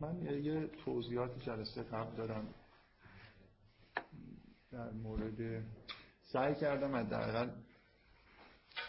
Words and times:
من 0.00 0.22
یه 0.44 0.66
توضیحات 0.84 1.38
جلسه 1.38 1.82
قبل 1.82 2.16
دادم 2.16 2.54
در 4.72 4.90
مورد 4.90 5.64
سعی 6.32 6.54
کردم 6.54 6.96
حداقل 6.96 7.50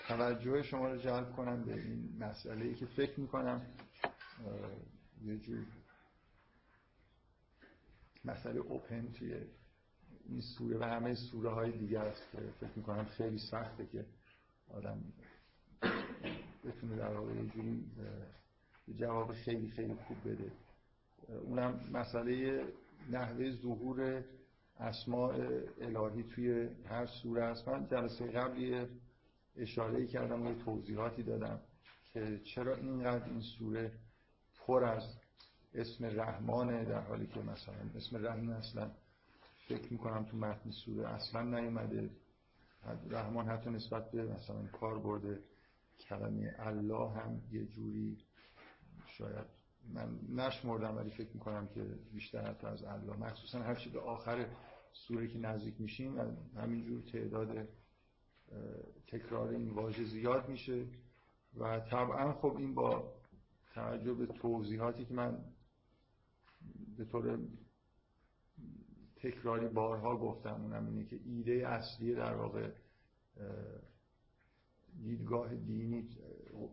توجه 0.07 0.63
شما 0.63 0.87
رو 0.87 0.97
جلب 0.97 1.31
کنم 1.35 1.65
به 1.65 1.73
این 1.73 2.17
مسئله 2.19 2.65
ای 2.65 2.75
که 2.75 2.85
فکر 2.85 3.19
می‌کنم 3.19 3.65
یه 5.21 5.37
جور 5.37 5.65
مسئله 8.25 8.59
اوپن 8.59 9.11
توی 9.11 9.33
این 10.25 10.41
سوره 10.41 10.77
و 10.77 10.83
همه 10.83 11.15
سوره 11.15 11.49
های 11.49 11.71
دیگه 11.71 11.99
است 11.99 12.31
که 12.31 12.37
فکر 12.59 12.71
می‌کنم 12.75 13.05
خیلی 13.05 13.37
سخته 13.37 13.85
که 13.85 14.05
آدم 14.73 15.03
بتونه 16.65 16.95
در 16.95 17.13
واقع 17.13 17.33
یه 17.33 17.45
جوری 17.49 17.85
جواب 18.95 19.33
خیلی 19.33 19.69
خیلی 19.69 19.93
خوب 19.93 20.17
بده. 20.25 20.51
اونم 21.27 21.79
مسئله 21.93 22.63
نحوه 23.11 23.51
ظهور 23.51 24.23
اسماء 24.79 25.33
الهی 25.81 26.23
توی 26.23 26.69
هر 26.85 27.05
سوره 27.05 27.43
است. 27.43 27.67
من 27.67 27.87
جلسه 27.87 28.27
قبلی 28.27 28.85
اشاره 29.55 30.07
کردم 30.07 30.47
و 30.47 30.53
توضیحاتی 30.53 31.23
دادم 31.23 31.59
که 32.13 32.41
چرا 32.55 32.75
اینقدر 32.75 33.25
این 33.25 33.41
سوره 33.41 33.91
پر 34.59 34.83
از 34.83 35.03
اسم 35.73 36.05
رحمانه 36.05 36.85
در 36.85 37.01
حالی 37.01 37.27
که 37.27 37.39
مثلا 37.39 37.75
اسم 37.95 38.27
رحیم 38.27 38.49
اصلا 38.49 38.91
فکر 39.67 39.93
می‌کنم 39.93 40.23
تو 40.23 40.37
متن 40.37 40.71
سوره 40.71 41.09
اصلا 41.09 41.41
نیومده. 41.41 42.09
رحمان 43.09 43.47
حتی 43.47 43.69
نسبت 43.69 44.11
به 44.11 44.23
مثلا 44.23 44.67
کار 44.67 44.99
برده 44.99 45.39
کلمه 45.99 46.55
الله 46.59 47.09
هم 47.09 47.41
یه 47.51 47.65
جوری 47.65 48.17
شاید 49.05 49.58
من 49.93 50.19
نشمردم 50.29 50.97
ولی 50.97 51.09
فکر 51.09 51.29
می‌کنم 51.33 51.67
که 51.67 51.83
بیشتر 52.13 52.41
حتی 52.41 52.67
از 52.67 52.83
الله 52.83 53.17
مخصوصا 53.17 53.59
هر 53.59 53.75
چی 53.75 53.89
به 53.89 53.99
آخر 53.99 54.45
سوره 54.93 55.27
که 55.27 55.37
نزدیک 55.37 55.81
میشیم 55.81 56.19
همینجور 56.55 57.01
تعداد 57.01 57.67
تکرار 59.07 59.49
این 59.49 59.69
واژه 59.69 60.03
زیاد 60.03 60.49
میشه. 60.49 60.85
و 61.57 61.79
طبعا 61.79 62.33
خب 62.33 62.55
این 62.57 62.75
با 62.75 63.13
توجه 63.73 64.13
به 64.13 64.25
توضیحاتی 64.25 65.05
که 65.05 65.13
من 65.13 65.43
به 66.97 67.05
طور 67.05 67.39
تکراری 69.15 69.67
بارها 69.67 70.17
گفتم 70.17 70.61
اونم 70.61 70.87
اینه 70.87 71.05
که 71.05 71.19
ایده 71.25 71.67
اصلی 71.67 72.15
در 72.15 72.35
واقع 72.35 72.71
دیدگاه 75.01 75.55
دینی 75.55 76.09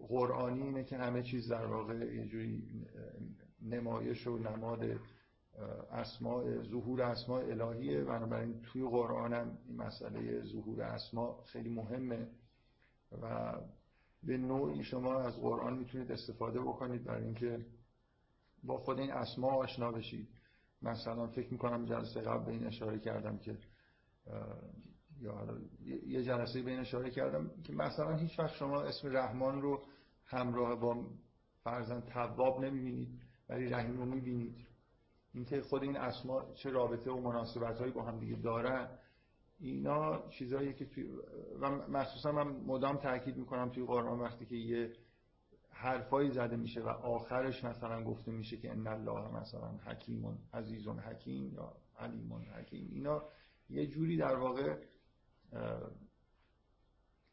قرآنی 0.09 0.63
اینه 0.63 0.85
که 0.85 0.97
همه 0.97 1.23
چیز 1.23 1.53
در 1.53 1.67
واقع 1.67 1.95
یه 1.95 2.27
جوری 2.27 2.87
نمایش 3.63 4.27
و 4.27 4.39
نماد 4.39 5.01
اسماء 5.91 6.63
ظهور 6.63 7.03
اسماء 7.03 7.41
الهیه. 7.41 8.05
بنابراین 8.05 8.61
توی 8.63 8.83
قرآن 8.83 9.33
هم 9.33 9.59
این 9.67 9.77
مسئله 9.77 10.43
ظهور 10.43 10.83
اسماء 10.83 11.43
خیلی 11.43 11.69
مهمه 11.69 12.29
و 13.23 13.55
به 14.23 14.37
نوعی 14.37 14.85
شما 14.85 15.21
از 15.21 15.37
قرآن 15.41 15.79
می‌تونید 15.79 16.13
استفاده 16.13 16.61
بکنید 16.61 17.05
برای 17.05 17.25
اینکه 17.25 17.67
با 18.65 18.79
خود 18.79 18.99
این 18.99 19.13
اسما 19.13 19.49
آشنا 19.49 19.93
بشید. 19.93 20.29
مثلا 20.83 21.27
فکر 21.27 21.53
می‌کنم 21.53 21.85
جلسه 21.85 22.21
قبل 22.21 22.45
به 22.45 22.53
این 22.53 22.67
اشاره 22.67 22.99
کردم 22.99 23.39
که 23.39 23.59
یا 25.21 25.59
یه 26.07 26.23
جلسه 26.23 26.63
به 26.63 26.71
این 26.71 26.81
اشاره 26.81 27.11
کردم 27.11 27.51
که 27.65 27.73
مثلا 27.73 28.17
هیچ 28.17 28.39
وقت 28.39 28.55
شما 28.55 28.83
اسم 28.83 29.17
رحمان 29.17 29.63
رو 29.63 29.87
همراه 30.25 30.81
با 30.81 31.07
فرزن 31.65 32.01
تواب 32.01 32.65
نمی‌بینید 32.65 33.23
ولی 33.49 33.69
رحیم 33.69 33.97
رو 33.97 34.05
می‌بینید. 34.05 34.67
اینکه 35.35 35.63
خود 35.63 35.83
این 35.83 35.97
اسما 35.97 36.55
چه 36.55 36.71
رابطه 36.71 37.11
و 37.11 37.21
مناسبت 37.21 37.79
هایی 37.79 37.93
با 37.93 38.03
هم 38.03 38.19
دیگه 38.19 38.37
دارن 38.37 38.99
اینا 39.59 40.29
چیزهایی 40.29 40.75
که 40.75 40.87
توی 40.87 41.05
و 41.61 41.71
مخصوصا 41.71 42.33
من 42.33 42.47
مدام 42.47 42.97
تاکید 42.97 43.37
می‌کنم 43.37 43.71
توی 43.71 43.85
قرآن 43.85 44.21
وقتی 44.21 44.47
که 44.47 44.57
یه 44.57 44.93
حرفایی 45.71 46.31
زده 46.31 46.57
میشه 46.57 46.81
و 46.81 46.89
آخرش 46.89 47.65
مثلا 47.65 48.05
گفته 48.05 48.33
میشه 48.33 48.57
که 48.57 48.71
ان 48.71 48.87
الله 48.87 49.41
مثلا 49.41 49.69
حکیم 49.69 50.39
عزیز 50.53 50.89
حکیم 50.89 51.55
یا 51.55 51.73
علیم 51.99 52.33
حکیم 52.33 52.89
اینا 52.93 53.23
یه 53.69 53.87
جوری 53.87 54.17
در 54.17 54.37
واقع 54.37 54.77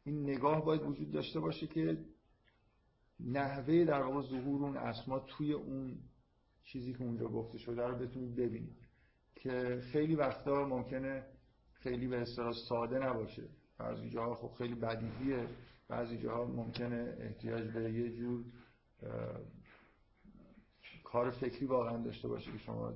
این 0.04 0.22
نگاه 0.22 0.64
باید 0.64 0.82
وجود 0.82 1.10
داشته 1.10 1.40
باشه 1.40 1.66
که 1.66 1.98
نحوه 3.20 3.84
در 3.84 4.02
واقع 4.02 4.22
ظهور 4.22 4.64
اون 4.64 4.76
اسما 4.76 5.18
توی 5.18 5.52
اون 5.52 5.98
چیزی 6.64 6.92
که 6.92 7.04
اونجا 7.04 7.28
گفته 7.28 7.58
شده 7.58 7.86
رو 7.86 7.94
بتونید 7.94 8.36
ببینید 8.36 8.76
که 9.34 9.82
خیلی 9.92 10.14
وقتا 10.14 10.66
ممکنه 10.66 11.26
خیلی 11.72 12.06
به 12.06 12.20
اصطلاح 12.20 12.52
ساده 12.68 12.98
نباشه. 12.98 13.42
بعضی 13.78 14.10
جاها 14.10 14.34
خب 14.34 14.54
خیلی 14.58 14.74
بدیهیه 14.74 15.46
بعضی 15.88 16.18
جاها 16.18 16.44
ممکنه 16.44 17.16
احتیاج 17.20 17.70
به 17.70 17.92
یه 17.92 18.10
جور 18.10 18.44
کار 21.04 21.30
فکری 21.30 21.66
واقعا 21.66 22.02
داشته 22.02 22.28
باشه 22.28 22.52
که 22.52 22.58
شما 22.58 22.92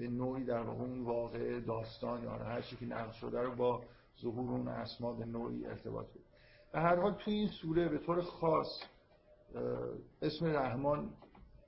به 0.00 0.08
نوعی 0.08 0.44
در 0.44 0.62
واقع 0.62 0.82
اون 0.82 1.02
واقع 1.02 1.60
داستان 1.60 2.22
یا 2.22 2.30
هر 2.30 2.60
چی 2.60 2.76
که 2.76 2.86
نقل 2.86 3.12
شده 3.12 3.40
رو 3.40 3.54
با 3.54 3.84
ظهور 4.20 4.50
اون 4.50 4.68
اسما 4.68 5.12
به 5.12 5.24
نوعی 5.24 5.66
ارتباط 5.66 6.06
بده 6.10 6.20
به 6.72 6.80
هر 6.80 6.96
حال 6.96 7.14
توی 7.14 7.34
این 7.34 7.48
سوره 7.48 7.88
به 7.88 7.98
طور 7.98 8.22
خاص 8.22 8.82
اسم 10.22 10.46
رحمان 10.46 11.10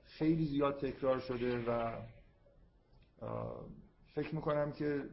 خیلی 0.03 0.45
زیاد 0.45 0.79
تکرار 0.79 1.19
شده 1.19 1.65
و 1.65 2.01
فکر 4.15 4.35
می‌کنم 4.35 4.71
که 4.71 5.03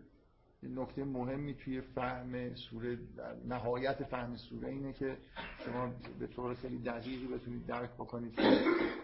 نکته 0.62 1.04
مهمی 1.04 1.54
توی 1.54 1.80
فهم 1.80 2.54
سوره 2.54 2.98
نهایت 3.44 4.04
فهم 4.04 4.36
سوره 4.36 4.69
اینه 4.69 4.92
که 4.92 5.19
شما 5.64 5.92
به 6.19 6.26
طور 6.26 6.54
خیلی 6.54 6.78
دقیقی 6.78 7.26
بتونید 7.26 7.66
درک 7.66 7.91
بکنید 7.91 8.38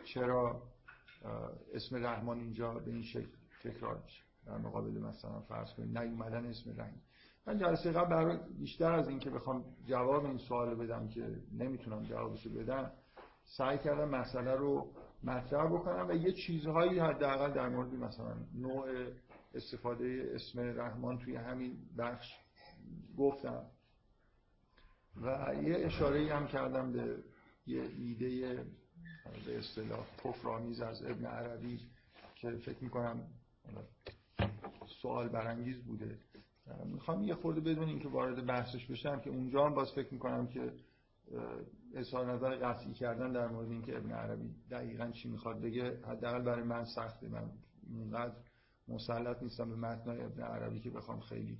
چرا 0.04 0.62
اسم 1.74 1.96
رحمان 1.96 2.40
اینجا 2.40 2.74
به 2.74 2.90
این 2.90 3.02
شکل 3.02 3.28
تکرار 3.70 4.02
میشه 4.04 4.22
در 4.46 4.58
مقابل 4.58 4.90
مثلا 4.90 5.40
فرض 5.40 5.74
کنید 5.74 5.98
نیومدن 5.98 6.46
اسم 6.46 6.70
رحیم 6.76 7.02
من 7.46 7.58
جلسه 7.58 7.92
قبل 7.92 8.38
بیشتر 8.58 8.92
از 8.92 9.08
اینکه 9.08 9.30
بخوام 9.30 9.64
جواب 9.86 10.24
این 10.24 10.38
سوال 10.38 10.74
بدم 10.74 11.08
که 11.08 11.36
نمی‌تونم 11.52 12.02
جوابشو 12.02 12.50
بدم 12.50 12.92
سعی 13.44 13.78
کردم 13.78 14.08
مسئله 14.08 14.54
رو 14.54 14.92
مطرح 15.24 15.66
بکنم 15.66 16.08
و 16.08 16.14
یه 16.14 16.32
چیزهایی 16.32 16.98
حداقل 16.98 17.52
در 17.52 17.68
مورد 17.68 17.94
مثلا 17.94 18.34
نوع 18.54 18.86
استفاده 19.54 20.32
اسم 20.34 20.60
رحمان 20.60 21.18
توی 21.18 21.36
همین 21.36 21.76
بخش 21.98 22.36
گفتم. 23.18 23.66
و 25.22 25.54
یه 25.62 25.86
اشاره 25.86 26.34
هم 26.34 26.46
کردم 26.46 26.92
به 26.92 27.16
یه 27.66 27.82
ایده 27.82 28.64
به 29.46 29.58
اصطلاح 29.58 30.06
کفرآمیز 30.24 30.80
از 30.80 31.02
ابن 31.02 31.26
عربی 31.26 31.80
که 32.34 32.50
فکر 32.50 32.84
می‌کنم 32.84 33.28
سوال 35.02 35.28
برانگیز 35.28 35.84
بوده. 35.84 36.18
می‌خوام 36.84 37.22
یه 37.22 37.34
خورده 37.34 37.60
بدون 37.60 37.88
اینکه 37.88 38.08
وارد 38.08 38.46
بحثش 38.46 38.86
بشم 38.86 39.20
که 39.20 39.30
اونجا 39.30 39.66
هم 39.66 39.74
باز 39.74 39.92
فکر 39.94 40.12
می‌کنم 40.12 40.46
که 40.46 40.72
اظهار 41.94 42.32
نظر 42.32 42.56
قطعی 42.56 42.92
کردن 42.92 43.32
در 43.32 43.48
مورد 43.48 43.70
اینکه 43.70 43.96
ابن 43.96 44.12
عربی 44.12 44.54
دقیقا 44.70 45.10
چی 45.10 45.28
می‌خواد 45.28 45.60
بگه 45.60 46.00
حداقل 46.06 46.42
برای 46.42 46.62
من 46.62 46.84
سخته. 46.84 47.28
من 47.28 47.50
اونقدر 47.90 48.34
مسلط 48.88 49.42
نیستم 49.42 49.68
به 49.68 49.76
متنای 49.76 50.22
ابن 50.22 50.42
عربی 50.42 50.80
که 50.80 50.90
بخوام 50.90 51.20
خیلی 51.20 51.58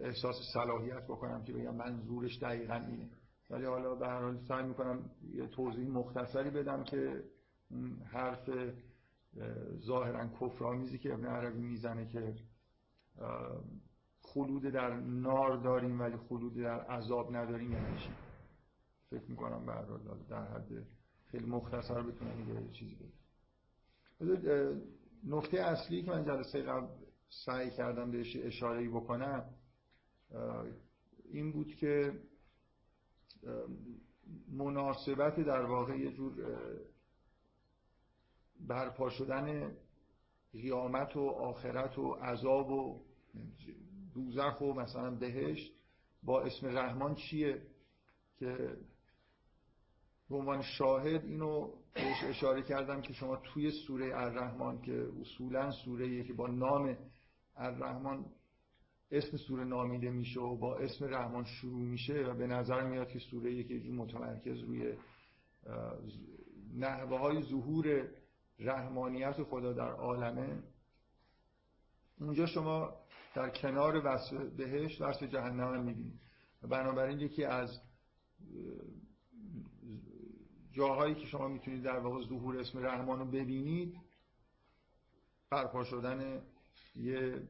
احساس 0.00 0.34
صلاحیت 0.54 1.04
بکنم 1.04 1.44
که 1.44 1.52
بگم 1.52 1.74
منظورش 1.74 2.38
دقیقا 2.42 2.74
اینه. 2.74 3.10
ولی 3.50 3.64
حالا 3.64 3.94
به 3.94 4.06
هر 4.06 4.22
حال 4.22 4.38
سعی 4.48 4.62
می‌کنم 4.62 5.10
یه 5.34 5.46
توضیح 5.46 5.88
مختصری 5.88 6.50
بدم 6.50 6.84
که 6.84 7.22
حرف 8.04 8.50
ظاهرا 9.80 10.26
کفرآمیزی 10.26 10.98
که 10.98 11.14
ابن 11.14 11.26
عربی 11.26 11.62
می‌زنه 11.62 12.06
که 12.06 12.34
خلود 14.20 14.62
در 14.62 14.96
نار 14.96 15.56
داریم 15.56 16.00
ولی 16.00 16.16
خلود 16.16 16.54
در 16.54 16.80
عذاب 16.80 17.36
نداریم 17.36 17.72
یعنی 17.72 17.98
چی؟ 17.98 18.10
فکر 19.10 19.30
می‌کنم 19.30 19.66
به 19.66 19.72
در 20.28 20.44
حد 20.44 20.86
خیلی 21.24 21.46
مختصر 21.46 22.02
بتونم 22.02 22.64
یه 22.64 22.70
چیزی 22.72 22.94
بگم. 22.94 24.82
نکته 25.24 25.60
اصلی 25.60 26.02
که 26.02 26.10
من 26.10 26.24
جلسه 26.24 26.62
قبل 26.62 26.86
سعی 27.46 27.70
کردم 27.70 28.10
بهش 28.10 28.36
اشاره 28.36 28.88
بکنم 28.88 29.54
این 31.24 31.52
بود 31.52 31.74
که 31.74 32.20
مناسبت 34.48 35.40
در 35.40 35.64
واقع 35.64 35.98
یه 35.98 36.12
جور 36.12 36.32
برپا 38.60 39.10
شدن 39.10 39.76
قیامت 40.52 41.16
و 41.16 41.20
آخرت 41.20 41.98
و 41.98 42.12
عذاب 42.12 42.70
و 42.70 43.00
دوزخ 44.14 44.60
و 44.60 44.72
مثلا 44.72 45.10
بهشت 45.10 45.72
با 46.22 46.42
اسم 46.42 46.66
رحمان 46.66 47.14
چیه 47.14 47.62
که 48.38 48.76
به 50.30 50.36
عنوان 50.36 50.62
شاهد 50.62 51.24
اینو 51.24 51.72
بهش 51.94 52.24
اشاره 52.24 52.62
کردم 52.62 53.00
که 53.00 53.12
شما 53.12 53.36
توی 53.36 53.70
سوره 53.70 54.16
الرحمن 54.16 54.82
که 54.82 55.08
اصولا 55.20 55.70
سوره 55.70 56.24
که 56.24 56.32
با 56.32 56.46
نام 56.46 56.96
الرحمن 57.56 58.24
اسم 59.10 59.36
سوره 59.36 59.64
نامیده 59.64 60.10
میشه 60.10 60.40
و 60.40 60.56
با 60.56 60.76
اسم 60.76 61.04
رحمان 61.04 61.44
شروع 61.44 61.82
میشه 61.82 62.14
و 62.14 62.34
به 62.34 62.46
نظر 62.46 62.84
میاد 62.84 63.08
که 63.08 63.18
سوره 63.18 63.64
که 63.64 63.74
متمرکز 63.74 64.60
روی 64.60 64.94
نحوه 66.74 67.18
های 67.18 67.42
ظهور 67.42 68.08
رحمانیت 68.58 69.42
خدا 69.42 69.72
در 69.72 69.90
عالمه 69.90 70.62
اونجا 72.20 72.46
شما 72.46 72.92
در 73.34 73.50
کنار 73.50 74.06
وصف 74.06 74.32
بهش 74.32 75.00
وصف 75.00 75.22
جهنم 75.22 75.74
هم 75.74 75.84
می‌بینید 75.84 76.20
بنابراین 76.62 77.20
یکی 77.20 77.44
از 77.44 77.80
جاهایی 80.72 81.14
که 81.14 81.26
شما 81.26 81.48
می‌تونید 81.48 81.82
در 81.82 81.98
واقع 81.98 82.24
ظهور 82.24 82.58
اسم 82.58 82.78
رحمان 82.78 83.18
رو 83.18 83.24
ببینید 83.24 84.00
برپا 85.50 85.84
شدن 85.84 86.42
یه 86.96 87.42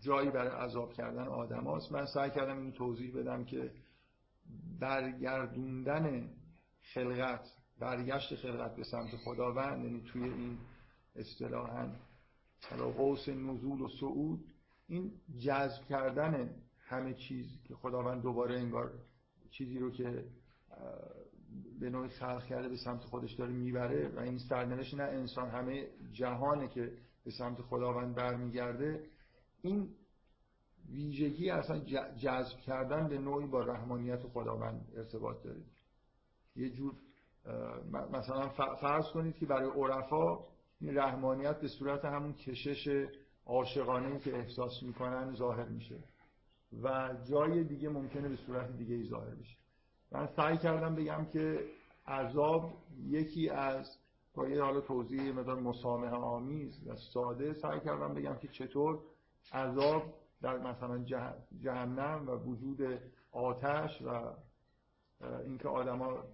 جایی 0.00 0.30
برای 0.30 0.48
عذاب 0.48 0.92
کردن 0.92 1.28
آدم 1.28 1.64
هاست. 1.64 1.92
من 1.92 2.06
سعی 2.06 2.30
کردم 2.30 2.58
این 2.58 2.72
توضیح 2.72 3.14
بدم 3.16 3.44
که 3.44 3.72
برگردوندن 4.80 6.30
خلقت 6.94 7.61
برگشت 7.82 8.34
خلقت 8.34 8.76
به 8.76 8.84
سمت 8.84 9.16
خداوند 9.16 9.84
یعنی 9.84 10.00
توی 10.00 10.24
این 10.24 10.58
اصطلاحا 11.16 11.88
قوس 12.96 13.28
نزول 13.28 13.80
و 13.80 13.88
صعود 14.00 14.44
این 14.88 15.12
جذب 15.38 15.84
کردن 15.84 16.50
همه 16.78 17.14
چیز 17.14 17.46
که 17.64 17.74
خداوند 17.74 18.22
دوباره 18.22 18.58
انگار 18.58 18.92
چیزی 19.50 19.78
رو 19.78 19.90
که 19.90 20.24
به 21.80 21.90
نوعی 21.90 22.08
خلق 22.08 22.44
کرده 22.44 22.68
به 22.68 22.76
سمت 22.76 23.04
خودش 23.04 23.32
داره 23.32 23.52
می‌بره 23.52 24.08
و 24.08 24.18
این 24.18 24.38
سرنوشت 24.38 24.94
نه 24.94 25.02
انسان 25.02 25.50
همه 25.50 25.86
جهانه 26.12 26.68
که 26.68 26.92
به 27.24 27.30
سمت 27.30 27.60
خداوند 27.60 28.14
برمیگرده. 28.14 29.04
این 29.62 29.88
ویژگی 30.90 31.50
اصلا 31.50 31.78
جذب 32.16 32.58
کردن 32.58 33.08
به 33.08 33.18
نوعی 33.18 33.46
با 33.46 33.60
رحمانیت 33.60 34.22
خداوند 34.22 34.92
ارتباط 34.96 35.42
داره. 35.42 35.62
یه 36.56 36.70
جور 36.70 36.94
مثلا 38.12 38.48
فرض 38.80 39.04
کنید 39.14 39.36
که 39.36 39.46
برای 39.46 39.70
عرفا 39.70 40.38
این 40.80 40.98
رحمانیت 40.98 41.60
به 41.60 41.68
صورت 41.68 42.04
همون 42.04 42.32
کشش 42.32 43.06
عاشقانه 43.46 44.18
که 44.18 44.36
احساس 44.36 44.82
می‌کنن 44.82 45.34
ظاهر 45.34 45.68
میشه 45.68 45.98
و 46.82 47.16
جای 47.30 47.64
دیگه 47.64 47.88
ممکنه 47.88 48.28
به 48.28 48.36
صورت 48.36 48.76
دیگه 48.76 48.94
ای 48.94 49.04
ظاهر 49.04 49.34
بشه. 49.34 49.56
من 50.12 50.26
سعی 50.26 50.58
کردم 50.58 50.94
بگم 50.94 51.24
که 51.24 51.58
عذاب 52.06 52.72
یکی 53.06 53.50
از 53.50 53.98
با 54.34 54.48
یه 54.48 54.62
حال 54.62 54.80
توضیح 54.80 55.32
مدار 55.32 55.60
مسامحه 55.60 56.14
آمیز 56.14 56.86
و 56.86 56.96
ساده 56.96 57.52
سعی 57.52 57.80
کردم 57.80 58.14
بگم 58.14 58.36
که 58.36 58.48
چطور 58.48 59.00
عذاب 59.52 60.02
در 60.42 60.58
مثلا 60.58 61.04
جهنم 61.62 62.28
و 62.28 62.30
وجود 62.30 63.00
آتش 63.32 64.02
و 64.02 64.34
اینکه 65.44 65.68
آدما 65.68 66.24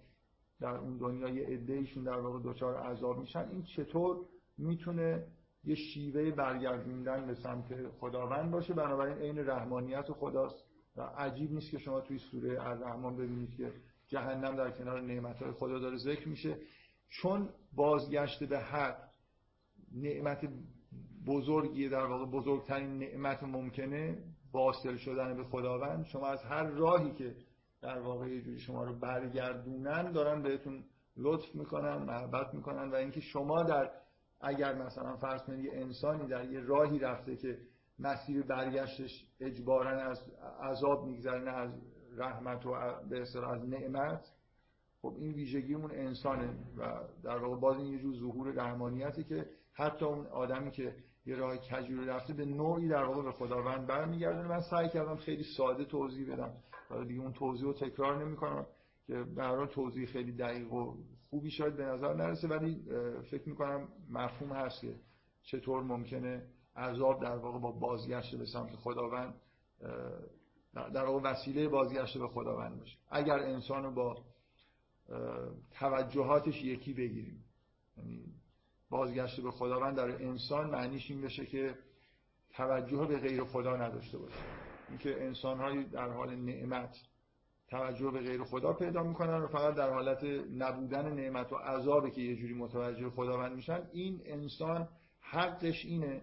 در 0.60 0.76
اون 0.76 0.96
دنیا 0.96 1.28
یه 1.28 1.46
عدهشون 1.46 2.04
در 2.04 2.20
واقع 2.20 2.38
دچار 2.44 2.76
عذاب 2.76 3.18
میشن. 3.18 3.48
این 3.48 3.62
چطور 3.62 4.26
می‌تونه 4.58 5.26
یه 5.64 5.74
شیوه 5.74 6.30
برگردوندن 6.30 7.26
به 7.26 7.34
سمت 7.34 7.88
خداوند 7.88 8.50
باشه؟ 8.50 8.74
بنابراین 8.74 9.18
عین 9.18 9.38
رحمانیت 9.38 10.12
خداست 10.12 10.64
و 10.96 11.02
عجیب 11.02 11.52
نیست 11.52 11.70
که 11.70 11.78
شما 11.78 12.00
توی 12.00 12.18
سوره 12.18 12.66
الرحمن 12.66 13.16
ببینید 13.16 13.54
که 13.56 13.72
جهنم 14.06 14.56
در 14.56 14.70
کنار 14.70 15.00
نعمتهای 15.00 15.52
خدا 15.52 15.78
داره 15.78 15.96
ذکر 15.96 16.28
میشه. 16.28 16.58
چون 17.08 17.48
بازگشت 17.72 18.44
به 18.44 18.58
حق 18.58 19.08
نعمت 19.94 20.48
بزرگی 21.26 21.88
در 21.88 22.04
واقع 22.04 22.26
بزرگترین 22.26 22.98
نعمت 22.98 23.42
ممکنه 23.42 24.24
واصل 24.52 24.96
شدن 24.96 25.36
به 25.36 25.44
خداوند 25.44 26.04
شما 26.04 26.26
از 26.26 26.42
هر 26.42 26.62
راهی 26.62 27.12
که 27.12 27.36
در 27.82 27.98
واقع 27.98 28.28
یه 28.28 28.42
جوری 28.42 28.58
شما 28.58 28.84
رو 28.84 28.98
برگردونن 28.98 30.12
دارن 30.12 30.42
بهتون 30.42 30.84
لطف 31.16 31.54
می‌کنن 31.54 31.96
محبت 31.96 32.54
می‌کنن 32.54 32.90
و 32.90 32.94
اینکه 32.94 33.20
شما 33.20 33.62
در 33.62 33.90
اگر 34.40 34.74
مثلا 34.74 35.16
فرض 35.16 35.42
کنید 35.42 35.64
یه 35.64 35.70
انسانی 35.74 36.28
در 36.28 36.50
یه 36.50 36.60
راهی 36.60 36.98
رفته 36.98 37.36
که 37.36 37.58
مسیر 37.98 38.42
برگشتش 38.42 39.26
اجبارا 39.40 40.02
از 40.02 40.18
عذاب 40.60 41.04
میگذره 41.04 41.40
نه 41.40 41.50
از 41.50 41.70
رحمت 42.16 42.66
و 42.66 42.70
به 43.10 43.20
از 43.20 43.68
نعمت 43.68 44.24
خب 45.02 45.14
این 45.18 45.32
ویژگی 45.32 45.74
اون 45.74 45.90
انسانه 45.90 46.48
و 46.78 47.00
در 47.22 47.36
واقع 47.36 47.60
باز 47.60 47.76
این 47.76 47.86
یه 47.86 47.98
جور 47.98 48.14
ظهور 48.14 48.52
رحمانیتی 48.52 49.24
که 49.24 49.46
حتی 49.72 50.04
اون 50.04 50.26
آدمی 50.26 50.70
که 50.70 50.94
یه 51.26 51.36
راه 51.36 51.56
کجوری 51.56 52.06
رفته 52.06 52.34
به 52.34 52.44
نوعی 52.44 52.88
در 52.88 53.04
واقع 53.04 53.22
به 53.22 53.32
خداوند 53.32 53.86
برمیگردونه. 53.86 54.48
من 54.48 54.60
سعی 54.60 54.88
کردم 54.88 55.16
خیلی 55.16 55.44
ساده 55.56 55.84
توضیح 55.84 56.32
بدم. 56.32 56.52
حالا 56.88 57.04
دیگه 57.04 57.20
اون 57.20 57.32
توضیح 57.32 57.64
رو 57.64 57.72
تکرار 57.72 58.24
نمی‌کنم 58.24 58.66
که 59.06 59.22
برای 59.22 59.66
توضیح 59.66 60.06
خیلی 60.06 60.32
دقیق 60.32 60.72
و 60.72 60.96
خوبی 61.30 61.50
شاید 61.50 61.76
به 61.76 61.84
نظر 61.84 62.14
نرسه 62.14 62.48
ولی 62.48 62.82
فکر 63.30 63.48
می‌کنم 63.48 63.88
مفهوم 64.10 64.52
هست 64.52 64.80
که 64.80 64.94
چطور 65.42 65.82
ممکنه 65.82 66.46
عذاب 66.76 67.22
در 67.22 67.36
واقع 67.36 67.58
با 67.58 67.72
بازگشت 67.72 68.36
به 68.36 68.46
سمت 68.46 68.76
خداوند 68.76 69.34
در 70.74 71.04
واقع 71.04 71.30
وسیله 71.30 71.68
بازگشت 71.68 72.18
به 72.18 72.28
خداوند 72.28 72.78
باشه. 72.78 72.96
اگر 73.10 73.38
انسان 73.38 73.84
رو 73.84 73.90
با 73.90 74.24
توجهاتش 75.70 76.62
یکی 76.62 76.92
بگیریم 76.92 77.44
یعنی 77.96 78.24
بازگشت 78.90 79.40
به 79.40 79.50
خداوند 79.50 79.96
در 79.96 80.22
انسان 80.22 80.70
معنیش 80.70 81.10
این 81.10 81.20
بشه 81.20 81.46
که 81.46 81.74
توجه 82.50 83.06
به 83.06 83.18
غیر 83.18 83.44
خدا 83.44 83.76
نداشته 83.76 84.18
باشه. 84.18 84.67
اینکه 84.88 85.24
انسان 85.24 85.82
در 85.82 86.08
حال 86.08 86.36
نعمت 86.36 86.96
توجه 87.70 88.10
به 88.10 88.20
غیر 88.20 88.44
خدا 88.44 88.72
پیدا 88.72 89.02
می‌کنن 89.02 89.42
و 89.42 89.46
فقط 89.46 89.74
در 89.74 89.90
حالت 89.90 90.24
نبودن 90.56 91.12
نعمت 91.12 91.52
و 91.52 91.56
عذابی 91.56 92.10
که 92.10 92.20
یه 92.20 92.36
جوری 92.36 92.54
متوجه 92.54 93.10
خداوند 93.10 93.56
میشن 93.56 93.88
این 93.92 94.20
انسان 94.24 94.88
حقش 95.20 95.84
اینه 95.84 96.22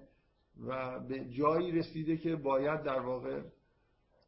و 0.67 0.99
به 0.99 1.25
جایی 1.25 1.71
رسیده 1.71 2.17
که 2.17 2.35
باید 2.35 2.83
در 2.83 2.99
واقع 2.99 3.41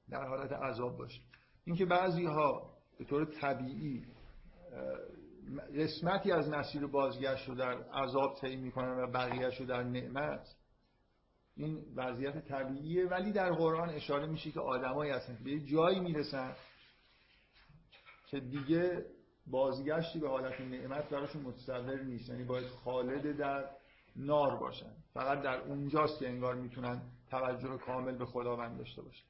در 0.10 0.28
حالت 0.28 0.52
عذاب 0.52 0.98
باشه. 0.98 1.22
اینکه 1.66 1.86
بعضی 1.86 2.26
ها 2.26 2.74
به 3.00 3.06
طور 3.06 3.26
طبیعی 3.26 4.06
قسمتی 5.78 6.32
از 6.32 6.50
مسیر 6.50 6.88
بازگشت 6.88 7.50
رو 7.50 7.56
در 7.56 7.84
عذاب 7.84 8.36
طی 8.42 8.56
می‌کنن 8.56 9.04
و 9.04 9.08
بقیهش 9.12 9.60
رو 9.60 9.66
در 9.66 9.84
نعمت 9.84 10.56
این 11.58 11.86
وضعیت 11.96 12.48
طبیعیه 12.48 13.08
ولی 13.08 13.32
در 13.32 13.52
قرآن 13.52 13.90
اشاره 13.90 14.28
میشه 14.28 14.52
که 14.52 14.60
آدمایی 14.60 15.12
هستن 15.12 15.38
به 15.44 15.60
جایی 15.60 16.00
می‌رسن 16.00 16.56
که 18.28 18.40
دیگه 18.40 19.06
بازگشتی 19.48 20.20
به 20.20 20.30
حالت 20.30 20.62
نعمت 20.62 21.10
براشون 21.10 21.42
متصور 21.42 22.02
نیست. 22.02 22.30
یعنی 22.30 22.44
باید 22.44 22.68
خالد 22.68 23.38
در 23.38 23.70
نار 24.16 24.58
باشن. 24.58 24.94
فقط 25.14 25.42
در 25.42 25.58
اونجاست 25.62 26.20
که 26.20 26.30
انگار 26.30 26.56
می‌تونن 26.56 27.02
توجه 27.30 27.78
کامل 27.78 28.18
به 28.18 28.26
خداوند 28.26 28.78
داشته 28.78 29.02
باشن. 29.02 29.26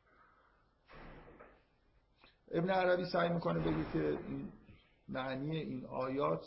ابن 2.52 2.70
عربی 2.70 3.06
سعی 3.06 3.30
می‌کنه 3.30 3.60
بگه 3.60 3.92
که 3.94 4.10
این 4.28 4.52
معنی 5.10 5.58
این 5.58 5.86
آیات 5.86 6.46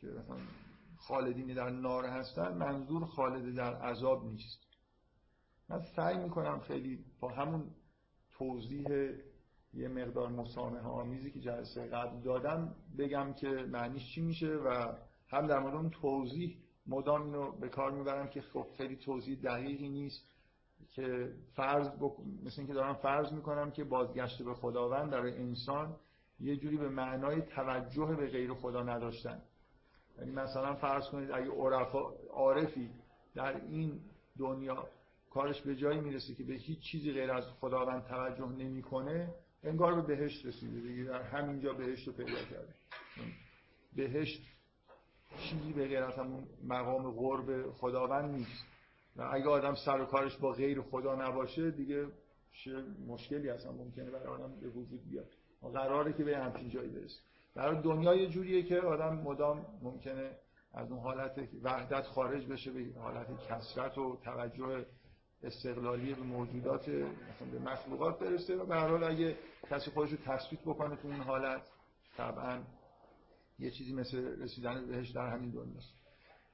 که 0.00 0.06
مثلا 0.06 0.36
خالدینی 0.98 1.54
در 1.54 1.70
نار 1.70 2.06
هستن 2.06 2.54
منظور 2.54 3.06
خالد 3.06 3.54
در 3.54 3.74
عذاب 3.74 4.24
نیست. 4.24 4.65
من 5.68 5.80
سعی 5.96 6.18
می‌کنم 6.18 6.60
خیلی 6.60 7.04
با 7.20 7.28
همون 7.28 7.70
توضیح 8.38 8.88
یه 9.74 9.88
مقدار 9.88 10.28
مسامحه 10.28 10.82
آمیزی 10.82 11.30
که 11.30 11.40
جلسه 11.40 11.86
قبل 11.86 12.20
دادم 12.20 12.74
بگم 12.98 13.32
که 13.32 13.48
معنیش 13.48 14.14
چی 14.14 14.20
میشه 14.20 14.48
و 14.48 14.92
هم 15.28 15.46
در 15.46 15.58
مورد 15.58 15.74
اون 15.74 15.90
توضیح 15.90 16.56
مدام 16.86 17.22
اینو 17.22 17.52
به 17.52 17.68
کار 17.68 17.90
می‌برم 17.90 18.28
که 18.28 18.40
خب 18.40 18.66
خیلی 18.76 18.96
توضیح 18.96 19.40
دقیقی 19.40 19.88
نیست 19.88 20.26
که 20.88 21.32
فرض 21.54 21.88
بک... 22.00 22.12
مثل 22.44 22.54
اینکه 22.58 22.72
دارم 22.72 22.94
فرض 22.94 23.32
می‌کنم 23.32 23.70
که 23.70 23.84
بازگشت 23.84 24.42
به 24.42 24.54
خداوند 24.54 25.10
در 25.10 25.20
انسان 25.20 25.96
یه 26.40 26.56
جوری 26.56 26.76
به 26.76 26.88
معنای 26.88 27.42
توجه 27.42 28.16
به 28.18 28.26
غیر 28.26 28.54
خدا 28.54 28.82
نداشتن. 28.82 29.42
یعنی 30.18 30.30
مثلا 30.30 30.74
فرض 30.74 31.08
کنید 31.08 31.30
اگه 31.30 31.50
عرفا 31.50 31.98
عارفی 32.30 32.90
در 33.34 33.64
این 33.64 34.00
دنیا 34.38 34.88
کارش 35.36 35.62
به 35.62 35.76
جایی 35.76 36.00
می‌رسه 36.00 36.34
که 36.34 36.44
به 36.44 36.54
هیچ 36.54 36.80
چیزی 36.80 37.12
غیر 37.12 37.32
از 37.32 37.44
خداوند 37.60 38.04
توجه 38.04 38.48
نمی‌کنه 38.48 39.34
انگار 39.64 40.00
به 40.00 40.16
بهشت 40.16 40.46
رسیده 40.46 40.80
دیگه. 40.80 41.04
در 41.04 41.22
همینجا 41.22 41.72
بهشت 41.72 42.08
رو 42.08 42.12
پیدا 42.14 42.44
کرده. 42.50 42.74
بهشت 43.96 44.42
چیزی 45.38 45.72
به 45.72 45.88
غیر 45.88 46.02
از 46.02 46.14
همون 46.14 46.48
مقام 46.64 47.10
قرب 47.10 47.70
خداوند 47.70 48.34
نیست. 48.34 48.64
و 49.16 49.28
اگه 49.32 49.48
آدم 49.48 49.74
سر 49.74 50.00
و 50.00 50.04
کارش 50.04 50.36
با 50.36 50.52
غیر 50.52 50.80
خدا 50.80 51.14
نباشه 51.14 51.70
دیگه 51.70 52.06
مشکلی 53.06 53.50
اصلا 53.50 53.72
ممکنه 53.72 54.10
برای 54.10 54.26
آدم 54.26 54.60
به 54.60 54.68
وجود 54.68 55.08
بیاد. 55.10 55.30
قراره 55.62 56.12
که 56.12 56.24
به 56.24 56.38
همچین 56.38 56.68
جایی 56.68 56.90
برسه. 56.90 57.20
در 57.54 57.72
دنیا 57.72 58.14
یه 58.14 58.28
جوریه 58.28 58.62
که 58.62 58.80
آدم 58.80 59.14
مدام 59.14 59.66
ممکنه 59.82 60.30
از 60.74 60.90
اون 60.90 61.00
حالت 61.00 61.48
وحدت 61.62 62.06
خارج 62.06 62.46
بشه 62.46 62.70
به 62.70 63.00
حالت 63.00 63.26
کسرت 63.48 63.98
و 63.98 64.18
توجه 64.24 64.86
استقلالی 65.46 66.14
به 66.14 66.22
موجودات 66.22 66.88
مثلا 66.88 67.48
به 67.52 67.58
مخلوقات 67.58 68.18
برسه 68.18 68.56
و 68.56 68.66
به 68.66 68.74
هر 68.74 68.88
حال 68.88 69.04
اگه 69.04 69.36
کسی 69.70 69.90
خودش 69.90 70.10
رو 70.10 70.18
تثبیت 70.26 70.60
بکنه 70.60 70.96
تو 70.96 71.08
اون 71.08 71.20
حالت 71.20 71.62
طبعا 72.16 72.62
یه 73.58 73.70
چیزی 73.70 73.94
مثل 73.94 74.42
رسیدن 74.42 74.86
بهش 74.86 75.10
در 75.10 75.30
همین 75.30 75.50
دنیاست 75.50 75.94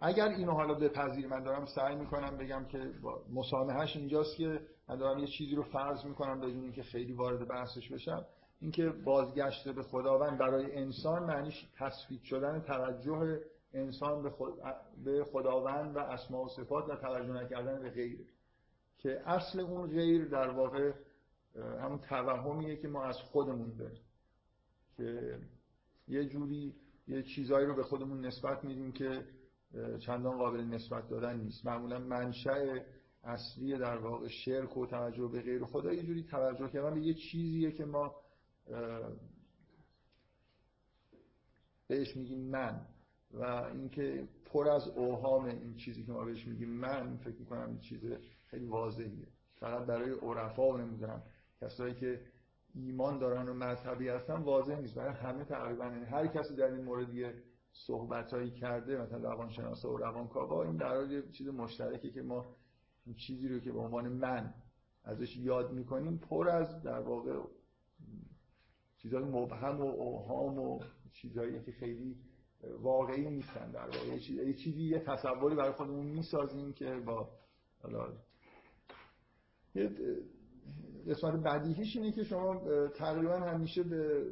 اگر 0.01 0.29
اینو 0.29 0.53
حالا 0.53 0.75
بپذیر 0.75 1.29
من 1.29 1.43
دارم 1.43 1.67
سعی 1.67 1.97
می‌کنم 1.97 2.37
بگم 2.37 2.65
که 2.65 2.91
مسامحهش 3.35 3.97
اینجاست 3.97 4.37
که 4.37 4.61
من 4.89 4.97
دارم 4.97 5.19
یه 5.19 5.27
چیزی 5.27 5.55
رو 5.55 5.63
فرض 5.63 6.05
می‌کنم 6.05 6.41
بدون 6.41 6.63
اینکه 6.63 6.83
خیلی 6.83 7.13
وارد 7.13 7.49
بحثش 7.49 7.93
بشم. 7.93 8.27
اینکه 8.61 8.89
بازگشت 8.89 9.69
به 9.69 9.83
خداوند 9.83 10.39
برای 10.39 10.77
انسان 10.77 11.23
معنیش 11.23 11.67
تثبیت 11.79 12.23
شدن 12.23 12.61
توجه 12.61 13.41
انسان 13.75 14.23
به, 14.23 14.31
به 15.05 15.25
خداوند 15.25 15.97
و 15.97 15.99
اسماء 15.99 16.45
و 16.45 16.49
صفات 16.49 16.89
و 16.89 16.97
توجه 16.97 17.33
نکردن 17.33 17.83
به 17.83 17.91
غیره. 17.91 18.25
که 19.03 19.23
اصل 19.27 19.61
اون 19.61 19.91
غیر 19.91 20.25
در 20.25 20.51
واقع 20.51 20.93
همون 21.57 21.99
توهمیه 21.99 22.77
که 22.77 22.89
ما 22.89 23.05
از 23.05 23.17
خودمون 23.17 23.77
داریم. 23.77 24.03
که 24.97 25.39
یه 26.09 26.25
جوری 26.25 26.75
یه 27.09 27.23
چیزایی 27.23 27.67
رو 27.67 27.75
به 27.75 27.83
خودمون 27.83 28.27
نسبت 28.27 28.65
میدیم 28.65 28.93
که 28.93 29.25
چندان 29.99 30.39
قابل 30.39 30.61
نسبت 30.61 31.09
دادن 31.09 31.41
نیست. 31.41 31.67
معمولا 31.67 31.99
منشأ 31.99 32.79
اصلی 33.25 33.79
در 33.79 33.97
واقع 33.97 34.29
شرک 34.29 34.77
و 34.77 34.87
توجه 34.87 35.29
به 35.29 35.43
غیر. 35.43 35.65
خدا 35.65 35.93
یه 35.93 36.03
جوری 36.03 36.23
توجه 36.23 36.69
کردن 36.69 36.95
به 36.95 37.01
یه 37.01 37.15
چیزیه 37.15 37.73
که 37.73 37.85
ما 37.85 38.15
بهش 41.89 42.17
میگیم 42.17 42.51
من. 42.51 42.87
و 43.35 43.45
اینکه 43.45 44.29
پر 44.45 44.69
از 44.69 44.89
اوهام 44.89 45.45
این 45.45 45.77
چیزی 45.77 46.05
که 46.05 46.13
ما 46.13 46.25
بهش 46.25 46.47
میگیم 46.47 46.71
من 46.71 47.17
فکر 47.17 47.39
می‌کنم 47.39 47.69
این 47.69 47.79
چیز 47.79 48.01
خیلی 48.53 48.67
واضحیه 48.67 49.27
فقط 49.55 49.87
برای 49.87 50.11
عرفا 50.11 50.69
و 50.69 50.77
نمی‌دونم 50.77 51.23
کسایی 51.61 51.95
که 51.95 52.21
ایمان 52.75 53.19
دارن 53.19 53.49
و 53.49 53.55
مذهبی 53.55 54.09
هستن 54.09 54.43
واضح 54.43 54.81
نیست. 54.81 54.95
برای 54.95 55.15
همه 55.15 55.45
تقریبا 55.45 55.85
هر 55.85 56.27
کسی 56.27 56.57
در 56.57 56.65
این 56.65 56.85
مورد 56.85 57.15
یه 57.15 57.35
صحبتایی 57.87 58.51
کرده 58.51 58.97
مثلا 58.97 59.19
روانشناسا 59.19 59.93
و 59.93 59.97
روانکاوا 59.97 60.65
این 60.65 60.77
در 60.77 61.11
یه 61.11 61.23
چیز 61.23 61.49
مشترکی 61.49 62.11
که 62.11 62.23
ما 62.23 62.47
چیزی 63.27 63.49
رو 63.49 63.59
که 63.59 63.73
به 63.73 63.79
عنوان 63.79 64.09
من 64.09 64.55
ازش 65.05 65.37
یاد 65.37 65.73
می‌کنیم 65.73 66.19
پر 66.19 66.49
از 66.49 66.83
در 66.83 67.01
واقع 67.01 67.41
چیزهای 68.99 69.25
مبهم 69.25 69.81
و 69.81 69.85
اوهام 69.85 70.59
و 70.59 70.81
چیزهایی 71.13 71.63
که 71.63 71.73
خیلی 71.73 72.17
واقعی 72.81 73.31
نیستن 73.31 73.71
در 73.71 73.87
واقع. 73.87 74.07
یه 74.47 74.55
چیزی 74.55 74.83
یه 74.83 74.99
تصوری 74.99 75.57
برای 75.57 75.73
خودمون 75.73 76.07
می‌سازیم 76.07 76.73
که 76.73 76.95
با 77.07 77.29
یه 79.75 79.91
قسمت 81.09 81.43
بدیهیش 81.43 81.97
اینه 81.97 82.13
که 82.13 82.25
شما 82.25 82.61
تقریبا 82.89 83.39
همیشه 83.39 83.83
به 83.83 84.27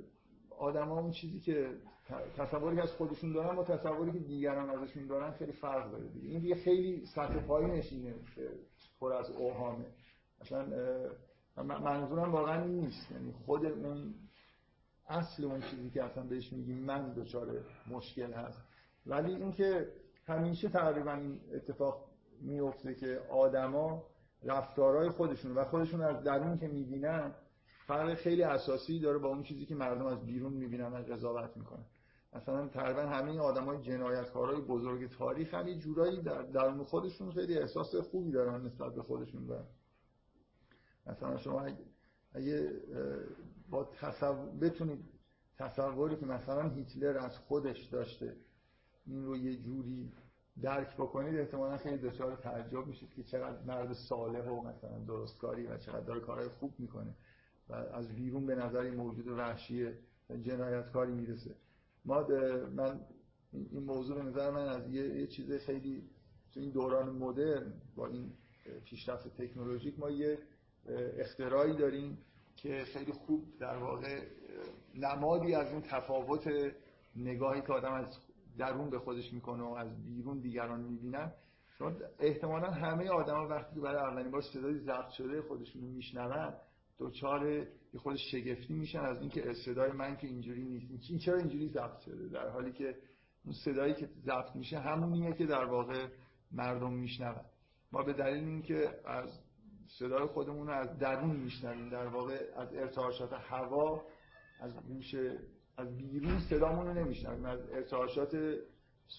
آدم 0.58 0.92
اون 0.92 1.10
چیزی 1.10 1.40
که 1.40 1.70
تصوری 2.36 2.76
که 2.76 2.82
از 2.82 2.92
خودشون 2.92 3.32
دارن 3.32 3.56
با 3.56 3.64
تصوری 3.64 4.12
که 4.12 4.18
دیگران 4.18 4.70
ازشون 4.70 5.06
دارن 5.06 5.30
خیلی 5.30 5.52
فرق 5.52 5.90
داره 5.90 6.08
دیگه. 6.08 6.28
این 6.28 6.40
دیگه 6.40 6.54
خیلی 6.54 7.06
سطح 7.06 7.46
پایینش 7.46 7.92
اینه 7.92 8.14
که 8.34 8.50
پر 9.00 9.12
از 9.12 9.30
اوهامه. 9.30 9.86
مثلا 10.40 10.66
منظورم 11.62 12.32
واقعا 12.32 12.64
نیست. 12.64 13.10
یعنی 13.10 13.32
خود 13.32 13.66
اون 13.66 14.14
اصل 15.08 15.44
اون 15.44 15.60
چیزی 15.60 15.90
که 15.90 16.04
اصلا 16.04 16.22
بهش 16.22 16.52
میگیم 16.52 16.78
من 16.78 17.12
دچار 17.12 17.64
مشکل 17.90 18.32
هست. 18.32 18.62
ولی 19.06 19.34
اینکه 19.34 19.88
همیشه 20.26 20.68
تقریبا 20.68 21.12
این 21.12 21.40
اتفاق 21.54 22.04
میفته 22.40 22.94
که 22.94 23.20
آدما 23.30 24.02
رفتارهای 24.44 25.08
خودشون 25.08 25.52
و 25.52 25.64
خودشون 25.64 26.02
از 26.02 26.24
درون 26.24 26.58
که 26.58 26.68
می‌بینن 26.68 27.34
فرق 27.86 28.14
خیلی 28.14 28.42
اساسی 28.42 29.00
داره 29.00 29.18
با 29.18 29.28
اون 29.28 29.42
چیزی 29.42 29.66
که 29.66 29.74
مردم 29.74 30.06
از 30.06 30.26
بیرون 30.26 30.52
می‌بینن 30.52 30.92
و 30.92 30.96
قضاوت 30.96 31.56
می‌کنن. 31.56 31.84
مثلا 32.32 32.68
تقریبا 32.68 33.02
همه 33.02 33.38
آدمای 33.38 33.82
جنایتکارای 33.82 34.60
بزرگ 34.60 35.10
تاریخ 35.10 35.54
هم 35.54 35.68
یه 35.68 35.78
جورایی 35.78 36.22
در 36.22 36.42
درون 36.42 36.84
خودشون 36.84 37.32
خیلی 37.32 37.58
احساس 37.58 37.94
خوبی 37.94 38.32
دارن 38.32 38.66
نسبت 38.66 38.94
به 38.94 39.02
خودشون 39.02 39.46
دارن 39.46 39.66
مثلا 41.06 41.36
شما 41.36 41.66
اگه 42.32 42.80
با 43.70 43.84
تصور 43.84 44.50
بتونید 44.60 45.04
تصوری 45.58 46.16
که 46.16 46.26
مثلا 46.26 46.68
هیتلر 46.68 47.18
از 47.18 47.38
خودش 47.38 47.84
داشته 47.84 48.36
این 49.06 49.24
رو 49.24 49.36
یه 49.36 49.56
جوری 49.56 50.12
درک 50.62 50.94
بکنید 50.94 51.38
احتمالا 51.38 51.76
خیلی 51.76 51.98
دچار 51.98 52.36
تعجب 52.36 52.86
میشید 52.86 53.14
که 53.14 53.22
چقدر 53.22 53.62
مرد 53.66 53.92
صالح 53.92 54.48
و 54.48 54.62
مثلا 54.62 54.98
درستکاری 54.98 55.66
و 55.66 55.78
چقدر 55.78 56.00
داره 56.00 56.20
کارهای 56.20 56.48
خوب 56.48 56.74
می‌کنه 56.78 57.14
و 57.68 57.74
از 57.74 58.14
بیرون 58.14 58.46
به 58.46 58.54
نظر 58.54 58.78
این 58.78 58.94
موجود 58.94 59.28
وحشی 59.28 59.88
جنایتکاری 60.42 61.12
می‌رسه. 61.12 61.54
ما 62.04 62.26
من 62.76 63.00
این 63.52 63.84
موضوع 63.84 64.16
به 64.16 64.22
نظر 64.22 64.50
من 64.50 64.68
از 64.68 64.88
یه, 64.88 65.20
یه 65.20 65.26
چیز 65.26 65.52
خیلی 65.52 66.10
تو 66.52 66.60
این 66.60 66.70
دوران 66.70 67.10
مدرن 67.10 67.72
با 67.96 68.06
این 68.06 68.32
پیشرفت 68.84 69.42
تکنولوژیک 69.42 69.98
ما 69.98 70.10
یه 70.10 70.38
اختراعی 71.18 71.76
داریم 71.76 72.18
که 72.56 72.84
خیلی 72.84 73.12
خوب 73.12 73.58
در 73.58 73.76
واقع 73.76 74.22
نمادی 74.94 75.54
از 75.54 75.72
اون 75.72 75.82
تفاوت 75.82 76.50
نگاهی 77.16 77.62
که 77.62 77.72
آدم 77.72 77.92
از 77.92 78.06
درون 78.58 78.90
به 78.90 78.98
خودش 78.98 79.32
می‌کنه 79.32 79.62
و 79.62 79.74
از 79.74 80.04
بیرون 80.04 80.40
دیگران 80.40 80.80
می‌بینن. 80.80 81.32
چون 81.78 81.96
احتمالا 82.18 82.70
همه 82.70 83.08
آدما 83.08 83.48
وقتی 83.48 83.74
که 83.74 83.80
برای 83.80 84.10
اولین 84.10 84.30
بار 84.30 84.42
صدای 84.42 84.78
ضبط 84.78 85.08
شده 85.08 85.42
خودشون 85.42 85.82
رو 85.82 85.88
میشنون 85.88 86.54
دوچار 86.98 87.46
یه 87.46 88.00
خود 88.00 88.16
شگفتی 88.16 88.74
میشن 88.74 88.98
از 88.98 89.20
اینکه 89.20 89.52
صدای 89.64 89.92
من 89.92 90.16
که 90.16 90.26
اینجوری 90.26 90.64
نیست. 90.64 91.10
این 91.10 91.18
چرا 91.18 91.38
اینجوری 91.38 91.68
ضبط 91.68 91.98
شده؟ 91.98 92.28
در 92.28 92.48
حالی 92.48 92.72
که 92.72 92.96
اون 93.44 93.54
صدایی 93.64 93.94
که 93.94 94.06
ضبط 94.06 94.56
میشه 94.56 94.78
همونیه 94.78 95.32
که 95.32 95.46
در 95.46 95.64
واقع 95.64 96.08
مردم 96.52 96.92
میشنون. 96.92 97.44
ما 97.92 98.02
به 98.02 98.12
دلیل 98.12 98.44
اینکه 98.44 98.88
از 99.04 99.40
صدای 99.98 100.26
خودمون 100.26 100.66
رو 100.66 100.72
از 100.72 100.98
درون 100.98 101.36
میشنویم 101.36 101.88
در 101.88 102.06
واقع 102.06 102.38
از 102.56 102.74
ارتعاشات 102.74 103.32
هوا 103.32 104.02
از 104.60 104.76
گوش 104.86 105.14
از 105.80 105.96
بیرون 105.96 106.38
صدامون 106.38 106.86
رو 106.86 106.94
نمیشنویم. 106.94 107.44
از 107.44 107.60
ارتعاشات 107.70 108.36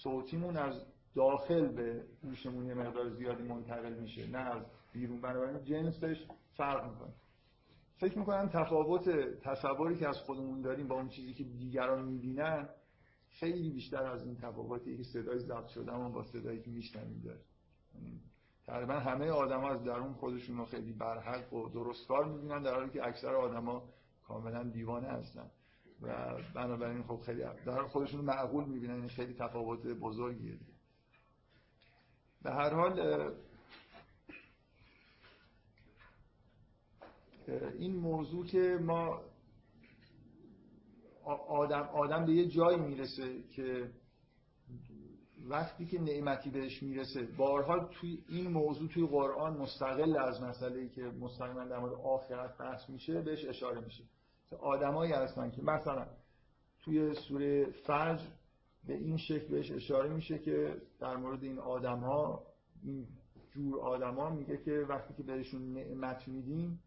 صوتیمون 0.03 0.58
از 0.58 0.86
داخل 1.15 1.68
به 1.68 2.03
گوشمون 2.22 2.65
یه 2.65 2.74
مقدار 2.74 3.10
زیادی 3.10 3.44
منتقل 3.44 3.94
میشه 3.94 4.27
نه 4.27 4.38
از 4.38 4.65
بیرون. 4.94 5.22
بنابراین 5.22 5.63
جنسش 5.63 6.27
فرق 6.58 6.91
می‌کنه. 6.91 7.13
فکر 7.98 8.20
می‌کنم 8.20 8.50
تفاوت 8.53 9.10
تصوری 9.39 9.96
که 9.96 10.08
از 10.08 10.18
خودمون 10.25 10.62
داریم 10.62 10.88
با 10.88 10.96
اون 10.96 11.10
چیزی 11.10 11.34
که 11.34 11.44
دیگران 11.44 12.06
می‌بینن 12.06 12.70
خیلی 13.30 13.70
بیشتر 13.70 14.03
از 14.03 14.25
این 14.25 14.36
تفاوتی 14.36 14.98
که 14.98 15.03
صدای 15.03 15.39
ضبط 15.39 15.68
شده 15.68 15.91
با 15.91 16.24
صدایی 16.24 16.62
که 16.62 16.72
میشنویم 16.72 17.22
داره 17.25 17.39
تقریبا 18.65 18.94
همه 18.94 19.30
آدم 19.30 19.63
از 19.65 19.84
درون 19.84 20.13
خودشون 20.13 20.58
رو 20.58 20.65
خیلی 20.65 20.94
برحق 20.94 21.53
و 21.53 21.70
درستکار 21.70 22.25
می‌بینن 22.25 22.62
در 22.62 22.74
حالی 22.74 22.89
که 22.89 23.08
اکثر 23.08 23.36
آدما 23.36 23.84
کاملا 24.27 24.63
دیوانه 24.63 25.08
هستن. 25.08 25.51
و 26.01 26.38
بنابراین 26.55 27.03
خب 27.03 27.20
خیلی 27.25 27.43
در 27.65 27.88
خودشون 27.88 28.22
معقول 28.22 28.65
می‌بینن. 28.65 28.93
این 28.93 29.08
خیلی 29.08 29.34
تفاوت 29.34 29.88
بزرگیه 29.88 30.60
به 32.41 32.51
هر 32.51 32.74
حال 32.74 33.00
این 37.79 37.96
موضوع 37.96 38.46
که 38.46 38.79
ما 38.81 39.22
آدم, 41.48 41.81
آدم 41.81 42.25
به 42.25 42.34
یه 42.34 42.48
جایی 42.48 42.77
می‌رسه 42.77 43.43
که 43.43 43.91
وقتی 45.50 45.86
که 45.86 46.01
نعمتی 46.01 46.50
بهش 46.50 46.84
می‌رسه 46.84 47.22
بارها 47.38 47.88
توی 47.88 48.24
این 48.29 48.48
موضوع 48.48 48.89
توی 48.89 49.08
قرآن 49.08 49.58
مستقل 49.58 50.17
از 50.17 50.41
مسئله 50.41 50.89
که 50.89 51.01
مستقیما 51.01 51.65
در 51.65 51.79
مورد 51.79 51.93
آخرت 51.93 52.58
بحث 52.58 52.89
میشه 52.89 53.22
بهش 53.22 53.46
اشاره 53.46 53.81
میشه. 53.81 54.03
آدمایی 54.53 55.12
هستن 55.12 55.51
که 55.51 55.62
مثلا 55.62 56.08
توی 56.79 57.13
سوره 57.13 57.65
فجر 57.65 58.25
به 58.88 58.93
این 58.93 59.17
شکل 59.17 59.48
بهش 59.48 59.72
اشاره 59.72 60.10
میشه 60.10 60.39
که 60.39 60.81
در 61.00 61.15
مورد 61.15 61.43
این 61.43 61.60
آدم 61.60 62.00
ها 62.00 62.43
این 62.84 63.08
جور 63.51 63.79
آدما 63.79 64.29
میگه 64.29 64.58
که 64.58 64.86
وقتی 64.89 65.13
که 65.13 65.24
بهشون 65.24 65.74
نعمت 65.74 66.27
میدیم 66.27 66.79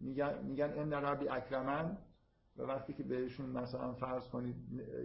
میگن 0.00 0.44
میگن 0.44 0.72
ان 0.78 0.92
ربی 0.92 1.28
اکرمن 1.28 1.98
و 2.56 2.62
وقتی 2.62 2.92
که 2.92 3.02
بهشون 3.02 3.50
مثلا 3.50 3.92
فرض 3.92 4.28
کنید 4.28 4.56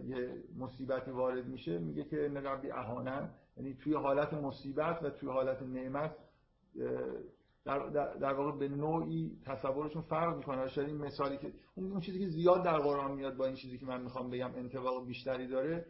یه 0.06 0.44
مصیبتی 0.58 1.12
وارد 1.12 1.46
میشه 1.46 1.80
میگه 1.80 2.04
که 2.04 2.26
ان 2.26 2.38
ربی 2.38 2.72
اهانن. 2.72 3.30
یعنی 3.58 3.74
توی 3.74 3.94
حالت 3.94 4.34
مصیبت 4.34 5.04
و 5.04 5.10
توی 5.10 5.30
حالت 5.30 5.62
نعمت 5.62 6.16
در, 7.68 8.14
در, 8.14 8.34
واقع 8.34 8.58
به 8.58 8.68
نوعی 8.68 9.38
تصورشون 9.46 10.02
فرق 10.02 10.38
می‌کنه. 10.38 10.68
شاید 10.68 10.88
این 10.88 10.98
مثالی 10.98 11.38
که 11.38 11.54
اون 11.76 12.00
چیزی 12.00 12.20
که 12.20 12.30
زیاد 12.30 12.64
در 12.64 12.78
قرآن 12.78 13.12
میاد 13.12 13.38
با 13.38 13.46
این 13.46 13.56
چیزی 13.56 13.78
که 13.78 13.86
من 13.86 14.02
می‌خوام 14.02 14.30
بگم 14.30 14.56
انتباق 14.56 15.08
بیشتری 15.08 15.48
داره 15.48 15.86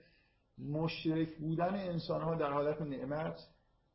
مشرک 0.57 1.37
بودن 1.37 1.75
انسان 1.75 2.21
ها 2.21 2.35
در 2.35 2.51
حالت 2.51 2.81
نعمت 2.81 3.39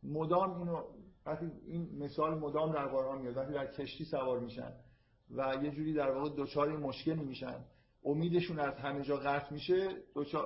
مدام 0.03 0.59
اینو 0.59 0.83
وقتی 1.27 1.51
این 1.67 1.99
مثال 1.99 2.39
مدام 2.39 2.73
در 2.73 2.87
قرآن 2.87 3.21
میاد 3.21 3.37
وقتی 3.37 3.53
در 3.53 3.67
کشتی 3.67 4.05
سوار 4.05 4.41
میشن 4.41 4.73
و 5.31 5.55
یه 5.63 5.71
جوری 5.71 5.95
در 5.95 6.11
واقع 6.11 6.31
دچار 6.37 6.77
مشکلی 6.77 7.25
میشن. 7.25 7.65
امیدشون 8.05 8.59
از 8.59 8.75
همه 8.75 9.03
جا 9.03 9.17
قطع 9.17 9.53
میشه 9.53 9.89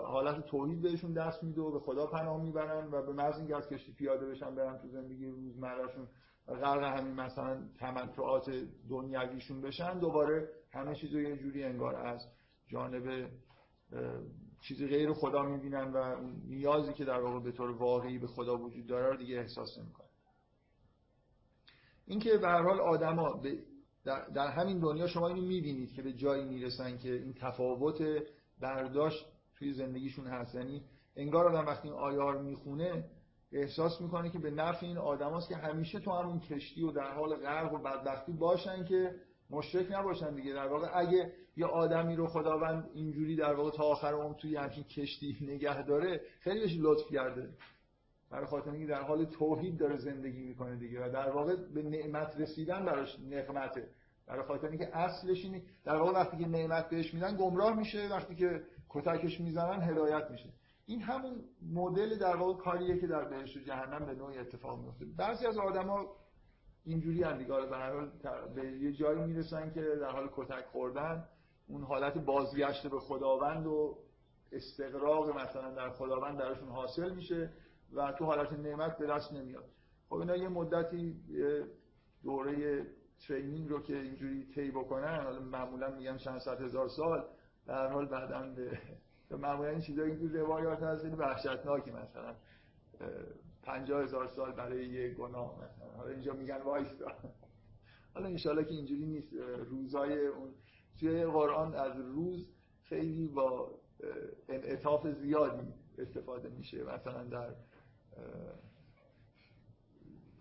حالت 0.04 0.46
توحید 0.46 0.82
بهشون 0.82 1.12
دست 1.12 1.44
میده 1.44 1.60
و 1.60 1.72
به 1.72 1.80
خدا 1.80 2.06
پناه 2.06 2.42
می‌برن 2.42 2.88
و 2.90 3.06
به 3.06 3.12
محض 3.12 3.38
اینکه 3.38 3.56
از 3.56 3.68
کشتی 3.68 3.92
پیاده 3.92 4.26
بشن 4.26 4.54
برن 4.54 4.78
تو 4.78 4.88
زندگی 4.88 5.26
روزمرهشون 5.26 6.08
غرق 6.48 6.98
همین 6.98 7.14
مثلا 7.14 7.68
تمتعات 7.78 8.50
دنیویشون 8.90 9.60
بشن 9.60 9.98
دوباره 9.98 10.48
همه 10.72 10.94
چیز 10.94 11.14
رو 11.14 11.20
یه 11.20 11.36
جوری 11.36 11.64
انگار 11.64 11.96
از 11.96 12.28
جانب 12.66 13.30
چیزی 14.60 14.86
غیر 14.86 15.12
خدا 15.12 15.42
می‌بینن 15.42 15.92
و 15.92 16.16
نیازی 16.48 16.92
که 16.92 17.04
در 17.04 17.20
واقع 17.20 17.40
به 17.40 17.52
طور 17.52 17.70
واقعی 17.70 18.18
به 18.18 18.26
خدا 18.26 18.58
وجود 18.58 18.86
داره 18.86 19.06
رو 19.06 19.16
دیگه 19.16 19.36
احساس 19.36 19.78
نمی‌کنن. 19.78 20.08
اینکه 22.06 22.38
به 22.38 22.46
هر 22.48 22.62
حال 22.62 22.80
آدما 22.80 23.42
در, 24.04 24.50
همین 24.50 24.78
دنیا 24.78 25.06
شما 25.06 25.28
اینو 25.28 25.42
می‌بینید 25.42 25.92
که 25.92 26.02
به 26.02 26.12
جایی 26.12 26.44
می‌رسن 26.44 26.96
که 26.96 27.12
این 27.12 27.34
تفاوت 27.34 28.02
برداشت 28.60 29.26
توی 29.58 29.72
زندگیشون 29.72 30.26
هست. 30.26 30.54
یعنی 30.54 30.84
انگار 31.16 31.48
آدم 31.48 31.66
وقتی 31.66 31.88
این 31.88 31.96
آیار 31.96 32.42
می‌خونه 32.42 33.10
احساس 33.56 34.00
می‌کنه 34.00 34.30
که 34.30 34.38
به 34.38 34.50
نفع 34.50 34.86
این 34.86 34.98
آدماست 34.98 35.48
که 35.48 35.56
همیشه 35.56 36.00
تو 36.00 36.10
همون 36.10 36.40
کشتی 36.40 36.82
و 36.82 36.90
در 36.90 37.10
حال 37.10 37.36
غرق 37.36 37.72
و 37.72 37.78
بدبختی 37.78 38.32
باشن 38.32 38.84
که 38.84 39.14
مشرک 39.50 39.86
نباشن 39.90 40.34
دیگه. 40.34 40.52
در 40.52 40.66
واقع 40.66 40.88
اگه 40.94 41.32
یه 41.56 41.66
آدمی 41.66 42.16
رو 42.16 42.26
خداوند 42.26 42.90
اینجوری 42.94 43.36
در 43.36 43.54
واقع 43.54 43.70
تا 43.70 43.84
آخر 43.84 44.12
عمر 44.12 44.34
توی 44.34 44.56
همچین 44.56 44.84
کشتی 44.84 45.36
نگه 45.54 45.82
داره 45.82 46.20
خیلی 46.40 46.60
بهش 46.60 46.76
لطف 46.80 47.10
کرده. 47.12 47.48
برای 48.30 48.46
خاطر 48.46 48.70
اینکه 48.70 48.86
در 48.86 49.02
حال 49.02 49.24
توحید 49.24 49.78
داره 49.78 49.96
زندگی 49.96 50.42
می‌کنه 50.42 50.76
دیگه 50.76 51.06
و 51.06 51.12
در 51.12 51.30
واقع 51.30 51.56
به 51.56 51.82
نعمت 51.82 52.40
رسیدن 52.40 52.84
براش 52.84 53.18
نعمته. 53.20 53.88
برای 54.26 54.42
خاطر 54.42 54.68
اینکه 54.68 54.96
اصلش 54.96 55.44
اینه 55.44 55.62
در 55.84 55.96
واقع 55.96 56.12
وقتی 56.12 56.36
که 56.36 56.48
نعمت 56.48 56.90
بهش 56.90 57.14
میدن 57.14 57.36
گمراه 57.36 57.76
میشه. 57.76 58.08
وقتی 58.08 58.34
که 58.34 58.62
کتکش 58.88 59.40
می‌زنن 59.40 59.82
هدایت 59.82 60.30
میشه. 60.30 60.48
این 60.86 61.02
همون 61.02 61.44
مدل 61.72 62.18
در 62.18 62.36
واقع 62.36 62.62
کاریه 62.62 62.98
که 62.98 63.06
در 63.06 63.24
بهشت 63.24 63.56
و 63.56 63.60
جهنم 63.60 64.06
به 64.06 64.14
نوعی 64.14 64.38
اتفاق 64.38 64.80
میفته 64.80 65.04
بعضی 65.16 65.46
از 65.46 65.58
آدما 65.58 66.06
اینجوری 66.84 67.22
هم 67.22 67.38
دیگه. 67.38 67.66
به 67.66 67.76
هر 67.76 67.92
حال 67.92 68.10
به 68.54 68.72
یه 68.72 68.92
جایی 68.92 69.20
می‌رسن 69.20 69.70
که 69.70 69.80
در 69.80 70.10
حال 70.10 70.30
کتک 70.36 70.64
خوردن 70.64 71.24
اون 71.68 71.82
حالت 71.82 72.18
بازگشت 72.18 72.86
به 72.86 73.00
خداوند 73.00 73.66
و 73.66 73.98
استقراق 74.52 75.38
مثلا 75.38 75.74
در 75.74 75.90
خداوند 75.90 76.38
درشون 76.38 76.68
حاصل 76.68 77.14
میشه 77.14 77.50
و 77.92 78.12
تو 78.12 78.24
حالت 78.24 78.52
نعمت 78.52 78.98
به 78.98 79.06
دست 79.06 79.32
نمیاد. 79.32 79.64
خب 80.08 80.14
اینا 80.14 80.36
یه 80.36 80.48
مدتی 80.48 81.16
دوره 82.22 82.86
ترینینگ 83.28 83.68
رو 83.68 83.82
که 83.82 83.96
اینجوری 83.96 84.46
طی 84.54 84.70
بکنن 84.70 85.20
حالا 85.20 85.40
معمولا 85.40 85.90
میگن 85.90 86.16
چند 86.16 86.38
صد 86.38 86.60
هزار 86.60 86.88
سال 86.88 87.24
در 87.66 87.92
حال 87.92 88.06
بعدا 88.06 88.52
به 88.56 88.78
معمولا 89.30 89.70
این 89.70 89.80
چیزایی 89.80 90.16
که 90.16 90.38
روایات 90.38 90.82
هست 90.82 91.04
این 91.04 91.14
وحشتناکی 91.14 91.90
مثلا. 91.90 92.34
پنجاه 93.62 94.02
هزار 94.02 94.26
سال 94.26 94.52
برای 94.52 94.88
یه 94.88 95.14
گناه 95.14 95.56
مثلا. 95.56 95.90
حالا 95.96 96.10
اینجا 96.10 96.32
میگن 96.32 96.62
وایستا. 96.62 97.12
حالا 98.14 98.26
انشالله 98.26 98.64
که 98.64 98.74
اینجوری 98.74 99.06
نیست. 99.06 99.32
روزای 99.70 100.26
اون 100.26 100.54
توی 101.00 101.24
قرآن 101.24 101.74
از 101.74 101.96
روز 101.96 102.48
خیلی 102.82 103.28
با 103.28 103.70
انعطاف 104.48 105.06
زیادی 105.08 105.74
استفاده 105.98 106.48
میشه. 106.48 106.84
مثلا 106.84 107.24
در 107.24 107.54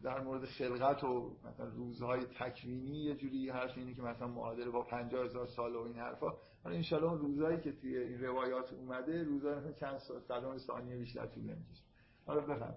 در 0.04 0.21
مورد 0.21 0.45
خلقت 0.45 1.04
و 1.04 1.36
مثلا 1.43 1.65
روزهای 1.65 2.26
تکوینی 2.39 2.98
یه 2.98 3.15
جوری 3.15 3.50
حرف 3.50 3.78
اینه 3.78 3.93
که 3.93 4.02
مثلا 4.02 4.28
معادل 4.28 4.69
با 4.69 4.82
50 4.82 5.26
هزار 5.26 5.48
سال 5.48 5.76
و 5.76 5.82
این 5.82 5.95
حرفا. 5.95 6.34
حالا 6.65 6.78
انشالله 6.78 7.12
اون 7.12 7.19
روزهایی 7.19 7.62
که 7.62 7.71
توی 7.71 7.97
این 7.97 8.21
روایات 8.21 8.73
اومده 8.73 9.23
روزهای 9.23 9.56
مثلا 9.56 9.71
چند 9.71 9.97
صدم 10.28 10.58
ثانیه 10.58 10.97
بیشتر 10.97 11.25
طول 11.25 11.43
نمی‌کشه. 11.43 11.84
حالا 12.25 12.41
بفهم 12.41 12.75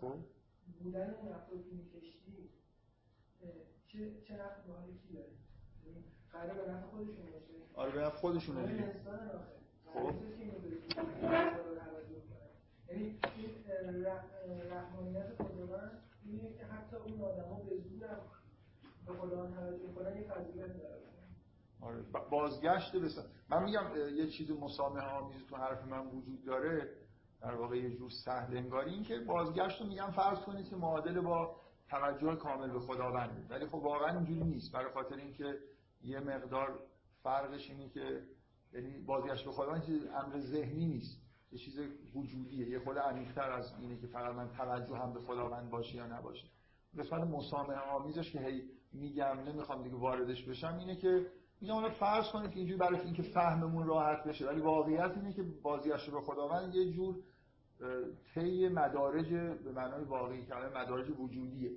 خب. 0.00 0.14
بودن 0.82 1.10
اون 1.10 1.32
افراد 1.32 1.62
تو 1.62 1.98
کشتی 1.98 2.50
چه 3.86 4.22
چه 4.24 4.34
نفع 4.34 4.62
به 4.66 4.72
حال 4.72 4.86
کی 4.86 5.14
داره. 5.14 5.32
یعنی 5.86 6.04
قرار 6.32 6.64
به 6.64 6.72
نفع 6.72 6.86
خودشون 6.86 7.26
باشه. 7.32 7.51
آره 7.74 7.90
به 7.92 8.00
نفع 8.00 8.16
خودشون 8.16 8.66
دیگه. 8.66 8.92
خب. 9.94 10.12
یعنی 12.88 13.18
این 13.26 14.70
رحمانیت 14.70 15.42
خداوند 15.42 16.02
اینه 16.24 16.52
که 16.58 16.64
حتی 16.64 16.96
اون 16.96 17.20
آدما 17.20 17.60
به 17.60 17.76
زور 17.76 18.08
به 19.06 19.12
خدا 19.12 19.46
توجه 19.46 19.92
کنن 19.94 20.16
یه 20.16 20.22
فضیلت 20.22 20.82
داره. 20.82 21.02
آره. 21.80 22.02
بازگشت 22.30 22.96
بسن 22.96 23.24
من 23.50 23.62
میگم 23.62 23.84
یه 24.16 24.30
چیز 24.30 24.50
مسامحه 24.50 25.06
آمیز 25.06 25.46
تو 25.48 25.56
حرف 25.56 25.84
من 25.84 26.06
وجود 26.06 26.44
داره 26.44 26.90
در 27.40 27.54
واقع 27.54 27.76
یه 27.76 27.96
جور 27.96 28.10
سهل 28.24 28.56
انگاری. 28.56 28.90
این 28.90 29.02
که 29.04 29.18
بازگشت 29.18 29.80
رو 29.80 29.86
میگم 29.86 30.10
فرض 30.10 30.38
کنید 30.38 30.68
که 30.68 30.76
معادل 30.76 31.20
با 31.20 31.56
توجه 31.88 32.36
کامل 32.36 32.70
به 32.70 32.80
خداونده. 32.80 33.46
ولی 33.50 33.66
خب 33.66 33.74
واقعا 33.74 34.16
اینجوری 34.16 34.44
نیست. 34.44 34.72
برای 34.72 34.92
خاطر 34.92 35.16
اینکه 35.16 35.58
یه 36.04 36.20
مقدار 36.20 36.78
فرقش 37.22 37.70
اینه 37.70 37.88
که 37.88 38.22
یعنی 38.72 38.98
بازگشت 38.98 39.44
به 39.44 39.52
خداوند 39.52 39.86
چیز 39.86 40.06
امر 40.06 40.38
ذهنی 40.38 40.86
نیست. 40.86 41.22
یه 41.52 41.58
چیز 41.58 41.78
وجودیه. 42.14 42.68
یه 42.68 42.78
خود 42.78 42.98
عمیق‌تر 42.98 43.50
از 43.50 43.72
اینه 43.80 44.00
که 44.00 44.06
فقط 44.06 44.34
من 44.34 44.48
توجه 44.48 44.96
هم 44.96 45.12
به 45.12 45.20
خداوند 45.20 45.70
باشه 45.70 45.96
یا 45.96 46.06
نباشه. 46.06 46.46
قسمت 46.98 47.20
مسامحه 47.20 47.78
آمیزش 47.78 48.32
که 48.32 48.40
هی 48.40 48.62
میگم 48.92 49.40
نمی‌خوام 49.46 49.82
دیگه 49.82 49.96
واردش 49.96 50.44
بشم 50.44 50.76
اینه 50.78 50.96
که 50.96 51.26
اینا 51.60 51.74
اون 51.74 51.88
فرض 51.88 52.24
کنید 52.32 52.50
که 52.50 52.56
اینجوری 52.56 52.78
برای 52.78 53.00
اینکه 53.00 53.22
فهممون 53.22 53.86
راحت 53.86 54.24
بشه. 54.24 54.46
ولی 54.46 54.60
واقعیت 54.60 55.12
اینه 55.16 55.32
که 55.32 55.42
بازگشت 55.42 56.10
به 56.10 56.20
خداوند 56.20 56.74
یه 56.74 56.92
جور 56.92 57.16
طی 58.34 58.68
مدارج 58.68 59.32
به 59.64 59.72
معنای 59.72 60.04
واقعی 60.04 60.46
کلمه 60.46 60.78
مدارج 60.78 61.10
وجودیه. 61.10 61.70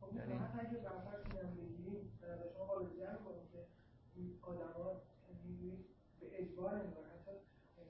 خب 0.00 0.16
یعنی 0.16 0.32
اگه 0.32 0.78
برفرض 0.78 1.24
بگیریم 1.56 2.12
شما 2.54 2.66
با 2.66 2.78
کنید 2.78 3.50
که 3.52 3.66
این 4.16 4.37
آدما 4.48 5.00
به 6.20 6.42
اجبار 6.42 6.74
انگار 6.74 7.04
حتی 7.04 7.32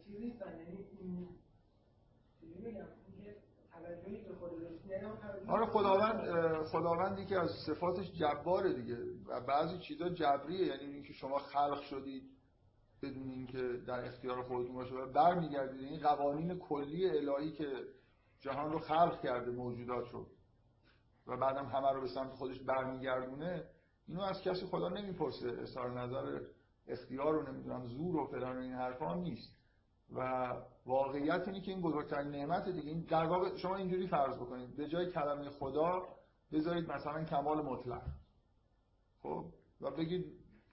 چیز 0.04 0.20
نیستن 0.20 0.58
یعنی 0.58 0.86
این 1.00 1.28
چیزی 2.40 2.62
بگم 2.62 2.86
آره 5.48 5.66
خداوند 5.66 6.64
خداوندی 6.64 7.26
که 7.26 7.38
از 7.38 7.50
صفاتش 7.66 8.12
جباره 8.12 8.72
دیگه. 8.72 8.96
و 9.26 9.40
بعضی 9.40 9.78
چیزا 9.78 10.08
جبریه 10.08 10.66
یعنی 10.66 10.84
اینکه 10.84 11.12
شما 11.12 11.38
خلق 11.38 11.82
شدید 11.82 12.22
بدون 13.02 13.30
اینکه 13.30 13.62
در 13.86 14.04
اختیار 14.04 14.42
خودتون 14.42 14.74
باشه 14.74 14.94
و 14.94 15.12
برمیگردید. 15.12 15.80
این 15.80 16.00
قوانین 16.00 16.58
کلی 16.58 17.10
الهی 17.10 17.52
که 17.52 17.66
جهان 18.40 18.72
رو 18.72 18.78
خلق 18.78 19.22
کرده 19.22 19.50
موجودات 19.50 20.10
رو. 20.10 20.26
و 21.26 21.36
بعدم 21.36 21.66
همه 21.66 21.92
رو 21.92 22.00
به 22.00 22.08
سمت 22.08 22.32
خودش 22.32 22.60
برمیگردونه. 22.60 23.64
اینو 24.08 24.22
از 24.22 24.42
کسی 24.42 24.66
خدا 24.66 24.88
نمی‌پرسه 24.88 25.48
اظهار 25.48 26.00
نظر 26.00 26.40
اختیار 26.88 27.34
رو 27.34 27.52
نمی‌دونم 27.52 27.86
زور 27.86 28.16
و 28.16 28.26
فلان 28.26 28.56
این 28.56 28.72
حرفا 28.72 29.14
نیست. 29.14 29.58
و 30.14 30.52
واقعیت 30.86 31.48
اینه 31.48 31.60
که 31.60 31.70
این 31.70 31.80
بزرگترین 31.80 32.28
نعمت 32.28 32.68
دیگه 32.68 32.88
این 32.88 33.00
در 33.00 33.24
واقع 33.24 33.56
شما 33.56 33.76
اینجوری 33.76 34.06
فرض 34.06 34.36
بکنید 34.36 34.76
به 34.76 34.88
جای 34.88 35.12
کلمه 35.12 35.50
خدا 35.50 36.08
بذارید 36.52 36.92
مثلا 36.92 37.24
کمال 37.24 37.62
مطلق. 37.62 38.02
خب؟ 39.22 39.44
و 39.80 39.90
بگید 39.90 40.24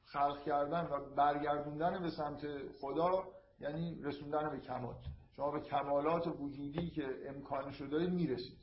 خلق 0.04 0.44
کردن 0.44 0.88
و 0.92 1.16
برگردوندن 1.16 2.02
به 2.02 2.10
سمت 2.10 2.42
خدا 2.82 3.24
یعنی 3.60 4.02
رسوندن 4.04 4.50
به 4.50 4.60
کمال. 4.60 4.96
شما 5.36 5.52
به 5.52 5.60
کمالات 5.60 6.28
وجودی 6.28 6.90
که 6.90 7.06
امکانش 7.30 7.82
رو 7.82 7.88
دارید 7.88 8.10
می‌رسید. 8.10 8.58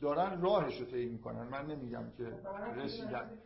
دارن 0.00 0.40
راهش 0.40 0.80
رو 0.80 0.86
طی 0.86 1.06
می‌کنن. 1.06 1.48
من 1.48 1.66
نمیگم 1.66 2.10
که 2.10 2.24
رسیدن. 2.76 3.38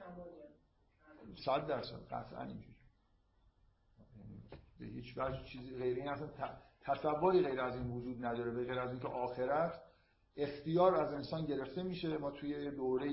صد 1.45 1.67
درصد 1.67 2.07
قطعا 2.11 2.43
اینجوری. 2.43 2.75
به 4.79 4.87
هیچ 4.87 5.19
وجه 5.19 5.45
چیزی 5.45 5.77
غیر 5.77 5.97
این 5.97 6.09
اصلا 6.09 6.29
تصوری 6.81 7.43
غیر 7.43 7.61
از 7.61 7.77
این 7.77 7.91
وجود 7.91 8.25
نداره 8.25 8.51
به 8.51 8.65
غیر 8.65 8.79
از 8.79 8.91
اینکه 8.91 9.09
آخرت 9.09 9.83
اختیار 10.37 10.95
از 10.95 11.13
انسان 11.13 11.45
گرفته 11.45 11.83
میشه. 11.83 12.19
ما 12.19 12.31
توی 12.31 12.71
دوره 12.71 13.07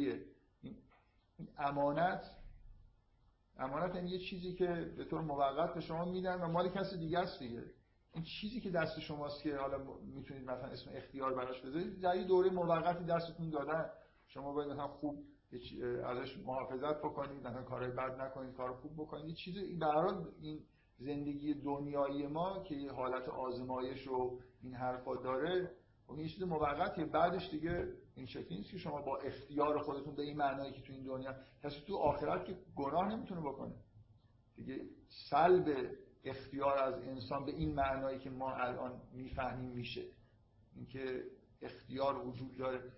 این 0.61 0.77
امانت 1.57 2.31
امانت 3.57 3.95
یعنی 3.95 4.09
یه 4.09 4.19
چیزی 4.19 4.53
که 4.53 4.93
به 4.97 5.05
طور 5.05 5.21
موقت 5.21 5.73
به 5.73 5.81
شما 5.81 6.05
میدن 6.05 6.41
و 6.41 6.47
مال 6.47 6.69
کسی 6.69 6.97
دیگه 6.97 7.19
است 7.19 7.39
دیگه. 7.39 7.63
این 8.15 8.23
چیزی 8.23 8.61
که 8.61 8.69
دست 8.69 8.99
شماست 8.99 9.43
که 9.43 9.57
حالا 9.57 9.77
می‌تونید 10.15 10.43
مثلا 10.43 10.67
اسم 10.67 10.91
اختیار 10.93 11.35
براش 11.35 11.61
بذارید 11.61 12.01
در 12.01 12.15
یه 12.15 12.23
دوره 12.23 12.49
موقتی 12.49 13.05
دستتون 13.05 13.49
دادن. 13.49 13.89
شما 14.27 14.53
باید 14.53 14.71
مثلا 14.71 14.87
خوب 14.87 15.23
ازش 16.05 16.37
محافظت 16.37 16.99
بکنید 16.99 17.47
مثلا 17.47 17.63
کارهای 17.63 17.91
بد 17.91 18.21
نکنید 18.21 18.55
کار 18.55 18.73
خوب 18.73 18.93
بکنید. 18.93 19.25
یه 19.25 19.33
چیزی 19.33 19.75
برای 19.75 20.15
این 20.41 20.59
زندگی 20.97 21.53
دنیایی 21.53 22.27
ما 22.27 22.63
که 22.63 22.75
یه 22.75 22.91
حالت 22.91 23.29
آزمایش 23.29 24.07
و 24.07 24.39
این 24.63 24.73
حرفا 24.73 25.15
داره 25.15 25.63
و 25.63 26.13
خب 26.13 26.19
این 26.19 26.27
چیز 26.27 26.43
موقتیه. 26.43 27.05
بعدش 27.05 27.49
دیگه 27.49 27.93
این 28.15 28.25
شکلی 28.25 28.57
نیست 28.57 28.71
که 28.71 28.77
شما 28.77 29.01
با 29.01 29.17
اختیار 29.17 29.79
خودتون 29.79 30.15
به 30.15 30.21
این 30.21 30.37
معنایی 30.37 30.71
که 30.71 30.81
تو 30.81 30.93
این 30.93 31.03
دنیا 31.03 31.35
کسی 31.63 31.81
تو 31.87 31.97
آخرت 31.97 32.45
که 32.45 32.57
گناه 32.75 33.15
نمی‌تونه 33.15 33.41
بکنه. 33.41 33.73
دیگه 34.55 34.81
سلب 35.29 35.65
اختیار 36.25 36.77
از 36.77 36.93
انسان 36.93 37.45
به 37.45 37.51
این 37.51 37.75
معنایی 37.75 38.19
که 38.19 38.29
ما 38.29 38.53
الان 38.53 39.01
می‌فهمیم 39.13 39.69
میشه. 39.69 40.03
اینکه 40.75 41.23
اختیار 41.61 42.27
وجود 42.27 42.57
داره 42.57 42.91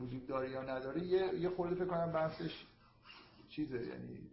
وجود 0.00 0.26
داره 0.26 0.50
یا 0.50 0.62
نداره 0.62 1.04
یه 1.04 1.34
یه 1.34 1.48
خورده 1.48 1.74
فکر 1.74 1.86
کنم 1.86 2.12
بحثش 2.12 2.66
چیزه 3.48 3.86
یعنی 3.86 4.30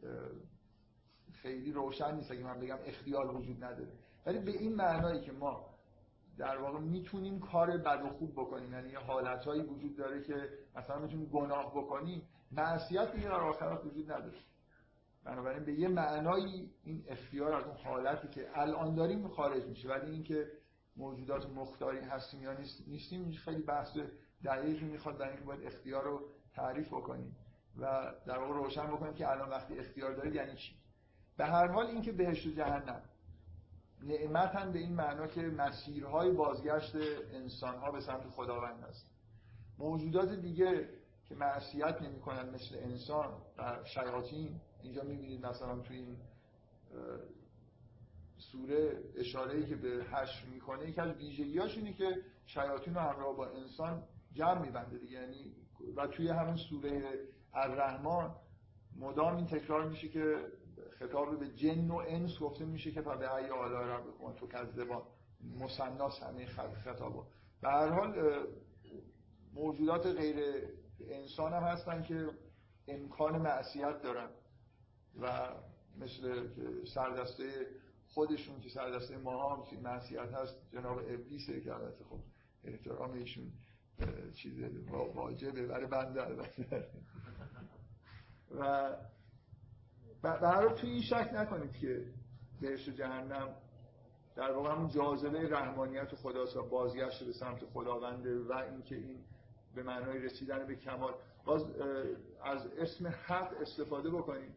خیلی 1.33 1.71
روشن 1.71 2.15
نیست 2.15 2.31
اگه 2.31 2.43
من 2.43 2.59
بگم 2.59 2.77
اختیار 2.85 3.35
وجود 3.35 3.63
نداره. 3.63 3.91
ولی 4.25 4.39
به 4.39 4.51
این 4.51 4.75
معنایی 4.75 5.21
که 5.21 5.31
ما 5.31 5.69
در 6.37 6.57
واقع 6.57 6.79
می‌تونیم 6.79 7.39
کار 7.39 7.77
بد 7.77 8.05
و 8.05 8.09
خوب 8.09 8.31
بکنیم 8.31 8.73
یعنی 8.73 8.89
یه 8.89 8.99
حالتهایی 8.99 9.61
وجود 9.61 9.95
داره 9.95 10.23
که 10.23 10.49
مثلا 10.75 10.99
می‌تونیم 10.99 11.25
گناه 11.25 11.71
بکنیم 11.71 12.21
معصیت 12.51 13.15
دیگه 13.15 13.27
در 13.27 13.33
آخرت 13.33 13.85
وجود 13.85 14.11
نداره. 14.11 14.37
بنابراین 15.29 15.65
به 15.65 15.73
یه 15.73 15.87
معنایی 15.87 16.71
این 16.83 17.03
اختیار 17.07 17.53
از 17.53 17.65
اون 17.65 17.77
حالتی 17.77 18.27
که 18.27 18.47
الان 18.53 18.95
داریم 18.95 19.27
خارج 19.27 19.63
میشه. 19.63 19.89
ولی 19.89 20.11
اینکه 20.11 20.47
موجودات 20.97 21.49
مختاری 21.49 21.99
هستیم 21.99 22.43
یا 22.43 22.53
نیستیم 22.87 23.31
خیلی 23.31 23.61
بحث 23.61 23.97
دقیقی 24.43 24.85
می‌خواد 24.85 25.17
در 25.17 25.27
اینکه 25.27 25.43
باید 25.43 25.63
اختیار 25.63 26.03
رو 26.03 26.21
تعریف 26.55 26.87
بکنیم 26.87 27.35
و 27.77 28.13
در 28.27 28.37
واقع 28.37 28.53
روشن 28.53 28.87
بکنیم 28.87 29.13
که 29.13 29.31
الان 29.31 29.49
وقتی 29.49 29.79
اختیار 29.79 30.15
دارید 30.15 30.35
یعنی 30.35 30.55
چی. 30.55 30.75
به 31.37 31.45
هر 31.45 31.67
حال 31.67 31.85
اینکه 31.85 32.11
بهشت 32.11 32.47
و 32.47 32.51
جهنم 32.51 33.01
نعمت 34.03 34.55
هم 34.55 34.71
به 34.71 34.79
این 34.79 34.95
معنا 34.95 35.27
که 35.27 35.41
مسیرهای 35.41 36.31
بازگشت 36.31 36.95
انسانها 37.33 37.91
به 37.91 38.01
سمت 38.01 38.29
خداوند 38.29 38.83
هست 38.83 39.11
موجودات 39.77 40.33
دیگه 40.33 40.89
که 41.25 41.35
معصیت 41.35 42.01
نمی‌کنن 42.01 42.49
مثل 42.49 42.75
انسان 42.75 43.41
و 43.57 43.83
شیاطین 43.83 44.61
اینجا 44.83 45.03
می‌بینید 45.03 45.45
مثلا 45.45 45.79
تو 45.79 45.93
این 45.93 46.17
سوره 48.37 49.03
اشاره 49.15 49.55
ای 49.55 49.65
که 49.65 49.75
به 49.75 50.05
حشر 50.11 50.45
می‌کنه 50.53 50.89
یکی 50.89 51.01
از 51.01 51.15
ویژگیاش 51.17 51.77
اینه 51.77 51.93
که 51.93 52.21
شیاطین 52.45 52.95
رو 52.95 52.99
همراه 52.99 53.35
با 53.35 53.47
انسان 53.47 54.03
جمع 54.33 54.61
میبنده 54.61 54.97
دیگه. 54.97 55.13
یعنی 55.13 55.55
و 55.95 56.07
توی 56.07 56.29
همون 56.29 56.55
سوره 56.55 57.19
الرحمن 57.53 58.35
مدام 58.97 59.35
این 59.35 59.45
تکرار 59.45 59.89
میشه 59.89 60.09
که 60.09 60.35
خطاب 60.99 61.39
به 61.39 61.49
جن 61.49 61.91
و 61.91 61.95
انس 61.95 62.39
گفته 62.39 62.65
میشه 62.65 62.91
که 62.91 63.01
به 63.01 63.35
ای 63.35 63.49
آلا 63.49 63.97
ربکم 63.97 64.33
تو 64.33 64.47
کذبان. 64.47 65.01
مصناس 65.59 66.23
همه 66.23 66.45
خطابا 66.83 67.27
به 67.61 67.69
هر 67.69 67.89
حال 67.89 68.43
موجودات 69.53 70.05
غیر 70.05 70.67
انسان 71.09 71.53
هم 71.53 71.63
هستن 71.63 72.03
که 72.03 72.29
امکان 72.87 73.41
معصیت 73.41 74.01
دارن. 74.01 74.29
و 75.21 75.49
مثل 75.97 76.47
سردسته 76.93 77.67
خودشون 78.07 78.59
که 78.59 78.69
سردسته 78.69 79.17
ما 79.17 79.55
هم 79.55 79.81
معصیت 79.81 80.33
هست 80.33 80.55
جناب 80.73 80.97
ابلیسه 80.97 81.61
که 81.61 81.73
البته 81.73 82.03
خب 82.03 82.19
احترام 82.63 83.11
ایشون 83.11 83.51
چیز 84.35 84.63
واجبه 85.15 85.67
برای 85.67 85.87
بنده 85.87 86.27
البته. 86.27 86.87
و 88.51 88.95
برای 90.21 90.75
توی 90.75 90.89
این 90.89 91.01
شک 91.01 91.29
نکنید 91.33 91.73
که 91.73 92.05
بهش 92.61 92.89
جهنم 92.89 93.55
در 94.35 94.51
واقع 94.51 94.71
همون 94.71 94.89
جاذبه 94.89 95.49
رحمانیت 95.49 96.15
خداست 96.15 96.57
و 96.57 96.69
بازگشت 96.69 97.23
به 97.23 97.33
سمت 97.33 97.65
خداونده 97.65 98.39
و 98.39 98.53
اینکه 98.53 98.95
این 98.95 99.23
به 99.75 99.83
معنای 99.83 100.19
رسیدن 100.19 100.67
به 100.67 100.75
کمال. 100.75 101.13
باز 101.45 101.61
از 102.43 102.67
اسم 102.67 103.07
حق 103.07 103.53
استفاده 103.61 104.09
بکنید. 104.09 104.55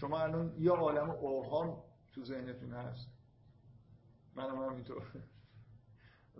شما 0.00 0.20
الان 0.20 0.54
یه 0.58 0.70
عالم 0.70 1.10
اوهام 1.10 1.82
تو 2.12 2.24
ذهنتون 2.24 2.72
هست. 2.72 3.08
هم 4.36 4.74
اینطور 4.74 5.02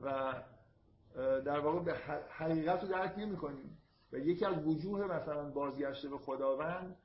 و 0.02 0.34
در 1.16 1.60
واقع 1.60 1.80
به 1.80 1.94
حقیقت 2.30 2.82
رو 2.82 2.88
درک 2.88 3.18
نمی 3.18 3.36
کنیم 3.36 3.78
و 4.12 4.18
یکی 4.18 4.44
از 4.44 4.66
وجوه 4.66 5.04
مثلا 5.04 5.50
بازگشته 5.50 6.08
به 6.08 6.18
خداوند 6.18 6.96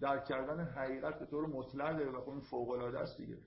درک 0.00 0.24
کردن 0.24 0.64
حقیقت 0.64 1.18
به 1.18 1.26
طور 1.26 1.46
مطلقه 1.46 2.04
و 2.04 2.16
اون 2.16 2.40
فوق 2.40 2.70
العاده 2.70 2.98
است 2.98 3.16
دیگه. 3.16 3.38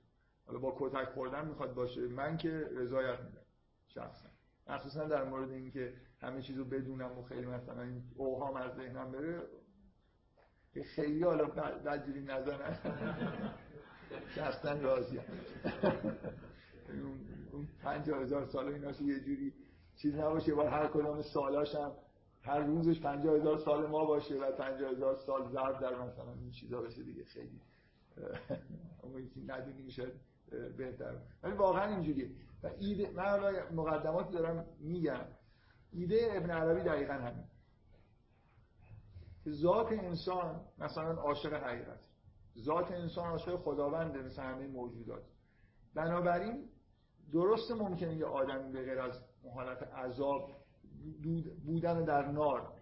حالا 0.45 0.59
با 0.59 0.75
کتک 0.79 1.09
خوردن 1.09 1.47
می‌خواد 1.47 1.73
باشه. 1.73 2.01
من 2.01 2.37
که 2.37 2.69
رضایت 2.75 3.19
میدم 3.19 3.45
شخصا. 3.87 4.29
مخصوصا 4.67 5.07
در 5.07 5.23
مورد 5.23 5.51
اینکه 5.51 5.93
همه 6.21 6.41
چیزو 6.41 6.65
بدونم 6.65 7.19
و 7.19 7.23
خیلی 7.23 7.45
مثلا 7.45 7.81
این 7.81 8.03
اوهام 8.15 8.55
از 8.55 8.75
ذهنم 8.75 9.11
بره 9.11 9.41
که 10.73 10.83
خیلی 10.83 11.23
حالا 11.23 11.45
بدجوری 11.85 12.21
نزنن. 12.21 12.77
شخصا 14.35 14.73
راضی 14.73 15.19
اون 17.51 17.67
پنجاه 17.83 18.21
هزار 18.21 18.45
سال 18.45 18.67
ایناش 18.67 19.01
یه 19.01 19.19
جوری 19.19 19.53
چیز 19.95 20.15
نباشه. 20.15 20.53
با 20.53 20.69
هر 20.69 20.87
کدام 20.87 21.21
سالاش 21.21 21.75
هم 21.75 21.91
هر 22.41 22.59
روزش 22.59 23.01
پنجاه 23.01 23.35
هزار 23.35 23.57
سال 23.57 23.87
ما 23.87 24.05
باشه 24.05 24.35
و 24.35 24.51
پنجاه 24.51 24.91
هزار 24.91 25.15
سال 25.15 25.51
ضرب 25.51 25.79
در 25.79 25.95
مثلا 25.95 26.33
این 26.41 26.51
چیزا 26.51 26.81
بشه 26.81 27.03
دیگه. 27.03 27.23
خیلی 27.23 27.61
اون 29.01 29.29
که 29.29 29.39
ندونی 29.47 29.81
میشه 29.81 30.11
بهتر. 30.77 31.15
ولی 31.43 31.53
واقعا 31.53 31.95
اینجوریه. 31.95 32.29
و 32.63 32.69
ایده 32.79 33.11
من 33.11 33.53
مقدماتی 33.75 34.33
دارم 34.33 34.65
میگم. 34.79 35.25
ایده 35.91 36.29
ابن 36.31 36.49
عربی 36.49 36.81
دقیقا 36.81 37.13
همین 37.13 37.43
که 39.43 39.51
ذات 39.51 39.91
انسان 39.91 40.61
مثلا 40.79 41.13
عاشق 41.13 41.53
حقیقت 41.53 41.99
ذات 42.59 42.91
انسان 42.91 43.25
عاشق 43.25 43.55
خداونده 43.55 44.21
مثل 44.21 44.41
همه 44.41 44.67
موجودات. 44.67 45.23
بنابراین 45.95 46.69
درست 47.33 47.71
ممکنه 47.71 48.15
یه 48.15 48.25
آدمی 48.25 48.71
به 48.71 48.85
غیر 48.85 48.99
از 48.99 49.19
حالت 49.53 49.83
عذاب 49.83 50.51
بودن 51.65 52.03
در 52.03 52.31
نار 52.31 52.73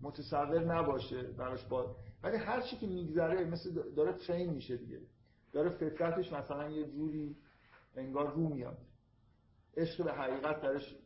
متصور 0.00 0.64
نباشه 0.64 1.22
براش 1.22 1.64
با 1.64 1.96
ولی 2.22 2.36
هر 2.36 2.60
چی 2.60 2.76
که 2.76 2.86
میگذره 2.86 3.44
مثل 3.44 3.92
داره 3.96 4.12
ترین 4.12 4.50
میشه 4.50 4.76
دیگه. 4.76 5.00
داره 5.52 5.70
فطرتش 5.70 6.32
مثلا 6.32 6.70
یه 6.70 6.86
جوری 6.88 7.36
انگار 7.96 8.32
رو 8.34 8.48
میاد. 8.48 8.78
عشق 9.76 10.04
به 10.04 10.12
حقیقت 10.12 10.60
درش 10.60 10.96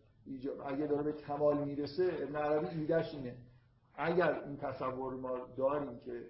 اگه 0.66 0.86
داره 0.86 1.02
به 1.02 1.12
کمال 1.12 1.64
می‌رسه 1.64 2.10
ابن 2.22 2.36
عربی 2.36 2.66
ایدهش 2.66 3.14
اینه. 3.14 3.36
اگر 3.94 4.44
این 4.44 4.56
تصور 4.56 5.14
ما 5.14 5.38
داریم 5.56 6.00
که 6.00 6.28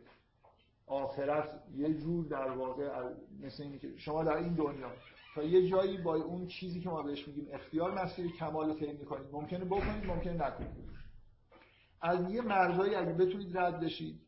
آخرت 0.86 1.62
یه 1.74 1.94
جور 1.94 2.26
در 2.26 2.50
واقع 2.50 3.12
مثل 3.40 3.62
اینه 3.62 3.78
که 3.78 3.96
شما 3.96 4.24
در 4.24 4.36
این 4.36 4.54
دنیا 4.54 4.90
تا 5.34 5.42
یه 5.42 5.68
جایی 5.70 5.98
با 5.98 6.14
اون 6.14 6.46
چیزی 6.46 6.80
که 6.80 6.88
ما 6.88 7.02
بهش 7.02 7.28
میگیم 7.28 7.48
اختیار 7.52 8.04
مسیر 8.04 8.32
کمال 8.32 8.68
رو 8.68 8.74
طی 8.74 8.92
می‌کنید 8.92 9.26
ممکنه 9.32 9.64
بکنید 9.64 10.06
ممکنه 10.06 10.46
نکنید. 10.46 10.92
از 12.00 12.30
یه 12.30 12.42
مرزایی 12.42 12.94
اگه 12.94 13.12
بتونید 13.12 13.58
رد 13.58 13.80
بشید 13.80 14.20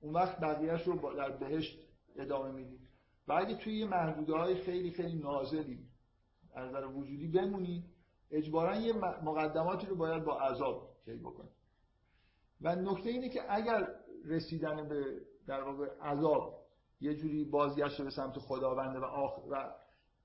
اون 0.00 0.14
وقت 0.14 0.40
بقیهش 0.40 0.82
رو 0.82 1.14
در 1.16 1.30
بهشت 1.30 1.78
ادامه 2.16 2.52
می‌دید. 2.52 2.80
و 3.28 3.32
اگه 3.32 3.54
توی 3.54 3.78
یه 3.78 3.86
محدوده 3.86 4.32
های 4.32 4.54
خیلی 4.54 4.90
خیلی 4.90 5.18
نازلی 5.18 5.86
از 6.54 6.68
نظر 6.68 6.86
وجودی 6.86 7.28
بمونید 7.28 7.84
اجبارا 8.30 8.76
یه 8.76 8.92
مقدماتی 9.22 9.86
رو 9.86 9.96
باید 9.96 10.24
با 10.24 10.40
عذاب 10.40 10.88
طی 11.04 11.16
بکنید. 11.16 11.55
و 12.60 12.74
نکته 12.74 13.10
اینه 13.10 13.28
که 13.28 13.40
اگر 13.48 13.88
رسیدن 14.24 14.88
به 14.88 15.04
در 15.46 15.62
واقع 15.62 15.86
عذاب 16.00 16.66
یه 17.00 17.14
جوری 17.14 17.44
بازگشت 17.44 18.02
به 18.02 18.10
سمت 18.10 18.38
خداونده 18.38 18.98
و, 18.98 19.04
آخ... 19.04 19.38
و 19.50 19.72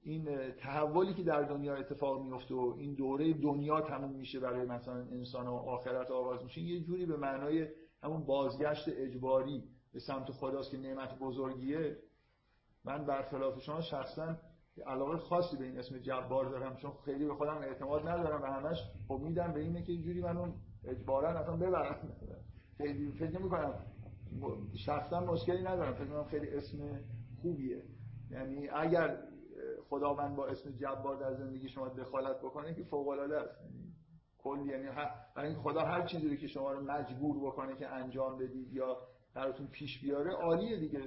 این 0.03 0.51
تحولی 0.51 1.13
که 1.13 1.23
در 1.23 1.41
دنیا 1.41 1.75
اتفاق 1.75 2.21
میفته 2.21 2.55
و 2.55 2.75
این 2.77 2.93
دوره 2.93 3.33
دنیا 3.33 3.81
تموم 3.81 4.11
میشه 4.11 4.39
برای 4.39 4.65
مثلا 4.65 4.95
انسان 4.95 5.47
و 5.47 5.53
آخرت 5.53 6.11
آغاز 6.11 6.43
میشه 6.43 6.61
یه 6.61 6.79
جوری 6.83 7.05
به 7.05 7.17
معنای 7.17 7.67
همون 8.03 8.25
بازگشت 8.25 8.85
اجباری 8.87 9.63
به 9.93 9.99
سمت 9.99 10.31
خداست 10.31 10.71
که 10.71 10.77
نعمت 10.77 11.19
بزرگیه. 11.19 11.97
من 12.85 13.05
برخلاف 13.05 13.59
شما 13.59 13.81
شخصا 13.81 14.37
علاقه 14.87 15.17
خاصی 15.17 15.57
به 15.57 15.65
این 15.65 15.79
اسم 15.79 15.97
جبار 15.97 16.49
دارم 16.49 16.75
چون 16.75 16.91
خیلی 17.05 17.25
به 17.25 17.33
خودم 17.33 17.57
اعتماد 17.57 18.07
ندارم 18.07 18.41
و 18.41 18.45
همش 18.45 18.77
امیدم 19.09 19.53
به 19.53 19.59
اینه 19.59 19.83
که 19.83 19.91
اینجوری 19.91 20.21
منو 20.21 20.53
اجبارا 20.85 21.39
اصلا 21.39 21.55
ببرن 21.55 21.95
فکر 23.19 23.39
نمی 23.39 23.49
کنم 23.49 23.85
شخصا 24.85 25.19
مشکلی 25.19 25.63
ندارم. 25.63 25.93
فکر 25.93 26.05
کنم 26.05 26.23
خیلی 26.23 26.49
اسم 26.49 26.99
خوبیه. 27.41 27.83
یعنی 28.31 28.69
اگر 28.69 29.17
خداوند 29.89 30.35
با 30.35 30.47
اسم 30.47 30.71
جبار 30.71 31.19
در 31.19 31.33
زندگی 31.33 31.69
شما 31.69 31.89
دخالت 31.89 32.37
بکنه 32.39 32.73
که 32.73 32.83
فوق 32.83 33.07
العاده 33.07 33.37
است. 33.37 33.61
یعنی 33.61 33.93
کل 34.37 34.65
یعنی 34.65 34.89
برای 35.35 35.55
خدا 35.55 35.81
هر 35.81 36.05
چیزی 36.05 36.37
که 36.37 36.47
شما 36.47 36.71
رو 36.71 36.83
مجبور 36.83 37.51
بکنه 37.51 37.75
که 37.75 37.87
انجام 37.87 38.37
بدید 38.37 38.73
یا 38.73 38.97
براتون 39.33 39.67
پیش 39.67 40.01
بیاره 40.01 40.31
عالیه 40.31 40.79
دیگه. 40.79 40.99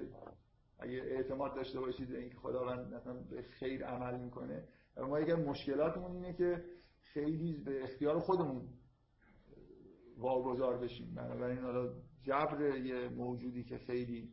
اگه 0.79 1.03
اعتماد 1.05 1.55
داشته 1.55 1.81
باشید 1.81 2.09
به 2.09 2.19
اینکه 2.19 2.37
خداوند 2.37 2.95
مثلا 2.95 3.15
به 3.31 3.43
خیر 3.43 3.87
عمل 3.87 4.21
می‌کنه. 4.21 4.65
ما 4.97 5.21
یکی 5.21 5.33
مشکلاتمون 5.33 6.13
اینه 6.13 6.33
که 6.33 6.65
خیلی 7.03 7.63
به 7.65 7.85
اختیار 7.85 8.19
خودمون 8.19 8.69
واگذار 10.19 10.79
بشیم. 10.79 11.15
بنابراین 11.15 11.59
حالا 11.59 11.95
جبر 12.23 12.77
یه 12.77 13.09
موجودی 13.09 13.65
که 13.65 13.79
خیلی 13.79 14.33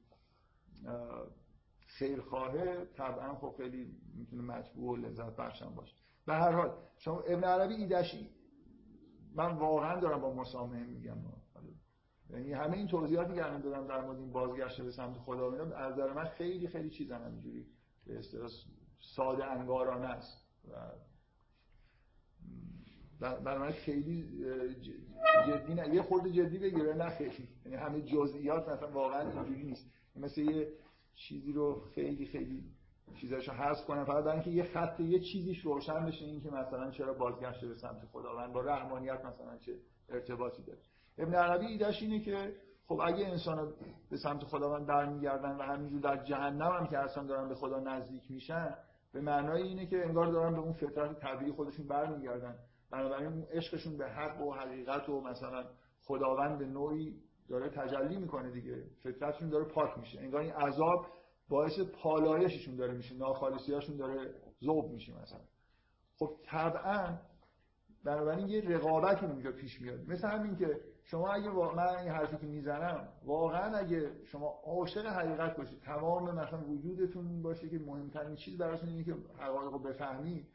خیر 1.87 2.21
خواهه 2.21 2.85
طبعا 2.85 3.35
خب 3.35 3.53
خیلی 3.57 3.97
می‌تونه 4.15 4.43
مطبوع 4.43 4.93
و 4.93 4.95
لذت 4.95 5.35
بخشم 5.35 5.75
باشه. 5.75 5.95
به 6.25 6.33
هر 6.33 6.51
حال 6.51 6.77
شما 6.97 7.19
ابن 7.19 7.43
عربی 7.43 7.73
ایدش 7.73 8.15
من 9.35 9.57
واقعا 9.57 9.99
دارم 9.99 10.21
با 10.21 10.33
مسامحه 10.33 10.83
میگم. 10.83 11.17
یعنی 12.29 12.53
همه 12.53 12.77
این 12.77 12.87
توضیحاتی 12.87 13.33
که 13.33 13.45
الان 13.45 13.61
دادم 13.61 13.87
در 13.87 14.01
مورد 14.01 14.17
این 14.17 14.31
بازگشت 14.31 14.81
به 14.81 14.91
سمت 14.91 15.17
خدا 15.17 15.49
و 15.49 15.53
اینا 15.53 15.75
از 15.75 15.93
نظر 15.93 16.13
من 16.13 16.25
خیلی 16.25 16.67
خیلی 16.67 16.89
چیزا 16.89 17.15
همینجوری. 17.15 17.65
به 18.07 18.19
اصطلاح 18.19 18.49
ساده 19.15 19.45
انگارانه 19.45 20.07
است. 20.07 20.47
و 20.71 20.75
برای 23.21 23.73
خیلی 23.73 24.45
جدی 25.47 25.73
نه. 25.73 25.95
یه 25.95 26.01
خورده 26.01 26.31
جدی 26.31 26.57
بگیره 26.59 26.93
نه 26.93 27.09
خیلی. 27.09 27.47
یعنی 27.65 27.77
همه 27.77 28.01
جزئیات 28.01 28.69
مثلا 28.69 28.91
واقعا 28.91 29.31
اینجوری 29.31 29.63
نیست. 29.63 29.91
مثل 30.15 30.41
یه 30.41 30.67
چیزی 31.15 31.53
رو 31.53 31.81
خیلی 31.95 32.25
خیلی 32.25 32.63
چیزاشو 33.21 33.51
حذف 33.51 33.85
کنم. 33.85 34.05
فقط 34.05 34.23
برای 34.23 34.33
اینکه 34.33 34.51
یه 34.51 34.63
خط 34.63 34.99
یه 34.99 35.19
چیزیش 35.19 35.65
روشن 35.65 36.05
بشه. 36.05 36.25
این 36.25 36.41
که 36.41 36.49
مثلا 36.49 36.91
چرا 36.91 37.13
بازگشت 37.13 37.65
به 37.65 37.75
سمت 37.75 38.05
خداوند. 38.11 38.53
با 38.53 38.61
رحمانیت 38.61 39.25
مثلا 39.25 39.57
چه 39.57 39.71
ارتباطی 40.09 40.63
داره. 40.63 40.79
ابن 41.17 41.35
عربی 41.35 41.65
ایدهش 41.65 42.01
اینه 42.01 42.19
که 42.19 42.53
خب 42.87 42.99
اگه 43.05 43.27
انسان 43.27 43.73
به 44.09 44.17
سمت 44.17 44.43
خداوند 44.43 44.87
برمیگردن 44.87 45.55
و 45.55 45.61
همینجور 45.61 46.01
در 46.01 46.23
جهنم 46.23 46.71
هم 46.71 46.87
که 46.87 46.97
اصلا 46.97 47.23
دارن 47.23 47.49
به 47.49 47.55
خدا 47.55 47.79
نزدیک 47.79 48.31
میشن 48.31 48.75
به 49.13 49.21
معنای 49.21 49.61
اینه 49.61 49.85
که 49.85 50.05
انگار 50.05 50.31
دارن 50.31 50.53
به 50.53 50.59
اون 50.59 50.73
فطرت 50.73 51.19
طبیعی 51.19 51.51
خودشون 51.51 51.87
برمیگردن. 51.87 52.55
بنابراین 52.91 53.45
عشقشون 53.51 53.97
به 53.97 54.09
حق 54.09 54.41
و 54.41 54.53
حقیقت 54.53 55.09
و 55.09 55.21
مثلا 55.21 55.65
خداوند 56.01 56.59
به 56.59 56.65
نوعی 56.65 57.21
داره 57.49 57.69
تجلی 57.69 58.17
می‌کنه 58.17 58.51
دیگه. 58.51 58.83
فطرتشون 59.03 59.49
داره 59.49 59.65
پاک 59.65 59.97
میشه. 59.97 60.19
انگار 60.19 60.41
این 60.41 60.53
عذاب 60.53 61.05
باعث 61.49 61.79
پالایششون 62.03 62.75
داره 62.75 62.93
میشه. 62.93 63.15
ناخالصیاشون 63.15 63.97
داره 63.97 64.33
ذوب 64.63 64.91
میشه 64.91 65.13
مثلا. 65.21 65.41
خب 66.19 66.29
طبعا 66.45 67.17
بنابراین 68.05 68.47
یه 68.47 68.61
رقابتی 68.61 69.25
اونجا 69.25 69.51
پیش 69.51 69.81
میاد. 69.81 69.99
مثل 69.99 70.27
همین 70.27 70.55
که 70.55 70.67
شما 71.03 71.33
اگه 71.33 71.49
من 71.49 71.97
این 71.97 72.11
حرفی 72.11 72.37
که 72.37 72.45
می‌زنم 72.45 73.07
واقعا 73.25 73.77
اگه 73.77 74.25
شما 74.25 74.47
عاشق 74.63 75.05
حقیقت 75.05 75.57
باشید 75.57 75.79
تمام 75.81 76.35
مثلا 76.35 76.63
وجودتون 76.67 77.41
باشه 77.41 77.69
که 77.69 77.79
مهمترین 77.79 78.35
چیز 78.35 78.57
براتون 78.57 78.89
اینه 78.89 79.03
که 79.03 79.15
حقایق 79.39 79.71
رو 79.71 79.79
بفهمید 79.79 80.47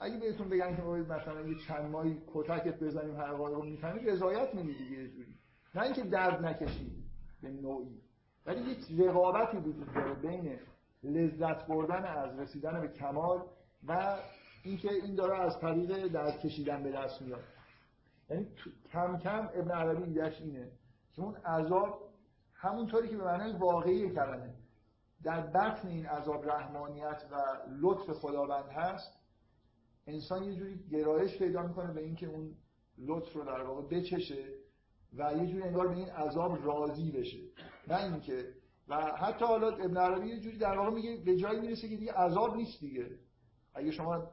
اگه 0.00 0.18
بهتون 0.18 0.48
بگن 0.48 0.76
که 0.76 0.82
مثلا 0.82 1.40
یه 1.40 1.54
چند 1.68 1.90
ماهی 1.90 2.22
کتکت 2.34 2.80
بزنیم 2.80 3.16
حقایق 3.20 3.56
رو 3.56 3.64
می‌فهمید 3.64 4.10
رضایت 4.10 4.56
دیگه 4.56 4.82
یه 4.82 5.08
جوری. 5.08 5.34
نه 5.74 5.82
اینکه 5.82 6.02
درد 6.02 6.44
نکشید 6.44 6.92
به 7.42 7.50
نوعی 7.50 8.00
ولی 8.46 8.60
یک 8.60 9.00
رقابتی 9.00 9.56
وجود 9.56 9.94
داره 9.94 10.14
بین 10.14 10.58
لذت 11.02 11.66
بردن 11.66 12.04
از 12.04 12.38
رسیدن 12.38 12.80
به 12.80 12.88
کمال 12.88 13.42
و 13.86 14.16
اینکه 14.64 14.92
این 14.92 15.14
داره 15.14 15.38
از 15.40 15.60
طریق 15.60 16.06
درد 16.06 16.40
کشیدن 16.40 16.82
به 16.82 16.92
دست 16.92 17.22
میاد. 17.22 17.44
یعنی 18.30 18.46
کم 18.92 19.18
کم 19.18 19.48
ابن 19.54 19.70
عربی 19.70 20.02
ایدهش 20.02 20.40
اینه 20.40 20.70
که 21.12 21.22
اون 21.22 21.36
عذاب 21.36 22.08
همونطوری 22.54 23.08
که 23.08 23.16
به 23.16 23.24
معنای 23.24 23.52
واقعی 23.52 24.10
کلمه. 24.10 24.54
در 25.24 25.40
بطن 25.40 25.88
این 25.88 26.06
عذاب 26.06 26.50
رحمانیت 26.50 27.22
و 27.30 27.36
لطف 27.80 28.10
خداوند 28.10 28.68
هست 28.68 29.17
انسان 30.08 30.42
یه 30.42 30.54
جوری 30.54 30.78
گرایش 30.90 31.38
پیدا 31.38 31.62
می‌کنه 31.62 31.92
به 31.92 32.00
اینکه 32.00 32.26
اون 32.26 32.54
لطف 32.98 33.32
رو 33.32 33.44
در 33.44 33.62
واقع 33.62 33.82
بچشه 33.82 34.44
و 35.16 35.32
یه 35.36 35.46
جوری 35.46 35.62
انگار 35.62 35.88
به 35.88 35.96
این 35.96 36.10
عذاب 36.10 36.66
راضی 36.66 37.12
بشه. 37.12 37.38
نه 37.88 38.04
اینکه. 38.04 38.44
و 38.88 38.96
حتی 38.96 39.44
حالا 39.44 39.68
ابن 39.68 39.96
عربی 39.96 40.28
یه 40.28 40.40
جوری 40.40 40.58
در 40.58 40.76
واقع 40.78 40.90
میگه 40.90 41.16
به 41.24 41.36
جایی 41.36 41.60
می‌رسه 41.60 41.88
که 41.88 41.96
دیگه 41.96 42.12
عذاب 42.12 42.56
نیست 42.56 42.80
دیگه. 42.80 43.06
اگه 43.74 43.90
شما 43.90 44.30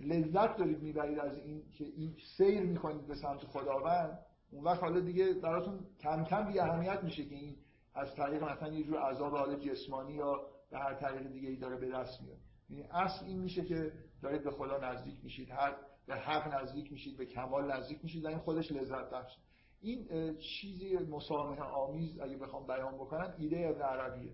لذت 0.00 0.56
دارید 0.56 0.82
می‌برید 0.82 1.18
از 1.18 1.38
این 1.38 1.62
که 1.70 1.84
این 1.84 2.16
سیر 2.36 2.60
می‌کنید 2.60 3.06
به 3.06 3.14
سمت 3.14 3.40
خداوند 3.44 4.18
اون 4.50 4.64
وقت 4.64 4.80
حالا 4.80 5.00
دیگه 5.00 5.32
براتون 5.32 5.80
کم 6.00 6.24
کم 6.24 6.52
بی 6.52 6.60
اهمیت 6.60 7.04
میشه 7.04 7.24
که 7.24 7.34
این 7.34 7.56
از 7.94 8.14
طریق 8.14 8.44
مثلا 8.44 8.68
یه 8.68 8.84
جور 8.84 8.98
عذاب 8.98 9.32
حال 9.32 9.56
جسمانی 9.56 10.12
یا 10.12 10.40
به 10.70 10.78
هر 10.78 10.94
طریق 10.94 11.32
دیگه 11.32 11.48
ای 11.48 11.56
داره 11.56 11.76
به 11.76 11.88
دست 11.88 12.22
میاد. 12.22 12.38
یعنی 12.70 12.82
اصل 12.82 13.26
این 13.26 13.38
میشه 13.38 13.64
که 13.64 13.92
دارید 14.22 14.44
به 14.44 14.50
خدا 14.50 14.78
نزدیک 14.78 15.24
میشید. 15.24 15.50
هر 15.50 15.76
به 16.06 16.14
حق 16.16 16.54
نزدیک 16.54 16.92
میشید 16.92 17.16
به 17.16 17.26
کمال 17.26 17.72
نزدیک 17.72 17.98
میشید 18.02 18.24
و 18.24 18.28
این 18.28 18.38
خودش 18.38 18.72
لذت 18.72 19.10
بخش 19.10 19.36
این 19.80 20.36
چیزی 20.38 20.96
مسامحه 20.96 21.62
آمیز 21.62 22.20
اگه 22.20 22.36
بخوام 22.36 22.66
بیان 22.66 22.94
بکنم 22.94 23.34
ایده 23.38 23.68
ابن 23.68 23.82
عربیه 23.82 24.32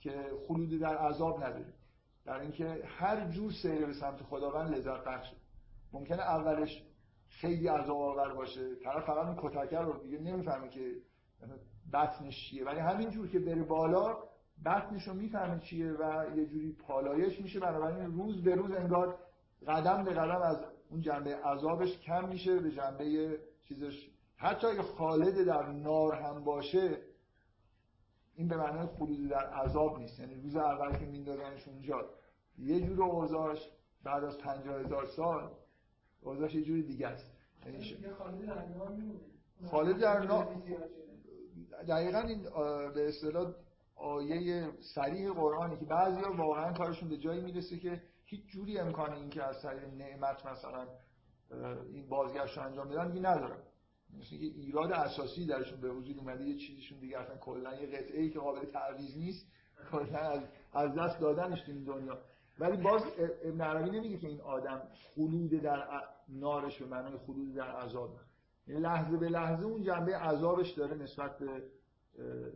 که 0.00 0.30
خلود 0.48 0.80
در 0.80 0.96
عذاب 0.96 1.44
نداره 1.44 1.74
در 2.24 2.40
اینکه 2.40 2.82
هر 2.86 3.30
جور 3.30 3.52
سیر 3.62 3.86
به 3.86 3.92
سمت 3.92 4.22
خداوند 4.22 4.74
لذت 4.74 5.04
بخشه. 5.04 5.36
ممکنه 5.92 6.22
اولش 6.22 6.82
خیلی 7.28 7.68
عذاب 7.68 7.96
آور 7.96 8.34
باشه. 8.34 8.74
طرف 8.84 9.06
فقط 9.06 9.26
این 9.26 9.36
کتکر 9.38 9.82
رو 9.82 10.02
دیگه 10.02 10.18
نمی‌فهمه 10.18 10.68
که 10.68 10.94
بطنش 11.92 12.50
چیه. 12.50 12.64
ولی 12.64 12.80
همین 12.80 13.10
جور 13.10 13.28
که 13.28 13.38
بره 13.38 13.62
بالا 13.62 14.16
بطنش 14.64 15.08
رو 15.08 15.14
می‌فهمه 15.14 15.60
چیه 15.60 15.92
و 15.92 16.26
یه 16.36 16.46
جوری 16.46 16.72
پالایش 16.72 17.40
میشه 17.40 17.60
بنابراین 17.60 18.12
روز 18.12 18.42
به 18.42 18.54
روز 18.54 18.70
انگار 18.70 19.18
قدم 19.66 20.04
به 20.04 20.10
قدم 20.10 20.42
از 20.42 20.56
اون 20.90 21.00
جنبه 21.00 21.36
عذابش 21.36 21.98
کم 21.98 22.28
میشه 22.28 22.58
به 22.58 22.70
جنبه 22.70 23.38
چیزش. 23.64 24.10
حتی 24.36 24.66
اگه 24.66 24.82
خالد 24.82 25.44
در 25.44 25.72
نار 25.72 26.14
هم 26.14 26.44
باشه 26.44 26.98
این 28.36 28.48
به 28.48 28.56
معنای 28.56 28.86
خلود 28.86 29.28
در 29.28 29.46
عذاب 29.46 29.98
نیست. 29.98 30.20
یعنی 30.20 30.34
روز 30.34 30.56
اول 30.56 30.98
که 30.98 31.06
میندازنش 31.06 31.68
اونجا 31.68 32.10
یه 32.58 32.80
جور 32.80 33.02
اوضاعش 33.02 33.70
بعد 34.04 34.24
از 34.24 34.38
پنجاه 34.38 34.80
هزار 34.80 35.06
سال 35.06 35.50
اوضاعش 36.22 36.54
یه 36.54 36.62
جوری 36.62 36.82
دیگه 36.82 37.06
است. 37.06 37.32
یعنی 37.66 37.96
خالد 39.70 39.98
در 39.98 40.18
نار 40.22 40.48
دقیقا 41.88 42.18
این 42.18 42.42
به 42.94 43.08
اصطلاح 43.08 43.54
آیه 43.98 44.70
سریع 44.94 45.32
قرآنی 45.32 45.76
که 45.76 45.84
بعضی 45.84 46.20
ها 46.20 46.32
واقعا 46.32 46.72
کارشون 46.72 47.08
به 47.08 47.16
جایی 47.16 47.40
می‌رسه 47.40 47.78
که 47.78 48.02
هیچ 48.24 48.46
جوری 48.46 48.78
امکان 48.78 49.12
این 49.12 49.30
که 49.30 49.42
از 49.42 49.62
طریق 49.62 49.84
نعمت 49.84 50.46
مثلا 50.46 50.86
این 51.92 52.08
بازگشت 52.08 52.58
رو 52.58 52.64
انجام 52.64 52.88
بدن 52.88 53.10
دیگه 53.10 53.28
ندارن. 53.28 53.58
مثل 54.18 54.30
که 54.30 54.36
ایراد 54.36 54.92
اساسی 54.92 55.46
درشون 55.46 55.80
به 55.80 55.90
وجود 55.90 56.18
اومده 56.18 56.44
یه 56.44 56.56
چیزیشون 56.56 56.98
دیگه 56.98 57.18
اصلا 57.18 57.36
کلا 57.36 57.74
یه 57.74 57.86
قطعه 57.86 58.28
که 58.28 58.38
قابل 58.38 58.64
تعویض 58.64 59.16
نیست 59.16 59.46
کلا 59.90 60.18
از, 60.18 60.42
از 60.72 60.94
دست 60.94 61.20
دادنش 61.20 61.60
تو 61.60 61.84
دنیا. 61.84 62.18
ولی 62.58 62.82
باز 62.82 63.02
ابن 63.44 63.60
عربی 63.60 63.90
نمیگه 63.90 64.18
که 64.18 64.28
این 64.28 64.40
آدم 64.40 64.82
خلود 65.14 65.50
در 65.50 66.02
نارش 66.28 66.78
به 66.78 66.86
معنای 66.86 67.18
خلود 67.26 67.54
در 67.54 67.70
عذاب. 67.70 68.10
یعنی 68.66 68.80
لحظه 68.80 69.16
به 69.16 69.28
لحظه 69.28 69.64
اون 69.64 69.82
جنبه 69.82 70.16
عذابش 70.16 70.70
داره 70.70 70.94
نسبت 70.94 71.38
به 71.38 71.62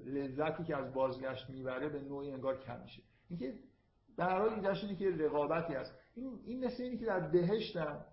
لذتی 0.07 0.65
که 0.65 0.77
از 0.77 0.95
بازگشت 0.95 1.51
می‌بره 1.51 1.89
به 1.89 2.01
نوعی 2.01 2.31
انگار 2.31 2.59
کم 2.59 2.81
میشه. 2.81 3.03
اینکه 3.31 3.55
در 4.17 4.29
هر 4.29 4.39
حال 4.39 4.67
اینه 4.67 4.97
که 4.97 5.11
رقابتی 5.25 5.75
هست. 5.75 5.95
این 6.15 6.41
این 6.45 6.65
مثل 6.65 6.83
اینه 6.83 6.97
که 6.97 7.07
در 7.07 7.21
بهشتم 7.21 8.05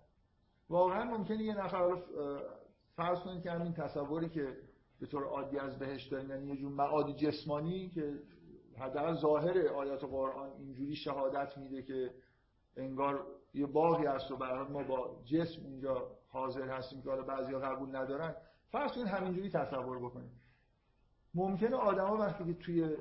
واقعا 0.68 1.04
ممکنه 1.04 1.42
یه 1.42 1.64
نفر 1.64 2.02
فرض 2.96 3.18
کنید 3.18 3.42
که 3.42 3.50
همین 3.50 3.72
تصوری 3.72 4.28
که 4.28 4.56
به 5.00 5.06
طور 5.06 5.24
عادی 5.24 5.58
از 5.58 5.78
بهشت 5.78 6.10
داریم 6.10 6.30
یعنی 6.30 6.46
یه 6.46 6.56
جور 6.56 6.72
معاد 6.72 7.16
جسمانی 7.16 7.88
که 7.88 8.18
حداقل 8.78 9.14
ظاهر 9.14 9.68
آیات 9.68 10.04
قرآن 10.04 10.50
اینجوری 10.58 10.96
شهادت 10.96 11.58
میده 11.58 11.82
که 11.82 12.10
انگار 12.76 13.26
یه 13.54 13.66
باقی 13.66 14.06
هست 14.06 14.30
و 14.30 14.36
برای 14.36 14.68
ما 14.68 14.82
با 14.82 15.22
جسم 15.24 15.62
اونجا 15.64 16.10
حاضر 16.28 16.68
هستیم 16.68 17.02
که 17.02 17.10
حالا 17.10 17.22
بعضیا 17.22 17.58
قبول 17.58 17.96
ندارن. 17.96 18.34
فرض 18.68 18.92
کنید 18.92 19.06
همینجوری 19.06 19.50
تصور 19.50 19.98
بکنید 19.98 20.39
ممکنه 21.34 21.76
آدما 21.76 22.16
وقتی 22.16 22.44
که 22.44 22.54
توی 22.54 22.96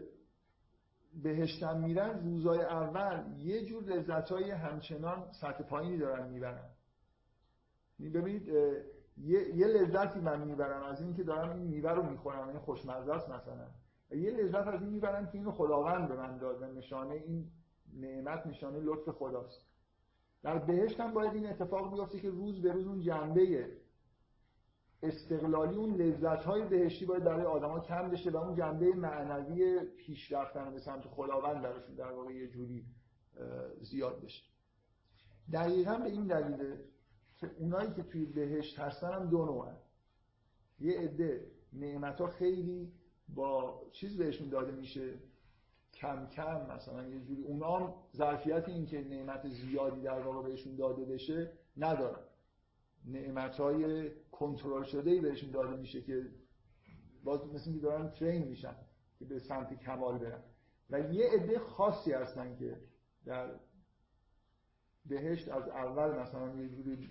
بهشتن 1.23 1.81
میرن 1.81 2.23
روزای 2.23 2.59
اول 2.59 3.37
یه 3.37 3.65
جور 3.65 3.83
لذت 3.83 4.31
های 4.31 4.51
همچنان 4.51 5.31
سطح 5.31 5.63
پایینی 5.63 5.97
دارن 5.97 6.29
می‌برن. 6.29 6.69
ببینید 7.99 8.47
یه،, 9.17 9.55
یه 9.55 9.67
لذتی 9.67 10.19
من 10.19 10.41
می‌برم 10.41 10.83
از 10.83 11.01
اینکه 11.01 11.23
دارم 11.23 11.49
این 11.49 11.67
میوه 11.67 11.91
رو 11.91 12.03
می‌خورم 12.03 12.47
این 12.47 12.59
خوشمزه 12.59 13.13
است 13.13 13.29
مثلا. 13.29 13.67
یه 14.11 14.31
لذت 14.31 14.67
از 14.67 14.81
این 14.81 14.89
می‌برم 14.89 15.25
که 15.25 15.37
اینو 15.37 15.51
خداوند 15.51 16.07
به 16.07 16.15
من 16.15 16.37
داد 16.37 16.63
نشانه 16.63 17.13
این 17.13 17.51
نعمت 17.93 18.47
نشانه 18.47 18.79
لطف 18.79 19.09
خداست. 19.09 19.65
در 20.43 20.57
بهشت 20.57 20.99
هم 20.99 21.13
باید 21.13 21.33
این 21.33 21.47
اتفاق 21.47 21.95
بیفته 21.95 22.19
که 22.19 22.29
روز 22.29 22.61
به 22.61 22.71
روز 22.71 22.87
اون 22.87 23.01
جنبه 23.01 23.67
استقلالی 25.03 25.75
اون 25.75 25.95
لذت 25.95 26.43
های 26.43 26.67
بهشتی 26.67 27.05
باید 27.05 27.23
برای 27.23 27.45
آدما 27.45 27.79
کم 27.79 28.09
بشه 28.09 28.31
و 28.31 28.38
اون 28.38 28.55
جنبه 28.55 28.93
معنوی 28.93 29.79
پیشرفتن 29.97 30.73
به 30.73 30.79
سمت 30.79 31.07
خداوند 31.07 31.62
براشون 31.62 31.95
در 31.95 32.12
واقع 32.12 32.33
یه 32.33 32.47
جوری 32.47 32.85
زیاد 33.81 34.21
بشه. 34.21 34.43
دقیقا 35.53 35.97
به 35.97 36.05
این 36.05 36.27
دلیله 36.27 36.79
که 37.38 37.51
اونایی 37.59 37.93
که 37.93 38.03
توی 38.03 38.25
بهشت 38.25 38.79
هستن 38.79 39.13
هم 39.13 39.29
دو 39.29 39.45
نوعن. 39.45 39.77
یه 40.79 40.99
عده 40.99 41.51
نعمت 41.73 42.21
ها 42.21 42.27
خیلی 42.27 42.93
با 43.29 43.81
چیز 43.91 44.17
بهشون 44.17 44.49
داده 44.49 44.71
میشه. 44.71 45.13
کم 45.93 46.27
کم 46.27 46.75
مثلا 46.75 47.07
یه 47.07 47.19
جوری 47.19 47.43
اونا 47.43 47.77
هم 47.77 47.93
ظرفیت 48.15 48.69
این 48.69 48.85
که 48.85 49.01
نعمت 49.01 49.47
زیادی 49.47 50.01
در 50.01 50.19
واقع 50.19 50.49
بهشون 50.49 50.75
داده 50.75 51.05
بشه 51.05 51.51
ندارن. 51.77 52.28
نعمت 53.05 53.55
های 53.55 54.12
کنترل 54.31 54.83
شده 54.83 55.12
ای 55.12 55.19
بهشون 55.19 55.51
داده 55.51 55.77
میشه 55.77 56.01
که 56.01 56.25
باز 57.23 57.53
مثل 57.53 57.73
که 57.73 57.79
دارن 57.79 58.09
ترین 58.09 58.47
میشن 58.47 58.75
که 59.19 59.25
به 59.25 59.39
سمت 59.39 59.73
کمال 59.73 60.17
برن. 60.17 60.43
و 60.89 60.99
یه 60.99 61.29
عده 61.33 61.59
خاصی 61.59 62.12
هستن 62.12 62.55
که 62.55 62.77
در 63.25 63.51
بهشت 65.05 65.49
از 65.49 65.69
اول 65.69 66.19
مثلا 66.19 66.55
یه 66.55 66.69
جوری 66.69 67.09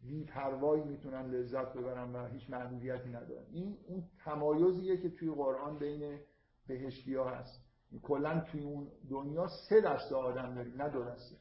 بی 0.00 0.24
پروایی 0.24 0.84
می‌تونن 0.84 1.30
لذت 1.30 1.72
ببرن 1.72 2.12
و 2.12 2.26
هیچ 2.26 2.50
معنویتی 2.50 3.08
ندارن. 3.08 3.46
این 3.50 3.78
اون 3.86 4.04
تمایزیه 4.24 4.96
که 4.96 5.10
توی 5.10 5.30
قرآن 5.30 5.78
بین 5.78 6.18
بهشتی 6.66 7.14
ها 7.14 7.28
هست. 7.28 7.64
کلا 8.02 8.40
توی 8.40 8.62
اون 8.62 8.90
دنیا 9.10 9.48
سه 9.68 9.80
دسته 9.80 10.14
آدم 10.14 10.54
داریم 10.54 10.82
نه 10.82 10.88
دو 10.88 11.04
دسته. 11.04 11.36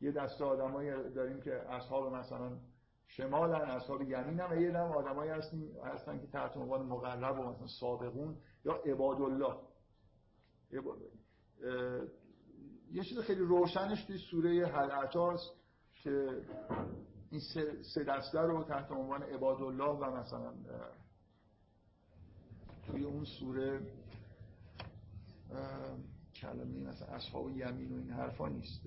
یه 0.00 0.12
دسته 0.12 0.44
آدمایی 0.44 0.90
داریم 0.90 1.40
که 1.40 1.54
اصحاب 1.54 2.14
مثلا 2.14 2.58
شمالن 3.08 3.70
اصحاب 3.70 4.02
یمین 4.02 4.40
هم 4.40 4.62
یه 4.62 4.70
دم 4.70 4.92
آدمایی 4.92 5.30
هستن 5.30 5.62
هستن 5.84 6.18
که 6.18 6.26
تحت 6.26 6.56
عنوان 6.56 6.86
مقرب 6.86 7.38
و 7.38 7.42
مثلا 7.42 7.66
سابقون 7.80 8.36
یا 8.64 8.72
عباد 8.72 9.20
الله 9.20 9.56
یه 12.92 13.04
چیز 13.04 13.18
خیلی 13.18 13.40
روشنش 13.40 14.04
توی 14.04 14.18
سوره 14.30 14.66
هل 14.66 15.06
که 15.92 16.42
این 17.30 17.40
سه 17.94 18.04
دسته 18.04 18.40
رو 18.40 18.64
تحت 18.64 18.90
عنوان 18.90 19.22
عباد 19.22 19.62
الله 19.62 19.90
و 19.90 20.10
مثلا 20.10 20.54
توی 22.86 23.04
اون 23.04 23.24
سوره 23.24 23.80
کلمه 26.34 26.90
مثلا 26.90 27.08
اصحاب 27.08 27.50
یمین 27.50 27.92
و 27.92 27.96
این 27.96 28.10
حرفا 28.10 28.48
نیست. 28.48 28.86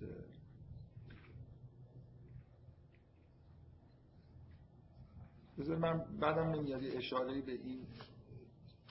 بذار 5.57 5.77
من 5.77 6.19
بعدم 6.19 6.49
نمیاد 6.49 6.83
اشاره 6.83 7.41
به 7.41 7.51
این 7.51 7.87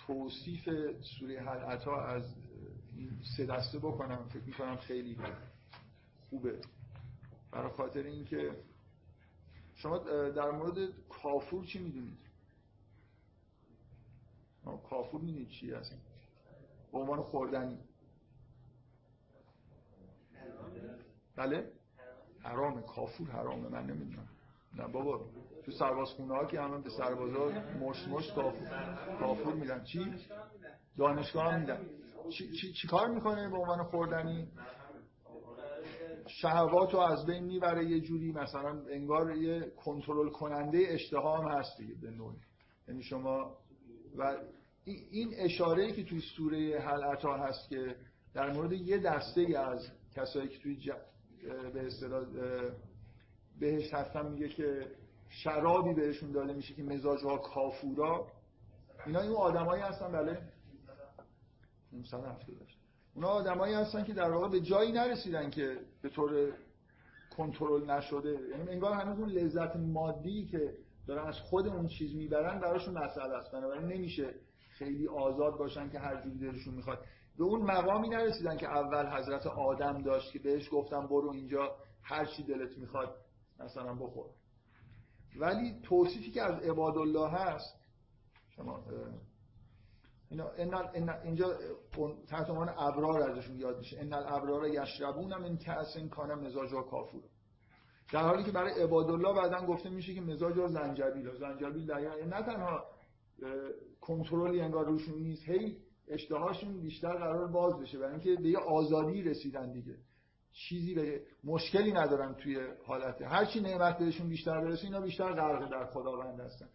توصیف 0.07 0.69
سوره 1.19 1.41
حلعتا 1.41 2.05
از 2.05 2.35
این 2.97 3.11
سه 3.37 3.47
دسته 3.47 3.79
بکنم. 3.79 4.29
فکر 4.29 4.45
می‌کنم 4.45 4.77
خیلی 4.77 5.19
خوبه. 6.31 6.61
برای 7.53 7.73
خاطر 7.73 8.03
اینکه 8.03 8.51
شما 9.75 9.99
در 10.29 10.51
مورد 10.51 11.09
کافور 11.09 11.65
چی 11.65 11.79
می‌دونید؟ 11.79 12.19
کافور 14.91 15.21
می‌دونید 15.21 15.49
چی 15.49 15.71
هست؟ 15.71 15.95
به 16.93 16.99
عنوان 16.99 17.23
خوردنی. 17.23 17.79
بله؟ 21.37 21.73
حرامه. 22.39 22.83
کافور 22.83 23.31
حرامه. 23.31 23.69
من 23.69 23.87
نمی‌دونم. 23.87 24.29
نه 24.77 24.89
بابا 24.93 25.27
تو 25.65 25.73
سرباز 25.73 26.09
خونه 26.09 26.35
ها 26.35 26.45
که 26.45 26.61
همه 26.61 26.81
به 26.81 26.91
سربازا 26.91 27.51
مشت 27.81 28.09
مشت 28.09 28.35
کافور, 29.21 29.55
میدن 29.55 29.85
چی؟ 29.85 30.15
دانشگاه 30.99 31.53
هم 31.53 31.61
میدن 31.61 31.87
چی, 32.31 32.53
چی, 32.53 32.73
چی 32.73 32.89
کار 32.89 33.09
می‌کنه 33.09 33.49
به 33.49 33.57
عنوان 33.57 33.85
خوردنی؟ 33.85 34.49
شهوات 36.27 36.95
از 36.95 37.27
بین 37.27 37.45
می‌بره 37.45 37.85
یه 37.85 38.01
جوری 38.01 38.33
مثلا 38.33 38.83
انگار 38.91 39.37
یه 39.37 39.73
کنترل 39.85 40.31
کننده 40.31 40.79
اشتها 40.89 41.39
هم 41.39 41.59
هست 41.59 41.77
دیگه 41.79 41.95
به 41.95 42.11
نوعی 42.11 42.37
یعنی 42.89 43.03
شما 43.03 43.57
و 44.17 44.37
این 44.87 45.35
اشاره 45.39 45.93
که 45.93 46.05
توی 46.05 46.21
سوره 46.37 46.81
حلعتا 46.81 47.37
هست 47.37 47.69
که 47.69 47.97
در 48.35 48.53
مورد 48.53 48.73
یه 48.73 48.99
دسته 48.99 49.59
از 49.59 49.91
کسایی 50.17 50.49
که 50.49 50.59
توی 50.59 50.77
ج... 50.77 50.91
به 51.73 51.87
اصطلاح 51.87 52.25
بهش 53.61 53.95
هستن 53.95 54.27
میگه 54.27 54.49
که 54.49 54.87
شرابی 55.29 55.95
بهشون 55.95 56.33
داده 56.33 56.53
میشه 56.53 56.75
که 56.75 56.83
مزاجها 56.83 57.39
کافورا. 57.39 58.27
اینا 59.07 59.21
این 59.21 59.33
آدمایی 59.33 59.83
هستن 59.83 60.13
بله. 60.13 60.39
570 61.93 62.59
داشت. 62.59 62.79
اونا 63.15 63.29
آدمایی 63.29 63.75
هستن 63.75 64.05
که 64.05 64.15
در 64.15 64.31
واقع 64.31 64.49
به 64.49 64.61
جایی 64.61 64.93
نرسیدن 64.93 65.51
که 65.51 65.79
به 66.03 66.09
طور 66.09 66.53
کنترل 67.37 67.91
نشده. 67.91 68.39
یعنی 68.51 68.71
انگار 68.71 68.93
هنوز 68.93 69.19
اون 69.19 69.29
لذت 69.29 69.77
مادی 69.77 70.47
که 70.47 70.75
دارن 71.07 71.27
از 71.27 71.39
خود 71.39 71.67
اون 71.67 71.87
چیز 71.87 72.15
می‌برن 72.15 72.61
براشون 72.61 72.99
مسئله 72.99 73.37
است. 73.37 73.53
بنابراین 73.53 73.87
نمیشه 73.87 74.35
خیلی 74.71 75.09
آزاد 75.09 75.59
باشن 75.59 75.91
که 75.91 75.99
هر 75.99 76.23
جوری 76.23 76.39
دلشون 76.39 76.75
می‌خواد. 76.75 76.99
به 77.39 77.45
اون 77.45 77.63
مقامی 77.63 78.09
نرسیدن 78.09 78.57
که 78.57 78.69
اول 78.69 79.07
حضرت 79.07 79.47
آدم 79.47 80.03
داشت 80.03 80.33
که 80.33 80.39
بهش 80.39 80.69
گفتم 80.73 81.07
برو 81.07 81.31
اینجا 81.31 81.77
هر 82.03 82.25
چی 82.25 82.43
دلت 82.43 82.79
می‌خواد 82.79 83.17
مثلا 83.61 83.95
بخور. 83.95 84.27
ولی 85.37 85.81
توصیفی 85.83 86.31
که 86.31 86.43
از 86.43 86.63
عباد 86.63 86.99
الله 86.99 87.31
هست 87.31 87.77
شما 88.49 88.85
اینجا 91.25 91.59
تحت 92.29 92.51
عنوان 92.51 92.69
ابرار 92.69 93.31
ازشون 93.31 93.57
یاد 93.57 93.79
میشه. 93.79 94.01
ان 94.01 94.13
الابرار 94.13 94.69
یشربون 94.69 95.35
من 95.37 95.59
کاس 95.59 95.97
کان 96.11 96.35
مزاج 96.35 96.73
و 96.73 96.83
کافور. 96.83 97.23
در 98.13 98.23
حالی 98.23 98.45
که 98.45 98.53
برای 98.53 98.83
عباد 98.83 99.11
الله 99.11 99.35
بعدا 99.35 99.67
گفته 99.67 99.91
میشه 99.91 100.15
که 100.15 100.21
مزاج 100.21 100.59
و 100.59 100.69
زنجبیل. 100.69 101.39
زنجبیل 101.39 101.87
در 101.87 102.25
نه 102.25 102.43
تنها 102.43 102.85
کنترلی 104.01 104.61
انگار 104.61 104.87
روشون 104.87 105.19
نیست 105.19 105.49
هی 105.49 105.77
اشتهاشون 106.09 106.81
بیشتر 106.81 107.13
قرار 107.13 107.47
باز 107.47 107.81
بشه 107.81 107.99
برای 107.99 108.13
اینکه 108.13 108.43
به 108.43 108.49
یه 108.49 108.59
آزادی 108.59 109.23
رسیدن 109.23 109.73
دیگه. 109.73 109.97
چیزی 110.53 110.95
به 110.95 111.21
مشکلی 111.45 111.93
ندارن 111.93 112.35
توی 112.35 112.59
حالت. 112.87 113.23
هر 113.23 113.45
چی 113.45 113.61
نعمت 113.61 113.99
بهشون 113.99 114.29
بیشتر 114.29 114.61
برسه 114.61 114.85
اینا 114.85 115.01
بیشتر 115.01 115.33
غرق 115.33 115.71
در 115.71 115.87
خداوند 115.87 116.41
هستن. 116.41 116.69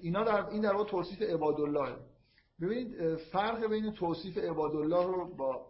اینا 0.00 0.24
در 0.24 0.46
این 0.46 0.62
در 0.62 0.72
واقع 0.72 0.90
توصیف 0.90 1.22
عباد 1.22 1.60
الله 1.60 1.96
ببینید 2.60 3.16
فرق 3.16 3.66
بین 3.66 3.92
توصیف 3.92 4.38
عباد 4.38 4.76
الله 4.76 5.06
رو 5.06 5.36
با 5.36 5.66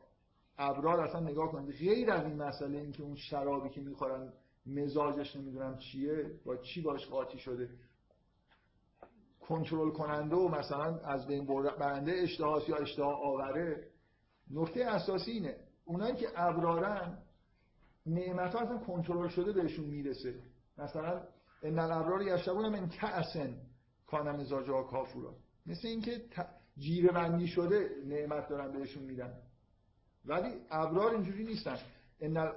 ابرار 0.59 1.00
اصلا 1.00 1.20
نگاه 1.20 1.52
کنید. 1.52 1.74
غیر 1.74 2.11
از 2.11 2.24
این 2.24 2.42
مسئله 2.42 2.78
اینکه 2.78 3.02
اون 3.02 3.16
شرابی 3.16 3.68
که 3.68 3.80
می‌خورن 3.80 4.32
مزاجش 4.66 5.36
نمی‌دونم 5.36 5.78
چیه 5.78 6.30
با 6.44 6.57
چی 6.57 6.80
باش 6.82 7.07
قاطی 7.07 7.38
شده. 7.38 7.68
کنترل 9.40 9.90
کننده 9.90 10.36
و 10.36 10.48
مثلا 10.48 10.98
از 10.98 11.26
بین 11.26 11.46
برنده 11.78 12.12
اشتهاست 12.12 12.68
یا 12.68 12.76
اشتها 12.76 13.14
آوره. 13.14 13.86
نکته 14.50 14.84
اساسی 14.84 15.30
اینه. 15.30 15.57
اونایی 15.84 16.14
که 16.14 16.28
ابرارن 16.36 17.18
نعمت 18.07 18.55
ها 18.55 18.61
اصلا 18.61 18.78
کنترل 18.78 19.28
شده 19.28 19.53
بهشون 19.53 19.84
می‌رسه. 19.84 20.34
مثلا 20.78 21.22
ان 21.62 21.78
الابرار 21.78 22.22
یشربون 22.22 22.68
من 22.68 22.88
کأسن 22.88 23.57
کان 24.07 24.36
مزاجها 24.36 24.82
کافورا 24.82 25.34
مثل 25.66 25.88
اینکه 25.88 26.22
جیره 26.78 27.12
بندی 27.12 27.46
شده 27.46 27.90
نعمت 28.07 28.48
دارن 28.48 28.72
بهشون 28.72 29.03
میدن. 29.03 29.32
ولی 30.24 30.53
ابرار 30.70 31.11
اینجوری 31.11 31.44
نیستن. 31.44 31.78
ان 32.20 32.53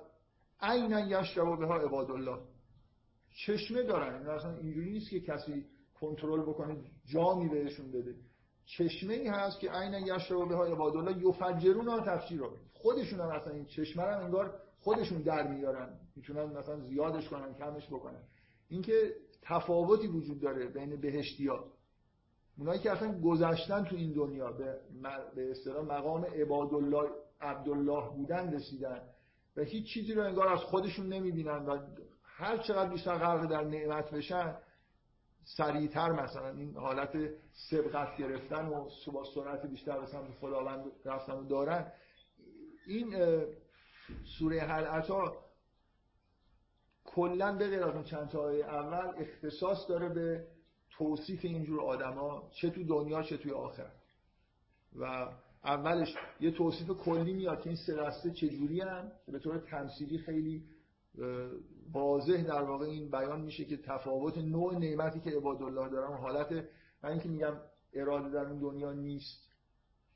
عینا 0.61 0.99
یشرب 0.99 1.59
بها 1.59 1.75
عباد 1.77 2.11
الله. 2.11 2.39
چشمه 3.45 3.83
دارن. 3.83 4.29
اصلا 4.29 4.57
اینجوری 4.57 4.91
نیست 4.91 5.09
که 5.09 5.19
کسی 5.19 5.65
کنترل 5.93 6.41
بکنه 6.41 6.77
جامی 7.05 7.49
بهشون 7.49 7.91
بده. 7.91 8.15
چشمه 8.65 9.13
ای 9.13 9.27
هست 9.27 9.59
که 9.59 9.71
عین 9.71 9.93
یشرب 9.93 10.49
بها 10.49 10.65
عباد 10.65 10.95
الله 10.95 11.27
یفجرون 11.27 12.03
تفسیر 12.03 12.41
خودشون 12.73 13.19
هم 13.19 13.29
اصلا 13.29 13.53
این 13.53 13.65
چشمه 13.65 14.03
رو 14.03 14.23
انگار 14.23 14.59
خودشون 14.83 15.21
در 15.21 15.47
میارن 15.47 15.89
می‌تونن 16.15 16.43
مثلا 16.43 16.79
زیادش 16.79 17.29
کنن 17.29 17.53
کمش 17.53 17.87
بکنن. 17.87 18.23
اینکه 18.69 19.13
تفاوتی 19.41 20.07
وجود 20.07 20.39
داره 20.39 20.67
بین 20.67 21.01
بهشتی 21.01 21.47
ها 21.47 21.65
اونایی 22.57 22.79
که 22.79 22.91
اصلا 22.91 23.21
گذشتن 23.21 23.83
تو 23.83 23.95
این 23.95 24.13
دنیا 24.13 24.51
به 24.51 24.79
به 25.35 25.51
اصطلاح 25.51 25.85
مقام 25.85 26.25
عباد 26.25 26.73
الله 26.73 27.09
عبدالله 27.41 28.09
بودن 28.09 28.53
رسیدن 28.53 29.01
و 29.57 29.61
هیچ 29.61 29.93
چیزی 29.93 30.13
رو 30.13 30.23
انگار 30.23 30.47
از 30.47 30.59
خودشون 30.59 31.13
نمی‌بینن 31.13 31.65
و 31.65 31.77
هر 32.23 32.57
چقدر 32.57 32.89
بیشتر 32.89 33.17
غرق 33.17 33.49
در 33.49 33.63
نعمت 33.63 34.11
بشن 34.11 34.57
سریعتر 35.45 36.11
مثلا 36.11 36.49
این 36.49 36.77
حالت 36.77 37.17
سبقت 37.69 38.17
گرفتن 38.17 38.65
و 38.65 38.89
با 39.13 39.23
سرعت 39.35 39.65
بیشتر 39.65 39.99
به 39.99 40.07
خداوند 40.41 40.85
رفتن 41.05 41.33
و 41.33 41.43
دارن. 41.43 41.91
این 42.87 43.15
سوره 44.39 44.61
هل 44.61 44.83
عطا 44.83 45.43
کلا 47.05 47.57
به 47.57 47.67
غیر 47.67 47.83
از 47.83 47.95
اون 47.95 48.03
چند 48.03 48.29
تا 48.29 48.49
اول 48.49 49.13
اختصاص 49.17 49.89
داره 49.89 50.09
به 50.09 50.47
توصیف 50.89 51.45
اینجور 51.45 51.81
آدما 51.81 52.49
چه 52.51 52.69
تو 52.69 52.83
دنیا 52.83 53.23
چه 53.23 53.37
توی 53.37 53.51
آخرت. 53.51 53.93
و 54.95 55.29
اولش 55.63 56.15
یه 56.39 56.51
توصیف 56.51 56.89
کلی 56.89 57.33
میاد 57.33 57.61
که 57.61 57.69
این 57.69 57.77
سه 57.87 57.95
دسته 57.95 58.31
چجوری 58.31 58.81
هم 58.81 59.11
به 59.27 59.39
طور 59.39 59.57
تمثیلی 59.57 60.17
خیلی 60.17 60.63
واضح 61.91 62.43
در 62.43 62.61
واقع 62.61 62.85
این 62.85 63.11
بیان 63.11 63.41
میشه 63.41 63.65
که 63.65 63.77
تفاوت 63.77 64.37
نوع 64.37 64.77
نعمتی 64.77 65.19
که 65.19 65.29
عبادالله 65.29 65.89
دارن. 65.89 66.17
حالت 66.17 66.51
من 67.03 67.09
اینکه 67.09 67.29
میگم 67.29 67.55
اراده 67.93 68.29
در 68.29 68.45
اون 68.45 68.59
دنیا 68.59 68.93
نیست. 68.93 69.49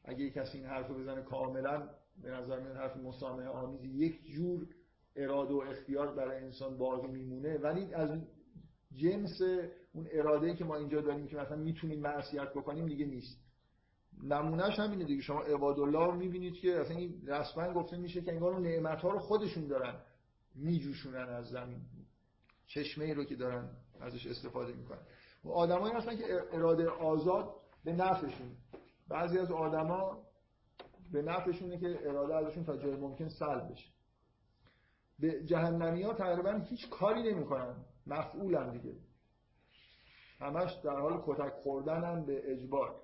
اگه 0.06 0.30
کسی 0.30 0.58
این 0.58 0.68
حرف 0.68 0.88
رو 0.88 1.00
بزنه 1.00 1.22
کاملا 1.22 1.90
به 2.24 2.32
نظر 2.32 2.60
میاد 2.60 2.76
حرف 2.76 2.98
مسامحه 2.98 3.48
آمیز 3.48 3.84
یک 3.84 4.26
جور 4.26 4.68
اراده 5.16 5.54
و 5.54 5.58
اختیار 5.58 6.16
برای 6.16 6.44
انسان 6.44 6.78
باقی 6.78 7.08
میمونه. 7.08 7.58
ولی 7.58 7.94
از 7.94 8.20
جنس 8.96 9.42
اون 9.94 10.08
اراده 10.12 10.56
که 10.56 10.66
ما 10.66 10.76
اینجا 10.76 11.02
داریم 11.02 11.28
که 11.28 11.38
مثلا 11.38 11.58
می‌تونیم 11.58 12.00
معصیت 12.00 12.50
بکنیم 12.54 12.86
دیگه 12.88 13.06
نیست. 13.06 13.48
نمونهش 14.24 14.80
همینه 14.80 15.04
دیگه. 15.04 15.22
شما 15.22 15.42
عبادالله 15.42 16.06
رو 16.06 16.16
می‌بینید 16.16 16.54
که 16.54 16.80
اصلا 16.80 16.98
این 16.98 17.28
رسما 17.28 17.74
گفته 17.74 17.98
میشه 17.98 18.22
که 18.22 18.32
انگار 18.32 18.54
اون 18.54 18.62
نعمت 18.62 19.02
ها 19.02 19.10
رو 19.10 19.20
خودشون 19.20 19.68
دارن 19.68 19.96
میجوشونن 20.56 21.30
از 21.30 21.46
زمین. 21.46 21.82
چشمه 22.68 23.06
ای 23.06 23.14
رو 23.14 23.24
که 23.24 23.36
دارن 23.36 23.70
ازش 24.02 24.28
استفاده 24.28 24.74
می‌کنن. 24.74 25.00
و 25.44 25.50
آدمایی 25.50 25.94
هستن 25.94 26.18
که 26.18 26.24
اراده 26.52 26.90
آزاد 26.90 27.56
به 27.84 27.94
نفعشون. 27.94 28.52
بعضی 29.10 29.40
از 29.40 29.52
آدما 29.52 30.27
به 31.12 31.22
نفعشونه 31.22 31.78
که 31.78 32.00
اراده 32.10 32.36
ازشون 32.36 32.64
تا 32.64 32.78
جای 32.78 32.96
ممکن 32.96 33.30
سلب 33.30 33.72
بشه. 33.72 33.90
به 35.20 35.44
جهنمی 35.44 36.04
ها 36.04 36.14
تقریبا 36.14 36.52
هیچ 36.52 36.90
کاری 36.90 37.34
نمی‌کنن. 37.34 37.76
مفعولن 38.08 38.72
دیگه. 38.72 38.96
همش 40.40 40.74
در 40.74 41.00
حال 41.00 41.24
کتک 41.26 41.54
خوردنن 41.54 42.26
به 42.26 42.52
اجبار. 42.52 42.96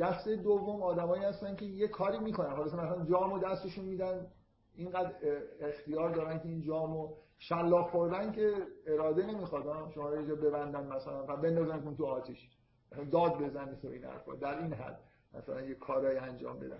دسته 0.00 0.36
دوم 0.36 0.82
آدمایی 0.82 1.24
هستن 1.24 1.56
که 1.56 1.64
یه 1.64 1.88
کاری 1.88 2.18
می‌کنن. 2.18 2.50
حالا 2.50 2.64
مثلا 2.64 3.04
جامو 3.04 3.38
دستشون 3.38 3.84
میدن. 3.84 4.26
اینقدر 4.74 5.14
اختیار 5.60 6.10
دارن 6.10 6.38
که 6.38 6.48
این 6.48 6.62
جامو 6.62 7.16
شلاق 7.38 7.90
خوردن 7.90 8.32
که 8.32 8.54
اراده 8.86 9.26
نمی‌خواد 9.26 9.90
شما 9.94 10.08
رو 10.08 10.36
ببندن 10.36 10.86
مثلا 10.86 11.24
و 11.24 11.36
بندازن 11.36 11.94
تو 11.94 12.06
آتیش 12.06 12.50
داد 13.10 13.42
بزنید 13.42 13.80
تو 13.80 13.88
این 13.88 14.04
حرفا. 14.04 14.34
در 14.34 14.62
این 14.62 14.72
حد. 14.72 15.00
مثلا 15.34 15.60
یه 15.62 15.74
کارایی 15.74 16.18
انجام 16.18 16.58
بدن. 16.58 16.78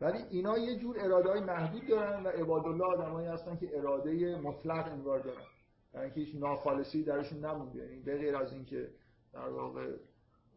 ولی 0.00 0.18
اینا 0.30 0.58
یه 0.58 0.78
جور 0.78 0.96
اراده 1.00 1.28
های 1.28 1.40
محدود 1.40 1.88
دارن 1.88 2.22
و 2.22 2.28
عبادالله 2.28 2.84
آدمایی 2.84 3.28
هستن 3.28 3.56
که 3.56 3.78
اراده 3.78 4.36
مطلق 4.36 4.88
انگار 4.92 5.18
دارن. 5.18 5.44
یعنی 5.94 6.10
که 6.10 6.14
هیچ 6.14 6.34
ناخالصی 6.34 7.04
درشون 7.04 7.44
نمونده. 7.44 7.78
یعنی 7.78 8.02
به 8.02 8.18
غیر 8.18 8.36
از 8.36 8.52
اینکه 8.52 8.88
در 9.32 9.48
واقع 9.48 9.96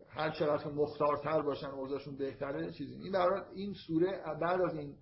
هر 0.09 0.29
چقدر 0.31 0.67
مختارتر 0.67 1.41
باشن 1.41 1.67
اوضاعشون 1.67 2.15
بهتره 2.15 2.71
چیزی 2.71 2.93
این 2.95 3.11
برای 3.11 3.41
این 3.53 3.73
سوره 3.87 4.23
بعد 4.41 4.61
از 4.61 4.75
این 4.75 4.95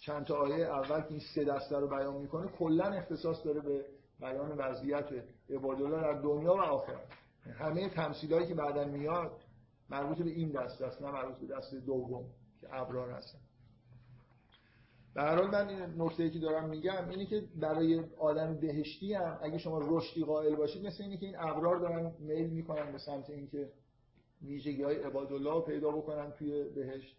چند 0.00 0.26
تا 0.26 0.34
آیه 0.34 0.66
اول 0.66 1.00
که 1.00 1.10
این 1.10 1.20
سه 1.34 1.44
دسته 1.44 1.78
رو 1.78 1.88
بیان 1.88 2.16
می‌کنه 2.16 2.48
کلا 2.48 2.84
اختصاص 2.84 3.44
داره 3.44 3.60
به 3.60 3.84
بیان 4.20 4.58
وضعیت 4.58 5.08
عبادالله 5.50 6.00
در 6.00 6.20
دنیا 6.20 6.54
و 6.54 6.60
آخرت. 6.60 7.08
همه 7.58 7.88
تمثیلایی 7.88 8.46
که 8.46 8.54
بعدا 8.54 8.84
میاد 8.84 9.32
مربوط 9.90 10.18
به 10.18 10.30
این 10.30 10.50
دسته 10.50 10.86
است 10.86 11.02
نه 11.02 11.10
مربوط 11.10 11.36
به 11.36 11.54
دسته 11.54 11.80
دوم 11.80 12.24
که 12.60 12.74
ابرار 12.74 13.10
هستن. 13.10 13.38
به 15.14 15.22
هر 15.22 15.36
حال 15.36 15.50
من 15.50 15.68
این 15.68 16.02
نکته 16.02 16.30
که 16.30 16.38
دارم 16.38 16.68
میگم 16.68 17.08
اینه 17.08 17.26
که 17.26 17.44
برای 17.56 18.04
آدم 18.18 18.54
بهشتی 18.54 19.14
هم 19.14 19.38
اگه 19.42 19.58
شما 19.58 19.80
رشدی 19.82 20.24
قائل 20.24 20.54
باشید 20.54 20.86
مثل 20.86 21.02
اینه 21.02 21.16
که 21.16 21.26
این 21.26 21.36
ابرار 21.38 21.76
دارن 21.76 22.12
میل 22.18 22.50
می‌کنن 22.50 22.92
به 22.92 22.98
سمت 22.98 23.30
اینکه 23.30 23.68
ویژگی 24.42 24.82
های 24.82 24.96
عبادالله 24.96 25.52
رو 25.52 25.60
پیدا 25.60 25.90
بکنن 25.90 26.30
توی 26.30 26.64
بهشت. 26.64 27.16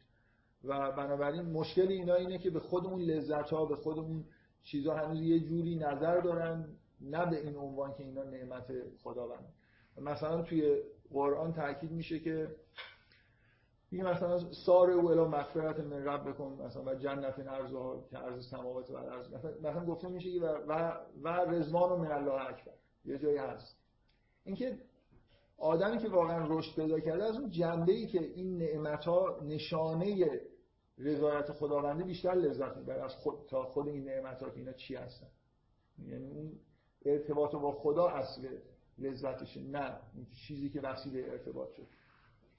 و 0.63 0.91
بنابراین 0.91 1.41
مشکل 1.41 1.87
اینا 1.87 2.15
اینه 2.15 2.37
که 2.37 2.49
به 2.49 2.59
خودمون 2.59 3.01
لذت 3.01 3.49
ها 3.49 3.65
به 3.65 3.75
خودمون 3.75 4.23
چیزها 4.63 4.95
هنوز 4.95 5.21
یه 5.21 5.39
جوری 5.39 5.75
نظر 5.75 6.19
دارن 6.19 6.67
نه 7.01 7.25
به 7.25 7.41
این 7.41 7.55
عنوان 7.55 7.93
که 7.93 8.03
اینا 8.03 8.23
نعمت 8.23 8.65
خداوند. 9.03 9.53
مثلا 10.01 10.41
توی 10.41 10.81
قرآن 11.13 11.53
تاکید 11.53 11.91
میشه 11.91 12.19
که 12.19 12.55
میگه 13.91 14.03
مثلا 14.03 14.51
سار 14.65 14.91
او 14.91 15.11
الی 15.11 15.21
مغفرت 15.21 15.79
من 15.79 16.05
رب 16.05 16.29
بکن 16.29 16.61
مثلا 16.65 16.83
و 16.83 16.95
جنت 16.95 17.35
که 18.09 18.19
ارز 18.19 18.49
سماوات 18.49 18.91
و 18.91 18.95
ارز 18.95 19.33
مثلا, 19.63 19.85
گفته 19.85 20.07
میشه 20.07 20.29
و 20.39 20.45
و, 20.45 20.97
و 21.21 21.27
رضوان 21.27 21.91
و 21.91 21.95
من 21.95 22.11
الله 22.11 22.49
اکبر. 22.49 22.73
یه 23.05 23.17
جایی 23.17 23.37
هست. 23.37 23.77
اینکه 24.45 24.77
آدمی 25.57 25.97
که 25.97 26.09
واقعا 26.09 26.47
رشد 26.49 26.75
پیدا 26.75 26.99
کرده 26.99 27.23
از 27.23 27.35
اون 27.35 27.49
جنبه 27.49 27.91
ای 27.93 28.07
که 28.07 28.19
این 28.19 28.57
نعمت 28.57 29.05
ها 29.05 29.39
نشانه 29.43 30.41
رضایت 30.97 31.51
خداونده 31.51 32.03
بیشتر 32.03 32.33
لذت 32.33 32.77
می‌بره 32.77 33.03
از 33.03 33.15
خود 33.15 33.45
تا 33.49 33.63
خود 33.63 33.87
این 33.87 34.03
نعمت 34.03 34.43
ها 34.43 34.49
که 34.49 34.57
اینا 34.57 34.73
چی 34.73 34.95
هستن. 34.95 35.27
یعنی 36.07 36.27
اون 36.27 36.51
ارتباط 37.05 37.51
با 37.51 37.71
خدا 37.71 38.07
اصل 38.07 38.47
لذتشه 38.97 39.61
نه 39.61 39.99
چیزی 40.47 40.69
که 40.69 40.81
وسیله 40.81 41.31
ارتباط 41.31 41.71
شد. 41.71 41.87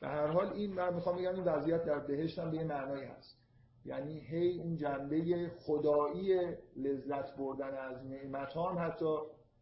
به 0.01 0.09
هر 0.09 0.27
حال 0.27 0.53
این 0.53 0.75
من 0.75 0.95
می‌خوام 0.95 1.17
بگم 1.17 1.35
این 1.35 1.45
وضعیت 1.45 1.85
در 1.85 1.99
بهشت 1.99 2.39
هم 2.39 2.51
به 2.51 2.57
یه 2.57 2.65
معنایی 2.65 3.05
هست. 3.05 3.39
یعنی 3.85 4.21
هی 4.21 4.61
اون 4.61 4.77
جنبه 4.77 5.51
خدایی 5.59 6.57
لذت 6.77 7.37
بردن 7.37 7.75
از 7.75 8.07
نعمت 8.07 8.53
ها 8.53 8.71
هم 8.71 8.89
حتی 8.89 9.19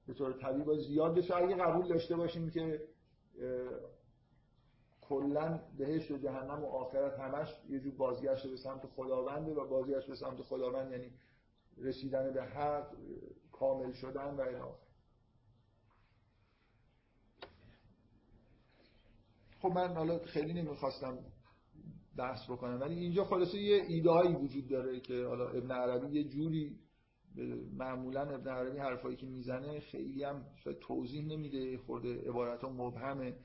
به 0.07 0.15
طور 0.15 0.33
طبیعی 0.33 0.81
زیاد 0.81 1.17
بشه. 1.17 1.37
اگه 1.37 1.57
قبول 1.57 1.89
داشته 1.89 2.17
باشیم 2.17 2.51
که 2.51 2.81
کلا 5.01 5.61
بهشت 5.79 6.11
و 6.11 6.19
جهنم 6.19 6.65
و 6.65 6.67
آخرت 6.67 7.19
همش 7.19 7.49
یه 7.69 7.81
جور 7.81 7.95
بازگشت 7.95 8.47
به 8.47 8.57
سمت 8.57 8.87
خداونده 8.87 9.53
و 9.53 9.69
بازگشت 9.69 10.09
به 10.09 10.15
سمت 10.15 10.43
خداوند 10.43 10.93
یعنی 10.93 11.13
رسیدن 11.79 12.33
به 12.33 12.43
حق 12.43 12.87
کامل 13.53 13.93
شدن 13.93 14.35
و 14.35 14.41
الی 14.41 14.84
خب 19.65 19.73
من 19.73 19.95
حالا 19.95 20.19
خیلی 20.19 20.53
نمی‌خواستم 20.53 21.19
بحث 22.17 22.51
بکنم 22.51 22.81
ولی 22.81 22.95
اینجا 22.95 23.25
خلاصه 23.25 23.59
یه 23.59 23.83
ایده 23.89 24.11
هایی 24.11 24.35
وجود 24.35 24.69
داره 24.69 25.01
که 25.01 25.27
حالا 25.27 25.49
ابن 25.49 25.71
عربی 25.71 26.19
یه 26.19 26.25
جوری 26.29 26.79
معمولا 27.73 28.21
ابن 28.21 28.51
عربی 28.51 28.79
حرفایی 28.79 29.17
که 29.17 29.27
می‌زنه 29.27 29.81
خیلی 29.81 30.25
هم 30.25 30.45
شاید 30.65 30.79
توضیح 30.79 31.25
نمیده 31.27 31.79
خورده 31.79 32.29
عبارت 32.29 32.61
ها 32.61 32.71
مبهمه 32.71 33.37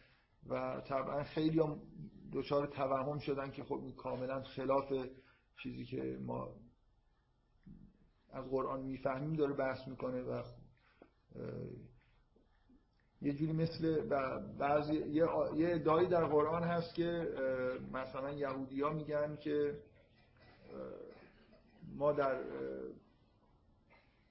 و 0.50 0.82
طبعا 0.88 1.24
خیلی 1.24 1.60
هم 1.60 1.82
دچار 2.34 2.68
توهم 2.68 3.20
شدن 3.20 3.52
که 3.52 3.64
خب 3.64 3.82
کاملا 3.98 4.44
خلاف 4.44 4.94
چیزی 5.64 5.86
که 5.86 6.18
ما 6.22 6.56
از 8.32 8.46
قرآن 8.50 8.86
می‌فهمیم 8.86 9.34
داره 9.34 9.54
بحث 9.54 9.88
می‌کنه 9.88 10.22
و 10.22 10.44
یه 13.22 13.34
جوری 13.34 13.54
مثل 13.54 14.02
بعضی 14.60 14.94
یه 14.94 15.26
ادعایی 15.58 16.08
در 16.08 16.26
قرآن 16.26 16.64
هست 16.64 16.96
که 16.96 17.28
مثلا 17.94 18.32
یهودی 18.32 18.82
ها 18.82 18.90
میگن 18.90 19.36
که 19.36 19.80
ما 21.96 22.12
در 22.12 22.44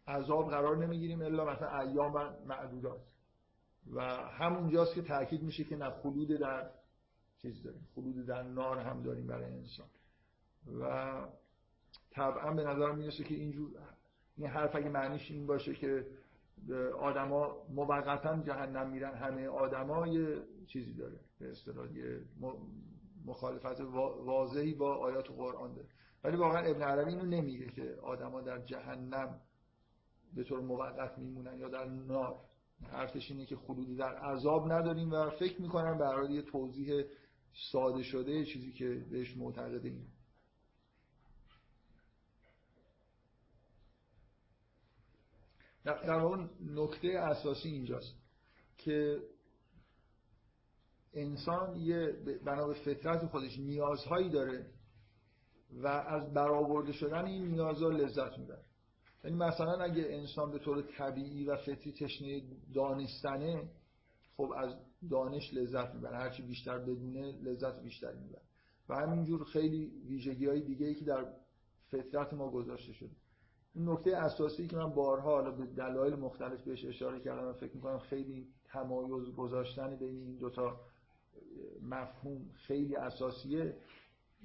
عذاب 0.08 0.50
قرار 0.50 0.76
نمی‌گیریم 0.76 1.22
الا 1.22 1.44
مثلا 1.44 1.78
ایام 1.78 2.34
معدودات. 2.46 3.00
و 3.92 4.00
همونجاست 4.16 4.94
که 4.94 5.02
تاکید 5.02 5.42
میشه 5.42 5.64
که 5.64 5.76
نه 5.76 5.90
خلود 5.90 6.28
در 6.28 6.70
چیز 7.42 7.62
داریم 7.62 7.88
خلود 7.94 8.26
در 8.26 8.42
نار 8.42 8.78
هم 8.78 9.02
داریم 9.02 9.26
برای 9.26 9.44
انسان. 9.44 9.86
و 10.80 11.12
طبعا 12.10 12.54
به 12.54 12.64
نظر 12.64 12.92
می‌رسه 12.92 13.24
که 13.24 13.34
اینجور 13.34 13.70
این 14.36 14.46
حرف 14.46 14.76
اگه 14.76 14.88
معنیش 14.88 15.30
این 15.30 15.46
باشه 15.46 15.74
که 15.74 16.06
آدما 17.00 17.56
موقتا 17.74 18.42
جهنم 18.42 18.90
میرن 18.90 19.14
همه 19.14 19.48
آدما 19.48 20.06
یه 20.06 20.42
چیزی 20.66 20.94
داره 20.94 21.20
به 21.38 21.50
اصطلاح 21.50 21.88
مخالفت 23.26 23.80
واضحی 24.24 24.74
با 24.74 24.96
آیات 24.96 25.28
قرآن 25.28 25.74
داره. 25.74 25.88
ولی 26.24 26.36
واقعا 26.36 26.62
ابن 26.62 26.82
عربی 26.82 27.10
اینو 27.10 27.26
نمیگه 27.26 27.66
که 27.66 27.96
آدما 28.02 28.40
در 28.40 28.58
جهنم 28.58 29.40
به 30.34 30.44
طور 30.44 30.60
موقت 30.60 31.18
میمونن 31.18 31.58
یا 31.58 31.68
در 31.68 31.84
نار. 31.84 32.36
حرفش 32.82 33.30
اینه 33.30 33.46
که 33.46 33.56
خلودی 33.56 33.96
در 33.96 34.16
عذاب 34.16 34.72
نداریم 34.72 35.10
و 35.10 35.30
فکر 35.30 35.62
می‌کنم 35.62 35.98
برای 35.98 36.32
یه 36.32 36.42
توضیح 36.42 37.04
ساده 37.72 38.02
شده 38.02 38.44
چیزی 38.44 38.72
که 38.72 39.06
بهش 39.10 39.36
معتقده 39.36 39.90
در 45.94 46.18
واقع 46.18 46.44
نکته 46.60 47.08
اساسی 47.08 47.68
اینجاست 47.68 48.16
که 48.78 49.22
انسان 51.14 51.76
یه 51.76 52.12
بنا 52.46 52.66
به 52.66 52.74
فطرت 52.74 53.26
خودش 53.26 53.58
نیازهایی 53.58 54.30
داره 54.30 54.66
و 55.70 55.86
از 55.86 56.32
برآورده 56.32 56.92
شدن 56.92 57.24
این 57.24 57.48
نیازها 57.48 57.88
لذت 57.88 58.38
می‌بره. 58.38 58.64
یعنی 59.24 59.36
مثلا 59.36 59.84
اگه 59.84 60.06
انسان 60.10 60.50
به 60.50 60.58
طور 60.58 60.82
طبیعی 60.82 61.44
و 61.44 61.56
فطری 61.56 61.92
تشنه 61.92 62.42
دانستنه 62.74 63.70
خب 64.36 64.52
از 64.56 64.74
دانش 65.10 65.54
لذت 65.54 65.94
می‌بره. 65.94 66.16
هرچی 66.16 66.42
بیشتر 66.42 66.78
بدونه 66.78 67.32
لذت 67.32 67.82
بیشتری 67.82 68.18
می‌بره. 68.18 68.42
و 68.88 68.94
همینجور 68.94 69.44
خیلی 69.44 69.92
ویژگی 70.08 70.46
های 70.46 70.60
دیگه 70.60 70.86
ای 70.86 70.94
که 70.94 71.04
در 71.04 71.32
فطرت 71.90 72.32
ما 72.32 72.50
گذاشته 72.50 72.92
شده. 72.92 73.16
نکته 73.78 74.16
اساسی 74.16 74.66
که 74.66 74.76
من 74.76 74.90
بارها 74.90 75.30
حالا 75.30 75.50
به 75.50 75.66
دلایل 75.66 76.14
مختلف 76.14 76.62
بهش 76.62 76.84
اشاره 76.84 77.20
کردم 77.20 77.48
و 77.48 77.52
فکر 77.52 77.74
می‌کنم 77.74 77.98
خیلی 77.98 78.48
تمایز 78.64 79.34
گذاشتن 79.36 79.96
بین 79.96 80.16
این 80.16 80.36
دوتا 80.36 80.80
مفهوم 81.82 82.50
خیلی 82.52 82.96
اساسیه 82.96 83.76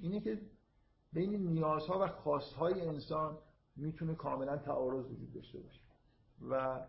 اینه 0.00 0.20
که 0.20 0.40
بین 1.12 1.48
نیازها 1.48 2.00
و 2.00 2.06
خواستهای 2.06 2.80
انسان 2.80 3.38
می‌تونه 3.76 4.14
کاملا 4.14 4.56
تعارض 4.56 5.04
وجود 5.04 5.32
داشته 5.32 5.60
باشه 5.60 5.80
و 6.50 6.80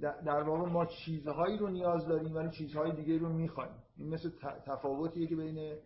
در 0.00 0.42
واقع 0.42 0.70
ما 0.70 0.86
چیزهایی 0.86 1.58
رو 1.58 1.68
نیاز 1.68 2.06
داریم 2.06 2.34
ولی 2.34 2.50
چیزهای 2.50 2.92
دیگه 2.92 3.18
رو 3.18 3.28
می‌خوایم. 3.28 3.74
این 3.96 4.08
مثل 4.08 4.30
تفاوتیه 4.66 5.26
که 5.26 5.36
بین 5.36 5.78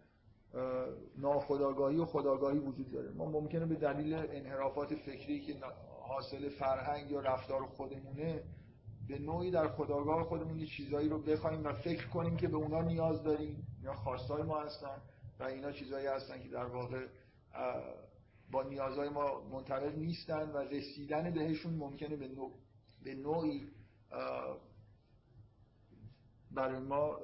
ناخداگاهی 1.18 1.96
و 1.96 2.04
خداگاهی 2.04 2.59
وجود 2.59 2.92
داره. 2.92 3.11
ما 3.11 3.24
ممکنه 3.24 3.66
به 3.66 3.74
دلیل 3.74 4.14
انحرافات 4.14 4.94
فکری 4.94 5.40
که 5.40 5.54
حاصل 6.09 6.48
فرهنگ 6.48 7.11
یا 7.11 7.20
رفتار 7.20 7.66
خودمونه 7.66 8.42
به 9.09 9.18
نوعی 9.18 9.50
در 9.50 9.68
خداگاه 9.68 10.24
خودمون 10.24 10.59
یه 10.59 10.66
چیزایی 10.66 11.09
رو 11.09 11.22
بخوایم 11.22 11.64
و 11.64 11.72
فکر 11.72 12.09
کنیم 12.09 12.36
که 12.36 12.48
به 12.48 12.57
اونا 12.57 12.82
نیاز 12.82 13.22
داریم 13.22 13.66
یا 13.82 13.94
خواستای 13.94 14.42
ما 14.42 14.61
هستن 14.61 15.02
و 15.40 15.44
اینا 15.44 15.72
چیزایی 15.72 16.07
هستن 16.07 16.42
که 16.42 16.48
در 16.48 16.64
واقع 16.64 17.07
با 18.50 18.62
نیازهای 18.62 19.09
ما 19.09 19.48
منطبق 19.52 19.98
نیستن 19.98 20.50
و 20.50 20.59
رسیدن 20.59 21.30
بهشون 21.30 21.74
ممکنه 21.74 22.16
به, 22.16 22.28
نوع 22.28 22.52
به 23.02 23.14
نوعی 23.14 23.68
برای 26.50 26.80
ما 26.80 27.18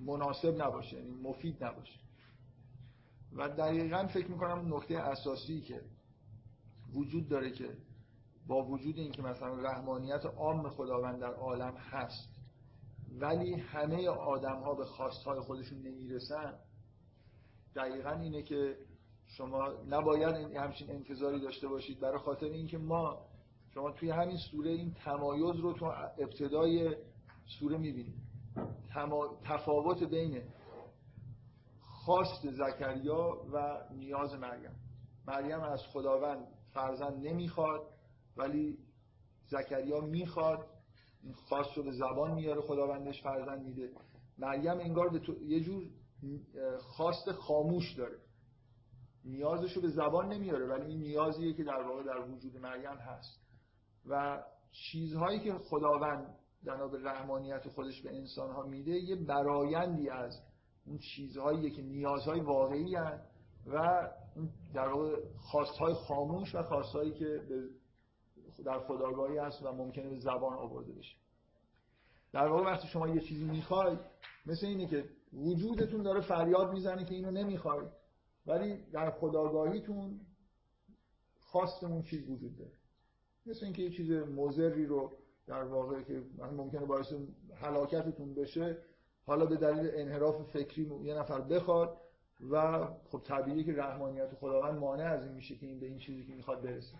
مناسب 0.00 0.62
نباشه 0.62 0.96
یعنی 0.96 1.10
مفید 1.10 1.64
نباشه. 1.64 1.98
و 3.32 3.48
دقیقا 3.48 4.06
فکر 4.06 4.30
می‌کنم 4.30 4.74
نکته 4.74 4.98
اساسی 4.98 5.60
که 5.60 5.80
وجود 6.94 7.28
داره 7.28 7.50
که 7.50 7.76
با 8.46 8.64
وجود 8.64 8.98
اینکه 8.98 9.22
مثلا 9.22 9.62
رحمانیت 9.62 10.26
عام 10.26 10.68
خداوند 10.68 11.20
در 11.20 11.34
عالم 11.34 11.74
هست 11.76 12.28
ولی 13.18 13.54
همه 13.54 14.08
آدم 14.08 14.60
ها 14.60 14.74
به 14.74 14.84
خواستهای 14.84 15.40
خودشون 15.40 15.78
نمی‌رسن 15.78 16.54
دقیقا 17.76 18.10
اینه 18.10 18.42
که 18.42 18.76
شما 19.26 19.72
نباید 19.88 20.56
همچین 20.56 20.90
انتظاری 20.90 21.40
داشته 21.40 21.68
باشید. 21.68 22.00
برای 22.00 22.18
خاطر 22.18 22.46
اینکه 22.46 22.78
ما 22.78 23.26
شما 23.74 23.90
توی 23.90 24.10
همین 24.10 24.36
سوره 24.36 24.70
این 24.70 24.94
تمایز 24.94 25.56
رو 25.60 25.72
تو 25.72 25.84
ابتدای 26.18 26.96
سوره 27.58 27.78
می‌بینید 27.78 28.23
تفاوت 29.44 30.02
بین 30.02 30.42
خواست 31.80 32.50
زکریا 32.50 33.44
و 33.52 33.78
نیاز 33.90 34.34
مریم. 34.34 34.76
مریم 35.26 35.60
از 35.60 35.82
خداوند 35.92 36.46
فرزند 36.72 37.26
نمی‌خواد 37.26 37.80
ولی 38.36 38.78
زکریا 39.46 40.00
می‌خواد. 40.00 40.66
این 41.22 41.32
خواست 41.34 41.76
رو 41.76 41.82
به 41.82 41.92
زبان 41.92 42.34
میاره 42.34 42.60
خداوندش 42.60 43.22
فرزند 43.22 43.62
میده. 43.62 43.90
مریم 44.38 44.80
انگار 44.80 45.08
به 45.08 45.18
تو... 45.18 45.42
یه 45.42 45.60
جور 45.60 45.82
خواست 46.78 47.32
خاموش 47.32 47.92
داره. 47.92 48.18
نیازش 49.24 49.72
رو 49.72 49.82
به 49.82 49.88
زبان 49.88 50.32
نمیاره 50.32 50.66
ولی 50.66 50.86
این 50.86 51.00
نیازیه 51.00 51.54
که 51.54 51.64
در 51.64 51.82
واقع 51.82 52.02
در 52.02 52.18
وجود 52.18 52.56
مریم 52.56 52.96
هست. 52.98 53.40
و 54.06 54.42
چیزهایی 54.72 55.40
که 55.40 55.52
خداوند 55.52 56.38
بنا 56.66 56.88
به 56.88 56.98
رحمانیت 57.02 57.68
خودش 57.68 58.02
به 58.02 58.16
انسان 58.16 58.50
ها 58.50 58.62
میده 58.62 58.90
یه 58.90 59.16
برایندی 59.16 60.10
از 60.10 60.40
اون 60.86 60.98
چیزهایی 60.98 61.70
که 61.70 61.82
نیازهای 61.82 62.40
واقعی 62.40 62.94
هست 62.94 63.24
و 63.66 64.08
در 64.74 64.88
واقع 64.88 65.16
خواستهای 65.36 65.94
خاموش 65.94 66.54
و 66.54 66.62
خواستهایی 66.62 67.12
که 67.14 67.40
در 68.64 68.78
خداگاهی 68.78 69.38
هست 69.38 69.62
و 69.62 69.72
ممکنه 69.72 70.08
به 70.08 70.18
زبان 70.18 70.54
آورده 70.58 70.92
بشه. 70.92 71.16
در 72.32 72.48
واقع 72.48 72.64
وقتی 72.64 72.88
شما 72.88 73.08
یه 73.08 73.20
چیزی 73.20 73.44
می‌خواید 73.44 73.98
مثل 74.46 74.66
اینه 74.66 74.86
که 74.86 75.04
وجودتون 75.32 76.02
داره 76.02 76.20
فریاد 76.20 76.72
می‌زنه 76.72 77.04
که 77.04 77.14
اینو 77.14 77.30
نمی‌خواید 77.30 77.88
ولی 78.46 78.76
در 78.92 79.10
خداگاهیتون 79.10 80.20
خواستمون 81.40 82.02
چیز 82.02 82.28
وجود 82.28 82.56
داره. 82.56 82.72
مثل 83.46 83.64
اینکه 83.64 83.82
یه 83.82 83.90
چیز 83.90 84.10
مزری 84.10 84.86
رو 84.86 85.12
در 85.46 85.64
واقع 85.64 86.02
که 86.02 86.22
ممکنه 86.38 86.86
باعث 86.86 87.12
هلاکتتون 87.54 88.34
بشه 88.34 88.78
حالا 89.26 89.46
به 89.46 89.56
دلیل 89.56 89.90
انحراف 89.94 90.50
فکری 90.50 90.90
یه 91.02 91.14
نفر 91.14 91.40
بخواد 91.40 92.00
و 92.50 92.86
خب 93.04 93.22
طبیعیه 93.24 93.64
که 93.64 93.72
رحمانیت 93.72 94.34
خداوند 94.34 94.78
مانع 94.78 95.04
از 95.04 95.24
این 95.24 95.34
میشه 95.34 95.56
که 95.56 95.66
این 95.66 95.80
به 95.80 95.86
این 95.86 95.98
چیزی 95.98 96.24
که 96.24 96.34
می‌خواد 96.34 96.62
برسه. 96.62 96.98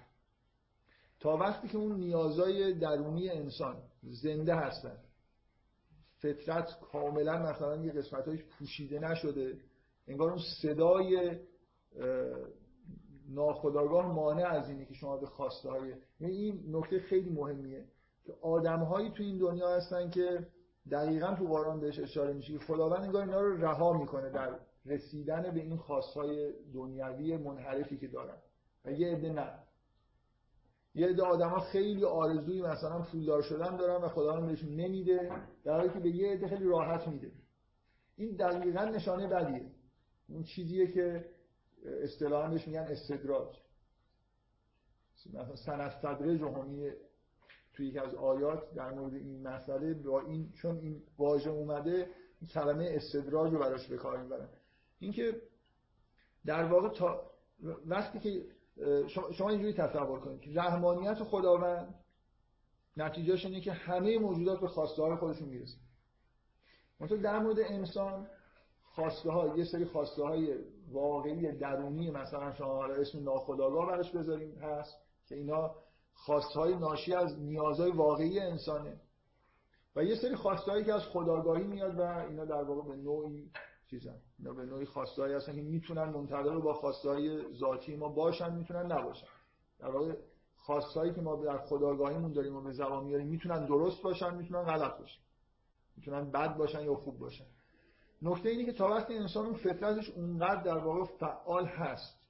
تا 1.20 1.36
وقتی 1.36 1.68
که 1.68 1.78
اون 1.78 1.96
نیازهای 1.96 2.74
درونی 2.74 3.30
انسان 3.30 3.82
زنده 4.02 4.54
هستن 4.54 4.98
فطرت 6.18 6.68
کاملا 6.92 7.38
مثلا 7.38 7.76
یه 7.76 7.92
قسمتهایش 7.92 8.40
پوشیده 8.44 8.98
نشده 8.98 9.58
انگار 10.08 10.30
اون 10.30 10.42
صدای 10.62 11.38
ناخداگاه 13.28 14.12
مانع 14.12 14.46
از 14.46 14.68
اینه 14.68 14.84
که 14.84 14.94
شما 14.94 15.16
به 15.16 15.26
خواسته 15.26 15.70
های 15.70 15.94
یعنی 16.20 16.34
این 16.34 16.76
نکته 16.76 16.98
خیلی 16.98 17.30
مهمیه. 17.30 17.84
که 18.24 18.32
آدم 18.42 18.78
هایی 18.78 19.10
تو 19.10 19.22
این 19.22 19.38
دنیا 19.38 19.76
هستن 19.76 20.10
که 20.10 20.46
دقیقا 20.90 21.34
تو 21.34 21.44
قرآن 21.44 21.80
بهش 21.80 21.98
اشاره 21.98 22.32
میشه 22.32 22.52
که 22.52 22.58
خداوند 22.58 23.02
انگار 23.02 23.22
اینا 23.22 23.40
رو 23.40 23.64
رها 23.64 23.92
می‌کنه 23.92 24.30
در 24.30 24.58
رسیدن 24.86 25.42
به 25.54 25.60
این 25.60 25.76
خواستهای 25.76 26.52
دنیوی 26.74 27.36
منحرفی 27.36 27.98
که 27.98 28.08
دارن. 28.08 28.36
و 28.84 28.92
یه 28.92 29.16
عده 29.16 29.32
نه. 29.32 29.58
یه 30.94 31.06
عده 31.06 31.44
ها 31.44 31.60
خیلی 31.60 32.04
آرزوی 32.04 32.62
مثلا 32.62 33.02
پولدار 33.02 33.42
شدن 33.42 33.76
دارن 33.76 34.04
و 34.04 34.08
خداوند 34.08 34.46
بهشون 34.46 34.76
نمیده 34.76 35.32
در 35.64 35.76
حالی 35.76 35.88
که 35.88 36.00
به 36.00 36.10
یه 36.10 36.32
عده 36.32 36.48
خیلی 36.48 36.64
راحت 36.64 37.08
میده. 37.08 37.32
این 38.16 38.36
دقیقا 38.36 38.84
نشانه 38.84 39.26
بدیه. 39.26 39.70
اون 40.28 40.42
چیزیه 40.42 40.92
که 40.92 41.24
اصطلاحا 42.02 42.50
بهش 42.50 42.66
میگن 42.66 42.80
استدراج. 42.80 43.56
مثلا 45.34 45.56
سنستدرج 45.56 46.40
جهانی 46.40 46.90
توی 47.74 47.86
یکی 47.86 47.98
از 47.98 48.14
آیات 48.14 48.74
در 48.74 48.90
مورد 48.90 49.14
این 49.14 49.48
مسئله 49.48 49.94
با 49.94 50.20
این 50.20 50.52
چون 50.52 50.78
این 50.78 51.02
واژه 51.18 51.50
اومده 51.50 52.10
کلمه 52.54 52.88
استدراج 52.90 53.52
رو 53.52 53.58
براش 53.58 53.88
به 53.88 53.96
کار 53.96 54.22
می‌برن. 54.22 54.48
اینکه 54.98 55.42
در 56.46 56.64
واقع 56.64 56.88
تا 56.88 57.30
وقتی 57.86 58.18
که 58.18 58.44
شما 59.08 59.50
اینجوری 59.50 59.72
تصور 59.72 60.20
کنید 60.20 60.40
که 60.40 60.50
رحمانیت 60.54 61.22
خداوند 61.22 61.94
نتیجهش 62.96 63.46
اینه 63.46 63.60
که 63.60 63.72
همه 63.72 64.18
موجودات 64.18 64.60
به 64.60 64.68
خواسته 64.68 65.02
های 65.02 65.16
خودشون 65.16 65.48
می‌رسن 65.48 65.78
مثلا 67.00 67.18
در 67.18 67.38
مورد 67.38 67.58
انسان 67.58 68.26
خواسته 68.94 69.30
ها 69.30 69.58
یه 69.58 69.64
سری 69.64 69.84
خواسته 69.84 70.22
های 70.22 70.54
واقعی 70.92 71.52
درونی 71.52 72.10
مثلا 72.10 72.52
شما 72.52 72.84
اسم 72.84 73.24
ناخودآگاه 73.24 73.86
براش 73.86 74.10
بذاریم 74.10 74.58
هست 74.58 74.98
که 75.26 75.34
اینا 75.34 75.74
خواسته 76.14 76.60
های 76.60 76.76
ناشی 76.76 77.14
از 77.14 77.38
نیازهای 77.38 77.90
واقعی 77.90 78.40
انسانه. 78.40 79.00
و 79.96 80.04
یه 80.04 80.14
سری 80.14 80.36
خواستهایی 80.36 80.84
که 80.84 80.92
از 80.94 81.02
خداگاهی 81.02 81.64
میاد 81.64 81.98
و 81.98 82.02
اینا 82.02 82.44
در 82.44 82.62
واقع 82.62 82.88
به 82.88 82.96
نوعی 82.96 83.50
چیزن. 83.90 84.16
اینا 84.38 84.52
به 84.52 84.64
نوعی 84.64 84.86
خواستهایی 84.86 85.34
هستن 85.34 85.54
که 85.54 85.62
می‌تونن 85.62 86.04
منتظر 86.04 86.58
با 86.58 86.74
خواستهای 86.74 87.54
ذاتی 87.54 87.96
ما 87.96 88.08
باشن 88.08 88.54
می‌تونن 88.54 88.92
نباشن. 88.92 89.26
در 89.78 89.90
واقع 89.90 90.14
خواستهایی 90.56 91.14
که 91.14 91.20
ما 91.20 91.36
در 91.36 91.58
خداگاهیمون 91.58 92.32
داریم 92.32 92.56
و 92.56 92.60
به 92.60 92.72
زبان 92.72 93.04
میاریم 93.04 93.26
می‌تونن 93.26 93.66
درست 93.66 94.02
باشن 94.02 94.34
می‌تونن 94.34 94.62
غلط 94.62 94.98
باشن. 94.98 95.20
می‌تونن 95.96 96.30
بد 96.30 96.56
باشن 96.56 96.84
یا 96.84 96.94
خوب 96.94 97.18
باشن. 97.18 97.46
نکته 98.22 98.48
اینه 98.48 98.64
که 98.64 98.72
تا 98.72 98.88
وقتی 98.88 99.14
انسان 99.14 99.46
اون 99.46 99.54
فطرتش 99.54 100.10
اونقدر 100.10 100.62
در 100.62 100.78
واقع 100.78 101.04
فعال 101.04 101.66
هست 101.66 102.26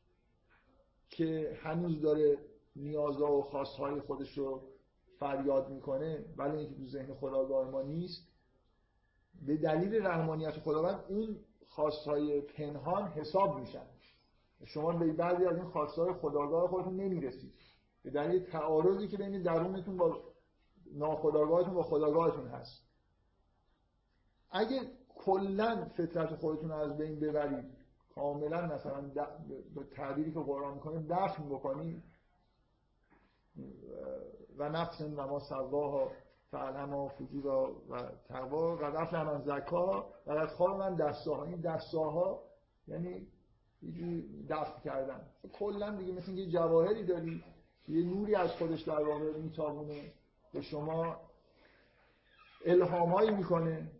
که 1.08 1.58
هنوز 1.62 2.00
داره 2.00 2.38
نیازها 2.76 3.32
و 3.32 3.42
خواستهای 3.42 4.00
خودش 4.00 4.38
رو 4.38 4.62
فریاد 5.18 5.70
می‌کنه 5.70 6.24
ولی 6.36 6.56
اینکه 6.56 6.74
تو 6.74 6.86
ذهن 6.86 7.14
خداگاه 7.14 7.70
ما 7.70 7.82
نیست. 7.82 8.28
به 9.46 9.56
دلیل 9.56 10.06
رحمانیت 10.06 10.52
خداوند 10.52 11.04
اون 11.08 11.36
خواستهای 11.68 12.40
پنهان 12.40 13.08
حساب 13.08 13.58
میشن. 13.58 13.86
شما 14.64 14.92
به 14.92 15.12
بعضی 15.12 15.44
از 15.44 15.56
این 15.56 15.64
خواستهای 15.64 16.12
خداگاه 16.12 16.68
خودتون 16.68 16.96
نمی‌رسید. 16.96 17.54
به 18.02 18.10
دلیل 18.10 18.44
تعارضی 18.44 19.08
که 19.08 19.16
بین 19.16 19.42
درونتون 19.42 19.96
با 19.96 20.20
ناخودآگاهتون 20.92 21.74
با 21.74 21.82
خداگاهتون 21.82 22.46
هست. 22.46 22.84
اگه 24.50 24.80
کلا 25.14 25.90
فطرت 25.96 26.34
خودتون 26.34 26.68
رو 26.68 26.76
از 26.76 26.96
بین 26.96 27.20
ببرید 27.20 27.64
کاملا 28.14 28.66
مثلا 28.66 29.00
به 29.74 29.84
تعبیری 29.84 30.32
که 30.32 30.40
قرآن 30.40 30.74
می‌کنه 30.74 31.06
دفن 31.08 31.48
بکنید. 31.48 32.02
و 34.58 34.68
نفس 34.68 35.00
نما 35.00 35.40
سواها 35.40 36.10
فعلما 36.50 37.08
فجورا 37.08 37.72
و 37.90 38.02
تقوا 38.28 38.76
و 38.76 38.82
نفس 38.84 39.12
من 39.12 39.40
زکا 39.40 40.06
و 40.26 40.32
از 40.32 40.48
خواب 40.48 40.78
من 40.78 40.94
دستاها. 40.94 41.44
این 41.44 41.60
دستاها 41.60 42.42
یعنی 42.88 43.26
یه 43.82 44.24
دفن 44.48 44.80
کردن. 44.84 45.20
کلا 45.52 45.96
دیگه 45.96 46.12
مثل 46.12 46.32
اینکه 46.32 46.52
جواهری 46.52 47.04
داری 47.04 47.44
یه 47.88 48.04
نوری 48.04 48.34
از 48.34 48.50
خودش 48.50 48.82
در 48.82 49.02
واقع 49.02 49.38
میتابونه. 49.38 50.12
به 50.52 50.60
شما 50.60 51.16
الهامایی 52.66 53.30
می‌کنه. 53.30 53.90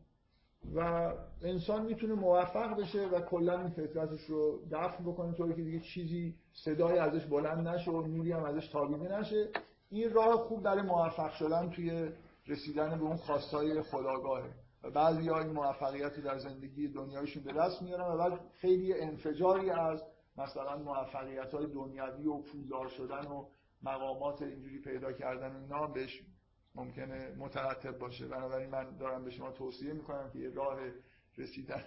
و 0.75 1.13
انسان 1.43 1.87
می‌تونه 1.87 2.15
موفق 2.15 2.81
بشه 2.81 3.09
و 3.09 3.21
کلا 3.21 3.61
این 3.61 3.69
فطرتش 3.69 4.21
رو 4.21 4.61
دفن 4.73 5.05
بکنه 5.05 5.33
طوری 5.33 5.55
که 5.55 5.63
دیگه 5.63 5.81
چیزی 5.81 6.35
صدای 6.53 6.99
ازش 6.99 7.27
بلند 7.27 7.69
نشه 7.69 7.91
و 7.91 8.07
نوری 8.07 8.33
هم 8.33 8.45
ازش 8.45 8.69
تابیده 8.69 9.19
نشه. 9.19 9.49
این 9.91 10.13
راه 10.13 10.37
خوب 10.37 10.63
برای 10.63 10.83
موفق 10.83 11.33
شدن 11.33 11.71
توی 11.71 12.09
رسیدن 12.47 12.99
به 12.99 13.05
اون 13.05 13.17
خواستای 13.17 13.83
خداگاهه. 13.83 14.51
و 14.85 14.91
بعضی 14.91 15.31
این 15.31 15.53
موفقیت 15.53 16.21
در 16.21 16.39
زندگی 16.39 16.89
دنیایشون 16.89 17.43
به 17.45 17.53
دست 17.53 17.83
میارن 17.83 18.15
و 18.15 18.17
بعد 18.19 18.41
خیلی 18.61 19.01
انفجاری 19.01 19.71
از 19.71 20.03
مثلا 20.39 20.77
موفقیت 20.77 21.55
های 21.55 21.67
دنیوی 21.67 22.27
و 22.27 22.39
پولدار 22.39 22.89
شدن 22.89 23.27
و 23.27 23.45
مقامات 23.83 24.43
اینجوری 24.43 24.79
پیدا 24.79 25.13
کردن 25.13 25.57
اینا 25.57 25.87
بهش 25.87 26.23
ممکنه 26.75 27.35
مترتب 27.39 27.99
باشه. 27.99 28.27
بنابراین 28.27 28.71
من 28.71 28.97
دارم 28.97 29.25
به 29.25 29.31
شما 29.31 29.51
توصیه 29.51 29.93
می‌کنم 29.93 30.31
که 30.33 30.39
یه 30.39 30.51
راه 30.51 30.79
رسیدن 31.39 31.85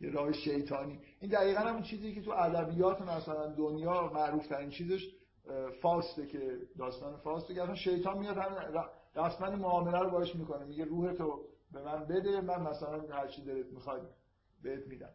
یه 0.00 0.10
راه 0.10 0.32
شیطانی. 0.32 1.00
این 1.20 1.30
دقیقا 1.30 1.60
همون 1.60 1.82
چیزی 1.82 2.14
که 2.14 2.22
تو 2.22 2.30
ادبیات 2.30 3.02
مثلا 3.02 3.46
دنیا 3.46 4.10
معروف 4.14 4.46
ترین 4.46 4.70
چیزش 4.70 5.08
فاسته 5.82 6.26
که 6.26 6.58
داستان 6.78 7.16
فاسته 7.16 7.54
که 7.54 7.62
اصلا 7.62 7.74
شیطان 7.74 8.18
میاد 8.18 8.36
هم 8.36 8.84
رسما 9.16 9.50
معامله 9.50 9.98
رو 9.98 10.10
باش 10.10 10.36
می‌کنه. 10.36 10.64
میگه 10.64 10.84
روح 10.84 11.12
تو 11.12 11.44
به 11.72 11.82
من 11.82 12.04
بده 12.04 12.40
من 12.40 12.62
مثلا 12.62 13.16
هر 13.16 13.28
چی 13.28 13.42
دلت 13.42 13.66
می‌خواد 13.66 14.10
بهت 14.62 14.86
میدم. 14.86 15.14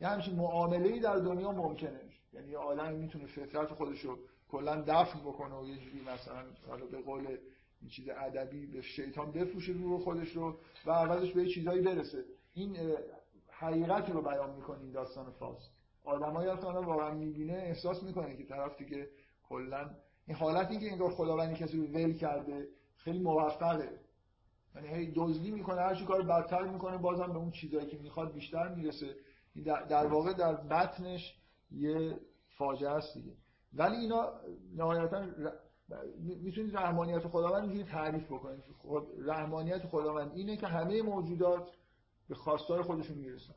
یه 0.00 0.08
همچین 0.08 0.34
معامله 0.34 1.00
در 1.00 1.16
دنیا 1.16 1.52
ممکنه. 1.52 2.00
یعنی 2.32 2.50
یه 2.50 2.90
می‌تونه 2.90 3.26
فطرت 3.26 3.72
خودش 3.72 4.00
رو 4.00 4.18
کلا 4.48 4.84
دفن 4.86 5.20
بکنه 5.20 5.54
و 5.54 5.66
یه 5.66 5.76
جوری 5.76 6.00
مثلا 6.00 6.44
به 6.90 7.02
قول 7.02 7.36
این 7.80 7.90
چیز 7.90 8.08
ادبی 8.08 8.66
به 8.66 8.82
شیطان 8.82 9.32
بفروشه 9.32 9.72
روح 9.72 10.00
خودش 10.00 10.36
رو 10.36 10.58
و 10.86 10.90
عوضش 10.90 11.32
به 11.32 11.46
چیزایی 11.46 11.80
برسه. 11.80 12.24
این 12.54 12.76
حقیقتی 13.48 14.12
رو 14.12 14.22
بیان 14.22 14.54
می‌کنه 14.54 14.80
این 14.80 14.92
داستان 14.92 15.30
فاست 15.30 15.70
آدمایی 16.04 16.50
هستن 16.50 16.66
واقعا 16.66 17.14
می‌بینه 17.14 17.52
احساس 17.52 18.02
می‌کنه 18.02 18.36
که 18.36 18.44
طرف 18.44 18.78
دیگه 18.78 19.08
کلا 19.48 19.90
این 20.26 20.36
حالتی 20.36 20.78
که 20.78 20.92
انگار 20.92 21.10
خداوندی 21.10 21.54
کسی 21.54 21.78
رو 21.78 21.86
ول 21.86 22.12
کرده 22.12 22.68
خیلی 22.96 23.18
موفقه. 23.18 24.00
یعنی 24.74 24.88
هی 24.88 25.12
دزدی 25.16 25.50
می‌کنه 25.50 25.80
هر 25.80 25.94
چی 25.94 26.04
کار 26.04 26.22
بدتر 26.22 26.62
می‌کنه 26.62 26.98
بازم 26.98 27.32
به 27.32 27.38
اون 27.38 27.50
چیزایی 27.50 27.86
که 27.86 27.98
می‌خواد 27.98 28.32
بیشتر 28.32 28.74
می‌رسه. 28.74 29.16
در 29.64 30.06
واقع 30.06 30.32
در 30.32 30.54
بطنش 30.54 31.36
یه 31.70 32.20
فاجعه 32.48 32.90
است 32.90 33.14
دیگه. 33.14 33.32
ولی 33.72 33.96
اینا 33.96 34.32
نهایتا 34.76 35.26
می‌تونید 36.18 36.76
رحمانیت 36.76 37.28
خداوند 37.28 37.62
اینجوری 37.62 37.84
تعریف 37.84 38.24
بکنید 38.24 38.64
رحمانیت 39.18 39.86
خداوند 39.86 40.32
اینه 40.34 40.56
که 40.56 40.66
همه 40.66 41.02
موجودات 41.02 41.70
به 42.28 42.34
خواستار 42.34 42.82
خودشون 42.82 43.18
می‌رسن. 43.18 43.54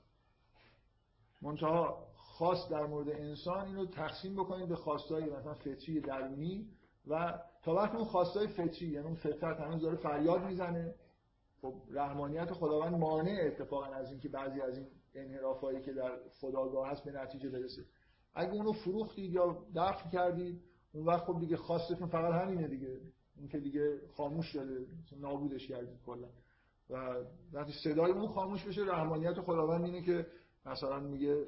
منتها 1.41 2.07
خاص 2.15 2.69
در 2.69 2.85
مورد 2.85 3.09
انسان 3.09 3.65
اینو 3.65 3.85
تقسیم 3.85 4.35
بکنید 4.35 4.69
به 4.69 4.75
خواستای 4.75 5.23
مثلا 5.23 5.53
فطری 5.53 6.01
درونی 6.01 6.67
و 7.07 7.39
تا 7.63 7.73
وقتی 7.73 7.97
اون 7.97 8.05
خواستای 8.05 8.47
فطری 8.47 8.87
یعنی 8.87 9.05
اون 9.05 9.15
فطرت 9.15 9.59
هنوز 9.59 9.81
داره 9.81 9.95
فریاد 9.95 10.45
می‌زنه 10.45 10.95
خب 11.61 11.73
رحمانیت 11.91 12.53
خداوند 12.53 12.95
مانع 12.95 13.39
اتفاقا 13.45 13.85
از 13.85 14.11
اینکه 14.11 14.29
بعضی 14.29 14.61
از 14.61 14.77
این 14.77 14.87
انحرافایی 15.15 15.81
که 15.81 15.93
در 15.93 16.11
خداگاه 16.41 16.89
هست 16.89 17.03
به 17.03 17.11
نتیجه 17.11 17.49
برسه. 17.49 17.81
اگه 18.35 18.51
اونو 18.51 18.71
فروختید 18.71 19.33
یا 19.33 19.65
دفن 19.75 20.09
کردید 20.09 20.61
اون 20.93 21.05
وقت 21.05 21.23
خب 21.23 21.39
دیگه 21.39 21.57
خواستتون 21.57 22.07
فقط 22.07 22.33
همینه 22.33 22.67
دیگه. 22.67 23.01
اون 23.37 23.47
که 23.47 23.59
دیگه 23.59 23.99
خاموش 24.17 24.45
شده 24.45 24.85
نابودش 25.19 25.67
کردید 25.67 25.99
کلا. 26.05 26.27
و 26.89 27.15
وقتی 27.53 27.73
صدای 27.83 28.11
اون 28.11 28.27
خاموش 28.27 28.63
بشه 28.63 28.81
رحمانیت 28.81 29.41
خداوند 29.41 29.85
اینه 29.85 30.01
که 30.01 30.27
مثلا 30.65 30.99
میگه 30.99 31.45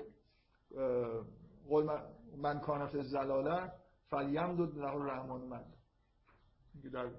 قول 1.67 1.89
من 2.37 2.59
کانت 2.59 3.01
زلاله 3.01 3.71
فلیم 4.09 4.55
دو 4.55 4.65
له 4.65 5.13
رحمان 5.13 5.41
من 5.41 5.63
میگه 6.73 6.89
در 6.89 7.09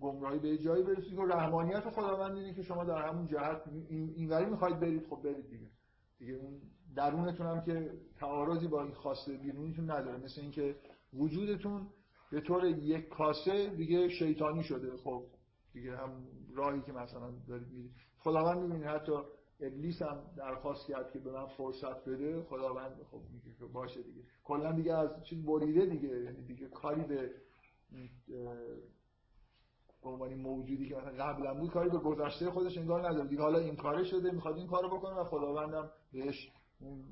گمراهی 0.00 0.38
به 0.38 0.58
جایی 0.58 0.82
برسید. 0.82 1.16
که 1.16 1.22
رحمانیت 1.22 1.90
خداوند 1.90 2.36
اینه 2.36 2.54
که 2.54 2.62
شما 2.62 2.84
در 2.84 3.08
همون 3.08 3.26
جهت 3.26 3.62
اینوری 3.88 4.46
می‌خواید 4.46 4.80
برید 4.80 5.06
خب 5.06 5.22
برید 5.22 5.50
دیگه. 5.50 5.66
دیگه 6.18 6.34
اون 6.34 6.60
درونتون 6.96 7.46
هم 7.46 7.60
که 7.60 7.90
تعارضی 8.16 8.68
با 8.68 8.82
این 8.82 8.94
خواسته 8.94 9.32
بیرونیتون 9.32 9.90
نداره. 9.90 10.16
مثل 10.16 10.40
اینکه 10.40 10.76
وجودتون 11.12 11.86
به 12.30 12.40
طور 12.40 12.64
یک 12.64 13.08
کاسه 13.08 13.66
دیگه 13.76 14.08
شیطانی 14.08 14.62
شده. 14.62 14.96
خب 14.96 15.24
دیگه 15.72 15.96
هم 15.96 16.26
راهی 16.54 16.82
که 16.82 16.92
مثلا 16.92 17.30
دارید 17.48 17.68
میرید 17.68 17.92
خداوند 18.18 18.58
می‌بینید 18.58 18.86
حتی 18.86 19.12
ابلیس 19.60 20.02
هم 20.02 20.22
درخواست 20.36 20.88
کرد 20.88 21.12
که 21.12 21.18
به 21.18 21.32
من 21.32 21.46
فرصت 21.46 22.08
بده. 22.08 22.42
خداوند 22.42 23.02
خب 23.10 23.20
میگه 23.32 23.58
که 23.58 23.64
باشه 23.64 24.02
دیگه. 24.02 24.22
کلا 24.44 24.72
دیگه 24.72 24.94
از 24.94 25.24
چیز 25.24 25.46
بریده 25.46 25.86
دیگه. 25.86 26.08
یعنی 26.08 26.46
دیگه 26.46 26.68
کاری 26.68 27.04
به 27.04 27.30
به 30.02 30.34
موجودی 30.36 30.88
که 30.88 30.94
مثلا 30.94 31.12
قبلا 31.12 31.54
بود 31.54 31.70
کاری 31.70 31.90
به 31.90 31.98
گذشته 31.98 32.50
خودش 32.50 32.78
انگار 32.78 33.08
نداره. 33.08 33.28
دیگه 33.28 33.42
حالا 33.42 33.58
این 33.58 33.76
کاره 33.76 34.04
شده 34.04 34.30
می‌خواد 34.30 34.56
این 34.56 34.66
کارو 34.66 34.98
بکنه 34.98 35.14
و 35.14 35.24
خداوندم 35.24 35.90
بهش 36.12 36.52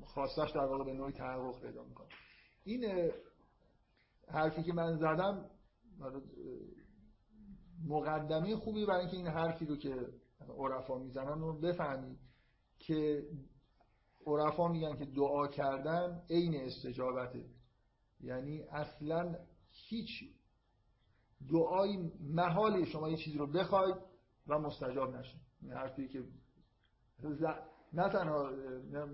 خواستش 0.03 0.51
در 0.51 0.65
واقع 0.65 0.83
به 0.83 0.93
نوعی 0.93 1.13
تحقق 1.13 1.61
پیدا 1.61 1.83
می‌کنه. 1.83 2.07
این 2.63 3.11
حرفی 4.31 4.63
که 4.63 4.73
من 4.73 4.97
زدم 4.97 5.45
مقدمه 7.87 8.55
خوبی 8.55 8.85
برای 8.85 8.99
اینکه 8.99 9.17
این 9.17 9.27
حرفی 9.27 9.65
رو 9.65 9.75
که 9.75 10.07
عرفا 10.57 10.97
می‌زنن 10.97 11.41
رو 11.41 11.59
بفهمید 11.59 12.17
که 12.79 13.23
عرفا 14.25 14.67
میگن 14.67 14.97
که 14.97 15.05
دعا 15.05 15.47
کردن 15.47 16.21
عین 16.29 16.55
استجابته. 16.55 17.45
یعنی 18.19 18.61
اصلا 18.61 19.35
هیچ 19.69 20.09
دعایی 21.51 22.11
محال 22.21 22.85
شما 22.85 23.09
یه 23.09 23.17
چیزی 23.17 23.37
رو 23.37 23.47
بخواید 23.47 23.95
و 24.47 24.59
مستجاب 24.59 25.15
نشه. 25.15 25.37
این 25.61 25.73
حرفی 25.73 26.07
که 26.07 26.23
نه 27.93 28.09
تنها 28.09 28.51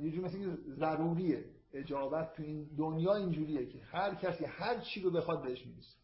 یه 0.02 0.12
جور 0.12 0.26
مثل 0.26 0.58
ضروریه. 0.76 1.57
اجابت 1.80 2.34
تو 2.34 2.44
این 2.44 2.70
دنیا 2.78 3.16
اینجوریه 3.16 3.66
که 3.66 3.80
هر 3.80 4.16
کسی 4.16 4.46
هر 4.46 4.80
چی 4.80 5.02
رو 5.02 5.12
بخواد 5.12 5.44
بهش 5.44 5.66
می‌رسه. 5.66 5.98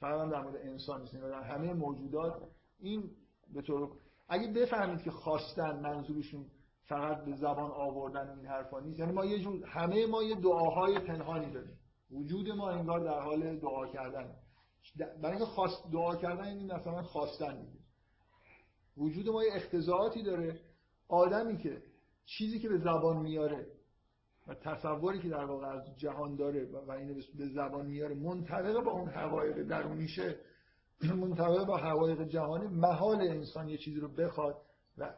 فقط 0.00 0.30
در 0.30 0.42
مورد 0.42 0.56
انسان 0.56 1.00
نیست 1.00 1.14
در 1.14 1.42
همه 1.42 1.72
موجودات 1.72 2.42
این 2.78 3.10
به 3.54 3.62
طور 3.62 3.90
اگه 4.28 4.52
بفهمید 4.52 5.02
که 5.02 5.10
خواستن 5.10 5.80
منظورشون 5.80 6.46
فقط 6.84 7.24
به 7.24 7.36
زبان 7.36 7.70
آوردن 7.70 8.30
این 8.30 8.46
حرفا 8.46 8.80
نیست 8.80 8.98
یعنی 8.98 9.12
ما 9.12 9.24
یه 9.24 9.38
جور 9.38 9.66
همه 9.66 10.06
ما 10.06 10.22
یه 10.22 10.34
دعاهای 10.34 10.98
پنهانی 10.98 11.52
داریم. 11.52 11.78
وجود 12.10 12.48
ما 12.48 12.70
انگار 12.70 13.00
در 13.00 13.20
حال 13.20 13.56
دعا 13.58 13.86
کردن. 13.86 14.34
برای 14.98 15.36
اینکه 15.36 15.44
خواست 15.44 15.90
دعا 15.92 16.16
کردن 16.16 16.44
این 16.44 16.56
یعنی 16.56 16.72
مثلا 16.72 17.02
خواستن 17.02 17.60
دیگه. 17.60 17.78
وجود 18.96 19.28
ما 19.28 19.44
یه 19.44 19.50
اختزاعاتی 19.54 20.22
داره. 20.22 20.60
آدمی 21.08 21.58
که 21.58 21.82
چیزی 22.24 22.58
که 22.58 22.68
به 22.68 22.78
زبان 22.78 23.22
میاره 23.22 23.66
و 24.48 24.54
تصوری 24.54 25.18
که 25.18 25.28
در 25.28 25.44
واقع 25.44 25.66
از 25.66 25.98
جهان 25.98 26.36
داره 26.36 26.68
و 26.86 26.90
اینو 26.90 27.14
به 27.38 27.48
زبان 27.48 27.86
میاره 27.86 28.14
منطبق 28.14 28.84
با 28.84 28.90
اون 28.90 29.08
حقایق 29.08 29.62
درونیشه 29.62 30.36
منطبق 31.02 31.66
با 31.66 31.76
حقایق 31.76 32.22
جهانی 32.22 32.66
محال 32.66 33.20
انسان 33.20 33.68
یه 33.68 33.78
چیزی 33.78 34.00
رو 34.00 34.08
بخواد 34.08 34.56
و 34.98 35.14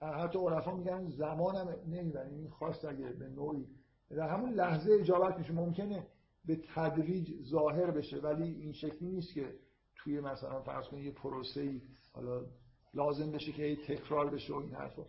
حتی 0.00 0.38
عرفا 0.38 0.74
میگن 0.76 1.10
زمان 1.10 1.56
هم 1.56 1.68
نمی‌برن 1.88 2.34
این 2.34 2.50
خواست 2.50 2.84
اگه 2.84 3.12
به 3.12 3.28
نوعی 3.28 3.66
در 4.10 4.28
همون 4.28 4.52
لحظه 4.52 4.92
اجابت 5.00 5.38
میشه. 5.38 5.52
ممکنه 5.52 6.06
به 6.44 6.60
تدریج 6.74 7.42
ظاهر 7.42 7.90
بشه 7.90 8.16
ولی 8.16 8.54
این 8.54 8.72
شکلی 8.72 9.10
نیست 9.10 9.34
که 9.34 9.54
توی 9.96 10.20
مثلا 10.20 10.62
فرض 10.62 10.86
کنید 10.86 11.04
یه 11.04 11.12
پروسه 11.12 11.60
ای 11.60 11.82
حالا 12.12 12.46
لازم 12.94 13.32
بشه 13.32 13.52
که 13.52 13.76
تکرار 13.76 14.30
بشه 14.30 14.54
و 14.54 14.56
این 14.56 14.74
حرفا. 14.74 15.02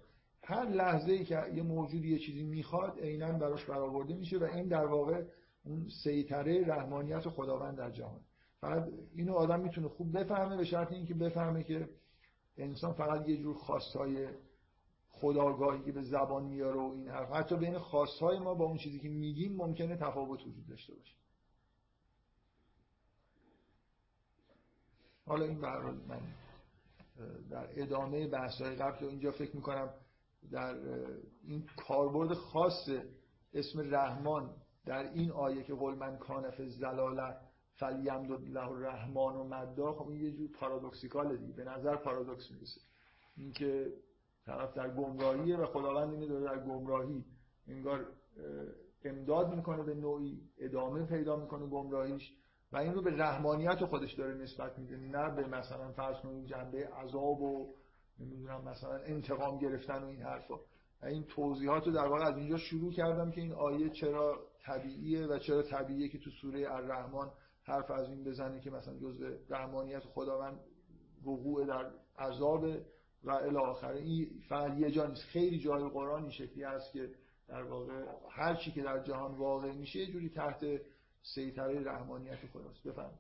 هر 0.46 0.70
لحظه 0.70 1.12
ای 1.12 1.26
که 1.26 1.44
یه 1.54 1.64
موجودی 1.64 2.10
یه 2.10 2.20
چیزی 2.20 2.44
می‌خواد 2.44 3.00
عینا 3.00 3.32
براش 3.32 3.66
برآورده 3.66 4.14
میشه 4.14 4.38
و 4.38 4.44
این 4.44 4.68
در 4.68 4.86
واقع 4.86 5.24
اون 5.66 5.90
سیطره 6.04 6.68
رحمانیت 6.68 7.30
خداوند 7.30 7.78
در 7.78 7.92
جهان. 7.92 8.22
فقط 8.62 8.90
اینو 9.16 9.34
آدم 9.34 9.60
می‌تونه 9.60 9.88
خوب 9.88 10.18
بفهمه 10.18 10.58
به 10.58 10.66
شرط 10.66 10.92
اینکه 10.92 11.14
بفهمه 11.14 11.64
که 11.64 11.90
انسان 12.58 12.94
فقط 12.94 13.30
یه 13.30 13.38
جور 13.38 13.56
خواستهای 13.56 14.28
خداگاهی 15.10 15.84
که 15.84 15.92
به 15.92 16.02
زبان 16.02 16.44
میاره 16.44 16.80
و 16.80 16.92
این 16.96 17.08
حرف. 17.08 17.32
حتی 17.32 17.56
بین 17.56 17.78
خواستهای 17.78 18.40
ما 18.40 18.54
با 18.54 18.66
اون 18.66 18.78
چیزی 18.78 19.00
که 19.00 19.10
میگیم 19.10 19.56
ممکنه 19.56 19.96
تفاوت 19.96 20.48
وجود 20.48 20.68
داشته 20.68 20.94
باشه. 20.94 21.16
حالا 25.26 25.46
این 25.46 25.62
برحال 25.62 25.96
من 26.08 26.22
در 27.50 27.82
ادامه 27.82 28.28
بحث‌های 28.28 28.76
قبل 28.76 29.06
اینجا 29.06 29.32
فکر 29.32 29.56
می‌کنم 29.56 29.94
در 30.52 30.76
این 31.44 31.66
کاربرد 31.88 32.34
خاص 32.34 32.90
اسم 33.54 33.96
رحمان 33.96 34.56
در 34.86 35.14
این 35.14 35.32
آیه 35.32 35.64
که 35.64 35.74
قول 35.74 35.96
من 35.96 36.18
کانف 36.18 36.62
زلاله 36.62 37.36
فلیمدد 37.76 38.48
له 38.48 38.72
الرحمن 38.72 39.36
و 39.36 39.44
مدا 39.44 39.94
خب 39.94 40.08
این 40.10 40.22
یه 40.22 40.32
جور 40.32 40.50
پارادوکسیکاله 40.60 41.38
دیگه 41.38 41.54
به 41.54 41.64
نظر 41.64 41.96
پارادوکس 41.96 42.52
می‌رسه. 42.52 42.82
اینکه 43.38 43.94
طرف 44.46 44.74
در 44.74 44.90
گمراهیه 44.90 45.58
و 45.58 45.66
خداوند 45.66 46.14
اینه 46.14 46.28
داره 46.28 46.46
در 46.46 46.66
گمراهی 46.66 47.26
انگار 47.68 48.06
امداد 49.06 49.56
می‌کنه 49.56 49.84
به 49.84 49.94
نوعی 49.94 50.42
ادامه 50.58 51.06
پیدا 51.06 51.36
می‌کنه 51.36 51.66
گمراهیش 51.68 52.34
و 52.72 52.78
این 52.78 52.94
رو 52.94 53.02
به 53.02 53.12
رحمانیت 53.12 53.86
خودش 53.86 54.14
داره 54.14 54.34
نسبت 54.34 54.80
میده 54.80 54.98
نه 54.98 55.36
به 55.36 55.48
مثلا 55.48 55.92
فرض 55.92 56.18
کنید 56.18 56.46
جنبه 56.46 56.88
عذاب 56.88 57.42
و 57.42 57.74
نمی‌دونم 58.20 58.62
مثلا 58.62 58.98
انتقام 58.98 59.60
گرفتن 59.60 60.04
و 60.04 60.08
این 60.08 60.22
حرفا. 60.22 60.56
این 61.04 61.24
توضیحات 61.24 61.88
رو 61.88 61.94
در 61.94 62.08
واقع 62.08 62.26
از 62.26 62.38
اینجا 62.38 62.58
شروع 62.58 62.92
کردم 62.92 63.32
که 63.32 63.42
این 63.42 63.54
آیه 63.54 63.90
چرا 63.90 64.48
طبیعیه 64.66 65.28
و 65.28 65.40
چرا 65.40 65.62
طبیعیه 65.62 66.10
که 66.10 66.18
تو 66.18 66.30
سوره 66.30 66.72
الرحمن 66.72 67.32
حرف 67.64 67.92
از 67.92 68.10
این 68.10 68.24
بزنه 68.24 68.60
که 68.60 68.72
مثلا 68.72 68.98
جزء 68.98 69.38
رحمانیت 69.50 70.04
خداوند 70.04 70.60
وقوع 71.26 71.66
در 71.66 71.92
عذاب 72.20 72.64
و 73.24 73.32
الی 73.32 73.58
آخر 73.58 73.92
این 73.92 74.30
فقط 74.50 74.78
یه 74.78 74.92
جا 74.92 75.06
نیست. 75.06 75.24
خیلی 75.24 75.60
جای 75.60 75.90
قرآن 75.90 76.22
این 76.22 76.32
شکلی 76.32 76.64
هست 76.64 76.94
که 76.94 77.10
در 77.48 77.64
واقع 77.64 78.06
هر 78.30 78.56
چی 78.56 78.72
که 78.72 78.82
در 78.82 79.04
جهان 79.04 79.36
واقع 79.36 79.72
میشه 79.72 80.00
یه 80.00 80.12
جوری 80.12 80.30
تحت 80.30 80.66
سیطره 81.22 81.84
رحمانیت 81.84 82.40
خداست. 82.54 82.88
بفهم 82.88 83.20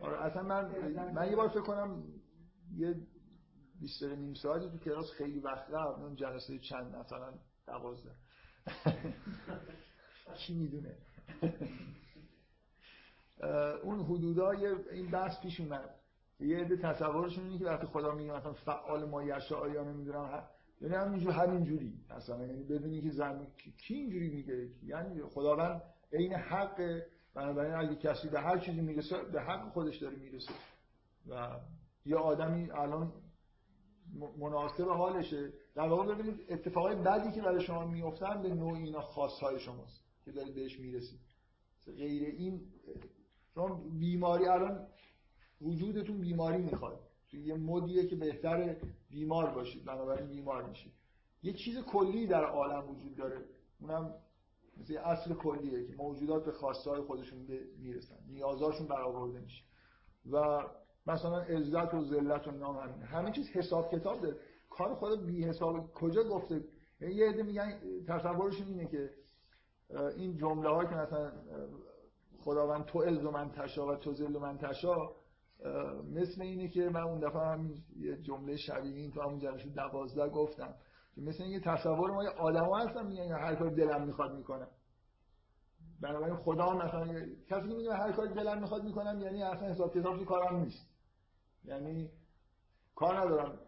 آره 0.00 0.24
اصلا 0.24 0.42
من 0.42 1.12
من 1.12 1.30
یه 1.30 1.36
بار 1.36 1.48
فکر 1.48 1.60
کنم 1.60 2.04
یه 2.76 2.94
20 3.80 4.02
نیم 4.02 4.34
ساعتی 4.34 4.70
تو 4.70 4.78
کلاس 4.78 5.10
خیلی 5.10 5.40
وقت 5.40 5.70
رفت 5.70 5.98
اون 5.98 6.16
جلسه 6.16 6.58
چند 6.58 6.96
مثلا 6.96 7.34
12 7.66 8.10
کی 10.38 10.54
می‌دونه؟ 10.54 10.96
اون 13.82 14.00
حدودای 14.00 14.66
این 14.92 15.10
بحث 15.10 15.40
پیش 15.40 15.60
اومد 15.60 15.94
یه 16.40 16.58
عده 16.58 16.76
تصورشون 16.76 17.44
اینه 17.44 17.58
که 17.58 17.64
وقتی 17.64 17.86
خدا 17.86 18.14
میگه 18.14 18.32
مثلا 18.32 18.52
فعال 18.52 19.08
ما 19.08 19.22
یشا 19.22 19.68
یا 19.68 19.84
نمی‌دونم 19.84 20.48
یعنی 20.80 20.94
همینجور 20.94 21.32
همینجوری 21.32 21.94
مثلا 22.10 22.46
یعنی 22.46 22.62
ببینی 22.62 23.02
که 23.02 23.10
زمین 23.10 23.46
کی 23.86 23.94
اینجوری 23.94 24.30
میگه؟ 24.30 24.68
یعنی 24.82 25.22
خداوند 25.22 25.82
عین 26.12 26.34
حق 26.34 27.02
بنابراین 27.34 27.74
اگه 27.74 27.96
کسی 27.96 28.28
به 28.28 28.40
هر 28.40 28.58
چیزی 28.58 28.80
می‌رسه 28.80 29.22
به 29.32 29.40
حق 29.40 29.72
خودش 29.72 29.98
داره 29.98 30.16
می‌رسه. 30.16 30.52
و 31.28 31.60
یه 32.06 32.16
آدمی 32.16 32.70
الان 32.70 33.12
مناسب 34.38 34.88
حالشه. 34.88 35.52
در 35.74 35.88
واقع 35.88 36.14
ببینید 36.14 36.40
اتفاقای 36.48 36.96
بدی 36.96 37.32
که 37.32 37.42
برای 37.42 37.60
شما 37.60 37.86
میفتن 37.86 38.42
به 38.42 38.48
نوع 38.48 38.78
اینا 38.78 39.00
خاصهای 39.00 39.60
شماست 39.60 40.04
که 40.24 40.32
دارید 40.32 40.54
بهش 40.54 40.80
می‌رسید. 40.80 41.20
غیر 41.96 42.22
این 42.22 42.60
شما 43.54 43.80
بیماری 43.98 44.46
الان 44.46 44.86
وجودتون 45.60 46.20
بیماری 46.20 46.62
می‌خواد. 46.62 47.00
یه 47.32 47.54
مدیه 47.54 48.06
که 48.06 48.16
بهتر 48.16 48.76
بیمار 49.10 49.50
باشید 49.50 49.84
بنابراین 49.84 50.28
بیمار 50.28 50.68
میشید. 50.68 50.92
یه 51.42 51.52
چیز 51.52 51.78
کلی 51.78 52.26
در 52.26 52.44
عالم 52.44 52.90
وجود 52.90 53.16
داره. 53.16 53.44
اونم 53.80 54.14
مثل 54.76 54.96
اصل 54.96 55.34
کلیه 55.34 55.86
که 55.86 55.94
موجودات 55.96 56.44
به 56.44 56.52
خواسته 56.52 56.90
های 56.90 57.00
خودشون 57.00 57.46
می‌رسن. 57.78 58.16
نیازاشون 58.28 58.86
برآورده 58.86 59.40
میشه. 59.40 59.64
و 60.32 60.64
مثلا 61.06 61.38
عزت 61.38 61.94
و 61.94 62.04
ذلت 62.04 62.48
و 62.48 62.50
نام 62.50 62.76
همین 62.76 63.02
همه 63.02 63.32
چیز 63.32 63.48
حساب 63.48 63.90
کتاب 63.92 64.20
داره. 64.20 64.36
کار 64.70 64.94
خدا 64.94 65.16
بی 65.16 65.44
حساب 65.44 65.92
کجا 65.92 66.24
گفته؟ 66.24 66.64
یه 67.00 67.28
عده 67.28 67.42
میگن 67.42 67.80
تصورشون 68.08 68.66
اینه 68.66 68.86
که 68.86 69.10
این 70.16 70.36
جمله 70.36 70.68
ها 70.68 70.84
که 70.84 70.94
مثلا 70.94 71.32
خداوند 72.40 72.84
تو 72.84 72.98
و 72.98 73.30
من 73.30 73.50
تشا 73.50 73.86
و 73.86 73.96
تو 73.96 74.10
و 74.10 74.38
من 74.38 74.58
تشا 74.58 74.94
مثل 76.14 76.42
اینه 76.42 76.68
که 76.68 76.80
من 76.80 77.02
اون 77.02 77.20
دفعه 77.20 77.42
هم 77.42 77.74
یه 77.96 78.16
جمله 78.16 78.56
شبیه 78.56 78.96
این 78.96 79.10
تو 79.10 79.22
همون 79.22 79.38
جلسه 79.38 79.68
دوازده 79.68 80.28
گفتم 80.28 80.74
که 81.14 81.20
مثل 81.20 81.42
این 81.42 81.60
تصور 81.60 82.10
ما 82.10 82.24
یه 82.24 82.30
آدم 82.30 82.74
هستن 82.74 83.06
میگن 83.06 83.32
هر 83.32 83.54
کار 83.54 83.70
دلم 83.70 84.06
می‌خواد 84.06 84.34
می‌کنم. 84.34 84.68
بنابراین 86.02 86.36
خدا 86.36 86.74
مثلا 86.74 87.06
کسی 87.50 87.68
که 87.68 87.74
میگه 87.74 87.92
هر 87.92 88.12
کار 88.12 88.26
دلم 88.26 88.60
می‌خواد 88.60 88.84
می‌کنم 88.84 89.20
یعنی 89.20 89.42
اصلا 89.42 89.68
حساب 89.68 89.94
کتاب 89.94 90.18
تو 90.18 90.24
کارم 90.24 90.56
نیست. 90.56 90.90
یعنی 91.64 92.10
کار 92.94 93.16
ندارم 93.18 93.58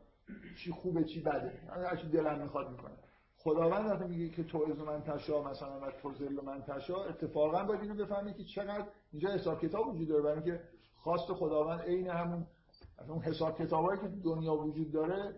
چی 0.65 0.73
خوبه 0.73 1.05
چی 1.05 1.21
بده. 1.21 1.61
هر 1.69 1.97
چی 1.97 2.09
دلم 2.09 2.43
می‌خواد 2.43 2.71
می‌کنم. 2.71 3.02
خداوند 3.45 3.91
وقتی 3.91 4.05
میگه 4.05 4.29
که 4.29 4.45
تو 4.45 4.65
از 4.71 4.79
من 4.79 5.03
تشا 5.03 5.43
مثلا 5.43 5.81
و 5.81 5.91
تو 5.91 6.15
ذل 6.15 6.45
من 6.45 6.63
تشا 6.63 7.05
اتفاقا 7.05 7.65
باید 7.65 7.81
اینو 7.81 7.95
بفهمید 7.95 8.37
که 8.37 8.45
چقدر 8.45 8.87
اینجا 9.13 9.29
حساب 9.29 9.61
کتاب 9.61 9.89
وجود 9.89 10.09
داره 10.09 10.23
برای 10.23 10.35
اینکه 10.35 10.61
خواست 10.95 11.33
خداوند 11.33 11.81
عین 11.81 12.09
همون 12.09 12.47
اون 13.09 13.23
حساب 13.23 13.59
کتابایی 13.59 14.01
که 14.01 14.09
دنیا 14.09 14.55
وجود 14.55 14.93
داره 14.93 15.35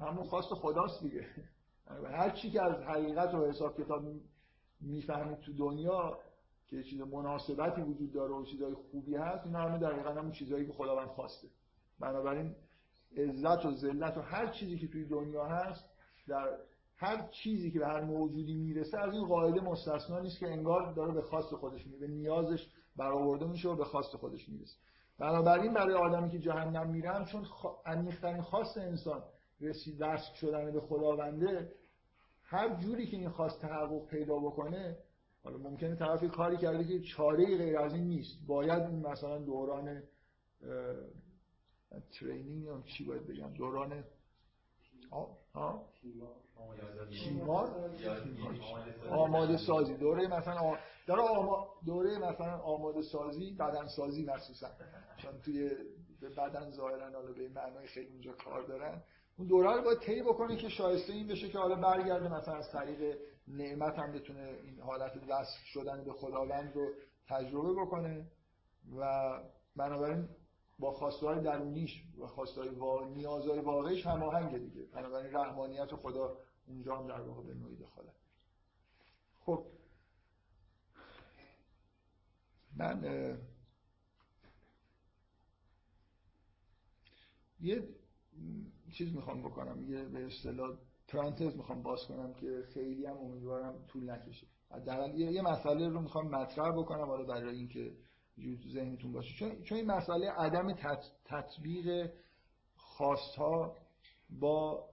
همون 0.00 0.24
خواست 0.24 0.54
خداست 0.54 1.02
دیگه. 1.02 1.26
هر 2.18 2.30
چی 2.30 2.50
که 2.50 2.62
از 2.62 2.82
حقیقت 2.82 3.34
و 3.34 3.46
حساب 3.46 3.82
کتاب 3.82 4.02
می‌فهمید 4.80 5.38
تو 5.38 5.52
دنیا 5.52 6.18
که 6.66 6.82
چیز 6.82 7.00
مناسبتی 7.00 7.80
وجود 7.80 8.12
داره 8.12 8.32
و 8.32 8.44
چیزای 8.44 8.74
خوبی 8.74 9.16
هست 9.16 9.46
اینا 9.46 9.58
همه 9.58 9.78
دقیقا 9.78 10.10
همون 10.10 10.32
چیزایی 10.32 10.66
که 10.66 10.72
خداوند 10.72 11.08
خواسته. 11.08 11.48
بنابراین 12.00 12.54
عزت 13.16 13.66
و 13.66 13.70
ذلت 13.70 14.16
و 14.16 14.20
هر 14.20 14.46
چیزی 14.46 14.78
که 14.78 14.88
توی 14.88 15.04
دنیا 15.04 15.44
هست 15.44 15.84
در 16.28 16.48
هر 16.98 17.28
چیزی 17.28 17.70
که 17.70 17.78
به 17.78 17.86
هر 17.86 18.00
موجودی 18.00 18.54
می‌رسه 18.54 18.98
از 18.98 19.14
این 19.14 19.26
قاعده 19.26 19.60
مستثنا 19.60 20.20
نیست 20.20 20.38
که 20.38 20.46
انگار 20.46 20.92
داره 20.92 21.12
به 21.12 21.22
خواست 21.22 21.54
خودش 21.54 21.86
میره 21.86 21.98
به 21.98 22.06
نیازش 22.06 22.68
برآورده 22.96 23.46
میشه 23.46 23.68
و 23.68 23.76
به 23.76 23.84
خواست 23.84 24.16
خودش 24.16 24.48
می‌رسه. 24.48 24.76
بنابراین 25.18 25.74
برای 25.74 25.94
آدمی 25.94 26.30
که 26.30 26.38
جهنم 26.38 26.90
میرن 26.90 27.24
چون 27.24 27.46
عمیق‌ترین 27.86 28.42
خواست 28.42 28.78
انسان 28.78 29.22
رسید 29.60 29.98
دست 29.98 30.34
شدن 30.34 30.72
به 30.72 30.80
خداونده 30.80 31.72
هر 32.42 32.74
جوری 32.74 33.06
که 33.06 33.16
این 33.16 33.28
خواست 33.28 33.60
تحقق 33.60 34.06
پیدا 34.06 34.38
بکنه 34.38 34.96
حالا 35.44 35.58
ممکنه 35.58 35.94
طرف 35.94 36.24
کاری 36.24 36.56
کرده 36.56 36.84
که 36.84 37.00
چاره 37.00 37.46
غیر 37.46 37.78
از 37.78 37.94
این 37.94 38.04
نیست. 38.04 38.46
باید 38.46 38.82
این 38.82 39.06
مثلا 39.06 39.38
دوران 39.38 40.02
ترینینگ 42.10 42.64
یا 42.64 42.82
چی 42.86 43.04
باید 43.04 43.26
بگم 43.26 43.48
دوران 43.54 44.04
ها 45.54 45.86
کیمار 47.10 47.90
آماده 49.10 49.56
سازی. 49.56 49.94
دوره 49.94 50.26
مثلا 50.26 50.76
داره 51.06 51.22
دوره 51.86 52.18
مثلا 52.18 52.58
آماده 52.58 53.02
سازی 53.02 53.50
بدن 53.50 53.86
سازی 53.86 54.24
مخصوصا. 54.24 54.68
چون 55.16 55.40
توی 55.44 55.70
بدن 56.36 56.70
ظاهرا 56.70 57.10
حالا 57.10 57.32
به 57.32 57.48
معنای 57.48 57.86
خیلی 57.86 58.08
اونجا 58.08 58.32
کار 58.32 58.62
دارن. 58.62 59.02
اون 59.38 59.48
دوره 59.48 59.72
رو 59.76 59.82
باید 59.82 59.98
طی 59.98 60.22
بکنه 60.22 60.56
که 60.56 60.68
شایسته 60.68 61.12
این 61.12 61.26
بشه 61.26 61.48
که 61.48 61.58
حالا 61.58 61.74
برگرده 61.74 62.28
مثلا 62.28 62.54
از 62.54 62.70
طریق 62.72 63.18
نعمت 63.48 63.98
هم 63.98 64.12
بتونه 64.12 64.58
این 64.64 64.80
حالت 64.80 65.12
وصل 65.28 65.58
شدن 65.64 66.04
به 66.04 66.12
خداوند 66.12 66.76
رو 66.76 66.92
تجربه 67.28 67.72
بکنه. 67.72 68.26
و 68.98 69.32
بنابراین 69.76 70.28
با 70.78 70.92
خواستهای 70.92 71.40
درونیش 71.40 72.04
و 72.18 72.26
خواستهای 72.26 72.68
وا... 72.68 73.08
نیازهای 73.08 73.60
واقعیش 73.60 74.06
هماهنگ 74.06 74.58
دیگه. 74.58 74.82
بنابراین 74.82 75.34
رحمانیت 75.34 75.94
خدا 75.94 76.36
اونجا 76.66 76.96
هم 76.96 77.06
در 77.06 77.20
واقع 77.20 77.42
به 77.42 77.54
نوعی 77.54 77.76
دخالت 77.76 78.14
خب. 79.40 79.66
من 82.76 83.02
یه 87.60 87.88
چیز 88.92 89.14
می‌خوام 89.14 89.42
بکنم. 89.42 89.90
یه 89.90 90.04
به 90.04 90.26
اصطلاح 90.26 90.76
پرانتز 91.08 91.56
می‌خوام 91.56 91.82
باز 91.82 92.00
کنم 92.08 92.34
که 92.34 92.64
خیلی 92.74 93.06
هم 93.06 93.16
امیدوارم 93.16 93.84
طول 93.86 94.10
نکشه. 94.10 94.46
در 94.86 95.14
یه 95.14 95.42
مسئله 95.42 95.88
رو 95.88 96.00
می‌خوام 96.00 96.28
مطرح 96.28 96.72
بکنم. 96.78 97.06
حالا 97.06 97.24
برای 97.24 97.56
اینکه 97.56 97.96
تو 98.36 98.68
ذهنتون 98.68 99.12
باشه. 99.12 99.34
چون 99.38 99.62
چون 99.62 99.78
این 99.78 99.86
مسئله 99.86 100.30
عدم 100.30 100.74
تطبیق 101.24 102.10
خواستها 102.76 103.76
با 104.40 104.84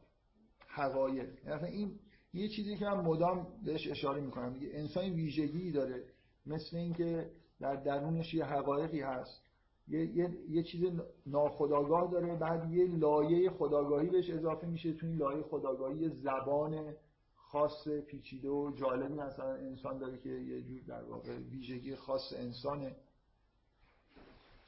حقایق 0.67 1.29
یعنی 1.47 1.67
این 1.67 1.99
یه 2.33 2.47
چیزی 2.47 2.77
که 2.77 2.85
من 2.85 3.01
مدام 3.01 3.47
بهش 3.65 3.87
اشاره 3.87 4.21
می‌کنم. 4.21 4.51
میگه 4.51 4.69
انسان 4.73 5.03
ویژگی 5.03 5.71
داره. 5.71 6.03
مثل 6.45 6.77
اینکه 6.77 7.31
در 7.59 7.75
درونش 7.75 8.33
یه 8.33 8.45
حقایقی 8.45 9.01
هست. 9.01 9.41
یه, 9.87 10.17
یه،, 10.17 10.37
یه 10.49 10.63
چیز 10.63 10.85
ناخداگاه 11.25 12.11
داره. 12.11 12.35
بعد 12.35 12.71
یه 12.71 12.87
لایه 12.87 13.49
خداگاهی 13.49 14.09
بهش 14.09 14.29
اضافه 14.29 14.67
میشه. 14.67 14.93
تو 14.93 15.05
این 15.05 15.15
لایه 15.15 15.43
خداگاهی 15.43 16.09
زبان 16.09 16.93
خاص 17.35 17.87
پیچیده 17.87 18.49
و 18.49 18.71
جالبی 18.75 19.13
مثلا 19.13 19.53
انسان 19.53 19.97
داره 19.97 20.17
که 20.17 20.29
یه 20.29 20.61
جور 20.61 20.81
در 20.87 21.03
واقع 21.03 21.37
ویژگی 21.37 21.95
خاص 21.95 22.33
انسانه. 22.37 22.95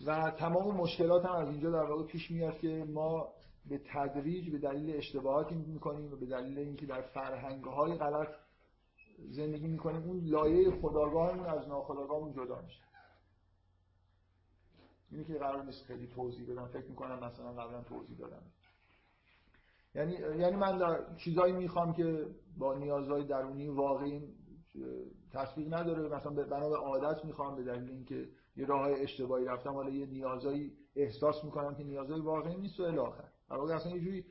و 0.05 0.31
تمام 0.31 0.75
مشکلات 0.75 1.25
هم 1.25 1.35
از 1.35 1.47
اینجا 1.49 1.71
در 1.71 1.83
واقع 1.83 2.03
پیش 2.03 2.31
میاد 2.31 2.57
که 2.57 2.85
ما 2.93 3.33
به 3.69 3.81
تدریج 3.93 4.49
به 4.51 4.57
دلیل 4.57 4.97
اشتباهاتی 4.97 5.55
می‌کنیم 5.55 6.13
و 6.13 6.15
به 6.15 6.25
دلیل 6.25 6.59
اینکه 6.59 6.85
در 6.85 7.01
فرهنگ 7.01 7.63
های 7.63 7.97
غلط 7.97 8.27
زندگی 9.29 9.67
می‌کنیم 9.67 10.03
اون 10.03 10.19
لایه 10.19 10.71
خداگاهمون 10.81 11.45
از 11.45 11.67
ناخداگاهمون 11.67 12.33
جدا 12.33 12.61
میشه. 12.61 12.83
اینی 15.11 15.25
که 15.25 15.33
قرار 15.33 15.63
نیست 15.63 15.83
خیلی 15.83 16.07
توضیح 16.07 16.51
بدم. 16.51 16.67
فکر 16.67 16.85
می‌کنم 16.85 17.23
مثلا 17.23 17.53
قبلا 17.53 17.83
توضیح 17.83 18.17
دادم. 18.17 18.41
یعنی 19.95 20.13
یعنی 20.13 20.55
من 20.55 20.77
در 20.77 21.15
چیزایی 21.15 21.53
می‌خوام 21.53 21.93
که 21.93 22.27
با 22.57 22.73
نیازهای 22.73 23.23
درونی 23.23 23.67
واقعی 23.67 24.33
تصویر 25.33 25.77
نداره. 25.77 26.15
مثلا 26.15 26.31
بنا 26.31 26.69
به 26.69 26.77
عادت 26.77 27.25
می‌خوام 27.25 27.55
به 27.55 27.63
دلیل 27.63 27.89
اینکه 27.89 28.29
یه 28.57 28.65
راه 28.65 28.89
اشتباهی 28.91 29.45
رفتم 29.45 29.73
حالا 29.73 29.89
یه 29.89 30.05
نیازایی 30.05 30.73
احساس 30.95 31.43
می‌کنم 31.43 31.75
که 31.75 31.83
نیازهای 31.83 32.21
واقعی 32.21 32.57
نیست 32.57 32.79
و 32.79 32.83
الی 32.83 32.97
آخر 32.97 33.29
در 33.49 33.55
واقع 33.55 33.75
اصلا 33.75 33.91
یه 33.91 34.01
جوری 34.01 34.25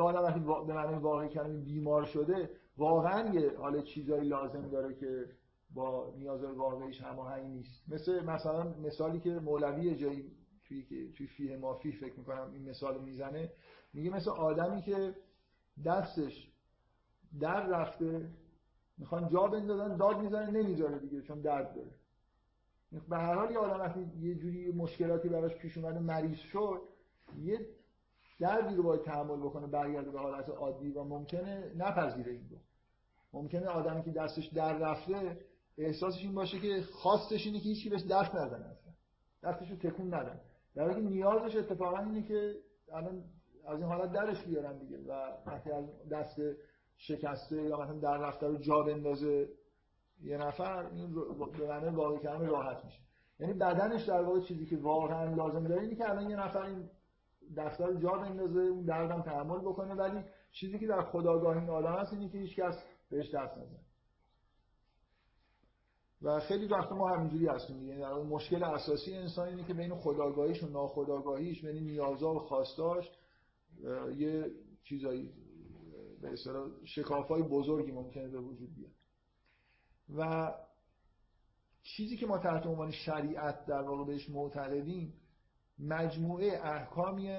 آدم 0.00 0.22
وقتی 0.22 0.40
به 0.66 0.74
معنی 0.74 0.98
واقعی 0.98 1.28
کلمه 1.28 1.60
بیمار 1.60 2.04
شده 2.04 2.50
واقعا 2.76 3.34
یه 3.34 3.56
حالا 3.58 3.82
چیزایی 3.82 4.28
لازم 4.28 4.68
داره 4.68 4.94
که 4.94 5.26
با 5.74 6.14
نیازهای 6.18 6.52
واقعیش 6.52 7.00
هماهنگ 7.00 7.46
نیست. 7.46 7.84
مثل 7.88 8.24
مثلا 8.24 8.74
مثالی 8.82 9.20
که 9.20 9.30
مولوی 9.30 9.96
جایی 9.96 10.32
توی 10.64 11.12
توی 11.16 11.26
فیه 11.26 11.56
مافی 11.56 11.92
فکر 11.92 12.18
می‌کنم 12.18 12.50
این 12.52 12.70
مثال 12.70 13.00
می‌زنه 13.00 13.52
میگه 13.92 14.10
مثل 14.10 14.30
آدمی 14.30 14.82
که 14.82 15.14
دستش 15.84 16.50
در 17.40 17.66
رفته 17.66 18.30
می‌خوان 18.98 19.28
جا 19.28 19.46
بندازن 19.46 19.96
داد 19.96 20.20
می‌زنه 20.20 20.50
نمی‌ذاره 20.50 20.98
دیگه 20.98 21.22
چون 21.22 21.40
درد 21.40 21.74
داره. 21.74 21.99
به 23.08 23.16
هر 23.16 23.34
حال 23.34 23.50
یه 23.50 23.58
آدم 23.58 23.80
وقتی 23.80 24.00
یه 24.20 24.34
جوری 24.34 24.72
مشکلاتی 24.72 25.28
براش 25.28 25.54
پیش 25.54 25.78
اومده 25.78 25.98
مریض 25.98 26.38
شد 26.38 26.80
یه 27.38 27.66
دردی 28.40 28.74
رو 28.74 28.82
باید 28.82 29.02
تحمل 29.02 29.40
بکنه 29.40 29.66
برگرده 29.66 30.10
به 30.10 30.18
حالت 30.18 30.48
عادی 30.48 30.90
و 30.90 31.04
ممکنه 31.04 31.72
نپذیره 31.76 32.32
این 32.32 32.48
رو. 32.50 32.56
ممکنه 33.32 33.66
آدمی 33.66 34.02
که 34.02 34.10
دستش 34.10 34.46
در 34.46 34.78
رفته 34.78 35.38
احساسش 35.78 36.22
این 36.22 36.34
باشه 36.34 36.60
که 36.60 36.82
خواستش 36.92 37.46
اینه 37.46 37.58
که 37.58 37.64
هیچی 37.64 37.88
بهش 37.88 38.02
دست 38.10 38.34
نزنه 38.34 38.66
اصلا. 38.66 38.92
دستش 39.42 39.70
رو 39.70 39.76
تکون 39.76 40.14
ندن. 40.14 40.40
در 40.74 40.90
حالی 40.90 41.02
نیازش 41.02 41.56
اتفاقا 41.56 41.98
اینه 41.98 42.22
که 42.22 42.54
الان 42.92 43.24
از 43.66 43.78
این 43.78 43.88
حالت 43.88 44.12
درش 44.12 44.44
بیارن 44.44 44.78
دیگه 44.78 44.98
و 44.98 45.12
وقتی 45.46 45.70
از 45.70 45.84
دست 46.10 46.40
شکسته 46.96 47.62
یا 47.62 47.80
مثلا 47.80 47.98
در 47.98 48.18
رفته 48.18 48.46
رو 48.46 48.58
جا 48.58 48.82
بندازه. 48.82 49.48
یه 50.22 50.36
نفر 50.36 50.86
این 50.86 51.14
به 51.58 51.66
معنی 51.66 51.96
واقعی 51.96 52.18
کلمه 52.18 52.46
راحت 52.46 52.84
میشه. 52.84 52.98
یعنی 53.40 53.52
بدنش 53.52 54.04
در 54.04 54.22
واقع 54.22 54.40
چیزی 54.40 54.66
که 54.66 54.76
واقعا 54.76 55.34
لازم 55.34 55.68
داره 55.68 55.82
اینه 55.82 55.94
که 55.94 56.10
الان 56.10 56.30
یه 56.30 56.36
نفر 56.36 56.62
این 56.62 56.90
دفتر 57.56 57.94
جا 57.94 58.10
بندازه 58.10 58.60
اون 58.60 58.84
دردم 58.84 59.22
تحمل 59.22 59.58
بکنه. 59.58 59.94
ولی 59.94 60.24
چیزی 60.52 60.78
که 60.78 60.86
در 60.86 61.02
خداگاه 61.02 61.56
این 61.56 61.70
آدم 61.70 61.92
هست 61.92 62.12
اینه 62.12 62.28
که 62.28 62.38
هیچ 62.38 62.56
کس 62.56 62.74
بهش 63.10 63.34
دست 63.34 63.58
نزنه. 63.58 63.80
و 66.22 66.40
خیلی 66.40 66.66
وقت 66.66 66.92
ما 66.92 67.08
همینجوری 67.08 67.46
هستیم 67.46 67.78
دیگه. 67.78 67.88
یعنی 67.88 68.02
در 68.02 68.14
مشکل 68.14 68.64
اساسی 68.64 69.14
انسان 69.14 69.48
اینه 69.48 69.64
که 69.64 69.74
بین 69.74 69.94
خداگاهیش 69.94 70.62
و 70.62 70.68
ناخداگاهیش 70.68 71.64
بین 71.64 71.84
نیازها 71.84 72.34
و 72.34 72.38
خواستاش 72.38 73.10
یه 74.16 74.50
چیزایی 74.84 75.32
به 76.20 76.32
اصطلاح 76.32 76.68
شکافای 76.84 77.42
بزرگی 77.42 77.92
ممکنه 77.92 78.28
به 78.28 78.38
وجود 78.38 78.74
بیاد. 78.74 78.99
و 80.16 80.52
چیزی 81.82 82.16
که 82.16 82.26
ما 82.26 82.38
تحت 82.38 82.66
عنوان 82.66 82.90
شریعت 82.90 83.66
در 83.66 83.82
واقع 83.82 84.04
بهش 84.04 84.30
معتقدیم 84.30 85.12
مجموعه 85.78 86.60
احکامی 86.64 87.30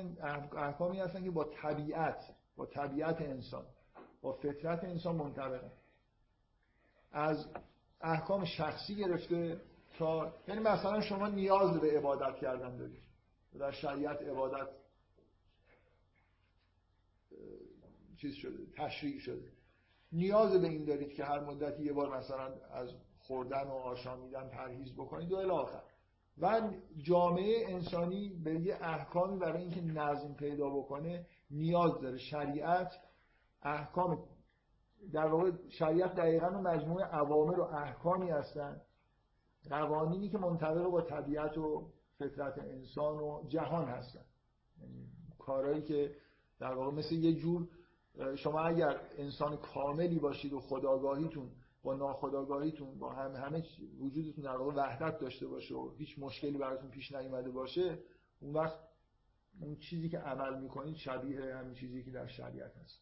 احکامی 0.57 0.99
هستن 0.99 1.23
که 1.23 1.31
با 1.31 1.43
طبیعت 1.43 2.35
با 2.55 2.65
طبیعت 2.65 3.21
انسان 3.21 3.65
با 4.21 4.33
فطرت 4.33 4.83
انسان 4.83 5.15
منطبقه 5.15 5.71
از 7.11 7.47
احکام 8.01 8.45
شخصی 8.45 8.95
گرفته 8.95 9.61
تا 9.97 10.33
یعنی 10.47 10.61
مثلا 10.61 11.01
شما 11.01 11.27
نیاز 11.27 11.79
به 11.79 11.97
عبادت 11.97 12.37
کردن 12.37 12.77
دارید. 12.77 13.03
در 13.59 13.71
شریعت 13.71 14.21
عبادت 14.21 14.67
چیز 18.17 18.33
شده 18.33 18.65
تشریع 18.77 19.19
شده. 19.19 19.51
نیاز 20.11 20.61
به 20.61 20.67
این 20.67 20.85
دارید 20.85 21.13
که 21.13 21.25
هر 21.25 21.39
مدتی 21.39 21.83
یه 21.83 21.93
بار 21.93 22.17
مثلا 22.17 22.53
از 22.71 22.89
خوردن 23.19 23.67
و 23.67 23.71
آشامیدن 23.71 24.49
پرهیز 24.49 24.93
بکنید 24.93 25.31
و 25.31 25.35
الاخر 25.35 25.81
و 26.37 26.71
جامعه 26.97 27.65
انسانی 27.69 28.29
به 28.29 28.59
یه 28.59 28.77
احکامی 28.81 29.39
برای 29.39 29.61
اینکه 29.61 29.81
نظم 29.81 30.33
پیدا 30.33 30.69
بکنه 30.69 31.25
نیاز 31.51 32.01
داره. 32.01 32.17
شریعت 32.17 32.91
احکام 33.61 34.23
در 35.13 35.25
واقع 35.25 35.51
شریعت 35.69 36.15
دقیقا 36.15 36.49
مجموعه 36.49 37.05
عوامر 37.05 37.59
و 37.59 37.63
احکامی 37.63 38.29
هستن. 38.29 38.81
قوانینی 39.69 40.29
که 40.29 40.37
منطبق 40.37 40.83
با 40.83 41.01
طبیعت 41.01 41.57
و 41.57 41.91
فطرت 42.19 42.59
انسان 42.59 43.17
و 43.17 43.43
جهان 43.47 43.85
هستن. 43.85 44.25
یعنی 44.81 45.07
کارهایی 45.39 45.81
که 45.81 46.15
در 46.59 46.73
واقع 46.73 46.91
مثل 46.91 47.15
یه 47.15 47.33
جور 47.33 47.67
شما 48.35 48.61
اگر 48.61 49.01
انسان 49.17 49.57
کاملی 49.57 50.19
باشید 50.19 50.53
و 50.53 50.59
خداگاهیتون 50.59 51.51
با 51.83 51.95
ناخداگاهیتون 51.95 52.99
با 52.99 53.13
هم 53.13 53.35
همه 53.35 53.63
وجودتون 53.99 54.43
در 54.43 54.57
واقع 54.57 54.73
وحدت 54.75 55.19
داشته 55.19 55.47
باشه 55.47 55.75
و 55.75 55.91
هیچ 55.97 56.19
مشکلی 56.19 56.57
براتون 56.57 56.89
پیش 56.89 57.11
نیومده 57.11 57.51
باشه 57.51 57.99
اون 58.39 58.53
وقت 58.53 58.79
اون 59.61 59.75
چیزی 59.75 60.09
که 60.09 60.17
عمل 60.17 60.61
می‌کنید 60.61 60.95
شبیه 60.95 61.55
همین 61.55 61.73
چیزی 61.73 62.03
که 62.03 62.11
در 62.11 62.27
شریعت 62.27 62.77
هست. 62.77 62.99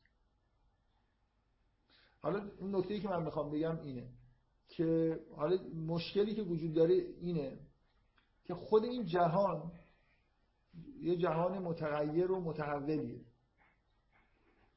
حالا 2.22 2.50
اون 2.60 2.76
نکته 2.76 3.00
که 3.00 3.08
من 3.08 3.24
می‌خوام 3.24 3.52
بگم 3.52 3.80
اینه 3.80 4.10
که 4.68 5.20
حالا 5.36 5.58
مشکلی 5.88 6.36
که 6.36 6.42
وجود 6.42 6.74
داره 6.74 6.94
اینه 6.94 7.60
که 8.44 8.54
خود 8.56 8.84
این 8.84 9.06
جهان 9.06 9.72
یه 11.02 11.16
جهان 11.18 11.60
متغیر 11.60 12.32
و 12.32 12.42
متحولیه. 12.42 13.22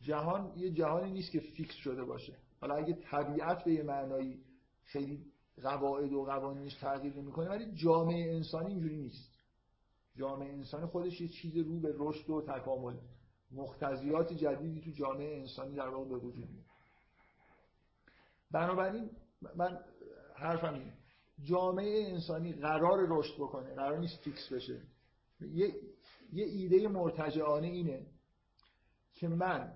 جهان 0.03 0.53
یه 0.57 0.71
جهانی 0.71 1.13
نیست 1.13 1.31
که 1.31 1.41
فیکس 1.41 1.75
شده 1.75 2.05
باشه. 2.05 2.37
حالا 2.61 2.75
اگه 2.75 2.95
طبیعت 2.95 3.65
به 3.65 3.73
یه 3.73 3.83
معنایی 3.83 4.41
خیلی 4.85 5.33
قواعد 5.63 6.13
و 6.13 6.25
قوانینش 6.25 6.75
تغییر 6.75 7.17
نمی‌کنه 7.17 7.49
ولی 7.49 7.73
جامعه 7.75 8.35
انسانی 8.35 8.73
اینجوری 8.73 8.97
نیست. 8.97 9.33
جامعه 10.17 10.53
انسانی 10.53 10.87
خودش 10.87 11.21
یه 11.21 11.29
چیز 11.29 11.57
رو 11.57 11.81
به 11.81 11.95
رشد 11.99 12.31
و 12.31 12.43
تکامل 12.43 12.97
مختزیات 13.51 14.33
جدیدی 14.33 14.81
تو 14.81 14.91
جامعه 14.91 15.39
انسانی 15.39 15.75
در 15.75 15.89
واقع 15.89 16.09
به 16.09 16.17
وجود 16.17 16.51
میاد. 16.51 16.65
بنابراین 18.51 19.11
من 19.57 19.79
حرفم 20.35 20.75
اینه. 20.75 20.93
جامعه 21.43 22.05
انسانی 22.09 22.53
قرار 22.53 23.07
رشد 23.09 23.35
بکنه 23.35 23.75
قرار 23.75 23.99
نیست 23.99 24.21
فیکس 24.21 24.53
بشه. 24.53 24.83
یه, 25.41 25.75
یه 26.33 26.45
ایده 26.45 26.89
مرتجعانه 26.89 27.67
اینه 27.67 28.07
که 29.15 29.29
من 29.29 29.73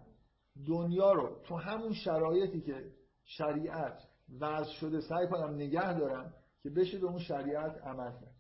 دنیا 0.66 1.12
رو 1.12 1.40
تو 1.44 1.56
همون 1.56 1.92
شرایطی 1.92 2.60
که 2.60 2.92
شریعت 3.24 4.02
وضع 4.40 4.72
شده 4.72 5.00
سعی 5.00 5.28
کنم 5.28 5.54
نگه 5.54 5.98
دارم 5.98 6.34
که 6.62 6.70
بشه 6.70 6.98
به 6.98 7.06
اون 7.06 7.18
شریعت 7.18 7.78
عمل 7.82 8.12
کرد. 8.12 8.36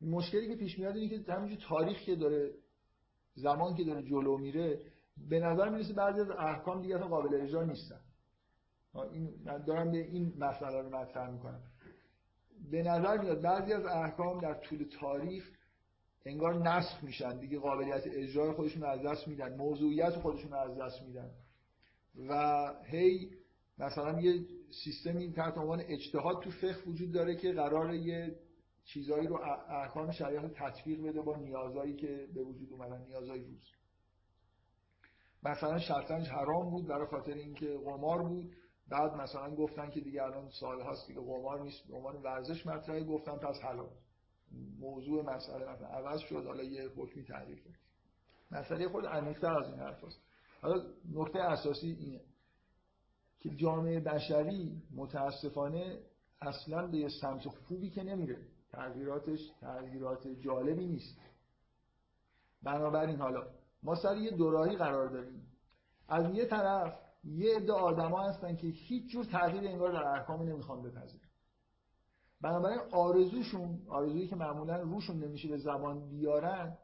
مشکلی 0.00 0.48
که 0.48 0.56
پیش 0.56 0.78
میاد 0.78 0.96
اینه 0.96 1.24
که 1.24 1.32
همینجور 1.32 1.58
تاریخ 1.68 1.98
که 1.98 2.16
داره 2.16 2.54
زمان 3.34 3.74
که 3.74 3.84
داره 3.84 4.02
جلو 4.02 4.38
میره 4.38 4.80
به 5.28 5.40
نظر 5.40 5.68
می‌رسه 5.68 5.92
بعضی 5.92 6.20
از 6.20 6.30
احکام 6.30 6.82
دیگه 6.82 6.98
قابل 6.98 7.40
اجرا 7.40 7.64
نیستن. 7.64 8.00
این 9.12 9.34
من 9.44 9.64
دارم 9.64 9.90
به 9.90 9.98
این 9.98 10.34
مسئله 10.38 10.82
رو 10.82 10.96
مطرح 10.96 11.30
می‌کنم. 11.30 11.62
به 12.70 12.82
نظر 12.82 13.18
میاد 13.18 13.40
بعضی 13.40 13.72
از 13.72 13.84
احکام 13.84 14.40
در 14.40 14.54
طول 14.54 14.88
تاریخ 15.00 15.57
انگار 16.24 16.54
نسخ 16.54 17.04
میشن. 17.04 17.38
دیگه 17.38 17.58
قابلیت 17.58 18.02
اجرای 18.06 18.52
خودشون 18.52 18.84
از 18.84 19.02
دست 19.02 19.28
میدن. 19.28 19.56
موضوعیت 19.56 20.10
خودشون 20.10 20.54
از 20.54 20.78
دست 20.78 21.02
میدن. 21.02 21.30
و 22.28 22.74
هی 22.84 23.30
مثلا 23.78 24.20
یه 24.20 24.44
سیستمی 24.84 25.32
تحت 25.32 25.58
عنوان 25.58 25.80
اجتهاد 25.80 26.42
تو 26.42 26.50
فقه 26.50 26.82
وجود 26.86 27.12
داره 27.12 27.36
که 27.36 27.52
قرار 27.52 27.94
یه 27.94 28.36
چیزایی 28.84 29.26
رو 29.26 29.40
احکام 29.68 30.10
شریعت 30.10 30.52
تطبیق 30.54 31.02
بده 31.02 31.22
با 31.22 31.36
نیازایی 31.36 31.96
که 31.96 32.28
به 32.34 32.42
وجود 32.42 32.72
اومدن. 32.72 33.06
نیازهای 33.06 33.40
روز. 33.40 33.72
مثلا 35.42 35.78
شطرنج 35.78 36.28
حرام 36.28 36.70
بود 36.70 36.86
برای 36.86 37.06
خاطر 37.06 37.32
اینکه 37.32 37.78
قمار 37.84 38.22
بود. 38.22 38.52
بعد 38.88 39.14
مثلا 39.14 39.54
گفتن 39.54 39.90
که 39.90 40.00
دیگه 40.00 40.22
الان 40.22 40.48
سال 40.60 40.80
هاست 40.80 41.06
دیگه 41.06 41.20
قمار 41.20 41.62
نیست. 41.62 41.88
به 41.88 41.96
عنوان 41.96 42.16
ورزش 42.16 42.66
مطرحه 42.66 43.04
گفتن 43.04 43.36
پس 43.36 43.56
حلال. 43.62 43.90
موضوع 44.80 45.22
مسئله 45.36 45.72
مثلا 45.72 45.88
عوض 45.88 46.20
شد 46.20 46.46
حالا 46.46 46.62
یه 46.62 46.88
حکمی 46.96 47.24
تغییر 47.24 47.58
کرد 47.58 47.78
مسئله 48.50 48.88
خود 48.88 49.06
عمیق‌تر 49.06 49.58
از 49.58 49.66
این 49.66 49.78
حرف 49.80 50.04
هست. 50.04 50.20
حالا 50.62 50.82
نکته 51.12 51.38
اساسی 51.38 51.90
اینه 52.00 52.20
که 53.40 53.50
جامعه 53.50 54.00
بشری 54.00 54.82
متاسفانه 54.94 55.98
اصلا 56.40 56.86
به 56.86 57.08
سمت 57.20 57.48
خوبی 57.48 57.90
که 57.90 58.02
نمیره. 58.02 58.38
تغییراتش 58.72 59.40
تغییرات 59.60 60.28
جالبی 60.28 60.86
نیست. 60.86 61.18
بنابراین 62.62 63.16
حالا 63.16 63.46
ما 63.82 63.94
سر 63.94 64.16
یه 64.16 64.30
دوراهی 64.30 64.76
قرار 64.76 65.08
داریم. 65.08 65.46
از 66.08 66.34
یه 66.34 66.44
طرف 66.44 66.98
یه 67.24 67.56
عده 67.56 67.72
آدما 67.72 68.22
هستن 68.22 68.56
که 68.56 68.66
هیچ 68.66 69.12
جور 69.12 69.24
تغییر 69.24 69.68
انگار 69.68 69.92
در 69.92 70.06
احکام 70.06 70.42
نمی‌خوان 70.42 70.82
بپذیرن. 70.82 71.27
بنابراین 72.40 72.80
آرزوشون 72.92 73.78
آرزویی 73.88 74.28
که 74.28 74.36
معمولا 74.36 74.80
روشون 74.80 75.16
نمیشه 75.16 75.48
به 75.48 75.58
زبان 75.58 76.08
بیارن 76.08 76.78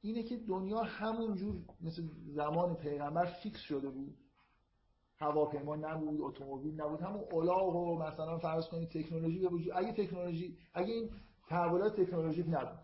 اینه 0.00 0.22
که 0.22 0.36
دنیا 0.36 0.82
همون 0.82 1.34
جور 1.34 1.54
مثل 1.80 2.02
زمان 2.26 2.76
پیغمبر 2.76 3.24
فیکس 3.42 3.60
شده 3.60 3.88
بود. 3.88 4.14
هواپیما 5.18 5.76
نبود 5.76 6.20
اتومبیل 6.20 6.80
نبود 6.80 7.00
همون 7.00 7.24
الاغ 7.32 7.76
و 7.76 7.98
مثلا 7.98 8.38
فرض 8.38 8.68
کنید 8.68 8.88
تکنولوژی 8.88 9.38
به 9.38 9.48
وجود 9.48 9.72
اگه 9.76 9.92
تکنولوژی 9.92 10.56
اگه 10.74 10.92
این 10.92 11.10
تحولات 11.48 12.00
تکنولوژیک 12.00 12.46
نبود. 12.48 12.78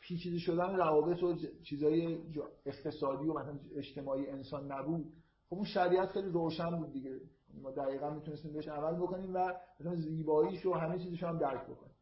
پیچیده 0.00 0.38
شدن 0.38 0.76
روابط 0.76 1.22
و 1.22 1.34
چیزای 1.62 2.18
اقتصادی 2.66 3.28
و 3.28 3.32
مثلا 3.32 3.58
اجتماعی 3.76 4.26
انسان 4.26 4.72
نبود. 4.72 5.12
خب 5.48 5.54
اون 5.56 5.64
شریعت 5.64 6.08
خیلی 6.08 6.28
روشن 6.28 6.78
بود 6.78 6.92
دیگه. 6.92 7.20
ما 7.62 7.70
دقیقا 7.70 8.10
می‌تونستیم 8.10 8.52
بهش 8.52 8.68
عمل 8.68 8.94
بکنیم 8.94 9.34
و 9.34 9.54
مثلا 9.80 9.94
زیباییش 9.94 10.66
و 10.66 10.72
همه 10.72 10.98
چیزش 10.98 11.22
هم 11.22 11.38
درک 11.38 11.66
بکنیم. 11.66 11.94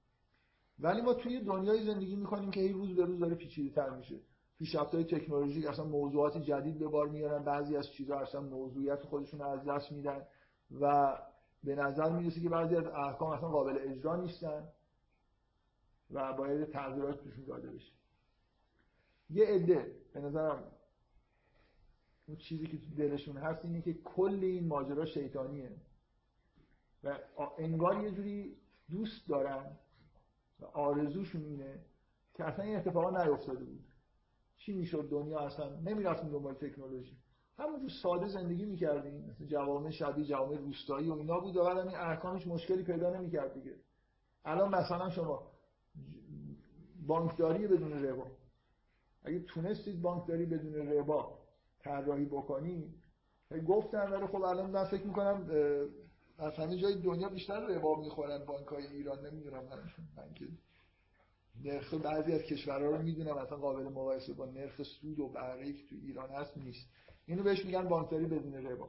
ولی 0.78 1.00
ما 1.00 1.14
توی 1.14 1.40
دنیای 1.40 1.86
زندگی 1.86 2.16
می‌کنیم 2.16 2.50
که 2.50 2.60
این 2.60 2.74
روز 2.74 2.96
به 2.96 3.04
روز 3.04 3.18
داره 3.18 3.34
پیچیده 3.34 3.74
تر 3.74 3.90
میشه 3.90 4.20
پیشرفت‌های 4.58 5.04
تکنولوژیک 5.04 5.66
اصلا 5.66 5.84
موضوعات 5.84 6.38
جدید 6.38 6.78
به 6.78 6.88
بار 6.88 7.08
میارن 7.08 7.44
بعضی 7.44 7.76
از 7.76 7.88
چیزها 7.88 8.18
اصلا 8.18 8.40
موضوعیت 8.40 9.02
خودشون 9.02 9.40
از 9.40 9.64
دست 9.64 9.92
میدن 9.92 10.26
و 10.80 11.16
به 11.64 11.74
نظر 11.74 12.12
می‌رسه 12.12 12.40
که 12.40 12.48
بعضی 12.48 12.76
از 12.76 12.86
احکام 12.86 13.30
اصلا 13.30 13.48
قابل 13.48 13.78
اجرا 13.80 14.16
نیستن 14.16 14.68
و 16.10 16.32
باید 16.32 16.70
تغییرات 16.70 17.20
توشون 17.24 17.44
داده 17.44 17.70
بشه. 17.70 17.92
یه 19.30 19.46
عده 19.46 19.96
به 20.12 20.20
نظرم 20.20 20.62
اون 22.26 22.36
چیزی 22.36 22.66
که 22.66 22.78
تو 22.78 22.94
دلشون 22.96 23.36
هست 23.36 23.64
اینه 23.64 23.82
که 23.82 23.94
کل 23.94 24.38
این 24.42 24.66
ماجرا 24.66 25.04
شیطانیه. 25.04 25.70
و 27.04 27.18
انگار 27.58 28.04
یه 28.04 28.10
جوری 28.10 28.56
دوست 28.90 29.28
دارن 29.28 29.76
و 30.60 30.64
آرزوشون 30.64 31.44
اینه 31.44 31.84
که 32.34 32.44
اصلا 32.44 32.64
این 32.64 32.76
اتفاقا 32.76 33.24
نیفتاده 33.24 33.64
بود. 33.64 33.84
چی 34.56 34.72
می‌شد 34.72 35.08
دنیا؟ 35.10 35.38
اصلا 35.38 35.80
نمی‌رفتیم 35.80 36.30
دنبال 36.30 36.54
تکنولوژی. 36.54 37.16
همونجور 37.58 37.90
ساده 38.02 38.28
زندگی 38.28 38.64
می‌کردیم. 38.64 39.24
مثل 39.24 39.44
جوامع 39.46 39.90
شبیه 39.90 40.24
جوامع 40.24 40.56
روستایی 40.56 41.08
و 41.08 41.12
اینا 41.12 41.40
بود 41.40 41.56
و 41.56 41.62
این 41.62 41.94
احکامش 41.94 42.46
مشکلی 42.46 42.82
پیدا 42.82 43.18
نمی‌کرد 43.18 43.54
دیگه. 43.54 43.76
الان 44.44 44.74
مثلا 44.74 45.10
شما 45.10 45.50
بانکداری 47.06 47.66
بدون 47.66 47.92
ربا. 47.92 48.26
اگه 49.24 49.40
تونستید 49.40 50.02
بانکداری 50.02 50.46
بدون 50.46 50.74
ربا 50.74 51.43
طراحی 51.84 52.24
بکنید 52.24 52.94
گفتن 53.68 54.12
ولی 54.12 54.26
خب 54.26 54.42
الان 54.42 54.70
من 54.70 54.84
فکر 54.84 55.06
می‌کنم 55.06 55.50
از 56.38 56.52
همه 56.52 56.76
جای 56.76 56.94
دنیا 56.94 57.28
بیشتر 57.28 57.60
ربا 57.66 58.00
می‌خورن 58.00 58.44
بانک 58.44 58.66
های 58.66 58.86
ایران 58.86 59.26
نمی‌دونم 59.26 59.62
من 60.16 60.34
که 60.34 60.48
نرخ 61.64 61.94
بعضی 61.94 62.32
از 62.32 62.42
کشورها 62.42 62.90
رو 62.90 63.02
می‌دونم 63.02 63.36
اصلا 63.36 63.58
قابل 63.58 63.82
مقایسه 63.82 64.32
با 64.32 64.46
نرخ 64.46 64.82
سود 64.82 65.20
و 65.20 65.28
بهره 65.28 65.72
که 65.72 65.86
تو 65.90 65.96
ایران 66.02 66.30
هست 66.30 66.56
نیست. 66.56 66.88
اینو 67.26 67.42
بهش 67.42 67.64
میگن 67.64 67.88
بانکداری 67.88 68.26
بدون 68.26 68.54
ربا. 68.54 68.88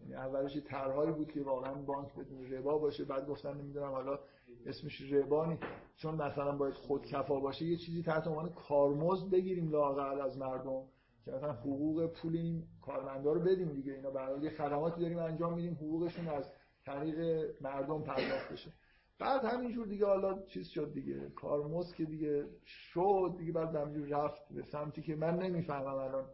یعنی 0.00 0.14
اولش 0.14 0.56
طرحهایی 0.56 1.12
بود 1.12 1.32
که 1.32 1.42
واقعا 1.42 1.74
بانک 1.74 2.14
بدون 2.14 2.52
ربا 2.52 2.78
باشه 2.78 3.04
بعد 3.04 3.26
گفتن 3.28 3.56
نمی‌دونم 3.56 3.90
حالا 3.90 4.18
اسمش 4.66 5.00
ربا 5.12 5.46
نیست 5.46 5.62
چون 5.96 6.14
مثلا 6.14 6.56
باید 6.56 6.74
خودکفا 6.74 7.40
باشه 7.40 7.64
یه 7.64 7.76
چیزی 7.76 8.02
تحت 8.02 8.26
عنوان 8.26 8.48
کارمزد 8.52 9.30
بگیریم 9.30 9.70
لاقل 9.70 10.20
از 10.20 10.38
مردم. 10.38 10.82
که 11.26 11.32
مثلا 11.32 11.52
حقوق 11.52 12.06
پول 12.06 12.36
این 12.36 12.64
کارمندا 12.82 13.32
رو 13.32 13.40
بدیم 13.40 13.72
دیگه. 13.72 13.92
اینا 13.92 14.10
برای 14.10 14.40
یه 14.40 14.50
خدماتی 14.50 15.00
داریم 15.00 15.18
انجام 15.18 15.54
میدیم 15.54 15.74
حقوقشون 15.74 16.28
از 16.28 16.50
طریق 16.84 17.50
مردم 17.60 18.02
پرداخت 18.02 18.52
بشه. 18.52 18.72
بعد 19.18 19.44
همینجور 19.44 19.86
دیگه 19.86 20.06
حالا 20.06 20.42
چیز 20.42 20.68
شد 20.68 20.92
دیگه. 20.92 21.30
کارمزد 21.30 21.94
که 21.94 22.04
دیگه 22.04 22.46
شد 22.64 23.34
دیگه 23.38 23.52
بعد 23.52 23.76
همینجور 23.76 24.08
رفت 24.08 24.52
به 24.54 24.62
سمتی 24.62 25.02
که 25.02 25.16
من 25.16 25.38
نمی‌فهمم 25.38 25.86
الان 25.86 26.26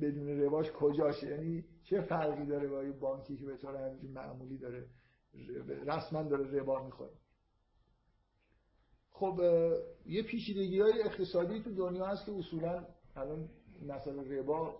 بدون 0.00 0.40
رواج 0.40 0.70
کجاشه. 0.70 1.26
یعنی 1.30 1.64
چه 1.84 2.00
فرقی 2.00 2.46
داره 2.46 2.68
با 2.68 2.84
یه 2.84 2.92
بانکی 2.92 3.36
که 3.36 3.46
به 3.46 3.56
طور 3.56 3.76
همینجور 3.76 4.10
معمولی 4.10 4.58
داره 4.58 4.86
رسما 5.86 6.22
داره 6.22 6.60
ربا 6.60 6.84
می‌خوره؟ 6.84 7.12
خب 9.10 9.40
یه 10.06 10.22
پیچیدگی 10.22 10.80
های 10.80 11.02
اقتصادی 11.02 11.62
تو 11.62 11.74
دنیا 11.74 12.06
هست 12.06 12.26
که 12.26 12.32
اصولا 12.32 12.86
الان 13.16 13.48
مثلا 13.82 14.22
ربا 14.22 14.74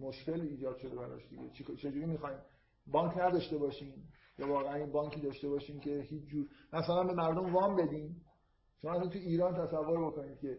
مشکل 0.00 0.40
ایجاد 0.40 0.76
شده 0.76 0.96
براش 0.96 1.28
دیگه. 1.28 1.76
چجوری 1.76 2.06
می‌خوایم 2.06 2.38
بانک 2.86 3.18
نداشته 3.18 3.58
باشیم؟ 3.58 4.08
یا 4.38 4.48
واقعا 4.48 4.74
این 4.74 4.92
بانکی 4.92 5.20
داشته 5.20 5.48
باشیم 5.48 5.80
که 5.80 6.00
هیچ 6.00 6.24
جور 6.24 6.46
مثلا 6.72 7.04
به 7.04 7.12
مردم 7.12 7.54
وام 7.54 7.76
بدیم 7.76 8.20
شما 8.82 8.92
اصلا 8.92 9.08
تو 9.08 9.18
ایران 9.18 9.66
تصور 9.66 10.06
بکنید 10.06 10.38
که 10.38 10.58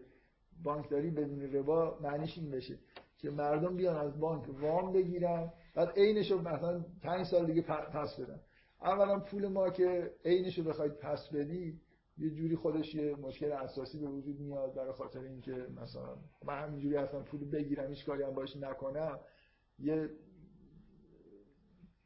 بانکداری 0.63 1.11
بدون 1.11 1.41
ربا 1.41 1.97
معنیش 2.01 2.37
این 2.37 2.51
بشه 2.51 2.79
که 3.17 3.29
مردم 3.29 3.75
بیان 3.75 3.95
از 3.95 4.19
بانک 4.19 4.61
وام 4.61 4.93
بگیرن 4.93 5.53
بعد 5.75 5.89
عینشو 5.89 6.41
مثلا 6.41 6.85
5 7.01 7.25
سال 7.25 7.45
دیگه 7.45 7.61
پس 7.61 8.19
بدن. 8.19 8.39
اولا 8.81 9.19
پول 9.19 9.47
ما 9.47 9.69
که 9.69 10.11
عینشو 10.25 10.63
بخواید 10.63 10.93
پس 10.93 11.29
بدی 11.33 11.79
یه 12.19 12.29
جوری 12.29 12.55
خودش 12.55 12.95
یه 12.95 13.15
مشکل 13.15 13.51
اساسی 13.51 13.99
به 13.99 14.07
وجود 14.07 14.39
میاد 14.39 14.75
برای 14.75 14.93
خاطر 14.93 15.19
اینکه 15.19 15.67
مثلا 15.81 16.15
من 16.45 16.63
همینجوری 16.63 16.97
اصلا 16.97 17.19
پول 17.23 17.49
بگیرم 17.49 17.89
هیچ 17.89 18.05
کاری 18.05 18.23
هم 18.23 18.35
باش 18.35 18.55
نکنم 18.55 19.19
یه 19.79 20.09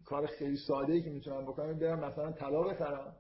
کار 0.05 0.25
خیلی 0.25 0.57
ساده 0.67 0.93
ای 0.93 1.01
که 1.01 1.09
می‌تونم 1.09 1.45
بکنم 1.45 1.79
برم 1.79 1.99
مثلا 1.99 2.31
طلا 2.31 2.63
بخرم 2.63 3.15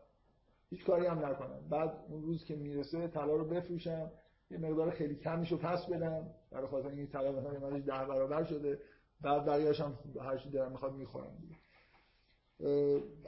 هیچ 0.69 0.85
کاری 0.85 1.05
هم 1.05 1.25
نکنم. 1.25 1.69
بعد 1.69 1.89
اون 2.09 2.23
روز 2.23 2.43
که 2.43 2.55
می‌رسه 2.55 3.07
طلا 3.07 3.35
رو 3.35 3.45
بفروشم 3.45 4.11
یه 4.51 4.57
مقدار 4.57 4.91
خیلی 4.91 5.15
کمیشو 5.15 5.57
پس 5.57 5.85
بدم 5.85 6.29
برای 6.51 6.67
خاطر 6.67 6.87
اینکه 6.87 7.11
طلا 7.11 7.31
مثلا 7.31 7.79
ده 7.79 7.85
برابر 7.85 8.43
شده 8.43 8.79
بعد 9.21 9.45
بقیه‌اش 9.45 9.81
هم 9.81 9.99
هر 10.21 10.37
چی 10.37 10.49
دارم 10.49 10.71
می‌خواد 10.71 10.93
می‌خورم. 10.93 11.37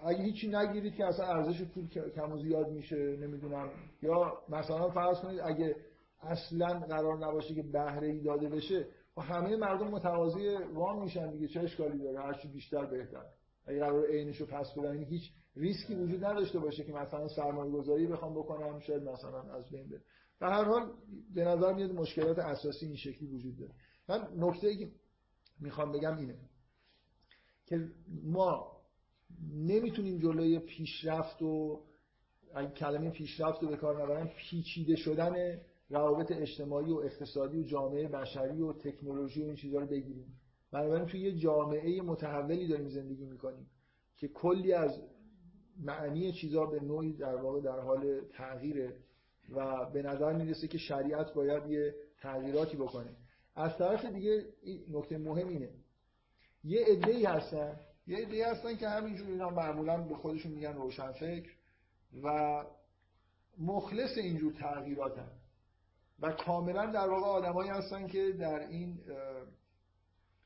اگه 0.03 0.23
هیچی 0.23 0.47
نگیرید 0.47 0.95
که 0.95 1.05
اصلا 1.05 1.25
ارزش 1.25 1.63
پول 1.63 1.87
کم 1.87 2.31
و 2.31 2.37
زیاد 2.37 2.69
میشه 2.69 2.95
نمی‌دونم. 2.95 3.69
یا 4.01 4.37
مثلا 4.49 4.89
فرض 4.89 5.19
کنید 5.19 5.39
اگه 5.39 5.75
اصلا 6.21 6.79
قرار 6.79 7.17
نباشه 7.17 7.55
که 7.55 7.63
بهره 7.63 8.07
ای 8.07 8.19
داده 8.19 8.49
بشه 8.49 8.87
و 9.17 9.21
خب 9.21 9.31
همه 9.31 9.55
مردم 9.55 9.87
متقاضی 9.87 10.49
وام 10.73 11.01
میشن 11.01 11.31
دیگه 11.31 11.47
چه 11.47 11.59
اشکالی 11.59 12.03
داره؟ 12.03 12.19
هرچی 12.19 12.47
بیشتر 12.47 12.85
بهتر 12.85 13.25
اگه 13.67 13.79
قرار 13.79 14.07
عینش 14.07 14.37
رو 14.37 14.45
پس 14.45 14.73
بدن 14.77 14.93
یعنی 14.93 15.05
هیچ 15.05 15.31
ریسکی 15.55 15.95
وجود 15.95 16.25
نداشته 16.25 16.59
باشه 16.59 16.83
که 16.83 16.93
مثلا 16.93 17.27
سرمایه 17.27 17.71
گذاری 17.71 18.07
بخوام 18.07 18.33
بکنم 18.33 18.79
شاید 18.79 19.03
مثلا 19.03 19.41
از 19.41 19.69
بین 19.69 19.89
بره. 19.89 20.01
در 20.39 20.49
هر 20.49 20.63
حال 20.63 20.91
به 21.33 21.43
نظر 21.43 21.73
میاد 21.73 21.91
مشکلات 21.91 22.39
اساسی 22.39 22.85
این 22.85 22.95
شکلی 22.95 23.27
وجود 23.27 23.57
داره. 23.57 23.71
من 24.09 24.27
نکته 24.37 24.67
ای 24.67 24.77
که 24.77 24.91
می‌خوام 25.59 25.91
بگم 25.91 26.17
اینه 26.17 26.35
که 27.65 27.87
ما 28.23 28.74
نمی‌تونیم 29.53 30.19
جلوی 30.19 30.59
پیشرفت 30.59 31.41
و 31.41 31.81
اگه 32.53 32.71
کلمه 32.71 33.09
پیشرفت 33.09 33.63
رو 33.63 33.69
به 33.69 33.77
کار 33.77 34.03
نبرم 34.03 34.29
پیچیده 34.37 34.95
شدن 34.95 35.61
روابط 35.89 36.31
اجتماعی 36.31 36.91
و 36.91 36.97
اقتصادی 36.97 37.59
و 37.59 37.63
جامعه 37.63 38.07
بشری 38.07 38.61
و 38.61 38.73
تکنولوژی 38.73 39.43
و 39.43 39.45
این 39.45 39.55
چیزها 39.55 39.79
رو 39.79 39.87
بگیریم. 39.87 40.25
بنابراین 40.71 41.05
توی 41.05 41.19
یه 41.19 41.31
جامعه 41.31 42.01
متحولی 42.01 42.67
داریم 42.67 42.89
زندگی 42.89 43.25
می‌کنیم 43.25 43.67
که 44.17 44.27
کلی 44.27 44.73
از 44.73 45.01
معنی 45.83 46.31
چیزها 46.31 46.65
به 46.65 46.79
نوعی 46.79 47.13
در 47.13 47.35
واقع 47.35 47.61
در 47.61 47.79
حال 47.79 48.21
تغییره 48.33 48.95
و 49.55 49.89
به 49.93 50.01
نظر 50.01 50.33
می‌رسه 50.33 50.67
که 50.67 50.77
شریعت 50.77 51.33
باید 51.33 51.69
یه 51.69 51.95
تغییراتی 52.21 52.77
بکنه. 52.77 53.15
از 53.55 53.77
طرف 53.77 54.05
دیگه 54.05 54.45
نکته 54.91 55.17
مهم 55.17 55.49
اینه. 55.49 55.69
یه 56.63 56.85
عده 56.85 57.11
ای 57.11 57.25
هستن 57.25 57.79
یه 58.07 58.17
ایده 58.17 58.51
هستن 58.51 58.75
که 58.75 58.89
همینجور 58.89 59.27
اینا 59.27 59.49
معمولا 59.49 59.97
به 59.97 60.15
خودشون 60.15 60.51
میگن 60.51 60.73
روشنفکر 60.73 61.49
و 62.23 62.63
مخلص 63.57 64.17
اینجور 64.17 64.53
تغییراتن. 64.53 65.31
و 66.19 66.31
کاملا 66.31 66.85
در 66.85 67.09
واقع 67.09 67.27
آدمایی 67.27 67.69
هستن 67.69 68.07
که 68.07 68.31
در 68.31 68.59
این 68.59 68.99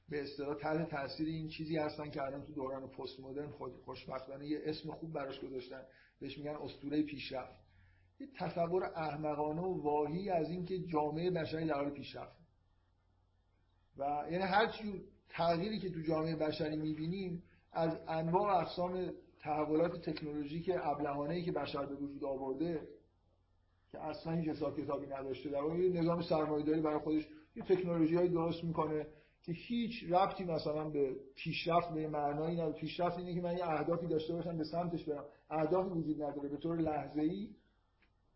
به 0.09 0.23
اصطلاح 0.23 0.55
تحت 0.55 0.89
تاثیر 0.89 1.27
این 1.27 1.47
چیزی 1.47 1.77
هستن 1.77 2.09
که 2.09 2.23
الان 2.23 2.45
تو 2.45 2.53
دوران 2.53 2.87
پست 2.87 3.19
مدرن 3.19 3.49
خوشبختانه 3.85 4.47
یه 4.47 4.61
اسم 4.63 4.91
خوب 4.91 5.13
براش 5.13 5.39
گذاشتن. 5.39 5.81
بهش 6.19 6.37
میگن 6.37 6.55
اسطوره 6.55 7.03
پیشرفت. 7.03 7.59
یه 8.19 8.27
تصور 8.37 8.83
احمقانه 8.83 9.61
و 9.61 9.81
واهی 9.81 10.29
از 10.29 10.49
اینکه 10.49 10.79
جامعه 10.79 11.31
بشری 11.31 11.67
در 11.67 11.73
حال 11.73 11.89
پیشرفت 11.89 12.39
و 13.97 14.03
یعنی 14.31 14.43
هر 14.43 14.71
تغییری 15.29 15.79
که 15.79 15.89
تو 15.89 16.01
جامعه 16.01 16.35
بشری 16.35 16.75
می‌بینیم 16.75 17.43
از 17.71 17.99
انواع 18.07 18.53
و 18.53 18.57
اقسام 18.57 19.11
تحولات 19.39 20.09
تکنولوژیک 20.09 20.71
ابلهانه 20.83 21.41
که 21.41 21.51
بشر 21.51 21.85
به 21.85 21.95
وجود 21.95 22.23
آورده 22.23 22.87
که 23.91 23.99
اصلا 23.99 24.33
هیچ 24.33 24.49
حساب 24.49 24.79
کتابی 24.79 25.07
نداشته 25.07 25.49
در 25.49 25.75
یه 25.79 26.01
نظام 26.01 26.21
سرمایه‌داری 26.21 26.81
برای 26.81 26.99
خودش 26.99 27.27
یه 27.55 27.63
تکنولوژی 27.63 28.27
درست 28.27 28.63
می‌کنه 28.63 29.07
که 29.41 29.51
هیچ 29.51 30.03
ربطی 30.09 30.45
مثلا 30.45 30.89
به 30.89 31.15
پیشرفت 31.35 31.93
به 31.93 32.07
معنایی 32.07 32.55
نداره. 32.55 32.73
پیشرفت 32.73 33.17
اینه 33.17 33.35
که 33.35 33.41
من 33.41 33.57
یه 33.57 33.69
اهدافی 33.69 34.07
داشته 34.07 34.33
باشم 34.33 34.57
به 34.57 34.63
سمتش 34.63 35.03
برم. 35.03 35.25
اهدافی 35.49 35.89
وجود 35.89 36.23
نداره. 36.23 36.49
به 36.49 36.57
طور 36.57 36.77
لحظه‌ای 36.77 37.49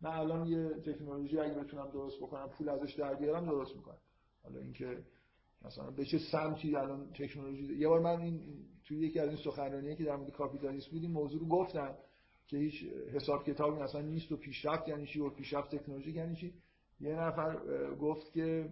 من 0.00 0.10
الان 0.10 0.46
یه 0.46 0.68
تکنولوژی 0.68 1.38
اگه 1.38 1.54
بتونم 1.54 1.90
درست 1.90 2.16
بکنم 2.20 2.48
پول 2.48 2.68
ازش 2.68 2.94
در 2.94 3.14
بیارم 3.14 3.46
درست 3.46 3.76
می‌کنم. 3.76 3.98
حالا 4.42 4.60
اینکه 4.60 4.98
مثلا 5.64 5.90
به 5.90 6.04
چه 6.04 6.18
سمتی 6.32 6.76
الان 6.76 7.12
تکنولوژی 7.12 7.74
یه 7.74 7.88
بار 7.88 8.00
من 8.00 8.20
این 8.20 8.40
توی 8.84 8.98
یکی 8.98 9.20
از 9.20 9.28
این 9.28 9.38
سخنرانی‌ها 9.44 9.94
که 9.94 10.04
در 10.04 10.16
مورد 10.16 10.30
کاپیتالیسم 10.30 10.90
بود 10.90 11.02
این 11.02 11.12
موضوع 11.12 11.40
رو 11.40 11.46
گفتم 11.48 11.94
که 12.46 12.56
هیچ 12.56 12.74
حساب 13.14 13.44
کتابی 13.44 13.82
مثلا 13.82 14.00
نیست 14.00 14.32
و 14.32 14.36
پیشرفت 14.36 14.88
یعنی 14.88 15.06
چی 15.06 15.20
و 15.20 15.30
پیشرفت 15.30 15.76
تکنولوژی 15.76 16.12
یعنی 16.12 16.36
چی. 16.36 16.54
یه 17.00 17.14
نفر 17.14 17.56
گفت 17.94 18.32
که 18.32 18.68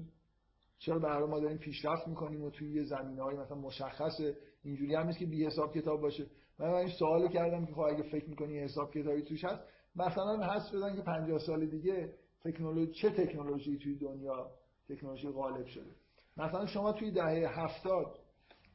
چرا 0.79 0.99
برای 0.99 1.29
ما 1.29 1.41
داریم 1.41 1.59
پیشرفت 1.59 2.09
می‌کنیم 2.09 2.43
و 2.45 2.51
توی 2.51 2.73
یه 2.73 2.85
زمینه‌های 2.85 3.37
مثلا 3.37 3.57
مشخص 3.57 4.21
اینجوری 4.65 4.95
هم 4.95 5.07
نیست 5.07 5.19
که 5.19 5.27
بی 5.27 5.47
حساب 5.47 5.75
کتاب 5.75 6.01
باشه. 6.01 6.27
من 6.59 6.69
این 6.69 6.89
سوالو 6.99 7.29
کردم 7.29 7.67
که 7.67 7.73
خب 7.73 7.81
اگه 7.81 8.03
فکر 8.03 8.31
می‌کنی 8.31 8.59
حساب 8.59 8.91
کتابی 8.91 9.23
توش 9.23 9.45
هست 9.45 9.63
مثلا 9.97 10.55
حس 10.55 10.75
بدن 10.75 10.97
که 10.97 11.03
50 11.03 11.39
سال 11.39 11.67
دیگه 11.67 12.15
تکنولوژی 12.45 12.93
چه 12.93 13.11
تکنولوژی 13.11 13.79
توی 13.79 13.95
دنیا 13.95 14.51
تکنولوژی 14.89 15.29
غالب 15.29 15.67
شده. 15.67 15.91
مثلا 16.37 16.67
شما 16.67 16.93
توی 16.93 17.11
دهه 17.11 17.65
70 17.65 18.19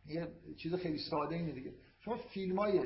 یه 0.08 0.28
چیز 0.58 0.74
خیلی 0.74 0.98
ساده 0.98 1.36
اینه 1.36 1.52
دیگه. 1.52 1.74
شما 2.00 2.18
فیلم 2.18 2.60
های 2.60 2.82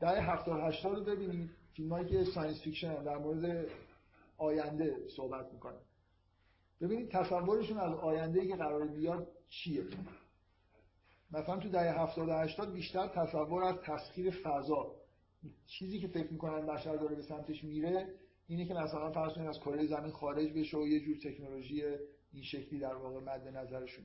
دهه 0.00 0.30
70 0.30 0.60
80 0.60 0.98
رو 0.98 1.04
ببینید 1.04 1.50
فیلم 1.74 1.92
هایی 1.92 2.08
که 2.08 2.24
science 2.24 2.62
fiction 2.62 3.04
در 3.04 3.16
مورد 3.18 3.66
آینده 4.38 4.96
صحبت 5.16 5.52
می‌کنن. 5.52 5.80
ببینید 6.80 7.10
تصورشون 7.10 7.78
از 7.78 7.94
آینده 7.94 8.46
که 8.46 8.56
قرار 8.56 8.86
بیاد 8.86 9.28
چیه؟ 9.48 9.84
مثلا 11.30 11.58
تو 11.58 11.68
دهه 11.68 12.00
70 12.02 12.28
80 12.30 12.72
بیشتر 12.72 13.08
تصور 13.08 13.64
از 13.64 13.76
تسخیر 13.84 14.30
فضا. 14.30 14.94
چیزی 15.66 16.00
که 16.00 16.08
فکر 16.08 16.32
می‌کنن 16.32 16.66
بشر 16.66 16.96
داره 16.96 17.16
به 17.16 17.22
سمتش 17.22 17.64
میره 17.64 18.14
اینه 18.46 18.64
که 18.64 18.74
مثلا 18.74 19.12
فرض 19.12 19.38
از 19.38 19.60
کره 19.60 19.86
زمین 19.86 20.10
خارج 20.10 20.52
بشه 20.52 20.76
و 20.76 20.86
یه 20.86 21.00
جور 21.00 21.16
تکنولوژی 21.16 21.82
این 22.32 22.42
شکلی 22.42 22.78
در 22.78 22.94
واقع 22.94 23.20
مد 23.20 23.48
نظرشون. 23.48 24.04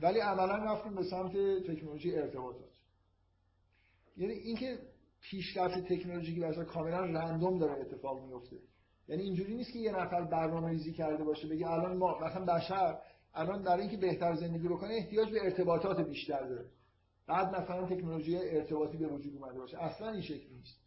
ولی 0.00 0.20
عملا 0.20 0.56
رفتیم 0.56 0.94
به 0.94 1.02
سمت 1.02 1.32
تکنولوژی 1.66 2.16
ارتباطات. 2.16 2.70
یعنی 4.16 4.32
اینکه 4.32 4.78
پیشرفت 5.20 5.78
تکنولوژیکی 5.78 6.40
بشر 6.40 6.64
کاملا 6.64 7.00
رندوم 7.00 7.58
داره 7.58 7.80
اتفاق 7.80 8.24
میفته 8.24 8.56
یعنی 9.08 9.22
اینجوری 9.22 9.54
نیست 9.54 9.72
که 9.72 9.78
یه 9.78 9.92
نفر 9.92 10.22
برنامه 10.22 10.68
ریزی 10.68 10.92
کرده 10.92 11.24
باشه 11.24 11.48
بگه 11.48 11.70
الان 11.70 11.96
ما 11.96 12.18
مثلا 12.18 12.44
بشر 12.44 12.98
الان 13.34 13.62
برای 13.62 13.80
اینکه 13.80 13.96
بهتر 13.96 14.34
زندگی 14.34 14.68
بکنه 14.68 14.94
احتیاج 14.94 15.30
به 15.30 15.44
ارتباطات 15.44 16.00
بیشتر 16.00 16.48
داره. 16.48 16.64
بعد 17.26 17.56
مثلا 17.56 17.86
تکنولوژی 17.86 18.36
ارتباطی 18.36 18.96
به 18.96 19.06
وجود 19.06 19.34
اومده 19.36 19.58
باشه. 19.58 19.82
اصلا 19.82 20.10
این 20.10 20.22
شکلی 20.22 20.54
نیست. 20.54 20.80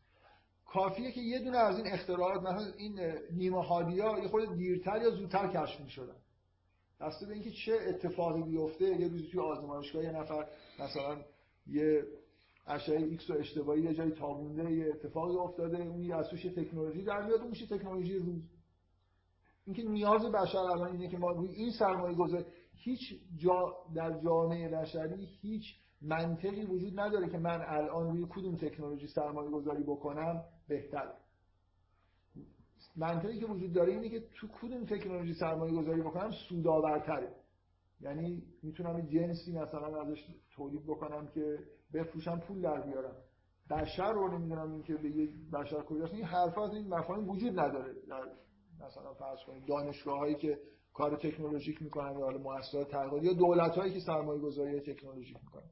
کافیه 0.66 1.12
که 1.12 1.22
یه 1.22 1.40
دونه 1.40 1.58
از 1.58 1.78
این 1.78 1.88
اختراعات 1.88 2.42
مثلا 2.42 2.72
این 2.78 3.00
نیمه 3.32 3.64
هادیا 3.64 4.20
یه 4.20 4.28
خرده 4.28 4.58
دیرتر 4.58 5.02
یا 5.02 5.10
زودتر 5.10 5.48
کشف 5.48 5.82
می‌شدن. 5.82 6.16
بسته 7.02 7.26
به 7.26 7.34
اینکه 7.34 7.52
چه 7.52 7.74
اتفاقی 7.90 8.44
بیفته 8.44 8.86
یه 8.86 9.08
روزی 9.08 9.28
توی 9.28 9.40
آزمایشگاه 9.40 10.04
یه 10.04 10.12
نفر 10.12 10.48
مثلا 10.80 11.18
یه 11.68 12.04
اشعه 12.68 12.98
ایکس 12.98 13.30
رو 13.30 13.34
اشتباهی 13.34 13.82
یه 13.82 13.94
جایی 13.94 14.12
تابونده 14.12 14.72
یه 14.72 14.94
اتفاقی 14.94 15.38
افتاده 15.38 15.78
اون 15.78 16.12
از 16.12 16.30
توش 16.30 16.44
تکنولوژی 16.44 17.04
در 17.04 17.26
میاد 17.26 17.42
اون 17.42 17.52
تکنولوژی 17.52 18.18
روز. 18.18 18.42
اینکه 19.66 19.84
نیاز 19.84 20.26
بشر 20.26 20.58
الان 20.58 20.92
اینه 20.92 21.10
که 21.10 21.18
ما 21.18 21.32
روی 21.32 21.50
این 21.50 21.72
سرمایه 21.72 22.16
گذاری 22.16 22.46
هیچ 22.74 23.00
جا 23.38 23.76
در 23.96 24.22
جامعه 24.24 24.70
بشری 24.70 25.26
هیچ 25.42 25.76
منطقی 26.02 26.66
وجود 26.66 27.00
نداره 27.00 27.30
که 27.30 27.38
من 27.38 27.62
الان 27.68 28.08
روی 28.08 28.26
کدوم 28.30 28.56
تکنولوژی 28.56 29.08
سرمایه 29.08 29.50
گذاری 29.50 29.84
بکنم 29.84 30.44
بهتره. 30.68 31.14
منطقی 32.96 33.40
که 33.40 33.46
وجود 33.46 33.74
داره 33.74 33.94
اینه 33.94 34.10
که 34.10 34.20
تو 34.20 34.48
کدوم 34.48 34.86
تکنولوژی 34.86 35.34
سرمایه 35.34 35.74
گذاری 35.74 36.02
بکنم 36.02 36.32
سودآورتره. 36.50 37.36
یعنی 38.02 38.44
می‌تونم 38.64 39.02
جنسی 39.02 39.52
مثلا 39.52 40.02
ازش 40.02 40.26
تولید 40.56 40.84
بکنم 40.84 41.28
که 41.28 41.60
بفروشم 41.94 42.40
پول 42.40 42.62
در 42.62 42.82
بیارم. 42.82 43.16
بشر 43.70 44.12
رو 44.12 44.38
نمی‌دونم 44.38 44.72
این 44.72 44.84
که 44.84 44.94
به 44.94 45.10
یه 45.10 45.30
بشر 45.54 45.82
کجاست. 45.82 46.14
این 46.14 46.24
حرف 46.24 46.58
از 46.58 46.74
این 46.74 46.88
مفاهیم 46.88 47.30
وجود 47.30 47.60
نداره. 47.60 47.94
در 48.10 48.24
مثلا 48.86 49.14
فرض 49.14 49.40
کنید 49.48 49.66
دانشگاه 49.66 50.20
هایی 50.20 50.36
که 50.36 50.60
کار 50.94 51.18
تکنولوژیک 51.18 51.82
می‌کنن 51.82 52.20
یا 52.20 52.28
مؤسسات 52.28 52.92
تحقیقاتی 52.92 53.26
یا 53.26 53.34
دولت 53.34 53.72
هایی 53.72 53.94
که 53.94 54.00
سرمایه 54.00 54.42
گذاری 54.42 54.80
تکنولوژیک 54.80 55.38
می‌کنن. 55.44 55.70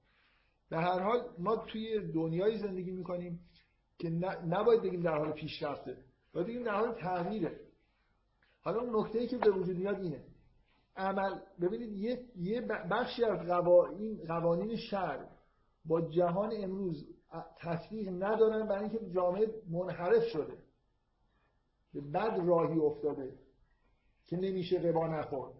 به 0.70 0.78
هر 0.78 1.00
حال 1.00 1.20
ما 1.38 1.56
توی 1.56 2.12
دنیای 2.12 2.58
زندگی 2.58 2.92
می‌کنیم 2.92 3.40
که 3.98 4.10
نباید 4.48 4.82
بگیم 4.82 5.02
در 5.02 5.18
حال 5.18 5.32
پیشرفته. 5.32 5.98
باید 6.34 6.48
بگیم 6.48 6.64
در 6.64 6.76
حال 6.76 6.94
تغییره. 6.94 7.60
حالا 8.62 8.82
اون 8.82 9.00
نکته 9.00 9.20
ای 9.20 9.28
که 9.28 9.38
به 9.38 9.52
وجود 9.52 9.78
میاد 9.78 10.00
اینه. 10.00 10.24
عمل 10.96 11.40
ببینید 11.62 11.92
یه, 11.94 12.26
یه 12.36 12.62
بخشی 12.92 13.24
از 13.24 13.48
قوانین 13.48 14.26
قوانین 14.28 14.76
شهر 14.76 15.26
با 15.86 16.02
جهان 16.02 16.52
امروز 16.56 17.08
تطبیق 17.58 18.10
ندارن 18.10 18.68
برای 18.68 18.84
اینکه 18.84 19.10
جامعه 19.10 19.48
منحرف 19.70 20.24
شده. 20.24 20.58
به 21.94 22.02
بد 22.02 22.40
راهی 22.46 22.80
افتاده 22.80 23.40
که 24.26 24.38
نمیشه 24.38 24.80
قبا 24.80 25.08
نخورد 25.08 25.54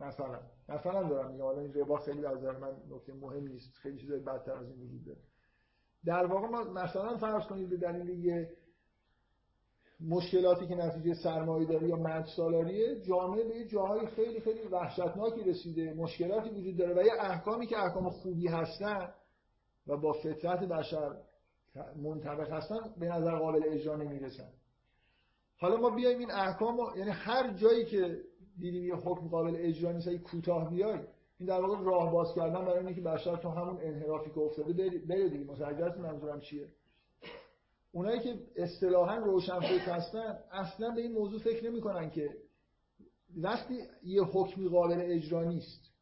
مثلا. 0.00 0.40
مثلا 0.68 1.08
دارم 1.08 1.30
میگم 1.30 1.44
حالا 1.44 1.60
این 1.60 1.74
ربا 1.74 1.96
خیلی 1.96 2.26
از 2.26 2.42
من 2.42 2.76
نکته 2.90 3.12
مهم 3.12 3.46
نیست. 3.46 3.74
خیلی 3.74 3.98
چیزای 3.98 4.20
بدتر 4.20 4.52
از 4.52 4.68
این 4.68 4.80
وجود 4.80 5.04
داره. 5.04 5.20
در 6.04 6.26
واقع 6.26 6.48
ما 6.48 6.64
مثلا 6.64 7.16
فرض 7.16 7.46
کنید 7.46 7.70
به 7.70 7.76
دلیل 7.76 8.08
یه 8.08 8.50
مشکلاتی 10.08 10.66
که 10.66 10.74
نتیجه 10.74 11.14
سرمایه 11.14 11.66
داری 11.66 11.88
یا 11.88 11.96
مرد 11.96 12.26
سالاریه 12.36 13.00
جامعه 13.00 13.44
به 13.44 13.64
جاهای 13.64 14.06
خیلی 14.06 14.40
خیلی 14.40 14.68
وحشتناکی 14.68 15.42
رسیده. 15.42 15.94
مشکلاتی 15.94 16.50
وجود 16.50 16.76
داره 16.76 16.94
و 16.94 17.06
یه 17.06 17.12
احکامی 17.20 17.66
که 17.66 17.78
احکام 17.78 18.10
خوبی 18.10 18.48
هستن 18.48 19.14
و 19.86 19.96
با 19.96 20.12
فطرت 20.12 20.60
بشر 20.60 21.16
منطبق 22.02 22.52
هستن 22.52 22.80
به 22.98 23.06
نظر 23.06 23.38
قابل 23.38 23.62
اجرا 23.66 23.96
نمی‌رسن. 23.96 24.48
حالا 25.56 25.76
ما 25.76 25.90
بیایم 25.90 26.18
این 26.18 26.30
احکام 26.30 26.78
یعنی 26.96 27.10
هر 27.10 27.52
جایی 27.52 27.84
که 27.84 28.20
دیدیم 28.58 28.84
یه 28.84 28.94
حکم 28.94 29.28
قابل 29.28 29.56
اجرا 29.58 29.92
نیست 29.92 30.08
کوتاه 30.08 30.70
بیای 30.70 30.98
این 31.38 31.48
در 31.48 31.60
واقع 31.60 31.84
راه 31.84 32.12
باز 32.12 32.34
کردن 32.34 32.64
برای 32.64 32.86
اینکه 32.86 33.00
بشر 33.00 33.36
تو 33.36 33.48
همون 33.48 33.78
انحرافی 33.82 34.30
که 34.30 34.40
افتاده 34.40 34.72
بره 35.08 35.28
دیگه. 35.28 35.44
متوجه 35.44 36.00
منظورم 36.00 36.40
چیه؟ 36.40 36.68
اونایی 37.92 38.20
که 38.20 38.34
اصطلاحا 38.56 39.16
روشنفکر 39.16 39.92
هستن 39.92 40.38
اصلا 40.52 40.90
به 40.90 41.00
این 41.00 41.12
موضوع 41.12 41.40
فکر 41.40 41.70
نمی‌کنن 41.70 42.10
که 42.10 42.30
وقتی 43.36 43.78
یه 44.02 44.22
حکمی 44.22 44.68
قابل 44.68 45.00
اجرا 45.00 45.44
نیست 45.44 45.92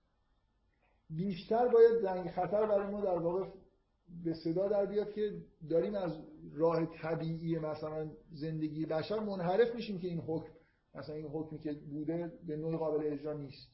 بیشتر 1.11 1.69
باید 1.69 2.03
زنگ 2.03 2.31
خطر 2.31 2.67
برای 2.67 2.91
ما 2.91 3.01
در 3.01 3.19
واقع 3.19 3.47
به 4.25 4.35
صدا 4.35 4.69
در 4.69 4.87
بیاد 4.87 5.13
که 5.13 5.43
داریم 5.71 5.95
از 5.95 6.13
راه 6.55 6.87
طبیعی 6.87 7.59
مثلا 7.59 8.11
زندگی 8.33 8.87
بشر 8.87 9.19
منحرف 9.19 9.75
میشیم 9.75 9.99
که 9.99 10.09
این 10.09 10.21
حکم 10.21 10.53
مثلا 10.95 11.15
این 11.15 11.27
حکمی 11.27 11.59
که 11.59 11.73
بوده 11.73 12.33
به 12.47 12.57
نوع 12.57 12.77
قابل 12.77 13.13
اجرا 13.13 13.33
نیست. 13.33 13.69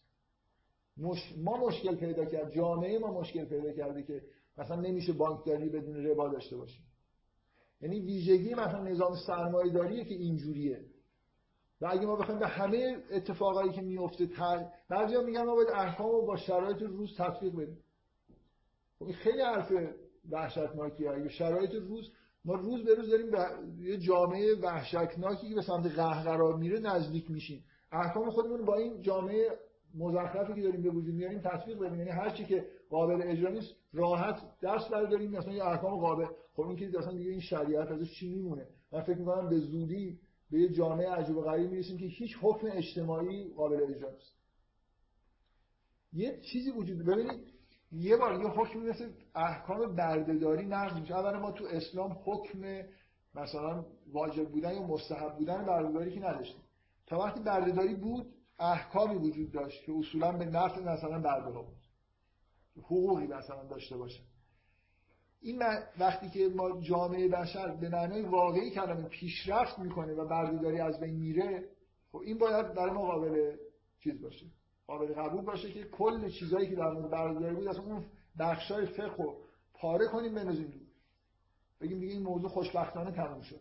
مش... 0.97 1.35
ما 1.39 1.67
مشکل 1.67 1.97
پیدا 1.97 2.25
کرد 2.25 2.53
جامعه 2.55 2.99
ما 2.99 3.21
مشکل 3.21 3.45
پیدا 3.45 3.73
کرده 3.73 4.03
که 4.03 4.23
مثلا 4.59 4.81
نمیشه 4.81 5.13
بانکداری 5.13 5.69
بدون 5.69 6.07
ربا 6.07 6.29
داشته 6.29 6.57
باشیم. 6.57 6.85
یعنی 7.81 8.01
ویژگی 8.01 8.55
مثلا 8.55 8.83
نظام 8.83 9.15
سرمایه 9.27 9.73
داریه 9.73 10.05
که 10.05 10.15
اینجوریه. 10.15 10.85
و 11.81 11.87
اگه 11.91 12.07
ما 12.07 12.17
بخوایم 12.17 12.41
به 12.41 12.47
همه 12.47 12.97
اتفاقایی 13.11 13.73
که 13.73 13.81
میفته 13.81 14.27
تر 14.27 14.67
بعضیا 14.89 15.23
میگن 15.23 15.43
ما 15.43 15.55
باید 15.55 15.69
احکام 15.69 16.11
رو 16.11 16.27
با 16.27 16.37
شرایط 16.37 16.83
روز 16.83 17.17
تطبیق 17.19 17.53
بدیم. 17.53 17.79
خب 18.99 19.05
این 19.05 19.15
خیلی 19.15 19.41
حرف 19.41 19.73
وحشتناکی 20.31 21.09
اگه 21.09 21.29
شرایط 21.29 21.75
روز 21.75 22.13
ما 22.45 22.55
روز 22.55 22.85
به 22.85 22.95
روز 22.95 23.11
داریم 23.11 23.31
به 23.31 23.39
یه 23.79 23.99
جامعه 23.99 24.55
وحشتناکی 24.55 25.49
که 25.49 25.55
به 25.55 25.63
سمت 25.63 25.87
قهر 25.87 26.57
میره 26.57 26.79
نزدیک 26.79 27.31
میشیم. 27.31 27.65
احکام 27.93 28.31
خودمون 28.31 28.65
با 28.65 28.75
این 28.75 29.03
جامعه 29.03 29.59
مزخرفی 29.95 30.55
که 30.55 30.63
داریم 30.63 30.83
به 30.83 30.91
وجود 30.91 31.15
میاریم 31.15 31.41
تطبیق 31.41 31.79
بدیم. 31.79 31.99
یعنی 31.99 32.11
هر 32.11 32.31
چی 32.31 32.45
که 32.45 32.67
قابل 32.91 33.23
اجرا 33.23 33.51
نیست. 33.51 33.75
راحت 33.93 34.41
دست 34.63 34.91
برداریم. 34.91 35.31
مثلا 35.31 35.53
یه 35.53 35.65
احکام 35.65 36.01
قابل. 36.01 36.27
خب 36.57 36.63
این 36.63 36.77
که 36.77 36.99
اصلا 36.99 37.13
دیگه 37.13 37.31
این 37.31 37.41
شریعت 37.41 37.91
ازش 37.91 38.13
چی 38.21 38.29
میمونه؟ 38.29 38.67
من 38.93 39.03
فکر 39.03 39.19
می‌کنم 39.19 39.49
به 39.49 39.59
زودی 39.59 40.19
به 40.51 40.61
یه 40.61 40.69
جامعه 40.69 41.11
عجیب 41.11 41.37
و 41.37 41.43
غریب 41.43 41.71
می‌رسیم 41.71 41.99
که 41.99 42.07
هیچ 42.07 42.37
حکم 42.43 42.67
اجتماعی 42.73 43.55
قابل 43.55 43.83
اجرا 43.83 44.11
نیست. 44.11 44.37
یه 46.13 46.41
چیزی 46.41 46.71
وجود 46.71 46.99
ببینید 46.99 47.53
یه 47.93 48.17
بار 48.17 48.41
یه 48.41 48.49
حکمی 48.49 48.91
مثل 48.91 49.11
احکام 49.35 49.97
بردهداری 49.97 50.67
نقض 50.67 51.01
میشه. 51.01 51.15
اولا 51.15 51.41
ما 51.41 51.53
تو 51.53 51.65
اسلام 51.65 52.17
حکم 52.25 52.83
مثلا 53.35 53.85
واجب 54.13 54.49
بودن 54.49 54.75
یا 54.75 54.83
مستحب 54.83 55.39
بودن 55.39 55.67
بردهداری 55.67 56.15
که 56.15 56.21
نداشتیم. 56.21 56.63
تا 57.07 57.19
وقتی 57.19 57.41
بردهداری 57.41 57.95
بود 57.95 58.27
احکامی 58.59 59.15
وجود 59.15 59.53
داشت 59.53 59.85
که 59.85 59.93
اصولا 59.93 60.33
به 60.33 60.45
نفع 60.45 60.81
مثلا 60.81 61.21
برده 61.21 61.51
بود. 61.51 61.76
حقوقی 62.79 63.27
مثلا 63.27 63.65
داشته 63.65 63.97
باشه. 63.97 64.21
این 65.41 65.63
وقتی 65.99 66.29
که 66.31 66.49
ما 66.49 66.81
جامعه 66.81 67.29
بشر 67.29 67.75
به 67.75 67.89
معنای 67.89 68.23
واقعی 68.23 68.71
کلمه 68.71 69.09
پیشرفت 69.09 69.79
می‌کنه 69.79 70.15
و 70.15 70.29
بردهداری 70.29 70.81
از 70.81 71.01
بین 71.01 71.17
میره 71.17 71.69
خب 72.13 72.19
این 72.19 72.39
باید 72.39 72.75
برای 72.75 72.91
ما 72.91 73.25
چیز 74.01 74.23
باشه. 74.23 74.47
قابل 74.87 75.15
قبول 75.15 75.45
باشه 75.45 75.73
که 75.73 75.85
کل 75.85 76.31
چیزایی 76.31 76.69
که 76.69 76.77
در 76.77 76.91
مورد 76.91 77.11
بردهداری 77.11 77.55
بود 77.55 77.69
اصلا 77.69 77.83
اون 77.83 78.05
بخشای 78.39 78.87
فقه 78.87 79.23
رو 79.23 79.37
پاره 79.75 80.07
کنیم 80.09 80.35
بنازیم 80.35 80.67
دور 80.67 80.87
بگیم 81.81 82.01
دیگه 82.01 82.13
این 82.13 82.23
موضوع 82.23 82.51
خوشبختانه 82.51 83.11
تموم 83.11 83.43
شد. 83.43 83.61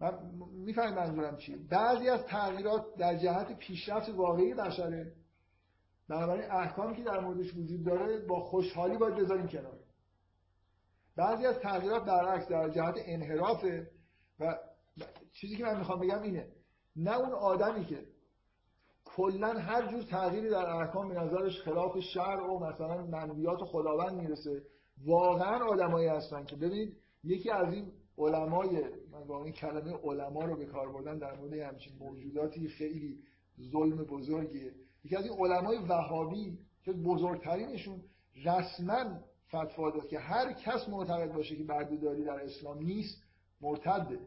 من 0.00 0.18
می‌فهمید 0.52 0.94
منظورم 0.94 1.36
چیه. 1.36 1.56
بعضی 1.70 2.08
از 2.08 2.24
تغییرات 2.24 2.96
در 2.98 3.16
جهت 3.16 3.58
پیشرفت 3.58 4.08
واقعی 4.08 4.54
بشره. 4.54 5.12
بنابراین 6.08 6.50
احکامی 6.50 6.96
که 6.96 7.02
در 7.02 7.20
موردش 7.20 7.54
وجود 7.56 7.84
داره 7.84 8.26
با 8.26 8.40
خوشحالی 8.40 8.96
باید 8.96 9.14
بذاریم 9.14 9.46
کنار. 9.46 9.78
بعضی 11.16 11.46
از 11.46 11.58
تغییرات 11.58 12.04
برعکس 12.04 12.48
در 12.48 12.68
جهت 12.68 12.94
انحرافه 13.06 13.90
و 14.40 14.58
چیزی 15.32 15.56
که 15.56 15.64
من 15.64 15.78
می‌خوام 15.78 16.00
بگم 16.00 16.22
اینه 16.22 16.48
نه 16.96 17.18
اون 17.18 17.32
آدمی 17.32 17.84
که 17.84 18.06
کلا 19.04 19.52
هر 19.52 19.90
جور 19.90 20.02
تغییری 20.02 20.50
در 20.50 20.66
احکام 20.66 21.08
به 21.08 21.14
نظرش 21.14 21.60
خلاف 21.60 22.00
شرع 22.00 22.52
و 22.52 22.58
مثلا 22.58 23.06
منویات 23.06 23.58
خداوند 23.64 24.12
می‌رسه 24.12 24.62
واقعا 25.06 25.64
آدمایی 25.64 26.08
هستن 26.08 26.44
که 26.44 26.56
ببینید 26.56 26.96
یکی 27.24 27.50
از 27.50 27.72
این 27.72 27.92
علمای 28.18 28.80
من 29.12 29.22
واقعا 29.26 29.50
کلمه 29.50 29.92
علما 30.04 30.44
رو 30.44 30.56
به 30.56 30.66
کار 30.66 30.92
بردن 30.92 31.18
در 31.18 31.36
مورد 31.36 31.52
همچین 31.52 31.98
موجوداتی 31.98 32.68
خیلی 32.68 33.18
ظلم 33.72 34.04
بزرگیه. 34.04 34.72
یکی 35.04 35.16
از 35.16 35.24
این 35.26 35.38
علمای 35.38 35.78
وهابی 35.78 36.58
که 36.84 36.92
بزرگترینشون 36.92 38.02
رسما 38.44 39.20
فتوا 39.48 39.90
داد 39.90 40.08
که 40.08 40.18
هر 40.18 40.52
کس 40.52 40.88
معتقد 40.88 41.32
باشه 41.32 41.56
که 41.56 41.64
بردهداری 41.64 42.24
در 42.24 42.44
اسلام 42.44 42.78
نیست 42.78 43.22
مرتده. 43.60 44.18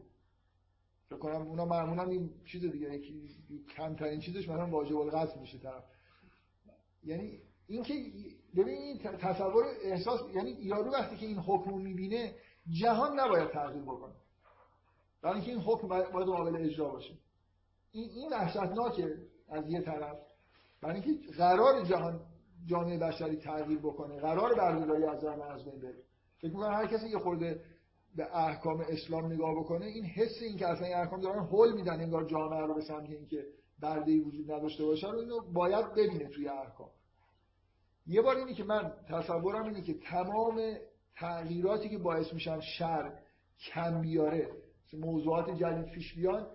فکر 1.08 1.18
کنم 1.18 1.48
اونا 1.48 1.64
معمولا 1.64 2.02
این 2.02 2.30
چیز 2.44 2.64
دیگه 2.64 2.94
یکی 2.94 3.28
کمترین 3.76 4.20
چیزش 4.20 4.48
مثلا 4.48 4.66
واجب 4.66 4.96
القتل 4.96 5.40
میشه 5.40 5.58
طرف. 5.58 5.84
یعنی 7.04 7.40
اینکه 7.66 7.94
ببین 8.56 8.78
این 8.78 8.98
تصور 8.98 9.64
احساس 9.82 10.20
یعنی 10.34 10.50
یارو 10.50 10.90
وقتی 10.90 11.16
که 11.16 11.26
این 11.26 11.38
حکم 11.38 11.70
رو 11.70 11.78
می‌بینه 11.78 12.34
جهان 12.70 13.20
نباید 13.20 13.50
تغییر 13.50 13.82
بکنه. 13.82 14.14
برای 15.22 15.34
اینکه 15.34 15.50
این 15.50 15.60
حکم 15.60 15.88
باید 15.88 16.26
قابل 16.26 16.56
اجرا 16.56 16.88
باشه. 16.88 17.14
این 17.92 18.10
این 18.10 18.28
وحشتناکه 18.32 19.16
از 19.48 19.70
یه 19.70 19.80
طرف. 19.80 20.18
برای 20.82 21.00
اینکه 21.00 21.32
قرار 21.32 21.84
جهان 21.84 22.20
جامعه 22.66 22.98
بشری 22.98 23.36
تغییر 23.36 23.78
بکنه 23.78 24.20
قرار 24.20 24.54
بردهداری 24.54 25.04
از 25.04 25.24
راه 25.24 25.52
از 25.52 25.64
بین 25.64 25.80
بره. 25.80 26.02
فکر 26.38 26.50
می‌کنم 26.50 26.72
هر 26.72 26.86
کسی 26.86 27.08
یه 27.08 27.18
خورده 27.18 27.60
به 28.16 28.36
احکام 28.36 28.80
اسلام 28.88 29.32
نگاه 29.32 29.54
بکنه 29.54 29.86
این 29.86 30.04
حس 30.04 30.42
این 30.42 30.56
که 30.56 30.68
اصلا 30.68 30.86
این 30.86 30.96
احکام 30.96 31.20
دارن 31.20 31.38
هول 31.38 31.72
میدن 31.72 32.00
انگار 32.00 32.24
جامعه 32.24 32.60
رو 32.60 32.74
به 32.74 32.80
سمت 32.80 33.10
اینکه 33.10 33.46
برده 33.80 34.20
وجود 34.20 34.52
نداشته 34.52 34.84
باشه 34.84 35.10
رو 35.10 35.18
اینو 35.18 35.40
باید 35.52 35.92
ببینه 35.92 36.28
توی 36.28 36.48
احکام. 36.48 36.90
یه 38.06 38.22
بار 38.22 38.36
اینی 38.36 38.54
که 38.54 38.64
من 38.64 38.92
تصورم 39.08 39.64
اینه 39.64 39.82
که 39.82 39.94
تمام 39.94 40.76
تغییراتی 41.16 41.88
که 41.88 41.98
باعث 41.98 42.32
میشن 42.32 42.60
شر 42.60 43.12
کم 43.58 44.00
بیاره 44.00 44.48
موضوعات 44.92 45.50
جدید 45.50 45.92
پیش 45.92 46.14
بیان 46.14 46.46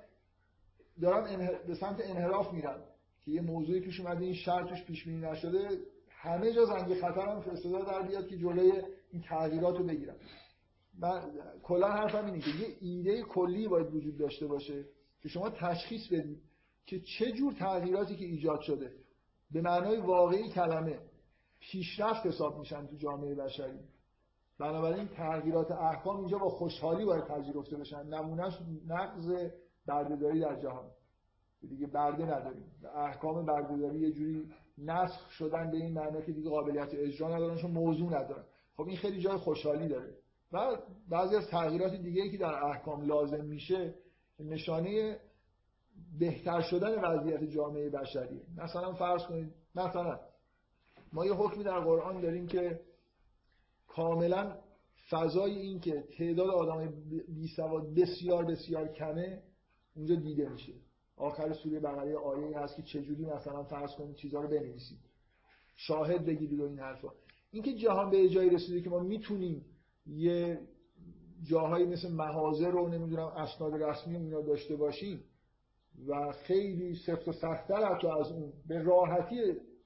دارن 1.02 1.50
به 1.68 1.76
سمت 1.76 2.02
انحراف 2.04 2.54
میرن. 2.54 2.84
که 3.26 3.32
یه 3.32 3.41
موضوعی 3.41 3.80
پیش 3.80 4.00
اومده 4.00 4.26
این 4.26 4.34
شر 4.34 4.64
توش 4.64 4.84
پیش 4.84 5.06
بینی 5.06 5.22
نشده 5.22 5.70
همه 6.10 6.54
جا 6.54 6.66
زنگ 6.66 7.02
خطر 7.02 7.30
هم 7.30 7.41
فرستاده 7.41 7.91
در 7.91 8.08
بیاد 8.08 8.28
که 8.28 8.38
جلوی 8.38 8.72
این 9.12 9.22
تغییرات 9.22 9.78
رو 9.78 9.86
بگیرن. 9.86 10.16
من 11.00 11.22
کلا 11.64 11.88
حرفم 11.88 12.26
اینه 12.26 12.40
که 12.40 12.50
یه 12.50 12.78
ایده 12.82 13.22
کلی 13.22 13.68
باید 13.68 13.95
وجود 13.95 14.18
داشته 14.18 14.48
باشه 14.48 14.86
که 15.22 15.30
شما 15.30 15.50
تشخیص 15.50 16.08
بدید 16.08 16.41
که 16.86 17.00
چه 17.00 17.32
جور 17.32 17.54
تغییراتی 17.54 18.16
که 18.16 18.26
ایجاد 18.26 18.62
شده 18.62 18.91
به 19.52 19.62
معنای 19.62 19.98
واقعی 19.98 20.50
کلمه 20.50 21.00
پیشرفت 21.60 22.26
حساب 22.26 22.60
میشن 22.60 22.88
تو 22.88 22.95
جامعه 22.95 23.36
بشری. 23.36 23.80
بنابراین 24.60 25.08
تغییرات 25.08 25.72
احکام 25.72 26.18
اینجا 26.18 26.38
با 26.38 26.50
خوشحالی 26.50 27.06
باید 27.06 27.24
پذیرفته 27.24 27.78
بشن. 27.78 28.04
نمونهش 28.08 28.54
نقض 28.88 29.52
بردهداری 29.86 30.40
در 30.40 30.62
جهان. 30.62 30.91
دیگه 31.68 31.88
برده 31.88 32.23
نداریم 32.23 32.65
احکام 32.95 33.45
بردهداری 33.45 33.99
یه 33.99 34.11
جوری 34.11 34.49
نسخ 34.77 35.30
شدن 35.30 35.72
به 35.72 35.77
این 35.77 35.94
معنی 35.94 36.22
که 36.26 36.31
دیگه 36.31 36.49
قابلیت 36.49 36.90
اجرا 36.94 37.35
ندارن 37.35 37.57
چون 37.57 37.72
موضوع 37.72 38.07
ندارن. 38.07 38.44
خب 38.77 38.88
این 38.88 38.98
خیلی 38.98 39.22
جای 39.22 39.38
خوشحالی 39.38 39.88
داره. 39.88 40.14
و 40.52 40.77
بعضی 41.10 41.35
از 41.35 41.48
تغییرات 41.48 41.95
دیگه 41.95 42.30
که 42.30 42.38
در 42.38 42.64
احکام 42.64 43.02
لازم 43.02 43.45
میشه 43.45 43.95
نشانه 44.40 45.19
بهتر 46.19 46.61
شدن 46.61 47.02
وضعیت 47.02 47.44
جامعه 47.44 47.90
بشری 47.90 48.41
مثلا 48.57 48.94
فرض 48.94 49.23
کنید 49.23 49.53
مثلا 49.76 50.19
ما 51.14 51.26
یه 51.26 51.34
حکمی 51.34 51.64
در 51.64 51.80
قرآن 51.80 52.22
داریم 52.22 52.48
که 52.48 52.80
کاملا 53.88 54.57
فضای 55.10 55.52
این 55.52 55.80
که 55.80 56.03
تعداد 56.18 56.49
آدم 56.49 56.94
بی 57.27 57.48
سواد 57.56 57.94
بسیار 57.94 58.45
بسیار 58.45 58.88
کمه 58.88 59.44
اونجا 59.95 60.15
دیده 60.15 60.49
میشه. 60.49 60.73
آخر 61.24 61.54
سوره 61.54 61.80
بقره 61.80 62.18
آیه 62.18 62.60
هست 62.60 62.76
که 62.76 62.82
چجوری 62.82 63.26
مثلا 63.26 63.64
فرض 63.64 63.91
کنید 63.91 64.16
چیزها 64.16 64.41
رو 64.41 64.48
بنویسید. 64.48 65.00
شاهد 65.76 66.26
بگیرید 66.26 66.60
و 66.60 66.64
این 66.64 66.80
حرفا. 66.80 67.10
اینکه 67.52 67.74
جهان 67.74 68.10
به 68.10 68.30
جایی 68.30 68.50
رسیده 68.50 68.82
که 68.82 68.90
ما 68.90 69.00
می‌تونیم 69.00 69.66
یه 70.08 70.60
جاهایی 71.44 71.86
مثل 71.86 72.12
محاضر 72.12 72.72
رو 72.72 72.88
نمی‌دونم 72.88 73.28
اسناد 73.28 73.84
رسمی 73.84 74.16
اینا 74.16 74.41
داشته 74.41 74.76
باشیم 74.76 75.24
و 76.08 76.32
خیلی 76.32 76.95
سفت 76.95 77.28
و 77.28 77.32
سختتر 77.32 77.95
حتی 77.95 78.08
از 78.08 78.32
اون 78.32 78.54
به 78.68 78.82
راحتی 78.82 79.36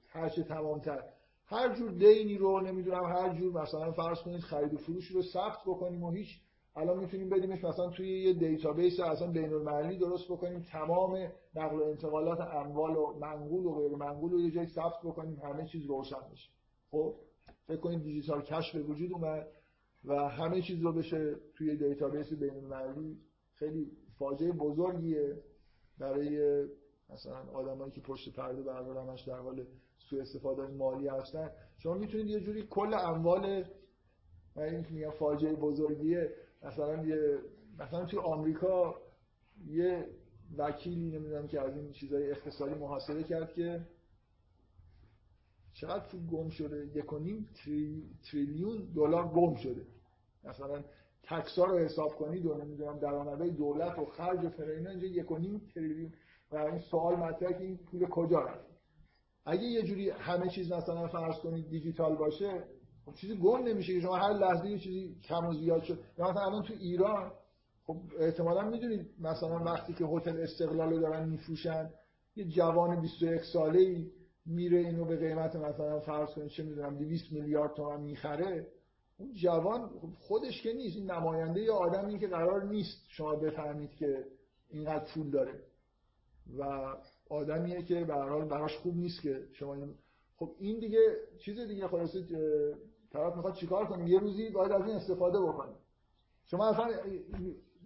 هرچه 0.08 0.42
تمامتر. 0.42 1.02
هر 1.46 1.74
جور 1.74 1.90
دینی 1.90 2.38
رو 2.38 2.60
نمی‌دونم 2.60 3.04
هر 3.04 3.34
جور 3.34 3.62
مثلا 3.62 3.92
فرض 3.92 4.18
کنید 4.18 4.40
خرید 4.40 4.74
و 4.74 4.76
فروش 4.76 5.06
رو 5.06 5.22
ثبت 5.22 5.58
بکنیم 5.66 6.04
و 6.04 6.10
هیچ 6.10 6.40
الان 6.78 6.98
می‌تونیم 6.98 7.28
بدیمش 7.28 7.64
مثلا 7.64 7.90
توی 7.90 8.22
یه 8.22 8.32
دیتابیس 8.32 9.00
اصلا 9.00 9.30
بین 9.30 9.52
المللی 9.52 9.98
درست 9.98 10.24
بکنیم 10.24 10.62
تمام 10.62 11.32
نقل 11.54 11.76
و 11.76 11.82
انتقالات 11.82 12.40
اموال 12.40 12.96
و 12.96 13.18
منقول 13.20 13.64
و 13.64 13.74
غیر 13.74 13.96
منقول 13.96 14.32
رو 14.32 14.40
یه 14.40 14.50
جایی 14.50 14.66
ثبت 14.68 15.00
بکنیم 15.04 15.40
همه 15.44 15.66
چیز 15.66 15.86
روشن 15.86 16.20
بشه. 16.32 16.50
خب 16.90 17.14
فکر 17.66 17.80
کنید 17.80 18.02
دیجیتال 18.02 18.42
کش 18.42 18.72
به 18.72 18.82
وجود 18.82 19.12
اومد 19.12 19.46
و 20.04 20.28
همه 20.28 20.62
چیز 20.62 20.82
رو 20.82 20.92
بشه 20.92 21.36
توی 21.54 21.76
دیتابیس 21.76 22.32
بین 22.32 22.54
المللی 22.54 23.18
خیلی 23.54 23.90
فاجعه 24.18 24.52
بزرگیه 24.52 25.36
برای 25.98 26.64
مثلا 27.10 27.38
آدمایی 27.54 27.92
که 27.92 28.00
پشت 28.00 28.36
پرده 28.36 28.62
برقرار 28.62 28.98
همش 28.98 29.22
در 29.22 29.38
حال 29.38 29.66
سوء 30.10 30.20
استفاده 30.20 30.66
مالی 30.66 31.08
هستن. 31.08 31.50
شما 31.78 31.94
می‌تونید 31.94 32.26
یه 32.26 32.40
جوری 32.40 32.66
کل 32.70 32.94
اموال 32.94 33.64
من 34.56 34.86
میگم 34.90 35.10
فاجعه 35.10 35.54
بزرگیه 35.54 36.34
مثلا 36.62 37.06
یه 37.06 37.38
مثلا 37.78 38.04
توی 38.04 38.18
آمریکا 38.18 38.94
یه 39.66 40.08
وکیلی 40.58 41.10
نمی‌دونم 41.10 41.48
که 41.48 41.60
از 41.60 41.76
این 41.76 41.92
چیزای 41.92 42.30
اقتصادی 42.30 42.74
محاسبه 42.74 43.22
کرد 43.22 43.52
که 43.52 43.86
چقدر 45.72 46.08
پول 46.08 46.26
گم 46.26 46.48
شده؟ 46.48 46.86
یک 46.94 47.12
و 47.12 47.18
نیم 47.18 47.48
تریلیون 48.30 48.88
دلار 48.94 49.28
گم 49.28 49.54
شده. 49.54 49.86
مثلا 50.44 50.84
تکسا 51.22 51.64
رو 51.64 51.78
حساب 51.78 52.16
کنید 52.16 52.46
و 52.46 52.54
نمی‌دونم 52.54 52.98
درآمدهای 52.98 53.50
دولت 53.50 53.98
و 53.98 54.04
خرج 54.04 54.44
و 54.44 54.50
فلان 54.50 54.86
اینجا 54.86 55.06
یک 55.06 55.30
و 55.30 55.38
نیم 55.38 55.60
تریلیون. 55.74 56.12
و 56.52 56.56
این 56.56 56.80
سوال 56.80 57.16
مطرحه 57.16 57.52
که 57.52 57.64
این 57.64 57.76
پول 57.76 58.06
کجا 58.06 58.40
رفت؟ 58.40 58.66
اگه 59.44 59.62
یه 59.62 59.82
جوری 59.82 60.10
همه 60.10 60.48
چیز 60.48 60.72
مثلا 60.72 61.08
فرض 61.08 61.38
کنید 61.38 61.70
دیجیتال 61.70 62.16
باشه 62.16 62.64
خب 63.08 63.14
چیزی 63.14 63.36
گم 63.36 63.62
نمیشه 63.62 63.94
که 63.94 64.00
شما 64.00 64.16
هر 64.16 64.32
لحظه 64.32 64.70
یه 64.70 64.78
چیزی 64.78 65.16
کم 65.24 65.46
و 65.46 65.54
زیاد 65.54 65.82
شد. 65.82 65.98
مثلا 66.18 66.42
الان 66.42 66.62
تو 66.62 66.74
ایران 66.80 67.32
خب 67.86 67.96
احتمالا 68.18 68.70
می‌دونید 68.70 69.06
مثلا 69.20 69.58
وقتی 69.58 69.92
که 69.92 70.04
هتل 70.04 70.40
استقلال 70.40 70.92
رو 70.92 71.00
دارن 71.00 71.28
میفروشن 71.28 71.90
یه 72.36 72.44
جوان 72.44 73.00
21 73.00 73.42
ساله 73.52 73.80
ای 73.80 74.10
میره 74.46 74.78
اینو 74.78 75.04
به 75.04 75.16
قیمت 75.16 75.56
مثلا 75.56 76.00
فرض 76.00 76.28
کنید 76.28 76.48
چه 76.48 76.62
می‌دونم 76.62 76.98
200 76.98 77.32
میلیارد 77.32 77.74
تومان 77.74 78.00
می‌خره. 78.00 78.66
اون 79.18 79.34
جوان 79.34 79.90
خودش 80.18 80.62
که 80.62 80.72
نیست 80.72 80.96
این 80.96 81.10
نماینده 81.10 81.60
یه 81.60 81.72
آدمی 81.72 82.18
که 82.18 82.26
قرار 82.26 82.64
نیست 82.64 83.06
شما 83.08 83.36
بفهمید 83.36 83.90
که 83.90 84.24
اینقدر 84.70 85.04
پول 85.14 85.30
داره. 85.30 85.60
و 86.58 86.94
آدمیه 87.30 87.82
که 87.82 88.04
به 88.04 88.14
هر 88.14 88.28
حال 88.28 88.48
براش 88.48 88.76
خوب 88.76 88.96
نیست 88.96 89.22
که 89.22 89.46
شما 89.52 89.76
خب 90.36 90.54
این 90.58 90.78
دیگه 90.78 90.98
چیز 91.38 91.60
دیگه 91.60 91.88
خلاصه 91.88 92.24
طرف 93.12 93.36
می‌خواد 93.36 93.54
چیکار 93.54 93.86
کنه؟ 93.86 94.10
یه 94.10 94.18
روزی 94.18 94.50
باید 94.50 94.72
از 94.72 94.86
این 94.86 94.96
استفاده 94.96 95.40
بکنه. 95.40 95.72
شما 96.46 96.68
اصلا 96.68 96.88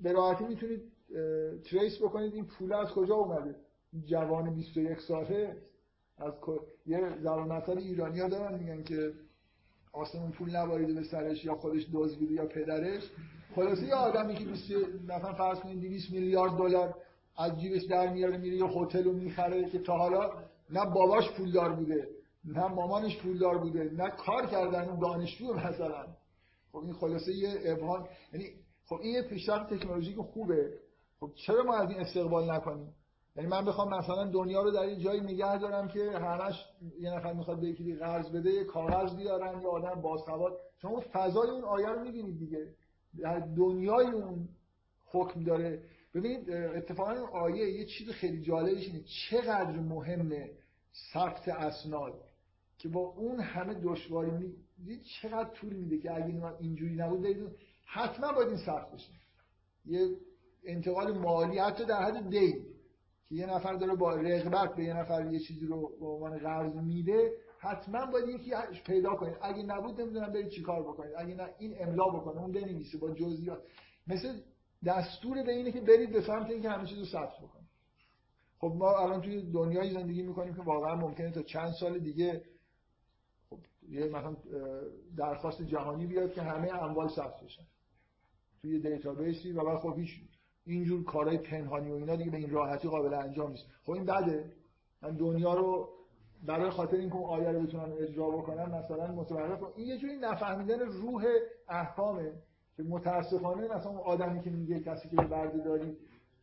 به 0.03 0.13
راحتی 0.13 0.45
می‌تونید 0.45 0.83
تریس 1.65 2.03
بکنید 2.03 2.35
این 2.35 2.45
پول 2.45 2.73
از 2.73 2.89
کجا 2.89 3.15
اومده. 3.15 3.57
جوان 4.07 4.55
21 4.55 5.01
ساله 5.01 5.57
از 6.19 6.33
یه 6.87 7.19
زبان 7.23 7.53
مثل 7.53 7.79
ایرانی 7.79 8.21
ها 8.21 8.29
دارن 8.29 8.59
میگن 8.59 8.83
که 8.83 9.13
آسمون 9.93 10.31
پول 10.31 10.57
نباریده 10.57 10.93
به 10.95 11.03
سرش 11.05 11.45
یا 11.45 11.55
خودش 11.55 11.87
دزدیده 11.93 12.35
یا 12.35 12.47
پدرش. 12.47 13.11
خلاصه 13.55 13.87
یه 13.87 13.95
آدمی 13.95 14.35
که 14.35 14.45
20 14.45 14.71
مثلا 15.09 15.33
فرض 15.33 15.59
کنید 15.59 15.81
200 15.81 16.13
میلیارد 16.13 16.53
دلار 16.53 16.95
از 17.37 17.61
جیبش 17.61 17.83
در 17.83 18.13
میاره 18.13 18.37
میره 18.37 18.57
یه 18.57 18.65
هتل 18.65 19.05
رو 19.05 19.13
می‌خره 19.13 19.71
که 19.71 19.79
تا 19.79 19.97
حالا 19.99 20.31
نه 20.71 20.87
باباش 20.87 21.31
پولدار 21.33 21.73
بوده 21.73 22.09
نه 22.45 22.67
مامانش 22.67 23.19
پولدار 23.19 23.59
بوده 23.59 23.91
نه 23.93 24.11
کار 24.11 24.47
کردن 24.47 24.89
اون 24.89 24.99
دانشجو 24.99 25.55
مثلا. 25.55 26.07
خب 26.73 26.79
این 26.79 26.93
خلاصه 26.93 27.33
یه 27.33 27.61
ابهام. 27.65 28.09
یعنی 28.33 28.47
خب 28.87 28.97
این 29.03 29.15
یه 29.15 29.23
پیشرفت 29.23 29.75
تکنولوژیک 29.75 30.17
خوبه. 30.17 30.79
خب 31.21 31.31
چرا 31.35 31.63
ما 31.63 31.75
از 31.77 31.91
این 31.91 32.01
استقبال 32.01 32.51
نکنیم؟ 32.51 32.95
یعنی 33.37 33.49
من 33.49 33.65
بخوام 33.65 33.95
مثلا 33.95 34.31
دنیا 34.31 34.63
رو 34.63 34.71
در 34.71 34.81
این 34.81 34.99
جایی 34.99 35.21
نگه 35.21 35.59
دارم 35.59 35.89
که 35.89 36.11
همش 36.11 36.55
یه 37.01 37.11
نفر 37.11 37.33
می‌خواد 37.33 37.61
به 37.61 37.67
یکی 37.67 37.95
قرض 37.95 38.31
بده 38.31 38.51
یه 38.51 38.65
کاغذ 38.65 39.17
بیارن 39.17 39.61
یا 39.61 39.69
آدم 39.71 40.03
باسواد 40.03 40.53
شما 40.83 41.03
فضای 41.13 41.51
اون 41.51 41.65
آیه 41.65 41.89
رو 41.89 42.01
می‌بینید 42.01 42.39
دیگه. 42.39 42.75
در 43.21 43.39
دنیای 43.39 44.07
اون 44.07 44.49
حکم 45.11 45.45
داره. 45.45 45.83
ببینید 46.15 46.51
اتفاقا 46.51 47.27
آیه 47.33 47.71
یه 47.71 47.87
چیز 47.87 48.11
خیلی 48.11 48.43
جالبش 48.43 48.87
اینه. 48.87 49.01
چقدر 49.31 49.81
مهمه 49.81 50.51
ثبت 51.13 51.49
اسناد. 51.49 52.15
که 52.83 52.89
با 52.89 53.01
اون 53.01 53.41
همه 53.41 53.75
دشواری 53.75 54.31
می‌دید 54.31 55.03
چقدر 55.03 55.51
طول 55.51 55.73
میده 55.73 55.99
که 55.99 56.15
اگه 56.15 56.59
اینجوری 56.61 56.95
نبود 56.95 57.27
حتما 57.87 58.33
باید 58.33 58.49
این 58.49 58.57
ثبت 58.67 58.93
بشه. 58.93 59.13
یه 59.85 60.09
انتقال 60.65 61.19
مالی 61.19 61.59
حتی 61.59 61.85
در 61.85 62.03
حد 62.03 62.31
دین 62.31 62.65
که 63.29 63.35
یه 63.35 63.47
نفر 63.47 63.75
داره 63.75 63.95
با 63.95 64.15
رغبت 64.15 64.75
به 64.75 64.85
یه 64.85 64.95
نفر 64.95 65.33
یه 65.33 65.39
چیزی 65.39 65.67
رو 65.67 65.99
به 66.01 66.07
عنوان 66.07 66.39
قرض 66.39 66.75
میده 66.77 67.33
حتما 67.59 68.07
باید 68.07 68.29
یکی 68.29 68.51
پیدا 68.87 69.15
کنید. 69.15 69.37
اگه 69.43 69.63
نبود 69.63 70.01
نمی‌دونم 70.01 70.33
برید 70.33 70.49
چیکار 70.49 70.83
بکنید. 70.83 71.13
اگه 71.19 71.35
نه 71.35 71.49
این 71.59 71.75
املا 71.81 72.05
بکنه 72.05 72.41
اون 72.41 72.53
بنویسه 72.53 72.99
با 72.99 73.11
جزئیات. 73.11 73.63
مثل 74.07 74.41
دستور 74.87 75.43
به 75.43 75.53
اینه 75.53 75.73
که 75.73 75.81
برید 75.81 76.13
به 76.13 76.21
سمت 76.21 76.51
اینکه 76.51 76.71
همه 76.71 76.87
چیز 76.87 76.99
رو 76.99 77.05
ثبت 77.05 77.39
بکنید. 77.43 77.69
خب 78.59 78.73
ما 78.77 78.99
الان 78.99 79.21
توی 79.21 79.53
دنیایی 79.53 79.91
زندگی 79.91 80.23
می‌کنیم 80.23 80.55
که 80.55 80.63
واقعا 80.63 80.95
ممکنه 80.95 81.31
تا 81.31 81.43
چند 81.43 81.73
سال 81.81 81.99
دیگه 81.99 82.43
یه 83.93 84.07
مثلا 84.07 84.37
درخواست 85.17 85.63
جهانی 85.63 86.07
بیاد 86.07 86.33
که 86.33 86.43
همه 86.43 86.83
اموال 86.83 87.09
ثبت 87.09 87.41
بشن. 87.45 87.65
توی 88.63 88.79
دیتابیسی 88.79 89.53
و 89.53 89.65
بعد 89.65 89.79
خب 89.79 89.95
هیچ 89.99 90.11
اینجور 90.65 91.05
کارهای 91.05 91.39
پنهانی 91.39 91.91
و 91.91 91.95
اینا 91.95 92.17
دیگه 92.17 92.31
به 92.31 92.37
این 92.37 92.51
راحتی 92.51 92.89
قابل 92.89 93.15
انجام 93.15 93.51
نیست. 93.51 93.65
خب 93.85 93.93
این 93.93 94.05
بده. 94.05 94.53
من 95.03 95.17
دنیا 95.17 95.55
رو 95.55 95.89
برای 96.47 96.71
خاطر 96.71 96.97
اینکه 96.97 97.17
اون 97.17 97.25
آیه 97.25 97.49
رو 97.49 97.61
بتونن 97.61 97.93
اجرا 97.99 98.31
بکنن 98.31 98.65
مثلا 98.65 99.13
متوقف 99.13 99.63
این 99.77 99.87
یه 99.87 99.99
جوری 99.99 100.17
نفهمیدن 100.17 100.81
روح 100.81 101.25
احکامه 101.69 102.33
که 102.77 102.83
متاسفانه 102.83 103.69
مثلا 103.69 103.91
اون 103.91 104.01
آدمی 104.01 104.41
که 104.41 104.51
میگه 104.51 104.81
کسی 104.81 105.09
که 105.09 105.17
بردهداری 105.17 105.97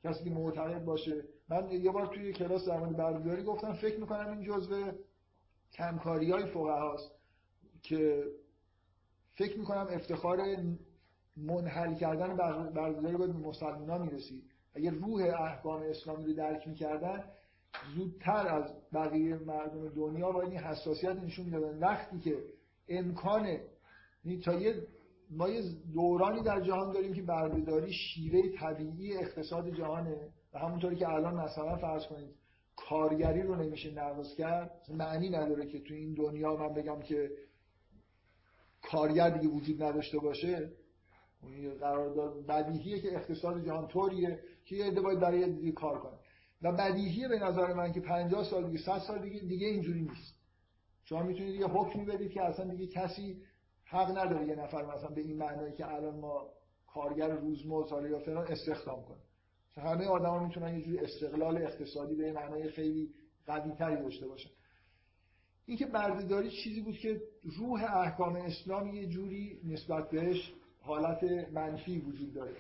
کسی 0.03 0.23
که 0.23 0.29
معتقد 0.29 0.85
باشه. 0.85 1.23
من 1.49 1.71
یه 1.71 1.91
بار 1.91 2.07
توی 2.07 2.33
کلاس 2.33 2.67
در 2.67 2.79
مورد 2.79 2.97
بردهداری 2.97 3.43
گفتم 3.43 3.73
فکر 3.73 3.99
می‌کنم 3.99 4.29
این 4.29 4.43
جزء 4.43 4.91
کمکاری 5.73 6.31
های 6.31 6.43
هاست 6.51 7.18
که 7.81 8.23
فکر 9.37 9.59
می‌کنم 9.59 9.87
افتخار 9.89 10.37
منحل 11.37 11.95
کردن 11.95 12.35
باید 12.75 13.17
به 13.17 13.27
مسلمان 13.27 14.01
می‌رسید. 14.01 14.43
اگه 14.75 14.91
روح 14.91 15.41
احکام 15.41 15.81
اسلامی 15.81 16.25
رو 16.25 16.33
درک 16.33 16.67
می‌کردن 16.67 17.23
زودتر 17.95 18.47
از 18.47 18.71
بقیه 18.93 19.35
مردم 19.35 19.89
دنیا 19.89 20.31
باید 20.31 20.49
این 20.49 20.59
حساسیت 20.59 21.15
نشون 21.15 21.45
می‌دادن. 21.45 21.79
وقتی 21.79 22.19
که 22.19 22.43
امکان 22.87 23.45
یعنی 24.25 24.39
تا 24.45 24.53
یه 24.53 24.87
ما 25.31 25.49
یه 25.49 25.61
دورانی 25.93 26.43
در 26.43 26.61
جهان 26.61 26.93
داریم 26.93 27.13
که 27.13 27.21
بردهداری 27.21 27.93
شیوه 27.93 28.41
طبیعی 28.59 29.17
اقتصاد 29.17 29.69
جهانه 29.69 30.29
و 30.53 30.59
همونطوری 30.59 30.95
که 30.95 31.09
الان 31.09 31.35
مثلا 31.35 31.75
فرض 31.77 32.05
کنید 32.07 32.35
کارگری 32.75 33.41
رو 33.41 33.55
نمیشه 33.55 33.91
نقض 33.91 34.35
کرد 34.35 34.71
معنی 34.89 35.29
نداره 35.29 35.65
که 35.65 35.79
تو 35.79 35.93
این 35.93 36.13
دنیا 36.13 36.55
من 36.55 36.73
بگم 36.73 36.99
که 37.01 37.31
کارگر 38.91 39.29
دیگه 39.29 39.53
وجود 39.53 39.83
نداشته 39.83 40.19
باشه 40.19 40.71
قرارداد 41.79 42.45
بدیهیه 42.45 42.99
که 42.99 43.15
اقتصاد 43.15 43.65
جهان 43.65 43.87
طوریه 43.87 44.39
که 44.65 44.75
یه 44.75 44.85
عده 44.85 45.01
باید 45.01 45.19
برای 45.19 45.53
دیگه 45.53 45.71
کار 45.71 45.99
کنه. 45.99 46.17
و 46.61 46.71
بدیهیه 46.71 47.27
به 47.27 47.39
نظر 47.39 47.73
من 47.73 47.91
که 47.91 47.99
50 47.99 48.43
سال 48.43 48.65
دیگه 48.65 48.83
100 48.83 48.99
سال 48.99 49.21
دیگه 49.21 49.39
دیگه 49.39 49.67
اینجوری 49.67 50.01
نیست. 50.01 50.35
شما 51.03 51.23
می‌تونید 51.23 51.55
یه 51.55 51.67
حکمی 51.67 52.05
بدید 52.05 52.31
که 52.31 52.41
اصلا 52.41 52.65
دیگه 52.65 52.87
کسی 52.87 53.41
حق 53.85 54.17
نداره 54.17 54.47
یه 54.47 54.55
نفر 54.55 54.85
مثلا 54.85 55.09
به 55.09 55.21
این 55.21 55.37
معنایی 55.37 55.73
که 55.73 55.93
الان 55.93 56.19
ما 56.19 56.49
کارگر 56.87 57.29
روزمره 57.29 58.09
یا 58.09 58.19
فلان 58.19 58.47
استخدام 58.47 59.03
کنیم 59.03 59.23
همه 59.77 60.05
آدما 60.05 60.39
می‌تونن 60.39 60.77
یه 60.77 60.81
جوری 60.81 60.99
استقلال 60.99 61.57
اقتصادی 61.57 62.15
به 62.15 62.31
معنای 62.31 62.69
خیلی 62.69 63.09
قوی 63.47 63.71
تری 63.71 63.95
داشته 63.95 64.27
باشن. 64.27 64.49
اینکه 65.65 65.85
بردهداری 65.85 66.51
چیزی 66.63 66.81
بود 66.81 66.97
که 66.97 67.21
روح 67.43 67.97
احکام 67.97 68.35
اسلام 68.35 68.87
یه 68.87 69.07
جوری 69.07 69.59
نسبت 69.63 70.09
بهش 70.09 70.53
حالت 70.81 71.23
منفی 71.53 71.99
وجود 71.99 72.33
داره. 72.33 72.55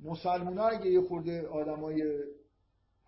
مسلمان 0.00 0.58
ها 0.58 0.68
اگه 0.68 0.90
یه 0.90 1.00
خورده 1.00 1.46
آدمای 1.46 2.22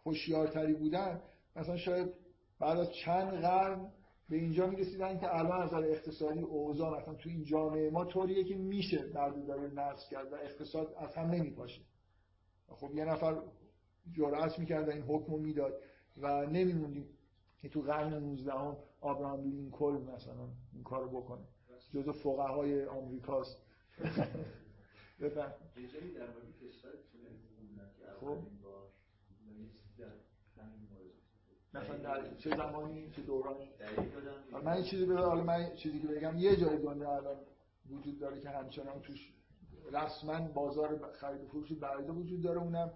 خوشیارتری 0.03 0.75
بودن 0.75 1.21
مثلا 1.57 1.77
شاید 1.77 2.13
بعد 2.59 2.79
از 2.79 2.93
چند 3.05 3.33
قرن 3.33 3.91
به 4.29 4.37
اینجا 4.37 4.67
می‌رسیدن 4.67 5.19
که 5.19 5.37
الان 5.37 5.63
از 5.63 5.75
اقتصادی 5.75 6.41
اوضاع 6.41 7.01
مثلا 7.01 7.15
تو 7.15 7.29
این 7.29 7.45
جامعه 7.45 7.91
ما 7.91 8.05
طوریه 8.05 8.45
که 8.45 8.55
میشه 8.55 8.99
بردهداری 8.99 9.75
نقص 9.75 10.09
کرد 10.09 10.33
و 10.33 10.37
اقتصاد 10.37 10.95
از 10.99 11.15
هم 11.15 11.31
نمیپاشه. 11.31 11.81
خب 12.69 12.95
یه 12.95 13.05
نفر 13.05 13.43
جرأت 14.13 14.59
می‌کرد 14.59 14.89
این 14.89 15.03
حکم 15.03 15.33
رو 15.33 15.39
می‌داد 15.39 15.75
و 16.17 16.47
نمیموندیم 16.47 17.09
که 17.63 17.69
تو 17.69 17.83
قرن 17.83 18.15
19 18.15 18.53
هم 18.53 18.77
آبراهام 19.01 19.43
لینکلن 19.43 20.03
مثلا 20.15 20.49
این 20.73 20.83
کارو 20.85 21.21
بکنه. 21.21 21.45
جزو 21.95 22.13
فقهای 22.13 22.87
آمریکاست. 22.87 23.57
بفهم. 25.21 25.53
خب. 28.21 28.39
مثلا 31.75 31.97
در 31.97 32.35
چه 32.35 32.51
زمانی 32.57 33.11
چه 33.11 33.23
دورانی؟ 33.23 33.69
من 34.65 34.73
این 34.73 34.85
چیزی 34.85 35.13
حالا 35.13 35.45
من 35.45 35.75
چیزی 35.75 36.01
که 36.01 36.09
بگم. 36.09 36.39
یه 36.39 36.57
جای 36.57 36.79
دنیا 36.79 37.17
الان 37.17 37.37
وجود 37.91 38.19
داره 38.19 38.41
که 38.41 38.51
همچنان 38.51 39.01
توش 39.01 39.33
رسما 39.93 40.49
بازار 40.49 41.13
خرید 41.13 41.45
و 41.45 41.47
فروش 41.47 41.73
برده 41.73 42.13
وجود 42.13 42.43
داره. 42.43 42.61
اونم 42.61 42.93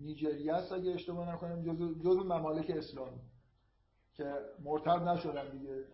نیجریه 0.00 0.54
است 0.54 0.72
اگه 0.72 0.90
اشتباه 0.90 1.34
نکنم 1.34 1.62
جزو, 1.62 1.94
جزو 1.94 2.24
ممالک 2.24 2.70
اسلامی. 2.70 3.20
که 4.14 4.34
مرتب 4.64 5.02
نشدن 5.08 5.50
دیگه. 5.50 5.84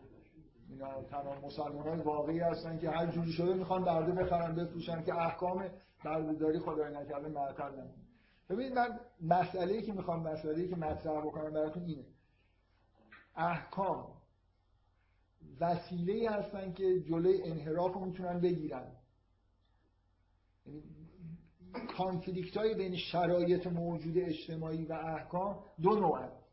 اینا 0.68 1.02
تمام 1.02 1.44
مسلمان 1.44 1.88
های 1.88 2.01
واقعی 2.01 2.38
هستن 2.38 2.78
که 2.78 2.90
هر 2.90 3.06
جوری 3.06 3.32
شده 3.32 3.55
می‌خوان 3.55 3.84
برده 3.84 4.12
بخرن 4.12 4.55
بفروشن 4.55 5.02
که 5.02 5.14
احکام 5.14 5.68
برده 6.05 6.32
داری 6.32 6.59
خدای 6.59 6.94
نکرده 6.94 7.28
معطل 7.28 7.72
نمونه 7.72 8.06
ببینید 8.51 8.72
من 8.72 9.01
مسئله 9.20 9.82
که 9.82 9.93
می‌خوام 9.93 10.22
مسئله 10.28 10.68
که 10.68 10.76
مطرح 10.76 11.26
بکنم 11.26 11.52
براتون 11.52 11.82
اینه. 11.82 12.05
احکام 13.36 14.06
وسیله 15.60 16.30
هستن 16.30 16.72
که 16.72 17.01
جلوی 17.01 17.43
انحراف 17.43 17.93
رو 17.93 18.05
می‌تونن 18.05 18.40
بگیرن. 18.40 18.93
یعنی 20.66 20.82
کانفلیکت 21.97 22.56
های 22.56 22.74
بین 22.74 22.97
شرایط 22.97 23.66
موجود 23.66 24.18
اجتماعی 24.18 24.86
و 24.86 24.93
احکام 24.93 25.64
دو 25.82 25.90
نوع 25.90 26.45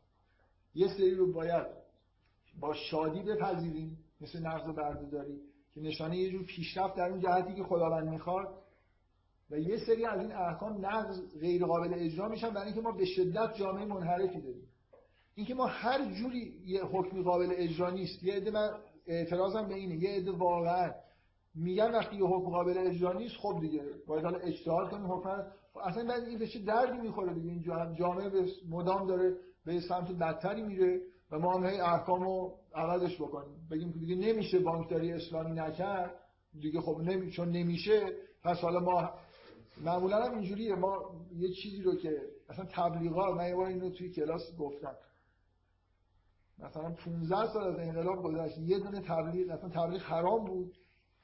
یه 0.74 0.88
سری 0.88 1.14
رو 1.14 1.32
باید 1.32 1.66
با 2.60 2.74
شادی 2.74 3.22
بپذیریم 3.22 3.98
مثل 4.20 4.46
نقض 4.46 4.74
بردهداری 4.74 5.40
که 5.74 5.80
نشانه 5.80 6.16
یه 6.16 6.30
جور 6.30 6.44
پیشرفت 6.44 6.96
در 6.96 7.10
اون 7.10 7.20
جهتی 7.20 7.54
که 7.54 7.62
خداوند 7.62 8.08
می‌خواد. 8.08 8.48
و 9.50 9.58
یه 9.58 9.78
سری 9.86 10.04
از 10.04 10.20
این 10.20 10.32
احکام 10.32 10.86
نقض 10.86 11.38
غیر 11.40 11.66
قابل 11.66 11.94
اجرا 11.94 12.28
میشن 12.28 12.50
برای 12.50 12.66
اینکه 12.66 12.80
ما 12.80 12.92
به 12.92 13.04
شدت 13.04 13.54
جامعه 13.54 13.84
منحرفی 13.84 14.40
داریم. 14.40 14.68
اینکه 15.34 15.54
ما 15.54 15.66
هر 15.66 16.14
جوری 16.14 16.54
یه 16.64 16.82
حکمی 16.84 17.22
قابل 17.22 17.52
اجرا 17.56 17.90
نیست 17.90 18.22
یه 18.22 18.34
عده 18.34 18.50
من 18.50 18.70
اعتراضم 19.06 19.68
به 19.68 19.74
اینه 19.74 19.96
یه 19.96 20.10
عده 20.10 20.32
واقعا 20.32 20.92
میگن 21.54 21.90
وقتی 21.90 22.16
یه 22.16 22.24
حکم 22.24 22.50
قابل 22.50 22.78
اجرا 22.78 23.12
نیست 23.12 23.34
خب 23.36 23.58
دیگه 23.60 23.82
باید 24.06 24.24
حالا 24.24 24.38
اجتهاد 24.38 24.90
کنیم 24.90 25.12
حکم 25.12 25.46
اصلا 25.84 26.04
بعد 26.04 26.22
این 26.22 26.38
به 26.38 26.46
چه 26.46 26.58
دردی 26.58 26.98
می‌خوره 26.98 27.34
دیگه؟ 27.34 27.50
این 27.50 27.62
جامعه 27.94 28.30
مدام 28.70 29.06
داره 29.06 29.36
به 29.64 29.80
سمت 29.80 30.10
بدتری 30.10 30.62
میره 30.62 31.00
و 31.30 31.38
ما 31.38 31.54
هم 31.54 31.62
احکام 31.62 32.22
رو 32.22 32.58
عوضش 32.74 33.16
بکنیم. 33.20 33.68
بگیم 33.70 33.92
که 33.92 33.98
دیگه 33.98 34.14
نمیشه 34.14 34.58
بانکداری 34.58 35.12
اسلامی 35.12 35.52
نکرد. 35.52 36.14
دیگه 36.60 36.80
خب 36.80 37.00
نمی... 37.00 37.30
چون 37.30 37.48
نمیشه 37.48 38.06
پس 38.42 38.58
حالا 38.58 38.80
ما 38.80 39.10
معمولا 39.84 40.24
هم 40.24 40.34
اینجوریه. 40.34 40.74
ما 40.74 41.20
یه 41.36 41.52
چیزی 41.52 41.82
رو 41.82 41.96
که 41.96 42.22
اصلا 42.48 42.64
تبلیغات 42.64 43.36
من 43.36 43.48
یه 43.48 43.54
بار 43.54 43.66
اینو 43.66 43.90
توی 43.90 44.10
کلاس 44.10 44.56
گفتم. 44.58 44.94
مثلا 46.58 46.90
15 46.90 47.52
سال 47.52 47.68
از 47.72 47.78
انقلاب 47.78 48.22
گذشت. 48.22 48.58
یه 48.58 48.78
دونه 48.78 49.00
تبلیغ 49.00 49.50
اصلا 49.50 49.68
تبلیغ 49.68 50.02
حرام 50.02 50.44
بود. 50.44 50.74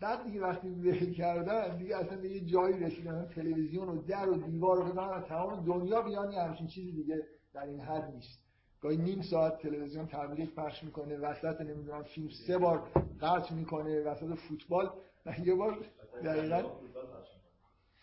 بعد 0.00 0.24
دیگه 0.24 0.40
وقتی 0.40 0.68
ول 0.68 1.12
کردن 1.12 1.76
دیگه 1.76 1.96
اصلا 1.96 2.20
به 2.20 2.28
یه 2.30 2.40
جایی 2.40 2.78
رسیدن. 2.78 3.28
تلویزیون 3.34 3.88
و 3.88 4.02
در 4.02 4.28
و 4.28 4.34
دیوار 4.34 4.78
و 4.78 5.20
تمام 5.20 5.64
دنیا 5.64 6.02
بیان 6.02 6.32
همچین 6.32 6.66
چیزی 6.66 6.92
دیگه 6.92 7.26
در 7.55 7.64
این 7.64 7.81
حد 7.81 8.10
نیست. 8.14 8.40
گاهی 8.81 8.97
نیم 8.97 9.22
ساعت 9.22 9.59
تلویزیون 9.59 10.06
تبلیغ 10.06 10.55
پخش 10.55 10.85
می‌کنه 10.85 11.18
وسط 11.18 11.60
نمی‌دونم 11.60 12.02
فیلم 12.02 12.28
سه 12.47 12.59
بار 12.59 12.89
قطع 13.20 13.55
می‌کنه 13.55 14.01
وسط 14.01 14.35
فوتبال. 14.48 14.90
و 15.27 15.35
یه 15.44 15.55
بار 15.55 15.78
دقیقا 16.24 16.62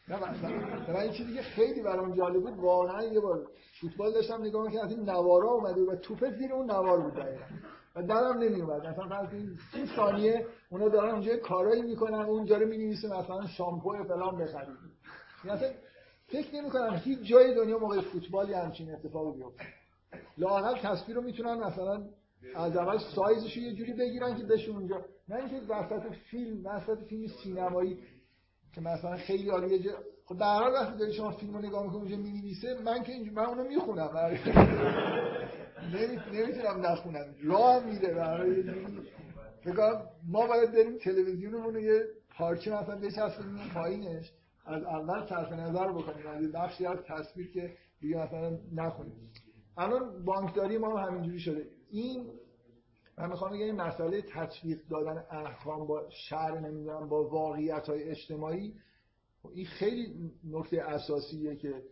نه 0.07 0.19
من 0.89 0.95
این 0.95 1.11
چیزی 1.11 1.33
که 1.33 1.41
خیلی 1.41 1.81
برام 1.81 2.15
جالب 2.15 2.43
بود 2.43 2.57
واقعا 2.59 3.03
یه 3.03 3.19
بار 3.19 3.47
فوتبال 3.81 4.13
داشتم 4.13 4.41
نگاه 4.41 4.71
که 4.71 4.83
از 4.83 4.91
این 4.91 5.09
نوارا 5.09 5.49
اومده 5.49 5.81
و 5.81 5.95
توپ 5.95 6.29
زیر 6.37 6.53
اون 6.53 6.71
نوار 6.71 7.01
بود 7.01 7.13
دقیقا. 7.13 7.45
و 7.95 8.03
درم 8.03 8.37
نمی 8.37 8.61
اومد 8.61 8.87
مثلا 8.87 9.09
فرض 9.09 9.33
این 9.33 9.57
سی 9.71 9.85
ثانیه 9.95 10.47
اونا 10.69 10.89
دارن 10.89 11.11
اونجا 11.11 11.37
کارایی 11.37 11.81
می‌کنن 11.81 12.21
اونجا 12.21 12.57
رو 12.57 12.67
می‌نویسه 12.67 13.07
مثلا 13.07 13.47
شامپو 13.47 14.03
فلان 14.03 14.37
بخرید. 14.37 14.77
مثلا 15.45 15.71
فکر 16.27 16.55
نمی 16.55 16.69
کنم 16.69 17.01
هیچ 17.03 17.19
جای 17.19 17.55
دنیا 17.55 17.77
موقع 17.77 18.01
فوتبال 18.01 18.53
همچین 18.53 18.91
اتفاقی 18.91 19.37
بیفته. 19.37 19.65
لاقل 20.37 20.79
تصویر 20.81 21.17
رو 21.17 21.23
می‌تونن 21.23 21.53
مثلا 21.53 22.03
از 22.55 22.77
اول 22.77 22.97
سایزش 23.15 23.57
یه 23.57 23.73
جوری 23.73 23.93
بگیرن 23.93 24.37
که 24.37 24.43
بشه 24.43 24.71
اونجا. 24.71 25.05
نه 25.29 25.35
اینکه 25.35 25.73
وسط 25.73 26.13
فیلم 26.31 26.65
وسط 26.65 27.03
فیلم 27.03 27.27
سینمایی 27.43 27.99
که 28.73 28.81
مثلا 28.81 29.17
خیلی 29.17 29.49
عالیه 29.49 29.79
جا... 29.79 29.91
خب 30.25 30.37
در 30.37 30.45
حال 30.45 30.73
وقتی 30.73 30.97
داری 30.97 31.13
شما 31.13 31.31
فیلم 31.31 31.53
رو 31.53 31.59
نگاه 31.59 31.83
می‌کنی 31.83 31.99
اونجا 31.99 32.17
می‌نویسه 32.17 32.79
من 32.85 33.03
که 33.03 33.11
اینجا 33.11 33.31
من 33.31 33.45
اونو 33.45 33.63
می‌خونم. 33.63 34.09
نمی‌تونم 36.33 36.85
نخونم. 36.85 37.35
راه 37.43 37.85
میره 37.85 38.13
برای 38.13 38.63
جوری. 38.63 39.07
ما 40.27 40.47
باید 40.47 40.71
بریم 40.71 40.97
تلویزیونمون 40.97 41.73
رو 41.73 41.79
یه 41.79 42.03
پارچه 42.37 42.71
مثلا 42.81 42.95
بچسبونیم 42.95 43.69
پایینش. 43.73 44.31
از 44.67 44.83
اول 44.83 45.25
صرف 45.25 45.51
نظر 45.51 45.91
بکنیم 45.91 46.27
از 46.27 46.51
بخشی 46.51 46.85
از 46.85 46.97
تصویر 47.07 47.51
که 47.51 47.73
دیگه 47.99 48.17
مثلا 48.17 48.59
نخونیم. 48.73 49.31
الان 49.77 50.25
بانکداری 50.25 50.77
ما 50.77 50.97
همینجوری 50.97 51.39
شده. 51.39 51.67
این 51.89 52.29
من 53.17 53.29
می‌خوام 53.29 53.51
بگم 53.51 53.61
این 53.61 53.75
مسئله 53.75 54.21
تطبیق 54.21 54.79
دادن 54.89 55.23
احکام 55.31 55.87
با 55.87 56.09
شهر 56.09 56.59
نمی‌دونم 56.59 57.09
با 57.09 57.29
واقعیت 57.29 57.89
های 57.89 58.03
اجتماعی 58.03 58.73
این 59.53 59.65
خیلی 59.65 60.31
نکته 60.43 60.81
اساسیه 60.81 61.55
که 61.55 61.83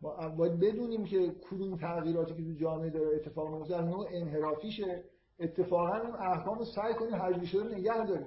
ما 0.00 0.28
باید 0.28 0.60
بدونیم 0.60 1.04
که 1.04 1.34
کدوم 1.50 1.76
تغییراتی 1.76 2.34
که 2.34 2.42
تو 2.42 2.52
جامعه 2.52 2.90
داره 2.90 3.16
اتفاق 3.16 3.54
میفته 3.54 3.76
از 3.76 3.84
نوع 3.84 4.08
انحرافیشه. 4.10 5.04
اتفاقا 5.40 5.98
اون 5.98 6.14
احکام 6.14 6.58
رو 6.58 6.64
سعی 6.64 6.94
کنیم 6.94 7.14
هر 7.14 7.44
شده 7.44 7.74
نگه 7.74 8.06
داریم. 8.06 8.26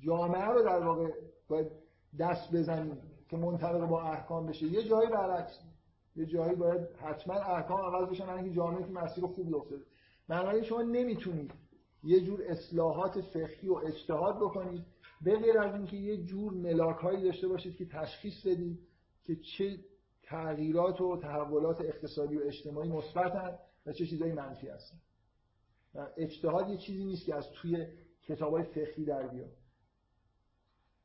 جامعه 0.00 0.44
رو 0.44 0.62
در 0.62 0.86
واقع 0.86 1.10
باید 1.48 1.66
دست 2.18 2.54
بزنیم. 2.54 3.09
که 3.30 3.36
منطبق 3.36 3.86
با 3.86 4.02
احکام 4.02 4.46
بشه. 4.46 4.66
یه 4.66 4.88
جایی 4.88 5.08
برعکس 5.10 5.58
یه 6.16 6.26
جایی 6.26 6.54
باید 6.54 6.80
حتما 6.96 7.34
احکام 7.34 7.80
عوض 7.80 8.08
بشن 8.08 8.28
اینکه 8.28 8.50
جامعه 8.50 8.82
که 8.82 8.90
مسیر 8.90 9.26
خوبی 9.26 9.54
افتاده 9.54 9.82
بنابراین 10.28 10.64
شما 10.64 10.82
نمی‌تونید 10.82 11.52
یه 12.04 12.20
جور 12.20 12.42
اصلاحات 12.48 13.20
فقهی 13.20 13.68
و 13.68 13.74
اجتهاد 13.74 14.36
بکنید 14.36 14.84
به 15.20 15.36
غیر 15.38 15.58
از 15.58 15.74
اینکه 15.74 15.96
یه 15.96 16.16
جور 16.16 16.52
ملاک 16.52 16.96
هایی 16.96 17.22
داشته 17.22 17.48
باشید 17.48 17.76
که 17.76 17.86
تشخیص 17.86 18.46
بدید 18.46 18.78
که 19.24 19.36
چه 19.36 19.78
تغییرات 20.22 21.00
و 21.00 21.16
تحولات 21.16 21.80
اقتصادی 21.80 22.36
و 22.36 22.40
اجتماعی 22.44 22.88
مثبتن 22.88 23.58
و 23.86 23.92
چه 23.92 24.06
چیزایی 24.06 24.32
منفی 24.32 24.68
هستن. 24.68 24.96
و 25.94 26.06
اجتهاد 26.16 26.68
یه 26.68 26.76
چیزی 26.76 27.04
نیست 27.04 27.26
که 27.26 27.34
از 27.34 27.50
توی 27.50 27.86
کتاب 28.22 28.52
های 28.52 28.62
فقهی 28.62 29.04
در 29.04 29.28
بیاد. 29.28 29.52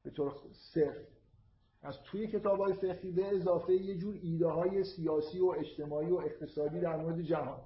به 0.03 0.11
طور 0.11 0.33
صرف. 0.73 1.14
از 1.85 1.95
توی 2.03 2.27
کتاب 2.27 2.59
های 2.59 2.73
فقهی 2.73 3.11
به 3.11 3.35
اضافه 3.35 3.73
یه 3.73 3.97
جور 3.97 4.15
ایده 4.21 4.47
های 4.47 4.83
سیاسی 4.83 5.39
و 5.39 5.45
اجتماعی 5.45 6.11
و 6.11 6.15
اقتصادی 6.15 6.79
در 6.79 6.97
مورد 6.97 7.21
جهان. 7.21 7.59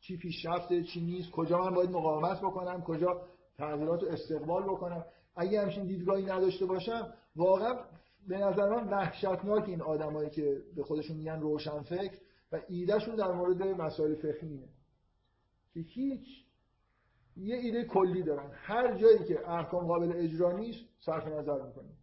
چی 0.00 0.16
پیشرفته 0.16 0.82
چی 0.82 1.00
نیست 1.00 1.30
کجا 1.30 1.58
من 1.58 1.74
باید 1.74 1.90
مقاومت 1.90 2.38
بکنم 2.38 2.82
کجا 2.82 3.22
تغییرات 3.56 4.02
رو 4.02 4.08
استقبال 4.08 4.62
بکنم. 4.62 5.04
اگه 5.36 5.62
همچین 5.62 5.86
دیدگاهی 5.86 6.24
نداشته 6.24 6.66
باشم 6.66 7.14
واقعا 7.36 7.74
به 8.28 8.38
نظر 8.38 8.68
من 8.68 8.88
وحشتناک 8.88 9.68
این 9.68 9.82
آدمایی 9.82 10.30
که 10.30 10.62
به 10.76 10.82
خودشون 10.82 11.16
میگن 11.16 11.40
روشن 11.40 11.82
فکر 11.82 12.18
و 12.52 12.60
ایدهشون 12.68 13.16
در 13.16 13.32
مورد 13.32 13.62
مسائل 13.62 14.14
فقهی 14.14 14.64
که 15.74 15.80
هیچ 15.80 16.26
یه 17.36 17.56
ایده 17.56 17.84
کلی 17.84 18.22
دارن. 18.22 18.50
هر 18.54 18.98
جایی 18.98 19.24
که 19.24 19.50
احکام 19.50 19.86
قابل 19.86 20.12
اجرا 20.16 20.52
نیست 20.52 20.80
صرف 21.00 21.26
نظر 21.26 21.62
می‌کنیم. 21.62 21.98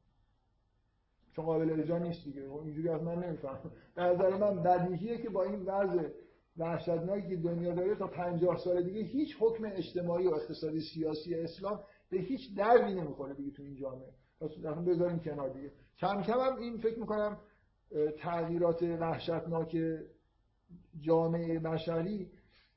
چون 1.35 1.45
قابل 1.45 1.79
اجرا 1.79 1.97
نیست 1.97 2.23
دیگه. 2.25 2.41
اینجوری 2.41 2.89
از 2.89 3.03
من 3.03 3.23
نمیفهم. 3.23 3.71
به 3.95 4.01
نظر 4.01 4.37
من 4.37 4.63
بدیهیه 4.63 5.17
که 5.17 5.29
با 5.29 5.43
این 5.43 5.61
وضع 5.65 6.09
وحشتناکی 6.57 7.27
که 7.27 7.35
دنیا 7.35 7.73
داره 7.73 7.95
تا 7.95 8.07
50 8.07 8.57
سال 8.57 8.83
دیگه 8.83 9.01
هیچ 9.01 9.37
حکم 9.39 9.63
اجتماعی 9.65 10.27
و 10.27 10.33
اقتصادی 10.33 10.81
سیاسی 10.81 11.35
اسلام 11.35 11.79
به 12.09 12.17
هیچ 12.17 12.55
دردی 12.57 12.93
نمی‌خوره 12.93 13.33
دیگه 13.33 13.51
تو 13.51 13.63
این 13.63 13.75
جامعه. 13.75 14.13
بذاریم 14.87 15.19
کنار 15.19 15.49
دیگه. 15.49 15.71
کم 15.97 16.21
کم 16.21 16.39
هم 16.39 16.57
این 16.57 16.77
فکر 16.77 16.99
می‌کنم 16.99 17.37
تغییرات 18.17 18.83
وحشتناک 18.83 19.77
جامعه 21.01 21.59
بشری 21.59 22.31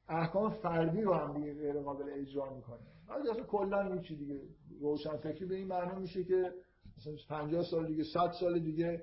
احکام 0.08 0.50
فردی 0.50 1.02
رو 1.02 1.14
هم 1.14 1.34
دیگه 1.34 1.54
غیر 1.54 1.80
قابل 1.80 2.04
اجرا 2.12 2.54
می‌کنه. 2.54 2.78
ولی 3.08 3.30
اصلا 3.30 3.44
کلا 3.44 3.98
چی 3.98 4.16
دیگه؟ 4.16 4.40
روشن 4.80 5.16
فکری 5.16 5.44
به 5.44 5.54
این 5.54 5.68
معنا 5.68 5.98
میشه 5.98 6.24
که 6.24 6.52
مثلا 6.96 7.16
50 7.28 7.62
سال 7.62 7.86
دیگه 7.86 8.04
100 8.04 8.32
سال 8.40 8.58
دیگه 8.58 9.02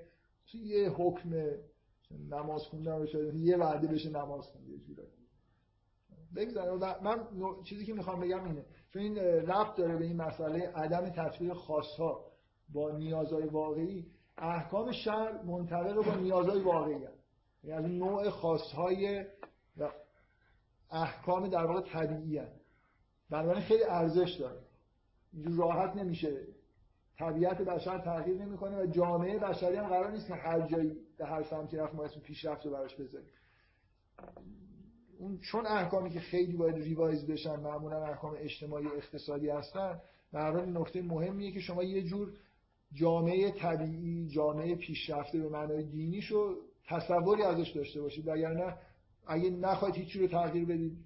یه 0.54 0.90
حکم 0.90 1.30
نماز 2.30 2.62
خوندن 2.62 3.02
بشه 3.02 3.36
یه 3.36 3.56
وعده 3.56 3.86
بشه 3.86 4.10
نماز 4.10 4.44
خوند 4.46 4.68
یه 4.68 4.78
جورایی 4.78 5.10
من 7.02 7.26
چیزی 7.64 7.86
که 7.86 7.92
می‌خوام 7.92 8.20
بگم 8.20 8.44
اینه. 8.44 8.64
چون 8.92 9.02
این 9.02 9.18
ربط 9.18 9.76
داره 9.76 9.96
به 9.96 10.04
این 10.04 10.16
مسئله 10.16 10.68
عدم 10.68 11.10
تطبیق 11.10 11.52
خاصها 11.52 12.24
با 12.68 12.90
نیازهای 12.90 13.46
واقعی. 13.46 14.06
احکام 14.38 14.92
شهر 14.92 15.42
منطبق 15.42 16.06
با 16.06 16.14
نیازهای 16.14 16.60
واقعی 16.62 17.04
هست. 17.04 17.24
یعنی 17.64 17.84
از 17.84 17.90
نوع 17.90 18.30
خاصهای 18.30 19.26
و 19.76 19.90
احکام 20.90 21.48
در 21.48 21.64
واقع 21.64 21.80
طبیعی 21.80 22.38
هست. 22.38 22.60
بنابراین 23.30 23.62
خیلی 23.62 23.84
ارزش 23.84 24.36
داره. 24.40 24.60
راحت 25.56 25.96
نمیشه 25.96 26.46
طبیعت 27.18 27.62
بشر 27.62 27.98
تغییر 27.98 28.36
نمی‌کنه 28.36 28.82
و 28.82 28.86
جامعه 28.86 29.38
بشری 29.38 29.76
هم 29.76 29.86
قرار 29.86 30.10
نیست 30.10 30.26
که 30.26 30.34
هر 30.34 30.60
جایی 30.60 30.96
به 31.18 31.26
هر 31.26 31.42
سمتی 31.42 31.76
رفت 31.76 31.94
ما 31.94 32.04
اسم 32.04 32.20
پیشرفت 32.20 32.66
رو 32.66 32.72
براش 32.72 32.94
بذاریم. 32.94 33.28
اون 35.18 35.38
چون 35.38 35.66
احکامی 35.66 36.10
که 36.10 36.20
خیلی 36.20 36.56
باید 36.56 36.74
ریوایز 36.74 37.26
بشن 37.26 37.60
معمولا 37.60 38.06
احکام 38.06 38.34
اجتماعی 38.38 38.86
اقتصادی 38.86 39.48
هستن 39.48 40.00
در 40.32 40.66
نکته 40.66 41.02
مهمیه 41.02 41.52
که 41.52 41.60
شما 41.60 41.82
یه 41.82 42.02
جور 42.02 42.32
جامعه 42.92 43.50
طبیعی 43.50 44.28
جامعه 44.28 44.74
پیشرفته 44.74 45.38
به 45.38 45.48
معنای 45.48 45.82
دینی 45.82 46.22
شو 46.22 46.56
تصوری 46.86 47.42
ازش 47.42 47.70
داشته 47.70 48.00
باشید. 48.02 48.30
نه 48.30 48.76
اگه 49.26 49.50
نخواید 49.50 49.94
هیچی 49.94 50.18
رو 50.18 50.26
تغییر 50.26 50.64
بدید 50.64 50.96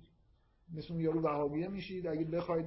مثل 0.74 0.92
اون 0.92 1.02
یارو 1.02 1.20
وهابیه 1.20 1.68
میشید. 1.68 2.06
اگه 2.06 2.24
بخواید 2.24 2.66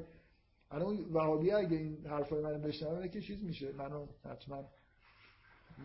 الان 0.72 1.06
وهابیه 1.12 1.56
اگه 1.56 1.78
این 1.78 2.06
حرفای 2.06 2.42
من 2.44 2.62
بشنوه 2.62 3.08
که 3.08 3.22
چیز 3.22 3.44
میشه. 3.44 3.72
منو 3.72 4.08
حتما 4.26 4.64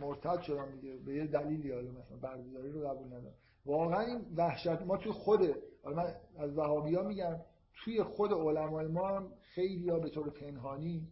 مرتد 0.00 0.40
شدم 0.40 0.70
دیگه. 0.70 0.96
به 0.96 1.14
یه 1.14 1.26
دلیلی 1.26 1.72
حالا 1.72 1.90
مثلا 1.90 2.16
برگزاری 2.16 2.70
رو 2.70 2.88
قبول 2.88 3.06
ندارم. 3.06 3.34
واقعا 3.66 4.00
این 4.00 4.26
وحشت 4.36 4.82
ما 4.82 4.96
توی 4.96 5.12
خود 5.12 5.40
حالا 5.84 5.96
من 5.96 6.14
از 6.38 6.58
وهابیا 6.58 7.02
میگم 7.02 7.40
توی 7.84 8.02
خود 8.02 8.32
علمای 8.32 8.86
ما 8.86 9.08
هم 9.08 9.32
خیلی 9.54 9.90
ها 9.90 9.98
به 9.98 10.10
طور 10.10 10.30
پنهانی 10.30 11.08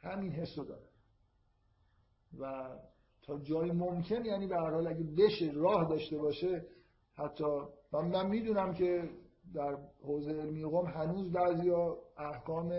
همین 0.00 0.32
حس 0.32 0.58
رو 0.58 0.64
دارن. 0.64 0.88
و 2.40 2.68
تا 3.22 3.38
جای 3.38 3.70
ممکن 3.70 4.24
یعنی 4.24 4.46
به 4.46 4.56
هر 4.56 4.70
حال 4.70 4.86
اگه 4.86 5.04
بشه 5.04 5.50
راه 5.54 5.88
داشته 5.88 6.18
باشه 6.18 6.66
حتی 7.14 7.44
من, 7.92 8.08
من 8.08 8.28
می‌دونم 8.28 8.74
که 8.74 9.10
در 9.54 9.76
حوزه 10.02 10.30
علمی 10.30 10.64
قوم 10.64 10.86
هنوز 10.86 11.32
بعضیا 11.32 11.98
احکام 12.16 12.72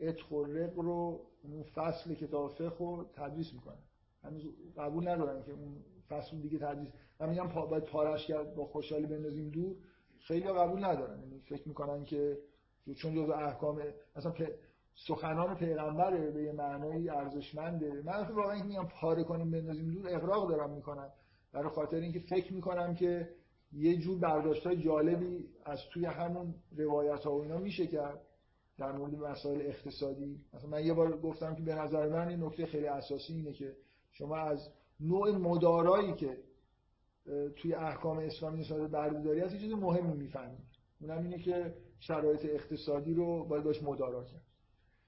اتخ 0.00 0.30
و 0.30 0.44
رو 0.44 1.20
اون 1.42 1.62
فصل 1.62 2.14
کتاب 2.14 2.50
فقه 2.50 2.78
رو 2.78 3.06
تدریس 3.16 3.52
می‌کنن. 3.52 3.82
هنوز 4.22 4.42
قبول 4.76 5.08
ندارن 5.08 5.42
که 5.42 5.52
اون 5.52 5.84
فصل 6.08 6.36
دیگه 6.36 6.58
تدریس. 6.58 6.88
من 7.20 7.28
میگم 7.28 7.48
باید 7.48 7.84
پارش 7.84 8.26
کرد 8.26 8.54
با 8.54 8.64
خوشحالی 8.64 9.06
بندازیم 9.06 9.50
دور. 9.50 9.76
خیلی 10.18 10.48
قبول 10.48 10.84
ندارن. 10.84 11.20
یعنی 11.20 11.40
فکر 11.40 11.68
می‌کنن 11.68 12.04
که 12.04 12.38
چون 12.96 13.14
جزء 13.14 13.32
احکام 13.32 13.82
مثلا 14.16 14.32
سخنان 15.06 15.56
پیغمبر 15.56 16.30
به 16.30 16.42
یه 16.42 16.52
معنایی 16.52 17.08
ارزشمنده 17.08 18.02
من 18.04 18.26
واقعا 18.26 18.64
میگم 18.64 18.88
پاره 19.00 19.24
کنیم 19.24 19.50
بندازیم 19.50 19.90
دور 19.90 20.14
اقراق 20.14 20.48
دارم 20.48 20.70
می‌کنم 20.70 21.12
برای 21.52 21.68
خاطر 21.68 21.96
اینکه 21.96 22.20
فکر 22.20 22.52
می‌کنم 22.52 22.94
که 22.94 23.28
یه 23.72 23.96
جور 23.96 24.18
برداشت 24.18 24.66
های 24.66 24.76
جالبی 24.76 25.44
از 25.64 25.80
توی 25.92 26.04
همون 26.04 26.54
روایت 26.76 27.24
ها 27.24 27.36
و 27.36 27.42
اینا 27.42 27.58
میشه 27.58 27.86
کرد 27.86 28.20
در 28.78 28.92
مورد 28.92 29.14
مسائل 29.14 29.60
اقتصادی. 29.60 30.40
مثلا 30.54 30.70
من 30.70 30.84
یه 30.84 30.94
بار 30.94 31.20
گفتم 31.20 31.54
که 31.54 31.62
به 31.62 31.74
نظر 31.74 32.08
من 32.08 32.28
این 32.28 32.42
نکته 32.42 32.66
خیلی 32.66 32.86
اساسی 32.86 33.32
اینه 33.32 33.52
که 33.52 33.76
شما 34.12 34.36
از 34.36 34.68
نوع 35.00 35.30
مدارایی 35.30 36.12
که 36.14 36.38
توی 37.56 37.74
احکام 37.74 38.18
اسلامی 38.18 38.60
نسبت 38.60 38.90
بردهداری 38.90 39.40
هست 39.40 39.54
یه 39.54 39.60
چیز 39.60 39.72
مهمی 39.72 40.16
می‌فهمید. 40.16 40.68
اونم 41.00 41.22
اینه 41.22 41.38
که 41.38 41.74
شرایط 42.00 42.44
اقتصادی 42.44 43.14
رو 43.14 43.44
باید 43.44 43.64
باش 43.64 43.82
مدارا 43.82 44.24
کرد. 44.24 44.42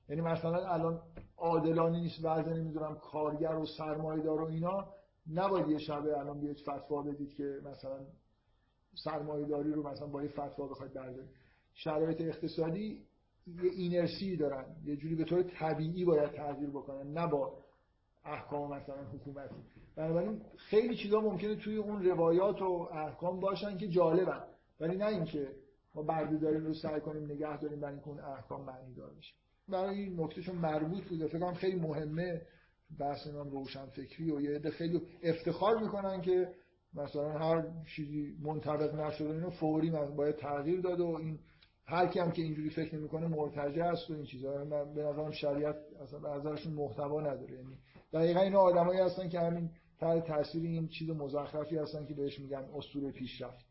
یعنی 0.09 0.23
مثلا 0.23 0.67
الان 0.69 1.03
عادلانه 1.37 2.01
نیست 2.01 2.25
وضع 2.25 2.53
نمی‌دونم 2.53 2.95
کارگر 2.95 3.55
و 3.55 3.67
سرمایه‌دار 3.67 4.41
و 4.41 4.45
اینا 4.45 4.89
نباید 5.33 5.69
یه 5.69 5.79
شبه 5.79 6.19
الان 6.19 6.41
بیاید 6.41 6.59
فتوا 6.59 7.03
بدید 7.03 7.35
که 7.35 7.61
مثلا 7.65 8.01
سرمایه‌داری 8.95 9.73
رو 9.73 9.89
مثلا 9.89 10.07
با 10.07 10.23
یه 10.23 10.29
فتوا 10.29 10.67
بخواید 10.67 10.93
بردارید. 10.93 11.31
شرایط 11.75 12.21
اقتصادی 12.21 13.03
یه 13.47 13.71
اینرسی 13.71 14.37
دارن. 14.37 14.65
یه 14.85 14.97
جوری 14.97 15.15
به 15.15 15.25
طور 15.25 15.43
طبیعی 15.43 16.05
باید 16.05 16.31
تغییر 16.31 16.71
بکنن 16.71 17.13
نه 17.13 17.27
با 17.27 17.59
احکام 18.25 18.75
مثلا 18.75 19.05
حکومتی. 19.05 19.55
بنابراین 19.97 20.43
خیلی 20.57 20.97
چیزا 20.97 21.21
ممکنه 21.21 21.57
توی 21.57 21.77
اون 21.77 22.05
روایات 22.05 22.63
و 22.63 22.89
احکام 22.93 23.41
باشن 23.41 23.77
که 23.77 23.89
جالبن. 23.89 24.45
ولی 24.81 24.97
نه 24.97 25.07
اینکه 25.07 25.49
ما 25.95 26.03
بردهداری 26.03 26.59
رو 26.59 26.75
سعی 26.75 27.01
کنیم 27.01 27.25
نگه 27.25 27.61
داریم 27.61 27.81
برای 27.81 27.99
اون 28.05 28.21
احکام 28.21 28.65
معنی 28.65 28.95
دار 28.95 29.11
بشه. 29.15 29.35
برای 29.69 29.99
این 29.99 30.21
نکته 30.21 30.43
چون 30.43 30.57
مربوط 30.57 31.05
بوده 31.09 31.27
فکر 31.27 31.39
کنم 31.39 31.55
خیلی 31.55 31.81
مهمه 31.81 32.43
بحث 32.99 33.27
نام 33.27 33.51
روشن 33.51 33.87
فکری 33.87 34.31
و 34.31 34.41
یه 34.41 34.51
عده 34.51 34.71
خیلی 34.71 35.03
افتخار 35.23 35.79
می‌کنن 35.79 36.21
که 36.21 36.55
مثلا 36.95 37.39
هر 37.39 37.65
چیزی 37.97 38.37
منطبق 38.43 38.95
نشده 38.95 39.31
اینو 39.31 39.51
فوری 39.51 39.91
باید 39.91 40.37
تغییر 40.37 40.81
داد 40.81 41.01
و 41.01 41.07
این 41.07 41.39
هر 41.87 42.07
کی 42.07 42.19
هم 42.19 42.31
که 42.31 42.43
اینجوری 42.43 42.71
فکر 42.71 42.97
نمی‌کنه 42.97 43.27
مرتجع 43.27 43.85
است 43.85 44.11
و 44.11 44.15
این 44.15 44.25
چیزا. 44.25 44.65
من 44.65 44.95
به 44.95 45.03
نظرم 45.03 45.31
شریعت 45.31 45.77
اصلا 46.03 46.37
نظرشون 46.37 46.73
محتوا 46.73 47.21
نداره. 47.21 47.55
یعنی 47.55 47.79
دقیقا 48.13 48.41
اینا 48.41 48.59
آدمایی 48.59 49.01
هستن 49.01 49.29
که 49.29 49.41
همین 49.41 49.71
تحت 49.99 50.27
تاثیر 50.27 50.63
این 50.63 50.89
چیز 50.89 51.11
مزخرفی 51.11 51.77
هستن 51.77 52.07
که 52.07 52.15
بهش 52.15 52.39
میگن 52.39 52.65
اسطوره 52.77 53.11
پیشرفت. 53.11 53.67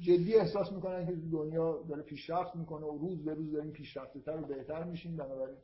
جدی 0.00 0.34
احساس 0.34 0.72
می‌کنن 0.72 1.06
که 1.06 1.12
دنیا 1.32 1.82
داره 1.88 2.02
پیشرفت 2.02 2.56
می‌کنه 2.56 2.86
و 2.86 2.98
روز 2.98 3.24
به 3.24 3.34
روز 3.34 3.52
داریم 3.52 3.72
پیشرفته 3.72 4.20
تر 4.20 4.36
و 4.36 4.46
بهتر 4.46 4.84
میشیم. 4.84 5.16
بنابراین 5.16 5.56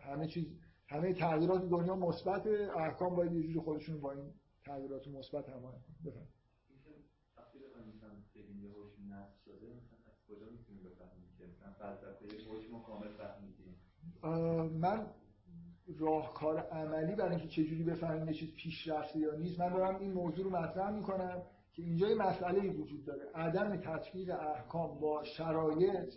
همه 0.00 0.28
چیز 0.28 0.46
همه 0.88 1.14
تغییرات 1.14 1.68
دنیا 1.68 1.96
مثبت 1.96 2.46
احکام 2.76 3.16
باید 3.16 3.32
یه 3.32 3.42
جوری 3.42 3.58
خودشون 3.58 4.00
با 4.00 4.12
این 4.12 4.32
تغییرات 4.64 5.08
مثبت 5.08 5.48
هماهنگ 5.48 5.80
کنن 6.04 6.26
من 14.80 15.06
راهکار 15.98 16.58
عملی 16.58 17.14
برای 17.14 17.36
اینکه 17.36 17.48
چجوری 17.48 17.82
بفهمیم 17.82 18.28
یه 18.28 18.34
چیز 18.34 18.54
پیشرفته 18.54 19.18
یا 19.18 19.34
نیست 19.34 19.60
من 19.60 19.68
دارم 19.68 19.96
این 20.00 20.12
موضوع 20.12 20.44
رو 20.44 20.50
مطرح 20.50 20.90
می‌کنم 20.90 21.42
که 21.72 21.82
اینجا 21.82 22.08
یه 22.08 22.14
مسئله 22.14 22.70
وجود 22.70 23.04
داره. 23.04 23.30
عدم 23.34 23.76
تطبیق 23.76 24.30
احکام 24.30 25.00
با 25.00 25.24
شرایط 25.24 26.14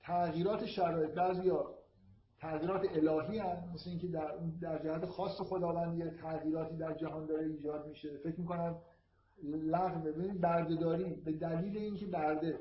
تغییرات 0.00 0.66
شرایط 0.66 1.10
بعضیا 1.10 1.81
تغییرات 2.42 2.96
الهی 2.96 3.38
هست 3.38 3.68
مثل 3.74 3.90
اینکه 3.90 4.06
در 4.06 4.36
در 4.60 4.78
جهت 4.78 5.06
خاص 5.06 5.40
خداوندی 5.40 6.10
تغییراتی 6.10 6.76
در 6.76 6.94
جهان 6.94 7.26
داره 7.26 7.46
ایجاد 7.46 7.88
میشه. 7.88 8.16
فکر 8.16 8.40
می‌کنم 8.40 8.76
لغو 9.44 10.00
ببینید 10.00 10.40
بردهداری. 10.40 11.04
به 11.04 11.32
دلیل 11.32 11.76
اینکه 11.76 12.06
برده 12.06 12.58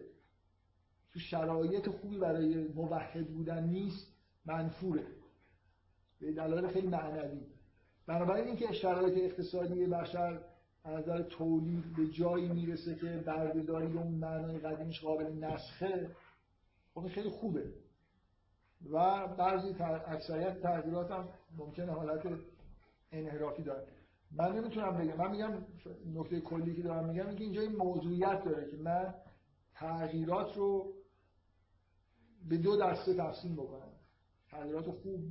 تو 1.13 1.19
شرایط 1.19 1.89
خوبی 1.89 2.17
برای 2.17 2.67
موحد 2.75 3.27
بودن 3.27 3.63
نیست 3.63 4.13
منفوره. 4.45 5.05
به 6.19 6.31
دلایل 6.31 6.67
خیلی 6.67 6.87
معنوی. 6.87 7.41
بنابراین 8.07 8.47
اینکه 8.47 8.73
شرایط 8.73 9.17
اقتصادی 9.17 9.85
بشر 9.85 10.39
از 10.83 10.99
نظر 10.99 11.21
تولید 11.21 11.95
به 11.97 12.07
جایی 12.07 12.47
می‌رسه 12.47 12.95
که 12.95 13.23
بردهداری 13.25 13.97
اون 13.97 14.07
معنای 14.07 14.57
قدیمش 14.57 15.01
قابل 15.01 15.33
نسخه 15.33 16.09
خب 16.93 17.07
خیلی 17.07 17.29
خوبه. 17.29 17.73
و 18.89 19.27
بعضی 19.27 19.75
اکثریت 20.07 20.61
تغییرات 20.61 21.11
هم 21.11 21.27
ممکنه 21.57 21.91
حالت 21.91 22.27
انحرافی 23.11 23.63
داره 23.63 23.87
من 24.31 24.55
نمی‌تونم 24.55 24.97
بگم. 24.97 25.17
من 25.17 25.31
میگم 25.31 25.65
نکته 26.13 26.41
کلی 26.41 26.75
که 26.75 26.81
دارم 26.81 27.09
میگم 27.09 27.27
اینکه 27.27 27.43
اینجا 27.43 27.61
این 27.61 27.75
موضوعیت 27.75 28.43
داره 28.43 28.71
که 28.71 28.77
من 28.77 29.13
تغییرات 29.73 30.57
رو 30.57 30.93
به 32.49 32.57
دو 32.57 32.77
دسته 32.77 33.13
تقسیم 33.13 33.55
بکنم. 33.55 33.91
تغییرات 34.49 34.89
خوب 34.89 35.21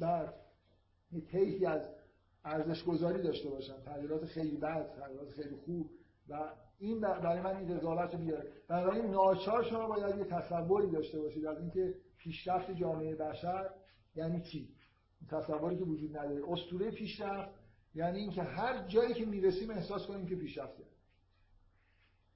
در 0.00 0.32
طیفی 1.30 1.66
از 1.66 1.88
ارزش 2.44 2.84
گذاری 2.84 3.22
داشته 3.22 3.50
باشم. 3.50 3.82
تغییرات 3.84 4.24
خیلی 4.24 4.56
بد 4.56 4.96
تغییرات 5.00 5.30
خیلی 5.30 5.56
خوب. 5.56 5.90
و 6.28 6.52
این 6.78 7.00
برای 7.00 7.40
من 7.40 7.56
این 7.56 7.70
رضالت 7.70 8.14
رو 8.14 8.20
میاره 8.20 8.52
بنابراین 8.68 9.04
ناچار 9.04 9.62
شما 9.62 9.86
باید 9.86 10.18
یه 10.18 10.24
تصوری 10.24 10.90
داشته 10.90 11.20
باشید 11.20 11.46
از 11.46 11.60
اینکه 11.60 11.94
پیشرفت 12.26 12.70
جامعه 12.70 13.14
بشر 13.14 13.70
یعنی 14.16 14.42
چی؟ 14.42 14.68
تصوری 15.28 15.78
که 15.78 15.84
وجود 15.84 16.16
نداره. 16.16 16.42
اسطوره 16.48 16.90
پیشرفت 16.90 17.54
یعنی 17.94 18.18
اینکه 18.18 18.42
هر 18.42 18.88
جایی 18.88 19.14
که 19.14 19.24
می‌رسیم 19.26 19.70
احساس 19.70 20.06
کنیم 20.06 20.26
که 20.26 20.36
پیشرفته. 20.36 20.84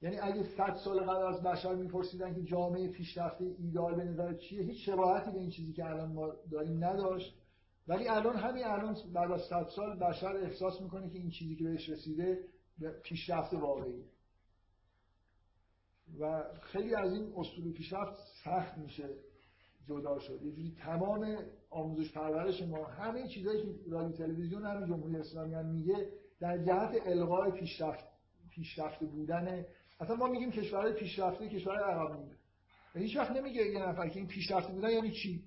یعنی 0.02 0.18
اگه 0.18 0.42
100 0.56 0.76
سال 0.84 1.00
قبل 1.00 1.34
از 1.34 1.42
بشر 1.42 1.74
میپرسیدن 1.74 2.34
که 2.34 2.42
جامعه 2.42 2.88
پیشرفته 2.88 3.44
ایدال 3.58 3.94
به 3.94 4.04
نظر 4.04 4.34
چیه 4.34 4.62
هیچ 4.62 4.86
شباهتی 4.86 5.30
به 5.30 5.38
این 5.38 5.50
چیزی 5.50 5.72
که 5.72 5.84
الان 5.84 6.12
ما 6.12 6.32
داریم 6.50 6.84
نداشت. 6.84 7.34
ولی 7.88 8.08
الان 8.08 8.36
همین 8.36 8.64
الان 8.64 8.96
بعد 9.12 9.32
از 9.32 9.42
100 9.42 9.68
سال 9.76 9.98
بشر 9.98 10.36
احساس 10.36 10.80
می‌کنه 10.80 11.10
که 11.10 11.18
این 11.18 11.30
چیزی 11.30 11.56
که 11.56 11.64
بهش 11.64 11.88
رسیده 11.88 12.44
پیشرفت 13.02 13.54
واقعیه. 13.54 14.04
و 16.20 16.44
خیلی 16.62 16.94
از 16.94 17.12
این 17.12 17.32
اسطوره 17.36 17.72
پیشرفت 17.72 18.16
سخت 18.44 18.78
میشه. 18.78 19.08
جدا 19.90 20.18
شد. 20.18 20.42
یه 20.42 20.52
جوری 20.52 20.74
تمام 20.78 21.36
آموزش 21.70 22.12
پرورش 22.12 22.62
ما 22.62 22.84
همه 22.84 23.28
چیزایی 23.28 23.62
که 23.62 23.68
رادیو 23.90 24.16
تلویزیون 24.16 24.66
همین 24.66 24.88
جمهوری 24.88 25.16
اسلامی 25.16 25.54
هم 25.54 25.66
میگه 25.66 26.08
در 26.40 26.58
جهت 26.58 27.06
الغای 27.06 27.52
پیشرفت 27.52 28.04
پیشرفته 28.50 29.06
بودن. 29.06 29.64
اصلا 30.00 30.16
ما 30.16 30.26
میگیم 30.26 30.50
کشورهای 30.50 30.92
پیشرفته 30.92 31.48
کشورهای 31.48 31.84
عقب 31.84 32.12
مونده. 32.12 32.36
هیچ 32.94 33.16
وقت 33.16 33.30
نمیگه 33.30 33.66
یه 33.66 33.88
نفر 33.88 34.08
که 34.08 34.18
این 34.18 34.28
پیشرفته 34.28 34.72
بودن 34.72 34.90
یعنی 34.90 35.10
چی؟ 35.10 35.44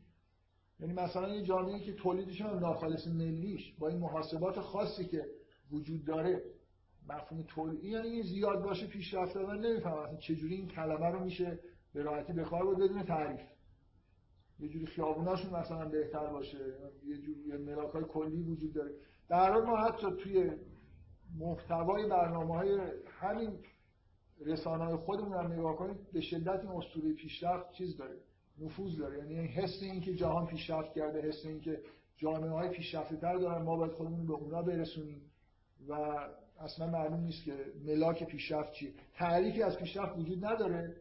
یعنی 0.80 0.94
مثلا 0.94 1.36
یه 1.36 1.44
جامعه 1.44 1.80
که 1.80 1.94
تولیدش 1.94 2.42
هم 2.42 2.60
ناخالص 2.60 3.08
ملیش 3.08 3.74
با 3.80 3.88
این 3.88 4.00
محاسبات 4.00 4.60
خاصی 4.60 5.06
که 5.06 5.26
وجود 5.72 6.06
داره 6.06 6.42
مفهوم 7.10 7.44
تولید 7.44 7.84
یعنی 7.84 8.08
این 8.08 8.24
زیاد 8.24 8.64
باشه 8.64 8.88
پیشرفته 8.88 9.40
من 9.40 9.60
نمی‌فهمم 9.60 9.98
اصلا 9.98 10.18
چجوری 10.18 10.56
این 10.56 10.68
کلمه 10.68 11.08
رو 11.08 11.24
میشه 11.24 11.60
به 11.94 12.04
راحتی 12.04 12.34
کار 12.34 12.76
بدون 12.76 13.04
تعریف. 13.04 13.42
یه 14.64 14.70
جوری 14.70 14.86
خیابوناشون 14.86 15.54
مثلا 15.56 15.90
بهتر 15.90 16.28
باشه. 16.28 16.58
یه 17.06 17.18
جوری 17.18 17.58
ملاک 17.58 17.92
های 17.92 18.04
کلی 18.04 18.44
وجود 18.44 18.74
داره. 18.74 18.92
در 19.30 19.52
حال 19.52 19.66
ما 19.66 19.78
حتی 19.78 20.08
توی 20.24 20.52
محتوای 21.40 22.10
برنامه 22.10 22.54
های 22.54 22.80
همین 23.06 23.60
رسانه 24.46 24.84
های 24.84 24.96
خودمون 24.96 25.38
هم 25.38 25.52
نگاه 25.52 25.76
کنید 25.76 26.12
به 26.14 26.22
شدت 26.22 26.60
این 26.60 26.72
اسطوره 26.72 27.14
پیشرفت 27.14 27.72
چیز 27.72 27.98
داره 27.98 28.16
نفوذ 28.60 28.98
داره. 28.98 29.18
یعنی 29.18 29.48
حس 29.48 29.80
این 29.82 30.02
که 30.02 30.14
جهان 30.14 30.48
پیشرفت 30.48 30.94
کرده 30.94 31.22
حس 31.22 31.46
این 31.46 31.62
که 31.62 31.82
جامعه 32.18 32.50
های 32.50 32.70
پیشرفته 32.70 33.16
تر 33.16 33.38
دارن 33.38 33.62
ما 33.62 33.76
باید 33.76 33.92
خودمون 33.92 34.28
به 34.28 34.34
اونا 34.34 34.62
برسونیم 34.62 35.22
و 35.88 35.94
اصلا 36.60 36.88
معلوم 36.88 37.20
نیست 37.20 37.44
که 37.44 37.56
ملاک 37.86 38.24
پیشرفت 38.24 38.74
چیه. 38.74 38.94
تعریفی 39.14 39.64
از 39.64 39.78
پیشرفت 39.78 40.18
وجود 40.18 40.46
نداره 40.46 40.96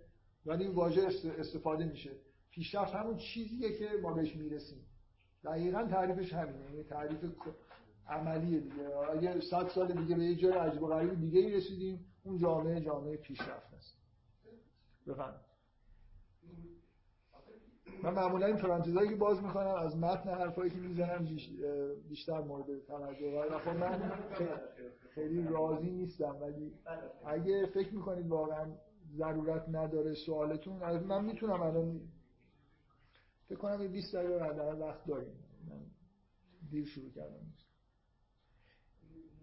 ولی 0.46 0.64
این 0.64 0.74
واژه 0.74 1.08
استفاده 1.38 1.84
میشه. 1.84 2.10
پیشرفت 2.54 2.94
همون 2.94 3.16
چیزیه 3.16 3.78
که 3.78 3.88
ما 4.02 4.12
بهش 4.12 4.36
می‌رسیم. 4.36 4.86
دقیقا 5.44 5.84
تعریفش 5.84 6.32
همینه 6.32 6.70
یعنی 6.70 6.82
تعریف 6.82 7.18
عملیه 8.08 8.60
دیگه. 8.60 8.96
اگه 9.12 9.40
100 9.40 9.68
سال 9.68 9.92
دیگه 9.92 10.14
به 10.14 10.24
یه 10.24 10.34
جای 10.34 10.52
عجب 10.52 10.82
و 10.82 10.86
غریب 10.86 11.20
دیگه 11.20 11.40
ای 11.40 11.52
رسیدیم 11.52 12.04
اون 12.24 12.38
جامعه 12.38 12.80
جامعه 12.80 13.16
پیشرفت 13.16 13.74
است. 13.74 13.98
بفهم 15.06 15.34
من 18.02 18.14
معمولا 18.14 18.46
این 18.46 18.56
پرانتزایی 18.56 19.08
که 19.08 19.16
باز 19.16 19.42
می‌کنم 19.42 19.74
از 19.74 19.96
متن 19.96 20.30
حرفایی 20.30 20.70
که 20.70 20.76
می‌زنم 20.76 21.28
بیشتر 22.08 22.40
مورد 22.40 22.86
توجه 22.86 23.30
قرار 23.30 23.58
خب 23.58 23.76
من 23.76 24.12
خیلی 25.14 25.42
راضی 25.42 25.90
نیستم 25.90 26.36
ولی 26.40 26.72
اگه 27.26 27.66
فکر 27.66 27.94
می‌کنید 27.94 28.26
واقعا 28.26 28.66
ضرورت 29.16 29.68
نداره 29.68 30.14
سوالتون 30.14 30.98
من 30.98 31.24
می‌تونم 31.24 31.62
الان 31.62 32.00
فکر 33.52 33.60
کنم 33.60 33.82
یه 33.82 33.88
20 33.88 34.14
دقیقه 34.14 34.38
در 34.38 34.74
وقت 34.74 35.06
داریم. 35.06 35.44
من 35.68 35.80
دیر 36.70 36.86
شروع 36.86 37.10
کردم. 37.10 37.46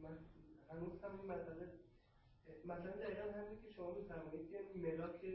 من 0.03 0.17
هنوز 0.69 1.03
هم 1.03 1.19
این 1.19 1.31
مسئله 1.31 1.69
مثلا 2.65 2.91
دقیقا 2.91 3.21
همین 3.21 3.61
که 3.61 3.71
شما 3.71 3.93
میفرمایید 3.93 4.49
که 4.49 4.57
ملاک 4.75 5.25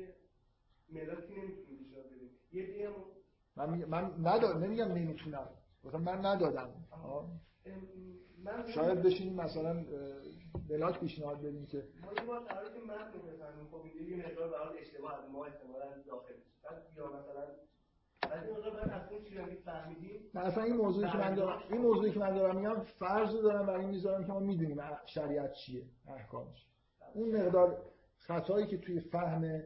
ملاکی 0.92 1.34
نمی‌تونید 1.34 1.80
ایجاد 1.80 2.06
بدید. 2.06 2.30
یه 2.52 2.66
دیگه 2.66 2.88
من 3.56 3.84
من 3.84 4.26
نداد 4.26 4.64
نمیگم 4.64 4.92
نمی‌تونم. 4.92 5.48
مثلا 5.84 6.00
من 6.00 6.26
ندادم. 6.26 6.70
شاید 8.74 9.02
بشینیم 9.02 9.34
مثلا 9.34 9.84
ملاک 10.68 11.00
پیشنهاد 11.00 11.42
بدیم 11.42 11.66
که 11.66 11.88
ما 12.02 12.12
یه 12.12 12.22
بار 12.26 12.40
قراره 12.40 12.74
که 12.74 12.80
من 12.80 13.12
بفهمیم 13.12 13.66
خب 13.70 13.86
یه 13.86 14.26
مقدار 14.26 14.50
برای 14.50 14.78
اشتباه 14.78 15.24
از 15.24 15.30
ما 15.30 15.44
احتمالاً 15.44 16.02
داخل 16.06 16.34
بعد 16.64 16.86
یا 16.96 17.06
مثلا 17.06 17.46
اصلا 20.34 20.64
این 20.64 20.76
موضوعی 20.76 21.10
که 21.10 21.18
من 21.18 21.34
دارم 21.34 21.62
این 21.70 21.80
موضوعی 21.80 22.12
که 22.12 22.18
من 22.18 22.34
دارم 22.34 22.56
میگم 22.56 22.80
فرض 22.80 23.32
دارم 23.42 23.66
برای 23.66 23.86
می‌ذارم 23.86 24.24
که 24.24 24.32
ما 24.32 24.38
می‌دونیم 24.38 24.80
شریعت 25.06 25.52
چیه 25.52 25.82
احکامش. 26.08 26.66
اون 27.14 27.36
مقدار 27.36 27.76
خطایی 28.18 28.66
که 28.66 28.78
توی 28.78 29.00
فهم 29.00 29.62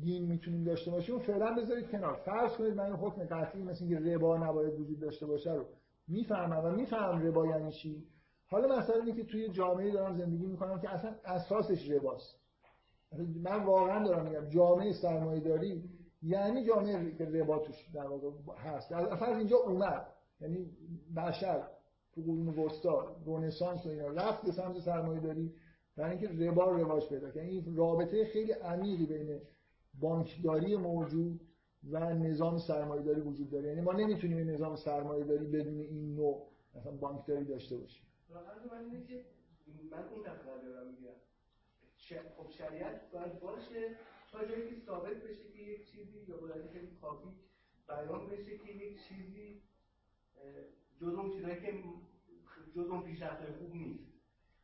دین 0.00 0.26
می‌تونیم 0.26 0.64
داشته 0.64 0.90
باشیم 0.90 1.18
فعلا 1.18 1.54
بذارید 1.54 1.90
کنار. 1.90 2.14
فرض 2.14 2.56
کنید 2.56 2.74
من 2.74 2.84
این 2.84 2.94
حکم 2.94 3.24
قطعی 3.24 3.62
مثل 3.62 3.84
اینکه 3.84 4.14
ربا 4.14 4.36
نباید 4.36 4.80
وجود 4.80 5.00
داشته 5.00 5.26
باشه 5.26 5.52
رو 5.52 5.64
می‌فهمم 6.08 6.64
و 6.64 6.70
می‌فهمم 6.70 7.26
ربا 7.26 7.46
یعنی 7.46 7.72
چی. 7.72 8.06
حالا 8.46 8.78
مثلا 8.78 8.96
اینه 8.96 9.12
که 9.12 9.24
توی 9.24 9.48
جامعه 9.48 9.92
دارم 9.92 10.14
زندگی 10.14 10.46
می‌کنم 10.46 10.80
که 10.80 10.90
اصلا 10.90 11.14
اساسش 11.24 11.90
رباست. 11.90 12.40
من 13.42 13.64
واقعا 13.64 14.04
دارم 14.04 14.26
میگم 14.26 14.48
جامعه 14.48 14.92
سرمایه 14.92 15.40
داری 15.40 15.90
یعنی 16.24 16.66
جامعه 16.66 17.18
ربا 17.18 17.58
توش 17.58 17.88
در 17.94 18.06
واقع 18.06 18.30
هست. 18.58 18.92
اصلا 18.92 19.26
از 19.26 19.38
اینجا 19.38 19.56
اومد. 19.56 20.06
یعنی 20.40 20.70
بشر 21.16 21.68
تو 22.12 22.22
قرون 22.22 22.48
وسطا 22.48 23.16
رنسانس 23.26 23.86
و 23.86 23.88
اینا 23.88 24.08
رفت 24.08 24.42
به 24.46 24.52
سمت 24.52 24.80
سرمایه 24.80 25.20
داری 25.20 25.54
برای 25.96 26.10
اینکه 26.10 26.44
ربا 26.44 26.64
رواج 26.64 27.08
پیدا 27.08 27.30
کنه 27.30 27.42
این 27.42 27.76
رابطه 27.76 28.24
خیلی 28.24 28.52
عمیقی 28.52 29.06
بین 29.06 29.40
بانکداری 30.00 30.76
موجود 30.76 31.40
و 31.90 32.14
نظام 32.14 32.58
سرمایه‌داری 32.58 33.20
وجود 33.20 33.50
داره. 33.50 33.68
یعنی 33.68 33.80
ما 33.80 33.92
نمی‌تونیم 33.92 34.36
این 34.36 34.50
نظام 34.50 34.76
سرمایه‌داری 34.76 35.46
بدون 35.46 35.80
این 35.80 36.14
نوع 36.14 36.46
مثلا 36.74 36.92
بانکداری 36.92 37.44
داشته 37.44 37.76
باشیم. 37.76 38.06
من 38.30 38.38
اینه 38.80 39.24
من 39.90 40.08
اون 40.08 40.22
دفعه 40.22 40.68
دارم 40.68 40.86
میگم 40.86 41.14
خب 42.36 42.50
شریعت 42.50 43.10
باید 43.12 43.40
باشه 43.40 43.96
جایی 44.42 44.68
که 44.70 44.86
ثابت 44.86 45.16
بشه 45.16 45.44
که 45.52 45.58
یک 45.58 45.90
چیزی 45.90 46.18
یا 46.28 46.36
باید 46.36 46.70
خیلی 46.72 46.96
کافی 47.00 47.28
بیان 47.88 48.28
بشه 48.28 48.58
که 48.58 48.72
یک 48.72 49.08
چیزی 49.08 49.62
جز 51.00 51.14
اون 51.14 51.30
چیزایی 51.30 51.60
که 51.60 51.74
جز 52.76 52.88
اون 52.88 53.02
پیشرفت‌های 53.02 53.52
خوب 53.52 53.74
نیست. 53.74 54.04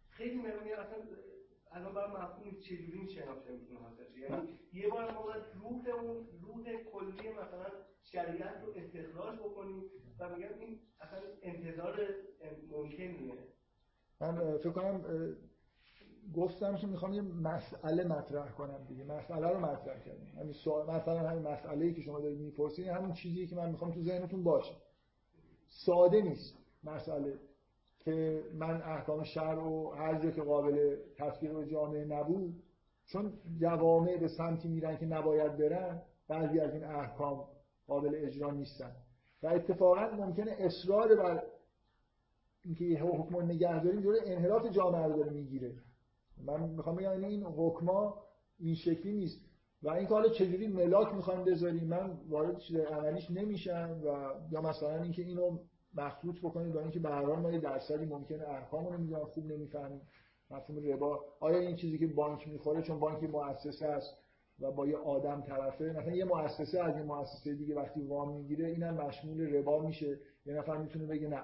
خیلی 0.09 0.37
مهمه 0.37 0.71
اصلا 0.71 0.99
الان 1.73 1.95
بر 1.95 2.07
مفهوم 2.07 2.61
چجوری 2.61 2.99
این 2.99 3.09
شناخته 3.09 3.53
می‌تونه 3.53 3.81
حاصل 3.81 4.19
یعنی 4.19 4.59
یه 4.73 4.89
بار 4.89 5.13
ما 5.13 5.23
باید 5.23 5.43
روح 5.55 5.89
اون 5.89 6.29
روح 6.43 6.83
کلی 6.93 7.29
مثلا 7.29 7.71
شریعت 8.03 8.63
رو 8.63 8.73
استخراج 8.77 9.39
بکنیم 9.39 9.85
و 10.19 10.37
میگم 10.37 10.59
این 10.61 10.81
اصلا 11.01 11.21
انتظار 11.43 12.15
ممکنیه 12.71 13.35
من 14.21 14.59
فکر 14.59 14.71
کنم 14.71 15.05
گفتم 16.37 16.77
که 16.77 16.87
می‌خوام 16.87 17.13
یه 17.13 17.23
مسئله 17.23 18.05
مطرح 18.05 18.51
کنم 18.51 18.85
دیگه. 18.89 19.05
مسئله 19.05 19.49
رو 19.49 19.61
مطرح 19.61 20.01
کردم 20.01 20.41
همین 20.41 20.53
سوال 20.53 20.91
مثلا 20.91 21.31
همین 21.31 21.43
مسئله 21.43 21.87
ای 21.87 21.95
که 21.95 22.03
شما 22.03 22.21
دارید 22.21 22.41
می‌پرسید 22.41 22.87
همون 22.87 23.13
چیزی 23.13 23.47
که 23.47 23.57
من 23.57 23.71
می‌خوام 23.71 23.91
تو 23.91 24.03
ذهنتون 24.03 24.43
باشه. 24.43 24.75
ساده 25.69 26.23
نیست 26.23 26.59
مسئله 26.85 27.35
که 27.99 28.45
من 28.55 28.83
احکام 28.83 29.25
شهر 29.25 29.59
و 29.59 29.91
هر 29.91 30.23
جا 30.23 30.31
که 30.31 30.43
قابل 30.43 30.97
تطبیق 31.17 31.53
به 31.53 31.67
جامعه 31.67 32.05
نبود 32.05 32.63
چون 33.07 33.33
جوامع 33.61 34.17
به 34.17 34.29
سمتی 34.29 34.69
میرن 34.69 34.97
که 34.97 35.07
نباید 35.07 35.57
برن 35.57 36.03
بعضی 36.29 36.61
از 36.61 36.75
این 36.75 36.85
احکام 36.85 37.45
قابل 37.87 38.15
اجرا 38.15 38.51
نیستن. 38.51 38.93
و 39.43 39.47
اتفاقا 39.47 40.11
ممکنه 40.11 40.57
اصرار 40.59 41.17
بر 41.17 41.43
اینکه 42.65 42.85
یه 42.85 43.03
حکم 43.03 43.43
نگه 43.43 43.85
داریم 43.85 44.01
جلوی 44.01 44.21
انحراف 44.25 44.67
جامعه 44.67 45.07
رو 45.07 45.17
داره 45.17 45.31
می‌گیره. 45.31 45.75
من 46.47 46.69
می‌خوام 46.69 46.97
بگم 46.97 47.13
یعنی 47.13 47.27
این 47.27 47.45
حکما 47.45 48.23
این 48.59 48.75
شکلی 48.75 49.13
نیست. 49.13 49.41
و 49.83 49.91
این 49.91 50.07
حالا 50.07 50.29
چجوری 50.29 50.67
ملاک 50.69 51.15
می‌خوام 51.15 51.45
بذاریم 51.45 51.85
من 51.85 52.19
وارد 52.29 52.59
چیز 52.59 52.77
عملیش 52.77 53.31
نمیشم 53.31 54.01
و 54.05 54.33
یا 54.53 54.61
مثلا 54.61 55.03
اینکه 55.03 55.23
اینو 55.23 55.59
مخلوط 55.95 56.39
بکنید 56.39 56.73
با 56.73 56.81
اینکه 56.81 56.99
به 57.01 57.09
هر 57.09 57.25
حال 57.25 57.39
ما 57.39 57.53
یه 57.53 57.59
درصدی 57.59 58.05
ممکنه 58.05 58.45
ارقامو 58.47 58.91
نمی‌دونم 58.93 59.25
خوب 59.25 59.47
نمی‌فهمیم. 59.47 60.01
مفهوم 60.51 60.85
ربا. 60.85 61.25
آیا 61.41 61.59
این 61.59 61.77
چیزی 61.77 61.99
که 61.99 62.07
بانک 62.07 62.49
می‌خوره 62.49 62.83
چون 62.83 63.01
بانک 63.01 63.23
مؤسسه 63.23 63.87
است 63.87 64.17
و 64.61 64.71
با 64.71 64.87
یه 64.87 64.97
آدم 64.97 65.41
طرفه؟ 65.41 65.85
مثلا 65.85 66.13
یه 66.13 66.25
مؤسسه 66.25 66.81
از 66.81 66.97
یه 66.97 67.03
مؤسسه 67.03 67.55
دیگه 67.55 67.75
وقتی 67.75 68.01
وام 68.01 68.37
می‌گیره 68.37 68.67
اینم 68.67 68.95
مشمول 68.95 69.55
ربا 69.55 69.79
میشه. 69.79 70.19
یه 70.47 70.55
نفر 70.55 70.77
می‌تونه 70.77 71.07
بگه 71.07 71.29
نه. 71.29 71.43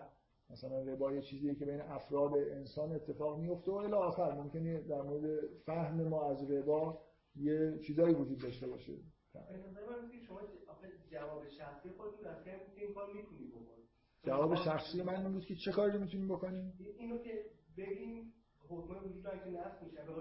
مثلا 0.50 0.78
ربا 0.78 1.12
یه 1.12 1.22
چیزیه 1.22 1.54
که 1.54 1.64
بین 1.64 1.80
افراد 1.80 2.32
انسان 2.34 2.92
اتفاق 2.92 3.38
میفته 3.38 3.72
و 3.72 3.74
الی 3.74 3.92
آخر 3.92 4.32
ممکنه 4.32 4.80
در 4.80 5.02
مورد 5.02 5.46
فهم 5.66 6.08
ما 6.08 6.30
از 6.30 6.50
ربا 6.50 6.98
یه 7.36 7.78
چیزایی 7.86 8.14
وجود 8.14 8.38
داشته 8.38 8.66
باشه. 8.66 8.92
شما 10.26 10.40
جواب 11.10 11.48
شخصی 11.48 11.90
خودتون 11.90 12.26
از 12.26 12.46
این 12.76 12.94
کار 12.94 13.12
می‌تونی 13.12 13.52
جواب 14.24 14.54
شخصی 14.54 15.02
من 15.02 15.16
این 15.16 15.32
بود 15.32 15.44
که 15.44 15.54
چه 15.64 15.72
کاری 15.72 15.92
رو 15.92 16.00
می‌تونیم 16.00 16.28
بکنیم؟ 16.28 16.72
اینو 16.98 17.18
که 17.18 17.44
بگیم 17.78 18.32
حکم 18.68 18.96
وجود 19.04 19.22
داره 19.22 19.38
که 19.38 19.50
نفس 19.50 19.82
میشه. 19.82 20.02
به 20.04 20.12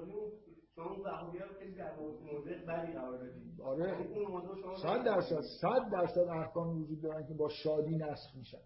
شما 0.75 0.85
اون 0.85 1.05
وهابی 1.05 1.39
رو 1.39 1.45
خیلی 1.59 1.75
در 1.75 1.95
موضع 1.95 2.65
بدی 2.65 2.93
قرار 2.93 3.17
دادید 3.17 3.61
آره. 3.61 3.97
اون 3.97 4.31
موضوع 4.31 4.61
شما 4.61 4.75
100 4.75 5.05
درصد 5.05 5.41
100 5.61 5.91
درصد 5.91 6.27
احکام 6.29 6.81
وجود 6.81 7.01
دارن 7.01 7.27
که 7.27 7.33
با 7.33 7.49
شادی 7.49 7.95
نسخ 7.95 8.35
میشن. 8.37 8.57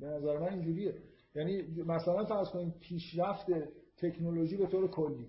به 0.00 0.06
نظر 0.06 0.38
من 0.38 0.48
اینجوریه. 0.48 0.94
یعنی 1.34 1.62
مثلا 1.86 2.24
فرض 2.24 2.48
کنیم 2.48 2.74
پیشرفت 2.80 3.46
تکنولوژی 3.96 4.56
به 4.56 4.66
طور 4.66 4.88
کلی. 4.88 5.26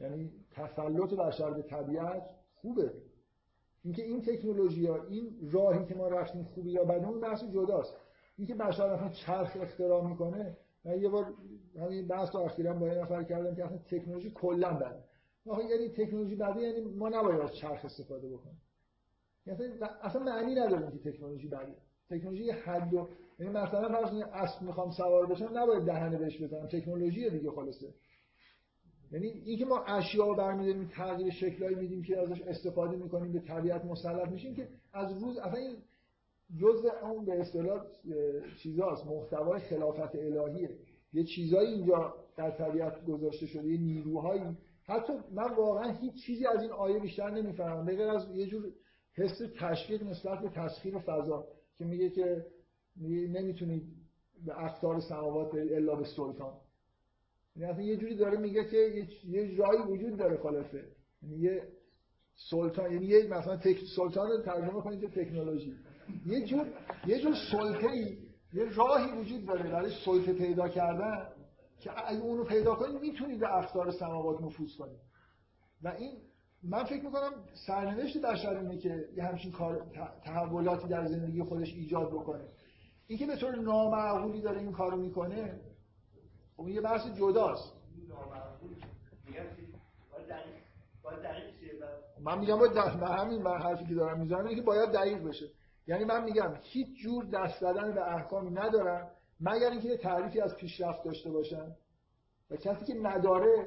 یعنی 0.00 0.32
تسلط 0.50 1.14
بشر 1.14 1.50
به 1.50 1.62
طبیعت 1.62 2.30
خوبه. 2.54 2.92
اینکه 3.84 4.02
این 4.02 4.22
تکنولوژی 4.22 4.86
ها 4.86 5.04
این 5.04 5.50
راهی 5.52 5.84
که 5.84 5.94
ما 5.94 6.08
رفتیم 6.08 6.44
خوبی 6.44 6.70
یا 6.70 6.84
بده 6.84 7.08
اون 7.08 7.20
بحث 7.20 7.44
جداست. 7.44 7.96
اینکه 8.38 8.54
بشر 8.54 8.94
مثلا 8.94 9.08
چرخ 9.08 9.56
اختراع 9.60 10.08
می‌کنه 10.08 10.56
من 10.84 11.00
یه 11.00 11.08
بار 11.08 11.34
همین 11.76 12.08
بحث 12.08 12.34
رو 12.34 12.40
اخیرا 12.40 12.72
با 12.74 12.86
یه 12.88 12.94
نفر 12.94 13.22
کردم 13.22 13.54
که 13.54 13.64
اصلا 13.64 13.78
تکنولوژی 13.78 14.30
کلا 14.30 14.74
بده. 14.74 15.04
یعنی 15.46 15.88
تکنولوژی 15.88 16.36
بده 16.36 16.60
یعنی 16.60 16.80
ما 16.80 17.08
نباید 17.08 17.40
از 17.40 17.54
چرخ 17.54 17.84
استفاده 17.84 18.28
بکنیم. 18.28 18.60
یعنی 19.46 19.62
اصلا 20.02 20.22
معنی 20.22 20.54
نداره 20.54 20.92
که 20.92 21.12
تکنولوژی 21.12 21.48
بده. 21.48 21.74
تکنولوژی 22.10 22.50
حد 22.50 22.94
و 22.94 23.08
یعنی 23.38 23.52
مثلا 23.52 23.88
فرض 23.88 24.14
اسب 24.32 24.62
می‌خوام 24.62 24.90
سوار 24.90 25.26
بشم 25.26 25.58
نباید 25.58 25.84
دهنه 25.84 26.18
بهش 26.18 26.42
بزنم. 26.42 26.66
تکنولوژی 26.66 27.30
دیگه 27.30 27.50
خلاصه. 27.50 27.94
یعنی 29.12 29.26
اینکه 29.26 29.64
ما 29.64 29.84
اشیا 29.84 30.26
رو 30.26 30.34
برمی‌داریم 30.34 30.88
تغییر 30.88 31.32
شکلایی 31.32 31.76
میدیم 31.76 32.02
که 32.02 32.18
ازش 32.18 32.42
استفاده 32.42 32.96
می‌کنیم 32.96 33.32
به 33.32 33.40
طبیعت 33.40 33.84
مسلط 33.84 34.28
میشیم 34.28 34.54
که 34.54 34.68
از 34.92 35.22
روز 35.22 35.38
اصلا 35.38 35.60
این 35.60 35.76
جزء 36.60 36.88
اون 37.02 37.24
به 37.24 37.40
اصطلاح 37.40 37.80
چیزاست. 38.62 39.06
محتوای 39.06 39.60
خلافت 39.60 40.16
الهیه. 40.16 40.70
یه 41.12 41.24
چیزایی 41.24 41.72
اینجا 41.72 42.14
در 42.36 42.50
طبیعت 42.50 43.04
گذاشته 43.04 43.46
شده 43.46 43.68
یه 43.68 43.80
نیروهایی. 43.80 44.42
حتی 44.86 45.12
من 45.32 45.54
واقعا 45.54 45.92
هیچ 45.92 46.14
چیزی 46.26 46.46
از 46.46 46.62
این 46.62 46.72
آیه 46.72 46.98
بیشتر 46.98 47.30
نمی‌فهمم. 47.30 47.84
به 47.84 48.10
از 48.10 48.36
یه 48.36 48.46
جور 48.46 48.70
حس 49.14 49.38
تشویق 49.58 50.02
نسبت 50.02 50.38
به 50.38 50.48
تسخیر 50.48 50.98
فضا. 50.98 51.44
که 51.78 51.84
میگه 51.84 52.10
که 52.10 52.46
نمی‌تونید 53.06 53.82
به 54.46 54.64
افتار 54.64 55.00
سماوات 55.00 55.54
الا 55.54 55.94
به 55.94 56.04
سلطان. 56.04 56.52
یعنی 57.56 57.84
یه 57.84 57.96
جوری 57.96 58.16
داره 58.16 58.38
میگه 58.38 58.64
که 58.64 59.06
یه 59.28 59.56
جایی 59.56 59.82
وجود 59.88 60.16
داره 60.16 60.36
خلاصه 60.36 60.84
یعنی 61.22 61.36
یه 61.36 61.68
سلطان 62.50 62.92
یعنی 62.92 63.06
یه 63.06 63.26
مثلا 63.26 63.56
تک... 63.56 63.76
سلطان 63.96 64.30
رو 64.30 64.42
ترجمه 64.42 64.80
کنید 64.80 65.00
به 65.00 65.08
تکنولوژی. 65.08 65.74
یه 66.26 66.46
جور 66.46 66.66
یه 67.06 67.18
جور 67.18 67.34
سلطه 67.52 67.96
یه 68.54 68.74
راهی 68.74 69.18
وجود 69.20 69.46
داره 69.46 69.70
برای 69.70 69.92
سلطه 70.04 70.32
پیدا 70.32 70.68
کردن 70.68 71.28
که 71.80 71.90
اگه 72.10 72.20
اونو 72.20 72.44
پیدا 72.44 72.74
کنید 72.74 73.00
می‌تونید 73.00 73.40
به 73.40 73.56
افکار 73.56 73.90
سماوات 73.90 74.40
نفوذ 74.40 74.76
کنید. 74.78 75.00
و 75.82 75.88
این 75.88 76.18
من 76.62 76.84
فکر 76.84 77.04
می‌کنم 77.04 77.32
سرنوشت 77.66 78.20
بشر 78.20 78.56
اینه 78.56 78.78
که 78.78 79.08
یه 79.16 79.24
همچین 79.24 79.52
کار 79.52 79.86
تحولاتی 80.24 80.88
در 80.88 81.06
زندگی 81.06 81.42
خودش 81.42 81.74
ایجاد 81.74 82.08
بکنه. 82.08 82.44
اینکه 83.06 83.26
به 83.26 83.36
طور 83.36 83.56
نامعقولی 83.56 84.40
داره 84.40 84.58
این 84.58 84.72
کارو 84.72 84.96
می‌کنه 84.96 85.60
خب 86.56 86.68
یه 86.68 86.80
بحث 86.80 87.06
جداست. 87.06 87.72
من 92.20 92.38
میگم 92.38 92.58
باید 92.58 92.72
به 93.00 93.08
همین 93.08 93.46
حرفی 93.46 93.84
که 93.84 93.94
دارم 93.94 94.20
می‌زنم 94.20 94.44
اینه 94.44 94.54
که 94.54 94.62
باید 94.62 94.90
دقیق 94.90 95.28
بشه. 95.28 95.46
یعنی 95.86 96.04
من 96.04 96.24
میگم 96.24 96.54
هیچ 96.62 97.02
جور 97.02 97.24
دست 97.24 97.60
زدن 97.60 97.92
به 97.92 98.14
احکامی 98.14 98.50
ندارم 98.50 99.10
مگر 99.40 99.70
اینکه 99.70 99.88
یه 99.88 99.96
تعریفی 99.96 100.40
از 100.40 100.56
پیشرفت 100.56 101.04
داشته 101.04 101.30
باشن 101.30 101.76
و 102.50 102.56
کسی 102.56 102.84
که 102.84 102.94
نداره 102.94 103.66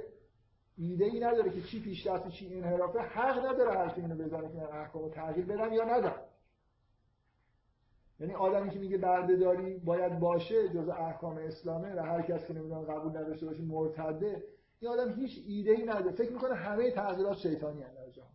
ایده 0.78 1.06
ای 1.06 1.20
نداره 1.20 1.52
که 1.52 1.62
چی 1.62 1.82
پیشرفت 1.82 2.30
چی 2.30 2.56
انحرافه. 2.56 3.00
حق 3.00 3.46
نداره 3.46 3.72
حرف 3.72 3.98
اینو 3.98 4.16
بزنه 4.16 4.50
که 4.50 4.58
من 4.58 4.64
احکامو 4.64 5.10
تغییر 5.10 5.46
بدم 5.46 5.74
یا 5.74 5.84
ندم 5.84 6.16
یعنی 8.20 8.34
آدمی 8.34 8.70
که 8.70 8.80
میگه 8.80 8.98
بردهداری 8.98 9.78
باید 9.78 10.20
باشه 10.20 10.70
جز 10.70 10.90
احکام 10.90 11.38
اسلامه 11.38 11.96
و 11.96 12.00
هر 12.00 12.22
کسی 12.22 12.48
که 12.48 12.54
نمی‌دونم 12.54 12.82
قبول 12.82 13.18
نداشته 13.18 13.46
باشه 13.46 13.62
مرتده 13.62 14.44
این 14.80 14.92
آدم 14.92 15.14
هیچ 15.14 15.44
ایده 15.48 15.72
ای 15.72 15.84
نداره. 15.84 16.12
فکر 16.12 16.32
می‌کنه 16.32 16.56
همه 16.56 16.92
تغییرات 16.92 17.38
شیطانی 17.38 17.82
هست 17.82 17.96
در 17.96 18.10
جهان. 18.10 18.30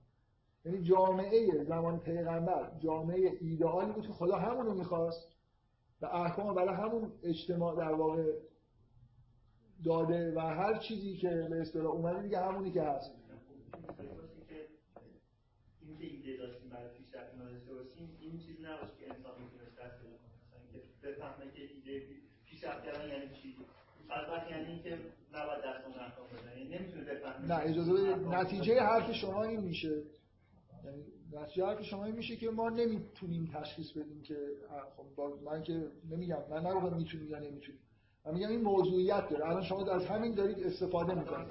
یعنی 0.65 0.83
جامعه 0.83 1.65
زمان 1.65 1.99
پیغمبر 1.99 2.73
جامعه 2.79 3.33
ایدئالی 3.41 3.93
بود 3.93 4.07
که 4.07 4.13
خدا 4.13 4.37
همونو 4.37 4.75
می‌خواست 4.75 5.37
و 6.03 6.07
احکام 6.07 6.55
برای 6.55 6.75
همون 6.75 7.13
اجتماع 7.23 7.77
در 7.77 7.93
واقع 7.93 8.33
داده 9.85 10.35
و 10.37 10.41
هر 10.41 10.79
چیزی 10.79 11.17
که 11.17 11.47
به 11.51 11.61
اصطلاح 11.61 11.87
اومده 11.87 12.23
دیگه 12.23 12.41
همونی 12.41 12.71
که 12.73 12.83
هست. 12.83 13.11
این 18.21 18.39
چیز 18.39 18.61
نباشه 18.61 18.93
که 19.01 19.15
انسان 19.15 19.33
می‌تونست 19.43 19.77
دست 19.79 19.97
پیدا 20.03 20.17
کنه 20.17 20.31
مثلا 20.47 20.61
اینکه 20.63 20.81
بفهمه 21.03 21.53
که 21.53 21.63
ایده 21.63 22.07
پیشرفت 22.47 22.85
کردن 22.85 23.09
یعنی 23.09 23.35
چی 23.43 23.57
بعد 24.09 24.51
یعنی 24.51 24.73
اینکه 24.73 24.99
نباید 25.35 25.59
دست 25.65 25.85
اون 25.87 25.95
احکام 25.99 26.27
بزنه 26.27 26.79
نمی‌تونه 26.79 27.05
بفهمه 27.05 27.47
نه 27.47 27.59
اجازه 27.71 27.93
بدید. 27.93 28.27
نتیجه 28.27 28.81
حرف 28.81 29.13
شما 29.13 29.45
این 29.45 29.61
میشه. 29.61 30.03
یعنی 30.85 31.05
نتیجه 31.33 31.67
حرف 31.67 31.83
شما 31.83 32.05
این 32.05 32.17
میشه 32.17 32.37
که 32.37 32.51
ما 32.51 32.71
نمی‌تونیم 32.71 33.51
تشخیص 33.55 33.93
بدیم 33.93 34.23
که 34.23 34.37
خب 34.97 35.21
من 35.45 35.63
که 35.63 35.87
نمیگم 36.11 36.43
من 36.51 36.67
نگفتم 36.67 36.97
می‌تونیم 36.97 37.29
یا 37.31 37.39
نمی‌تونیم. 37.39 37.81
من 38.27 38.35
میگم 38.35 38.49
این 38.49 38.63
موضوعیت 38.63 39.29
داره. 39.29 39.49
الان 39.49 39.63
شما 39.63 39.87
از 39.93 40.07
همین 40.07 40.35
دارید 40.35 40.67
استفاده 40.67 41.15
می‌کنید. 41.15 41.49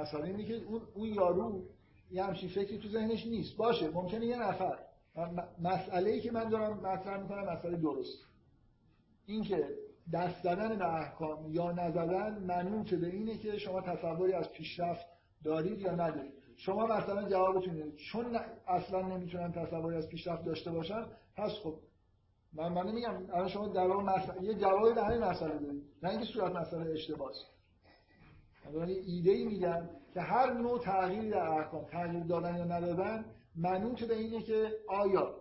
مثلا 0.00 0.24
اینه 0.24 0.44
که 0.44 0.54
اون 0.54 0.82
اون 0.94 1.08
یارو 1.08 1.62
یه 2.10 2.24
همچین 2.24 2.48
فکری 2.48 2.78
تو 2.78 2.88
ذهنش 2.88 3.26
نیست. 3.26 3.56
باشه 3.56 3.90
ممکنه 3.90 4.26
یه 4.26 4.42
نفر. 4.42 4.78
مسئله 5.62 6.10
ای 6.10 6.20
که 6.20 6.32
من 6.32 6.48
دارم 6.48 6.80
مطرح 6.80 7.22
می‌کنم 7.22 7.44
مسئله 7.44 7.76
درست. 7.76 8.18
اینکه 9.26 9.68
دست 10.12 10.42
زدن 10.42 10.78
به 10.78 10.94
احکام 10.94 11.52
یا 11.52 11.72
نزدن 11.72 12.44
منوط 12.44 12.94
به 12.94 13.06
اینه 13.06 13.38
که 13.38 13.58
شما 13.58 13.80
تصوری 13.80 14.32
از 14.32 14.52
پیشرفت 14.52 15.06
دارید 15.44 15.78
یا 15.78 15.94
ندارید. 15.94 16.32
شما 16.56 16.86
مثلا 16.86 17.28
جوابتون 17.28 17.92
چون 17.96 18.38
اصلا 18.66 19.02
نمی‌تونن 19.02 19.52
تصوری 19.52 19.96
از 19.96 20.08
پیشرفت 20.08 20.44
داشته 20.44 20.70
باشن 20.70 21.04
پس 21.36 21.50
خب 21.50 21.74
من 22.52 22.72
من 22.72 22.86
نمیگم 22.86 23.14
الان 23.32 23.48
شما 23.48 23.68
در 23.68 23.86
مسئله 23.86 24.42
یه 24.42 24.54
جوابی 24.54 24.94
به 24.94 25.04
همین 25.04 25.18
مسئله 25.18 25.58
دارید. 25.58 25.82
نه 26.02 26.10
اینکه 26.10 26.24
صورت 26.24 26.56
مسئله 26.56 26.90
اشتباهه 26.90 27.34
من 28.74 28.88
یه 28.88 29.02
ایده 29.06 29.30
ای 29.30 29.44
میگم 29.44 29.88
که 30.14 30.20
هر 30.20 30.52
نوع 30.52 30.78
تغییری 30.78 31.30
در 31.30 31.48
احکام 31.48 31.84
تغییر 31.84 32.24
دادن 32.24 32.56
یا 32.56 32.64
ندادن 32.64 33.24
منوط 33.56 34.04
به 34.04 34.16
اینه 34.16 34.42
که 34.42 34.72
آیا 34.88 35.34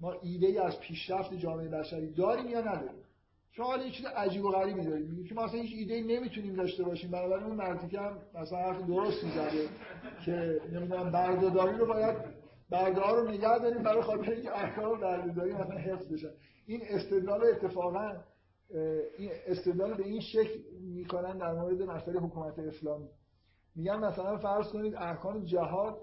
ما 0.00 0.12
ایده 0.12 0.46
ای 0.46 0.58
از 0.58 0.80
پیشرفت 0.80 1.34
جامعه 1.34 1.68
بشری 1.68 2.12
داریم 2.12 2.48
یا 2.48 2.60
نداریم؟ 2.60 3.02
شما 3.50 3.66
حالا 3.66 3.84
یه 3.84 3.90
چیز 3.90 4.06
عجیب 4.06 4.44
و 4.44 4.50
غریبی 4.50 4.84
دارید. 4.84 5.08
میگید 5.10 5.28
که 5.28 5.34
ما 5.34 5.44
اصلا 5.44 5.60
هیچ 5.60 5.72
ایده 5.78 5.94
ای 5.94 6.02
نمی‌تونیم 6.02 6.54
داشته 6.54 6.84
باشیم. 6.84 7.10
بنابراین 7.10 7.46
اون 7.46 7.56
مرتیکه 7.56 8.00
هم 8.00 8.18
مثلا 8.34 8.58
حرف 8.58 8.82
درست 8.86 9.24
می‌زنه 9.24 9.50
که 10.24 10.60
نمی‌دونم 10.72 11.10
بردهداری 11.10 11.76
رو 11.76 11.86
باید 11.86 12.16
برده 12.70 13.10
رو 13.10 13.28
نگه 13.30 13.58
داریم 13.58 13.82
برای 13.82 14.02
خاطر 14.02 14.30
اینکه 14.30 14.58
احکام 14.58 15.00
بردهداری 15.00 15.52
مثلا 15.52 15.78
حفظ 15.78 16.12
بشن. 16.12 16.30
این 16.66 16.80
استدلال 16.88 17.44
اتفاقا 17.44 18.16
این 19.18 19.30
استدلال 19.46 19.94
به 19.94 20.02
این 20.02 20.20
شکل 20.20 20.60
می‌کنن 20.80 21.38
در 21.38 21.52
مورد 21.52 21.82
مسئله 21.82 22.20
حکومت 22.20 22.58
اسلامی. 22.58 23.08
میگن 23.76 23.96
مثلا 23.96 24.38
فرض 24.38 24.72
کنید 24.72 24.94
احکام 24.94 25.44
جهاد 25.44 25.98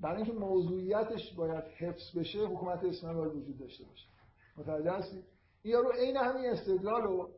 برای 0.00 0.16
اینکه 0.16 0.32
موضوعیتش 0.32 1.34
باید 1.34 1.64
حفظ 1.64 2.18
بشه 2.18 2.38
حکومت 2.38 2.84
اسلامی 2.84 3.18
باید 3.18 3.34
وجود 3.34 3.58
داشته 3.58 3.84
باشه. 3.84 4.06
متوجه 4.56 4.90
هستید 4.90 5.24
این 5.62 5.72
یارو 5.72 5.92
عین 5.92 6.16
همین 6.16 6.50
استدلال 6.50 7.02
رو 7.02 7.30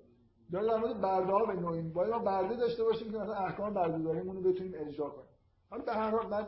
داره 0.53 0.67
در 0.67 0.77
مورد 0.77 1.01
برده 1.01 1.33
ها 1.33 1.47
به 1.47 1.53
نوعی 1.53 1.83
باید 1.83 2.11
ما 2.11 2.19
برده 2.19 2.57
داشته 2.57 2.85
باشیم 2.85 3.13
که 3.13 3.19
مثلا 3.19 3.35
احکام 3.35 3.75
برده 3.75 3.99
داریم 3.99 4.31
رو 4.31 4.41
بتونیم 4.41 4.75
اجرا 4.77 5.11
کنیم. 5.11 5.29
حالا 5.71 5.85
به 5.85 5.93
هر 5.93 6.11
حال 6.11 6.27
من 6.31 6.47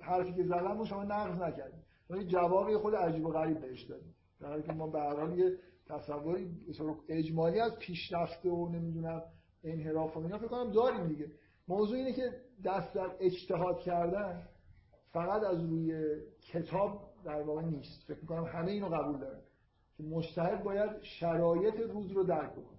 حرفی 0.00 0.34
که 0.34 0.44
زدم 0.44 0.78
رو 0.78 0.86
شما 0.86 1.04
نقض 1.04 1.40
نکردید. 1.40 1.84
ولی 2.10 2.26
جوابی 2.26 2.76
خود 2.76 2.94
عجیب 2.94 3.26
و 3.26 3.32
غریب 3.32 3.60
بهش 3.60 3.82
دادیم 3.82 4.14
در 4.40 4.48
حالی 4.48 4.62
که 4.62 4.72
ما 4.72 4.86
به 4.86 5.00
هر 5.00 5.16
حال 5.16 5.38
یه 5.38 5.56
تصوری 5.86 6.50
اجمالی 7.08 7.60
از 7.60 7.78
پیشرفته 7.78 8.50
و 8.50 8.68
نمی‌دونم 8.68 9.22
انحراف 9.64 10.16
و 10.16 10.20
اینا 10.20 10.38
فکر 10.38 10.48
کنم 10.48 10.72
داریم 10.72 11.06
دیگه. 11.06 11.30
موضوع 11.68 11.98
اینه 11.98 12.12
که 12.12 12.32
دست 12.64 12.94
در 12.94 13.10
اجتهاد 13.20 13.78
کردن 13.80 14.48
فقط 15.12 15.42
از 15.42 15.64
روی 15.64 16.16
کتاب 16.52 17.10
در 17.24 17.42
واقع 17.42 17.62
نیست. 17.62 18.04
فکر 18.06 18.26
کنم 18.26 18.44
همه 18.44 18.70
اینو 18.70 18.88
قبول 18.88 19.18
دارن 19.18 19.40
که 19.96 20.02
مجتهد 20.02 20.64
باید 20.64 21.02
شرایط 21.02 21.74
روز 21.74 22.12
رو 22.12 22.24
درک 22.24 22.52
بکنه. 22.52 22.78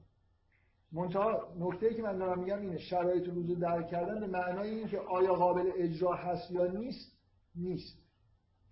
منتها 0.91 1.53
نکته 1.59 1.93
که 1.93 2.01
من 2.01 2.17
دارم 2.17 2.39
میگم 2.39 2.61
اینه 2.61 2.77
شرایط 2.77 3.27
روز 3.27 3.49
رو 3.49 3.55
درک 3.55 3.87
کردن 3.87 4.19
به 4.19 4.27
معنای 4.27 4.69
این 4.69 4.87
که 4.87 4.99
آیا 4.99 5.33
قابل 5.33 5.71
اجرا 5.75 6.13
هست 6.13 6.51
یا 6.51 6.67
نیست؟ 6.67 7.17
نیست. 7.55 7.97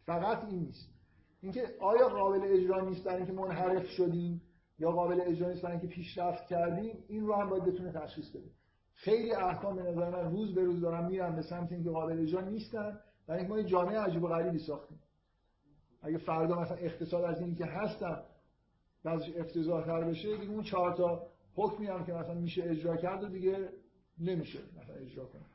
فقط 0.06 0.45
این 0.45 0.60
نیست. 0.60 0.98
اینکه 1.41 1.76
آیا 1.80 2.10
قابل 2.10 2.41
اجرا 2.44 2.82
نیست 2.82 3.03
برای 3.03 3.18
اینکه 3.18 3.34
منحرف 3.34 3.88
شدیم 3.88 4.41
یا 4.80 4.91
قابل 4.91 5.22
اجرا 5.22 5.49
نیست 5.49 5.61
برای 5.61 5.78
اینکه 5.78 5.95
پیشرفت 5.95 6.48
کردیم 6.48 7.03
این 7.07 7.28
رو 7.28 7.34
هم 7.34 7.49
باید 7.49 7.66
بتونه 7.66 7.91
تشخیص 7.91 8.30
بده. 8.30 8.49
خیلی 8.94 9.34
احکام 9.34 9.76
به 9.76 9.84
نظر 9.84 10.10
من 10.10 10.32
روز 10.32 10.56
به 10.56 10.64
روز 10.64 10.82
دارن 10.82 11.06
میرن 11.06 11.36
به 11.36 11.41
سمت 11.41 11.72
اینکه 11.72 11.90
قابل 11.90 12.20
اجرا 12.20 12.41
نیستن 12.41 12.99
برای 13.28 13.40
اینکه 13.40 13.53
ما 13.53 13.60
یه 13.60 13.66
جامعه 13.66 13.99
عجیب 13.99 14.24
و 14.24 14.28
غریبی 14.28 14.60
ساختیم. 14.60 14.99
اگه 16.02 16.18
فردا 16.18 16.61
مثلا 16.61 16.78
اقتصاد 16.78 17.24
از 17.24 17.41
این 17.41 17.56
که 17.56 17.66
هستم 17.66 18.24
بعضش 19.03 19.36
افتضاح‌تر 19.38 20.03
بشه 20.03 20.38
دیگه 20.38 20.52
اون 20.52 20.64
چهار 20.64 20.94
تا 20.94 21.28
حکمی 21.56 21.88
هم 21.88 22.06
که 22.06 22.14
مثلا 22.14 22.34
میشه 22.34 22.64
اجرا 22.64 22.98
کرد 22.98 23.24
و 23.24 23.28
دیگه 23.28 23.70
نمیشه 24.20 24.60
مثلا 24.82 24.95
اجرا 24.95 25.26
کنه. 25.26 25.45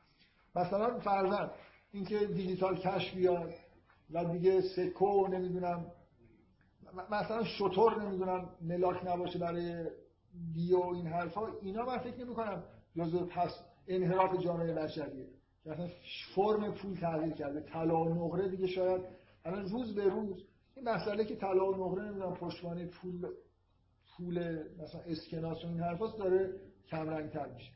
مثلا 0.56 0.98
فرضاً 0.98 1.50
اینکه 1.92 2.18
دیجیتال 2.18 2.76
کش 2.76 3.14
بیاد. 3.14 3.54
و 4.14 4.24
دیگه 4.24 4.60
سکو 4.60 5.26
نمی‌دونم. 5.26 5.86
مثلا 7.10 7.44
شطور 7.44 8.02
نمی‌دونم. 8.02 8.48
ملاک 8.60 9.06
نباشه 9.06 9.38
برای 9.38 9.86
دیو 10.54 10.78
و 10.78 10.94
این 10.94 11.06
حرفا. 11.06 11.46
اینا 11.62 11.84
من 11.84 11.98
فکر 11.98 12.24
نمی 12.24 12.34
کنم 12.34 12.62
جزو 12.96 13.26
پس 13.26 13.50
انحراف 13.88 14.40
جامعه 14.40 14.74
بشریه. 14.74 15.26
مثلا 15.66 15.88
فرم 16.34 16.74
پول 16.74 16.94
تغییر 16.94 17.34
کرده. 17.34 17.60
طلا 17.60 18.04
و 18.04 18.08
نقره 18.08 18.48
دیگه 18.48 18.66
شاید 18.66 19.00
الان 19.44 19.68
روز 19.68 19.94
به 19.94 20.04
روز. 20.04 20.44
این 20.74 20.88
مسئله 20.88 21.24
که 21.24 21.36
طلا 21.36 21.70
و 21.70 21.74
نقره 21.74 22.04
نمی‌دونم 22.04 22.34
پشتوانه 22.34 22.86
پول 22.86 23.26
پول 24.16 24.64
مثلا 24.78 25.00
اسکناس 25.00 25.64
و 25.64 25.68
این 25.68 25.80
حرفاست 25.80 26.18
داره 26.18 26.60
کم 26.88 27.28
تر 27.28 27.46
میشه. 27.46 27.72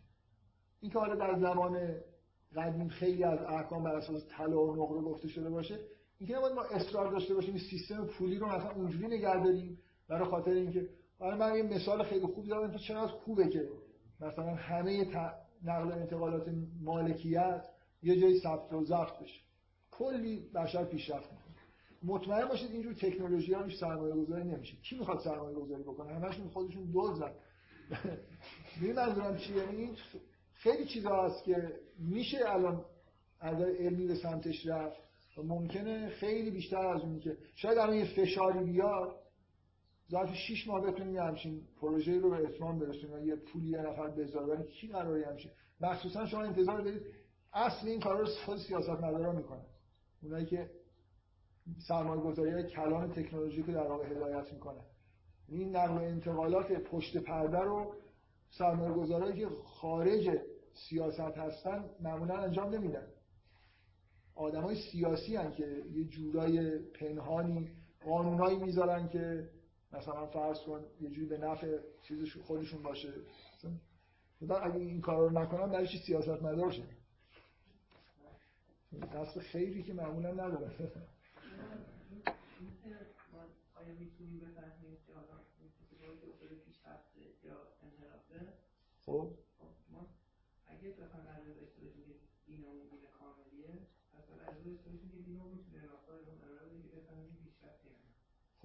این 0.80 0.92
که 0.92 0.98
حالا 0.98 1.14
در 1.14 1.38
زمان 1.38 1.94
قدیم 2.56 2.88
خیلی 2.88 3.24
از 3.24 3.38
احکام 3.38 3.84
بر 3.84 3.96
اساس 3.96 4.22
طلا 4.28 4.66
و 4.66 4.76
نقره 4.76 5.00
گفته 5.00 5.28
شده 5.28 5.50
باشه 5.50 5.78
اینکه 6.18 6.36
نباید 6.36 6.54
ما 6.54 6.62
اصرار 6.62 7.12
داشته 7.12 7.34
باشیم 7.34 7.54
این 7.54 7.64
سیستم 7.70 8.06
پولی 8.06 8.38
رو 8.38 8.46
مثلا 8.46 8.70
اونجوری 8.70 9.06
نگه 9.06 9.44
داریم 9.44 9.78
برای 10.08 10.28
خاطر 10.28 10.50
اینکه 10.50 10.88
برای 11.20 11.38
من 11.38 11.56
یه 11.56 11.62
مثال 11.62 12.02
خیلی 12.02 12.26
خوب 12.26 12.46
دارم 12.46 12.72
که 12.72 12.78
چقدر 12.78 13.12
خوبه 13.12 13.48
که 13.48 13.68
مثلا 14.20 14.54
همه 14.54 15.04
نقل 15.64 15.88
و 15.88 15.92
انتقالات 15.92 16.48
مالکیت 16.80 17.64
یه 18.02 18.20
جایی 18.20 18.40
ثبت 18.40 18.72
و 18.72 18.84
ضبط 18.84 19.18
بشه. 19.22 19.40
کلی 19.90 20.50
بشر 20.54 20.84
پیشرفت 20.84 21.32
می‌کنه. 21.32 21.54
مطمئن 22.02 22.48
باشید 22.48 22.70
اینجور 22.70 22.94
تکنولوژی 22.94 23.52
ها 23.52 23.68
سرمایه 23.80 24.14
گذاری 24.14 24.44
نمیشه. 24.44 24.76
کی 24.76 24.98
می‌خواد 24.98 25.20
سرمایه 25.20 25.56
گذاری 25.56 25.82
بکنه؟ 25.82 26.14
همشون 26.14 26.48
خودشون 26.48 26.84
دوزن 26.92 27.32
ببین 28.80 28.92
منظورم 28.92 29.36
چیه؟ 29.36 29.56
یعنی 29.56 29.92
خیلی 30.52 30.84
چیزا 30.84 31.22
هست 31.22 31.44
که 31.44 31.80
میشه 31.98 32.38
الان 32.46 32.84
از 33.40 33.60
علمی 33.60 34.06
به 34.06 34.14
سمتش 34.14 34.66
رفت. 34.66 35.07
ممکنه 35.42 36.08
خیلی 36.08 36.50
بیشتر 36.50 36.86
از 36.86 37.00
اونی 37.02 37.20
که 37.20 37.36
شاید 37.54 37.78
الان 37.78 37.96
یه 37.96 38.04
فشاری 38.16 38.64
بیاد 38.64 39.16
ظرف 40.10 40.34
6 40.34 40.68
ماه 40.68 40.80
بتونیم 40.80 41.14
یه 41.14 41.22
همچین 41.22 41.62
پروژه 41.80 42.18
رو 42.18 42.30
به 42.30 42.36
اتمام 42.36 42.78
برسونیم 42.78 43.28
یه 43.28 43.36
پولی 43.36 43.68
یه 43.68 43.78
نفر 43.78 44.08
بذاره. 44.10 44.46
ولی 44.46 44.64
کی 44.64 44.88
قراره 44.88 45.26
همچین؟ 45.26 45.50
مخصوصا 45.80 46.26
شما 46.26 46.42
انتظار 46.42 46.80
دارید 46.80 47.02
اصل 47.52 47.88
این 47.88 48.00
کارا 48.00 48.20
رو 48.20 48.26
خود 48.46 48.58
سیاست 48.58 48.88
مدارا 48.88 49.32
می‌کنن. 49.32 49.64
اونایی 50.22 50.46
که 50.46 50.70
سرمایه 51.88 52.22
گذاری 52.22 52.62
کلان 52.62 53.12
تکنولوژی 53.12 53.62
که 53.62 53.72
در 53.72 53.86
واقع 53.86 54.06
هدایت 54.06 54.52
می‌کنن 54.52 54.84
این 55.48 55.76
نقل 55.76 56.04
انتقالات 56.04 56.72
پشت 56.72 57.16
پرده 57.16 57.58
رو 57.58 57.94
سرمایه 58.50 58.92
گذارایی 58.92 59.40
که 59.40 59.48
خارج 59.64 60.30
سیاست 60.72 61.20
هستن 61.20 61.84
معمولا 62.00 62.36
انجام 62.36 62.74
نمیدن. 62.74 63.06
آدم 64.38 64.62
های 64.62 64.76
سیاسی 64.92 65.36
هن 65.36 65.52
که 65.52 65.84
یه 65.92 66.04
جورای 66.04 66.78
پنهانی 66.78 67.70
قانونایی 68.04 68.58
می‌ذارن 68.58 69.08
که 69.08 69.50
مثلا 69.92 70.26
فرض 70.26 70.58
کن 70.58 70.84
یه 71.00 71.10
جوری 71.10 71.26
به 71.26 71.38
نفع 71.38 71.78
چیزش 72.02 72.36
خودشون 72.36 72.82
باشه. 72.82 73.12
مثلا 74.40 74.58
اگه 74.58 74.76
این 74.76 75.00
کار 75.00 75.30
رو 75.30 75.38
نکنن 75.38 75.70
برای 75.72 75.88
چی 75.88 75.98
سیاست 75.98 76.42
مدار 76.42 76.70
شد 76.70 76.88
قصد 79.12 79.40
خیلی 79.40 79.82
که 79.82 79.92
معمولا 79.92 80.32
نداره. 80.32 80.70
آیا 83.74 83.94
می‌تونیم 84.00 84.38
بفهمیم 84.38 84.96
که 85.06 85.14
حالا 85.14 85.38
این 85.60 86.58
پیشرفته 86.66 87.20
یا 87.44 87.56
انحرافه 87.82 88.52
خب 89.06 89.30
ما 89.92 90.06
اگه 90.66 90.90
بخوایم 90.90 91.26
ارزش 91.26 91.56
داشته 91.60 91.80
باشیم 91.80 92.04
که 92.06 92.14
دینامون 92.46 92.86
دین 92.90 93.04
کاملیه 93.18 93.74
پس 94.12 94.24
باید 94.26 94.40
ارزش 94.48 94.66
داشته 94.66 94.90
باشیم 94.90 95.10
که 95.10 95.16
دینمون 95.16 95.52
می‌تونه 95.52 95.82
راه 95.86 96.04
اون 96.28 96.38
قرار 96.44 96.68
که 96.82 96.88
بفهمیم 96.96 97.36
پیشرفت 97.44 97.84
یا 97.84 97.92
نه 97.92 98.08
خب 98.08 98.16
پس 98.16 98.16
اینکه 98.16 98.16
بگیم 98.16 98.16
که 98.16 98.16
این 98.16 98.16
ایده 98.16 98.16
نداره 98.18 98.26
فهمیدنه 98.28 98.42
این 98.42 98.56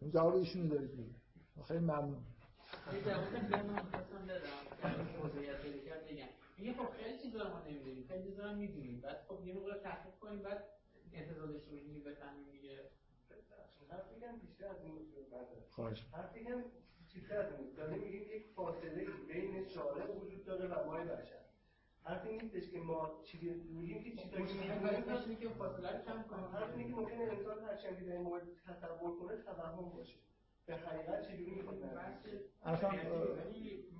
اون 0.00 0.10
جواب 0.10 0.34
ایشونو 0.34 0.68
دارید 0.68 0.90
دیگه. 0.90 1.10
خیلی 1.64 1.80
ممنون. 1.80 2.22
یه 6.58 6.72
خب 6.72 6.90
خیلی 6.90 7.18
چیزا 7.18 7.48
ما 7.48 7.60
نمی‌دونیم. 7.68 8.06
خیلی 8.08 8.24
چیزا 8.24 8.52
می‌دونیم. 8.52 9.00
بعد 9.00 9.24
خب 9.28 9.46
یه 9.46 9.54
موقع 9.54 9.78
تحقیق 9.78 10.14
کنیم 10.20 10.42
بعد 10.42 10.64
انتظار 11.12 11.46
داشته 11.46 11.70
باشیم 11.70 11.94
که 11.94 12.00
بفهمیم 12.00 12.50
دیگه. 12.50 12.80
حرف 13.90 14.12
بگم 14.12 14.38
بیشتر 14.38 14.66
از 14.66 14.76
این 14.82 14.92
خواهش. 15.70 16.06
حرف 16.12 16.36
بگم 16.36 16.64
چیزتر 17.08 17.38
از 17.38 17.52
این 17.52 17.74
داره 17.76 17.96
میگیم 17.96 18.22
یک 18.22 18.46
فاصله 18.56 19.06
بین 19.28 19.68
شارع 19.68 20.10
وجود 20.10 20.44
داره 20.44 20.68
و 20.68 20.86
مای 20.86 21.04
بشر. 21.04 21.44
حرف 22.04 22.26
این 22.26 22.40
نیستش 22.42 22.70
که 22.70 22.78
ما 22.78 23.10
چیزی 23.24 23.50
میگیم 23.50 24.02
که 24.02 24.10
چیزایی 24.10 25.36
که 25.36 25.48
فاصله 25.48 25.92
رو 25.92 25.98
کم 26.04 26.22
کنیم. 26.30 26.44
حرف 26.52 26.76
اینه 26.76 26.88
که 26.88 26.96
ممکنه 26.96 27.22
انسان 27.22 27.64
هر 27.64 27.76
چندی 27.76 28.06
در 28.06 28.12
این 28.12 28.22
مورد 28.22 28.42
تصور 28.66 29.16
کنه 29.16 29.36
توهم 29.36 29.90
باشه. 29.96 30.14
به 30.66 30.74
حقیقت 30.74 31.28
چجوری 31.28 31.50
می‌خواد 31.50 31.78
اصلا 32.64 32.90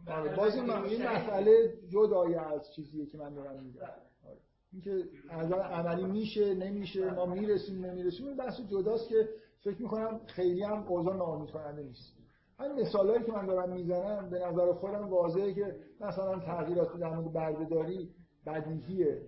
آره. 0.06 0.36
باز 0.36 0.54
این 0.56 1.08
مسئله 1.08 1.78
جدای 1.88 2.34
از 2.34 2.72
چیزیه 2.74 3.06
که 3.06 3.18
من 3.18 3.34
دارم 3.34 3.62
میگم. 3.62 3.80
آره. 3.82 4.38
اینکه 4.72 5.08
از 5.28 5.52
عملی 5.52 6.04
میشه 6.04 6.54
نمیشه 6.54 7.10
ما 7.10 7.26
می‌رسیم 7.26 7.86
نمی‌رسیم 7.86 8.26
این 8.26 8.36
بحث 8.36 8.60
جداست 8.60 9.08
که 9.08 9.28
فکر 9.60 9.82
می‌کنم 9.82 10.20
خیلی 10.26 10.62
هم 10.62 10.88
اوضاع 10.88 11.16
ناامید 11.16 11.50
کننده 11.50 11.82
نیست. 11.82 12.23
همین 12.58 12.80
مثالایی 12.80 13.24
که 13.24 13.32
من 13.32 13.46
دارم 13.46 13.72
می‌زنم 13.72 14.30
به 14.30 14.38
نظر 14.38 14.72
خودم 14.72 15.08
واضحه 15.08 15.54
که 15.54 15.76
مثلا 16.00 16.38
تغییرات 16.38 16.96
در 16.98 17.10
مورد 17.10 17.32
بردهداری 17.32 18.10
بدیهیه 18.46 19.22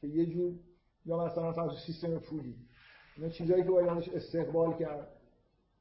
که 0.00 0.06
یه 0.06 0.26
جور 0.26 0.54
یا 1.06 1.26
مثلا 1.26 1.52
فرض 1.52 1.72
سیستم 1.86 2.18
پولی. 2.18 2.56
اینا 3.16 3.28
چیزایی 3.28 3.62
که 3.62 3.68
باید 3.68 4.10
استقبال 4.14 4.72
کرد. 4.78 5.08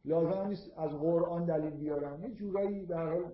لازم 0.05 0.47
نیست 0.47 0.71
از 0.77 0.91
قرآن 0.91 1.45
دلیل 1.45 1.69
بیارم. 1.69 2.23
یه 2.23 2.31
جورایی 2.31 2.85
در 2.85 3.07
حال 3.07 3.31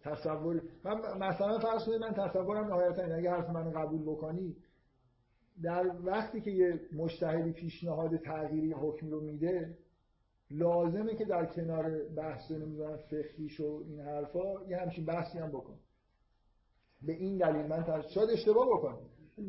تصور 0.00 0.62
من 0.84 1.00
مثلا 1.18 1.58
فرض 1.58 1.84
کنید 1.84 2.00
من 2.00 2.14
تصورم 2.14 2.66
نهایتا 2.66 3.02
اگه 3.02 3.30
حرف 3.30 3.50
من 3.50 3.70
قبول 3.70 4.02
بکنی 4.02 4.56
در 5.62 5.92
وقتی 6.04 6.40
که 6.40 6.50
یه 6.50 6.80
مجتهدی 6.92 7.52
پیشنهاد 7.52 8.16
تغییری 8.16 8.72
حکم 8.72 9.10
رو 9.10 9.20
میده 9.20 9.78
لازمه 10.50 11.14
که 11.14 11.24
در 11.24 11.46
کنار 11.46 12.02
بحث 12.16 12.50
نمی‌دونم 12.50 12.96
فقهیش 12.96 13.60
و 13.60 13.82
این 13.88 14.00
حرفا 14.00 14.64
یه 14.68 14.76
همچین 14.76 15.04
بحثی 15.04 15.38
هم 15.38 15.48
بکن. 15.48 15.78
به 17.02 17.12
این 17.12 17.38
دلیل 17.38 17.66
من 17.66 17.82
تشخیص 17.82 18.12
شاید 18.12 18.30
اشتباه 18.30 18.66
بکنم. 18.66 18.98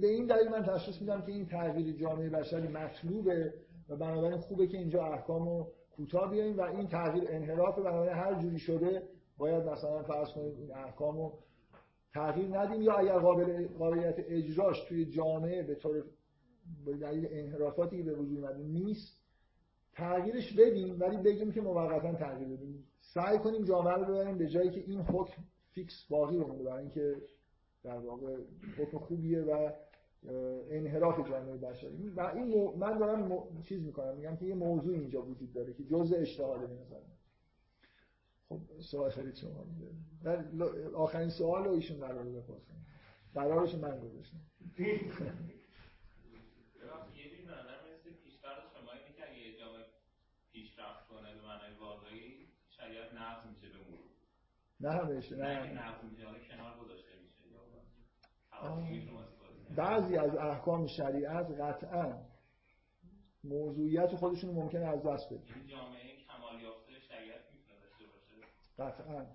به 0.01 0.07
این 0.07 0.25
دلیل 0.25 0.49
من 0.49 0.63
تشخیص 0.63 1.01
میدم 1.01 1.21
که 1.21 1.31
این 1.31 1.45
تغییر 1.45 1.95
جامعه 1.95 2.29
بشری 2.29 2.67
مطلوبه 2.67 3.53
و 3.89 3.95
بنابراین 3.95 4.37
خوبه 4.37 4.67
که 4.67 4.77
اینجا 4.77 5.03
احکامو 5.03 5.67
کوتاه 5.95 6.31
بیایم 6.31 6.57
و 6.57 6.61
این 6.61 6.87
تغییر 6.87 7.23
انحراف 7.29 7.79
بنابراین 7.79 8.13
هر 8.13 8.41
جوری 8.41 8.59
شده 8.59 9.03
باید 9.37 9.63
مثلا 9.63 10.03
فرض 10.03 10.29
کنید 10.33 10.59
این 10.59 10.75
احکامو 10.75 11.31
تغییر 12.13 12.57
ندیم 12.57 12.81
یا 12.81 12.93
اگر 12.93 13.19
قابل 13.19 13.67
قابلیت 13.67 14.15
اجراش 14.17 14.85
توی 14.89 15.05
جامعه 15.05 15.63
به 15.63 15.75
طور 15.75 16.03
به 16.85 16.97
دلیل 16.97 17.27
انحرافاتی 17.31 17.97
که 17.97 18.03
به 18.03 18.13
وجود 18.13 18.37
اومده 18.37 18.63
نیست 18.63 19.18
تغییرش 19.99 20.53
بدیم 20.53 20.99
ولی 20.99 21.17
بگیم 21.17 21.51
که 21.51 21.61
موقتا 21.61 22.13
تغییر 22.13 22.47
بدیم. 22.47 22.87
سعی 23.01 23.37
کنیم 23.37 23.65
جامعه 23.65 23.93
رو 23.93 24.05
ببریم 24.05 24.37
به 24.37 24.47
جایی 24.47 24.69
که 24.69 24.79
این 24.79 25.01
حکم 25.01 25.43
فیکس 25.71 26.05
باقی 26.09 26.37
بمونه 26.37 26.63
برای 26.63 26.81
اینکه 26.81 27.15
در 27.83 27.97
واقع 27.97 28.37
حکم 28.77 28.97
خوبیه 28.97 29.41
و 29.41 29.71
انحراف 30.69 31.29
جامعه 31.29 31.57
بشری. 31.57 32.09
و 32.09 32.21
این 32.21 32.75
من 32.77 32.97
دارم 32.97 33.47
چیز 33.63 33.83
می‌کنم 33.83 34.17
میگم 34.17 34.35
که 34.35 34.45
یه 34.45 34.55
موضوع 34.55 34.93
اینجا 34.93 35.21
وجود 35.21 35.53
داره 35.53 35.73
که 35.73 35.83
جزء 35.83 36.17
اجتهاده 36.17 36.67
به 36.67 36.73
نظر. 36.73 36.99
خب 38.49 38.59
سوال 38.79 39.09
خیلی 39.09 39.35
شما 39.35 39.65
در 40.23 40.45
آخرین 40.95 41.29
سوال 41.29 41.63
رو 41.63 41.71
ایشون 41.71 41.99
قرار 41.99 42.23
بپرسن 42.23 42.85
قرارش 43.33 43.75
من 43.75 43.99
گذاشتم 43.99 44.37
پیشرفت 50.51 51.07
کنه 51.07 51.35
به 51.35 51.41
معنای 51.41 51.73
واقعی 51.79 52.47
شریعت 52.69 53.08
نقض 53.19 53.45
میشه 53.47 53.67
به 53.69 53.77
مرور 53.77 53.99
نه 54.79 54.91
همشه 54.91 55.35
نه. 55.35 55.73
نقض 55.73 56.03
میشه 56.03 56.23
کنار 56.23 56.79
گذاشته 56.79 57.09
میشه 57.21 57.39
بعضی 59.75 60.17
از 60.17 60.35
احکام 60.35 60.87
شریعت 60.87 61.51
قطعا 61.61 62.29
موضوعیت 63.43 64.15
خودشون 64.15 64.55
ممکنه 64.55 64.85
از 64.85 65.03
دست 65.05 65.33
بده 65.33 65.49
یعنی 65.49 65.67
جامعه 65.67 66.15
کمال 66.27 66.61
یافته 66.61 66.99
شریعت 66.99 67.41
می‌تونه 67.53 67.79
داشته 67.79 68.05
باشه؟ 68.05 69.01
قطعا. 69.01 69.25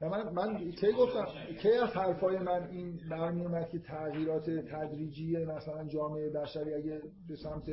من 0.00 0.32
من 0.32 0.70
کی 0.70 0.92
گفتم؟ 0.92 1.24
کی 1.62 1.72
از 1.72 1.90
حرفای 1.96 2.38
من 2.38 2.68
این 2.70 3.00
برمی 3.10 3.46
اومد 3.46 3.68
که 3.68 3.78
تغییرات 3.78 4.50
تدریجی 4.50 5.36
مثلا 5.36 5.84
جامعه 5.88 6.30
بشری 6.30 6.74
اگه 6.74 7.02
به 7.28 7.36
سمت 7.36 7.64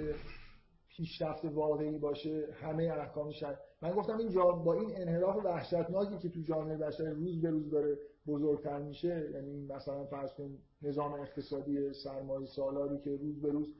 پیشرفت 0.97 1.45
واقعی 1.45 1.97
باشه 1.97 2.47
همه 2.53 2.83
احکام 2.83 3.31
شد 3.31 3.57
من 3.81 3.91
گفتم 3.91 4.17
این 4.17 4.29
با 4.63 4.73
این 4.73 4.91
انحراف 4.95 5.45
وحشتناکی 5.45 6.17
که 6.17 6.29
تو 6.29 6.41
جامعه 6.41 6.77
بشری 6.77 7.09
روز 7.09 7.41
به 7.41 7.49
روز 7.49 7.69
داره 7.69 7.97
بزرگتر 8.27 8.81
میشه 8.81 9.29
یعنی 9.33 9.65
مثلا 9.65 10.05
فرض 10.05 10.33
کن 10.33 10.57
نظام 10.81 11.13
اقتصادی 11.13 11.93
سرمایه 11.93 12.47
سالاری 12.47 12.97
که 12.97 13.15
روز 13.15 13.41
به 13.41 13.51
روز 13.51 13.75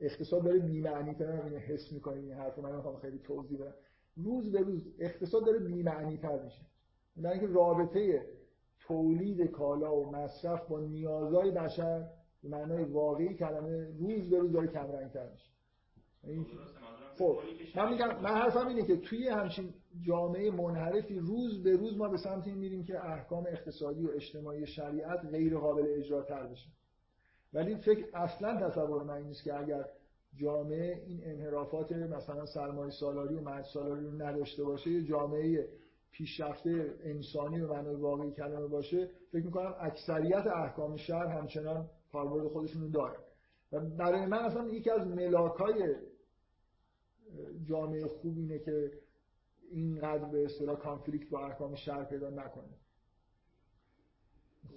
اقتصاد 0.00 0.44
داره 0.44 0.58
بی‌معنی 0.58 1.14
تر 1.14 1.42
اینو 1.44 1.56
حس 1.56 1.92
می‌کنیم 1.92 2.24
این 2.24 2.32
حرف 2.32 2.58
من 2.58 2.76
می‌خوام 2.76 2.96
خیلی 2.96 3.18
توضیح 3.18 3.58
بدم. 3.58 3.74
روز 4.16 4.52
به 4.52 4.60
روز 4.60 4.82
اقتصاد 4.98 5.46
داره 5.46 5.58
بی‌معنی 5.58 6.16
تر 6.16 6.42
میشه. 6.42 6.62
یعنی 7.16 7.28
اینکه 7.28 7.46
رابطه 7.46 8.26
تولید 8.80 9.50
کالا 9.50 9.96
و 9.96 10.10
مصرف 10.10 10.68
با 10.68 10.80
نیازهای 10.80 11.50
بشر 11.50 12.08
معنای 12.42 12.84
واقعی 12.84 13.34
کلمه 13.34 13.88
روز 13.98 14.30
به 14.30 14.38
روز 14.38 14.52
داره 14.52 14.66
کمرنگتر 14.66 15.30
میشه. 15.30 15.51
خب 17.18 17.38
من 17.76 17.92
میگم 17.92 18.20
من 18.20 18.30
حرفم 18.30 18.66
اینه 18.66 18.86
که 18.86 18.96
توی 18.96 19.28
همچین 19.28 19.74
جامعه 20.06 20.50
منحرفی 20.50 21.18
روز 21.18 21.62
به 21.62 21.76
روز 21.76 21.96
ما 21.96 22.08
به 22.08 22.16
سمت 22.16 22.46
این 22.46 22.58
میریم 22.58 22.84
که 22.84 23.06
احکام 23.06 23.46
اقتصادی 23.46 24.06
و 24.06 24.10
اجتماعی 24.10 24.66
شریعت 24.66 25.20
غیر 25.30 25.58
قابل 25.58 25.84
اجرا 25.88 26.22
تر 26.22 26.46
بشه. 26.46 26.68
ولی 27.52 27.76
فکر 27.76 28.06
اصلا 28.14 28.68
تصور 28.68 29.02
من 29.02 29.22
نیست 29.22 29.44
که 29.44 29.54
اگر 29.54 29.84
جامعه 30.36 31.02
این 31.06 31.20
انحرافات 31.24 31.92
مثلا 31.92 32.46
سرمایه 32.46 32.90
سالاری 32.90 33.34
و 33.34 33.40
مرد 33.40 33.64
سالاری 33.64 34.06
رو 34.06 34.22
نداشته 34.22 34.64
باشه 34.64 34.90
یه 34.90 35.04
جامعه 35.04 35.68
پیشرفته 36.12 36.94
انسانی 37.04 37.60
و 37.60 37.72
معنای 37.72 37.94
واقعی 37.94 38.30
کلمه 38.30 38.66
باشه 38.66 39.10
فکر 39.32 39.44
می‌کنم 39.44 39.74
اکثریت 39.80 40.46
احکام 40.46 40.96
شهر 40.96 41.26
همچنان 41.26 41.90
کاربرد 42.12 42.48
خودشون 42.48 42.90
داره 42.90 43.16
و 43.72 43.80
برای 43.80 44.26
من 44.26 44.38
اصلا 44.38 44.68
یکی 44.68 44.90
از 44.90 45.06
ملاکای 45.06 45.94
جامعه 47.64 48.06
خوب 48.06 48.38
اینه 48.38 48.58
که 48.58 48.90
اینقدر 49.70 50.24
به 50.24 50.44
اصطلاح 50.44 50.76
کانفلیکت 50.76 51.30
با 51.30 51.46
احکام 51.46 51.74
شرع 51.74 52.04
پیدا 52.04 52.30
نکنه. 52.30 52.74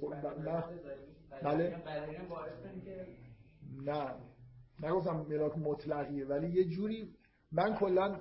خب 0.02 0.07
من 0.07 0.64
بله. 1.44 1.84
نه. 3.86 4.15
نگفتم 4.84 5.26
ملاک 5.30 5.57
مطلقیه 5.57 6.26
ولی 6.26 6.48
یه 6.48 6.64
جوری 6.64 7.15
من 7.52 7.76
کلا 7.76 8.19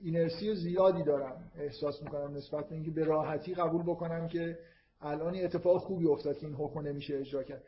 اینرسی 0.00 0.54
زیادی 0.54 1.02
دارم 1.02 1.50
احساس 1.56 2.02
می‌کنم 2.02 2.36
نسبت 2.36 2.68
به 2.68 2.74
اینکه 2.74 2.90
به 2.90 3.04
راحتی 3.04 3.54
قبول 3.54 3.82
بکنم 3.82 4.28
که 4.28 4.58
الان 5.00 5.36
اتفاق 5.36 5.78
خوبی 5.80 6.06
افتاد 6.06 6.38
که 6.38 6.46
این 6.46 6.56
حکم 6.56 6.80
نمیشه 6.80 7.16
اجرا 7.16 7.42
کرد. 7.42 7.62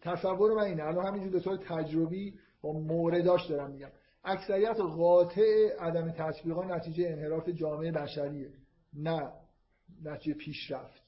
تصور 0.00 0.54
من 0.54 0.62
اینه 0.62 0.84
الان 0.84 1.06
همینجور 1.06 1.32
به 1.32 1.40
طور 1.40 1.56
تجربی 1.56 2.38
با 2.62 2.72
مورداش 2.72 3.46
دارم 3.46 3.70
میگم. 3.70 3.90
اکثریت 4.26 4.80
قاطع 4.80 5.76
عدم 5.78 6.10
تطبیقا 6.10 6.64
نتیجه 6.64 7.08
انحراف 7.08 7.48
جامعه 7.48 7.92
بشریه 7.92 8.50
نه 8.94 9.32
نتیجه 10.04 10.38
پیشرفت. 10.38 11.02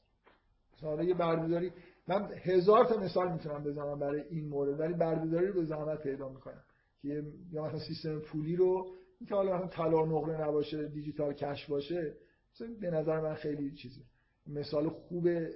مثلا 0.77 1.03
یه 1.03 1.15
بردهداری 1.15 1.73
من 2.09 2.31
هزار 2.35 2.85
تا 2.85 2.97
مثال 2.97 3.33
می‌تونم 3.33 3.65
بزنم 3.65 3.99
برای 3.99 4.23
این 4.31 4.49
مورد 4.49 4.81
ولی 4.81 4.95
بردهداری 4.95 5.47
رو 5.47 5.55
به 5.55 5.65
زحمت 5.65 6.03
پیدا 6.03 6.29
می‌کنم 6.29 6.63
که 7.03 7.23
یا 7.53 7.65
مثلا 7.65 7.79
سیستم 7.79 8.21
پولی 8.21 8.57
رو 8.57 8.91
که 9.29 9.35
حالا 9.35 9.57
مثلا 9.57 9.69
طلا 9.69 10.05
نقره 10.05 10.49
نباشه 10.49 10.89
دیجیتال 10.89 11.33
کش 11.33 11.67
باشه 11.67 12.15
مثلا 12.55 12.69
به 12.81 12.91
نظر 12.91 13.21
من 13.21 13.35
خیلی 13.35 13.75
چیزی 13.75 14.05
مثال 14.47 14.89
خوبه 14.89 15.51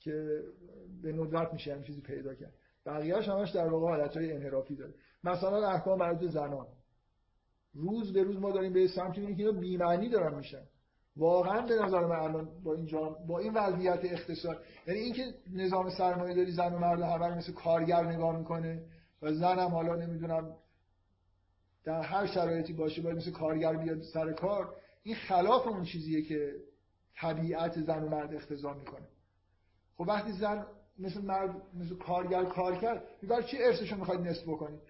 که 0.00 0.42
به 1.02 1.12
ندرت 1.12 1.52
میشه 1.52 1.72
همین 1.72 1.84
چیزی 1.84 2.00
پیدا 2.00 2.34
کرد. 2.34 2.52
بقیه‌اش 2.86 3.28
همش 3.28 3.50
در 3.50 3.68
واقع 3.68 3.86
حالتهای 3.86 4.32
انحرافی 4.32 4.76
داره. 4.76 4.94
مثلا 5.24 5.68
احکام 5.68 5.98
مربوط 5.98 6.30
زنان. 6.30 6.66
روز 7.76 8.12
به 8.12 8.22
روز 8.22 8.36
ما 8.36 8.50
داریم 8.50 8.72
به 8.72 8.88
سمتی 8.88 9.20
میریم 9.20 9.36
که 9.36 9.42
اینا 9.42 9.60
بی‌معنی 9.60 10.08
دارن 10.08 10.34
میشن. 10.34 10.62
واقعا 11.16 11.66
به 11.66 11.74
نظر 11.74 12.06
من 12.06 12.16
الان 12.16 12.48
با 12.64 12.74
این 12.74 12.88
با 13.26 13.38
این 13.38 13.54
وضعیت 13.54 14.00
اقتصاد 14.04 14.62
یعنی 14.86 15.00
اینکه 15.00 15.34
نظام 15.52 15.90
سرمایه 15.90 16.34
داری 16.34 16.52
زن 16.52 16.74
و 16.74 16.78
مرد 16.78 17.02
همه 17.02 17.38
مثل 17.38 17.52
کارگر 17.52 18.02
نگاه 18.04 18.38
می‌کنه 18.38 18.82
و 19.22 19.32
زن 19.32 19.58
حالا 19.58 19.94
نمی‌دونم 19.96 20.56
در 21.84 22.02
هر 22.02 22.26
شرایطی 22.26 22.72
باشه 22.72 23.02
باید 23.02 23.16
مثل 23.16 23.30
کارگر 23.30 23.76
بیاد 23.76 24.02
سر 24.02 24.32
کار 24.32 24.74
این 25.02 25.14
خلاف 25.14 25.66
اون 25.66 25.84
چیزیه 25.84 26.22
که 26.22 26.54
طبیعت 27.20 27.80
زن 27.80 28.02
و 28.02 28.08
مرد 28.08 28.34
اختزا 28.34 28.74
می‌کنه. 28.74 29.06
خب 29.96 30.08
وقتی 30.08 30.32
زن 30.32 30.66
مثل 30.98 31.20
مرد 31.20 31.62
مثل 31.74 31.96
کارگر 31.96 32.44
کار 32.44 32.76
کرد 32.76 33.04
برای 33.22 33.44
چی 33.44 33.56
ارثشو 33.62 33.96
می‌خواید 33.96 34.20
نصف 34.20 34.42
بکنید 34.42 34.80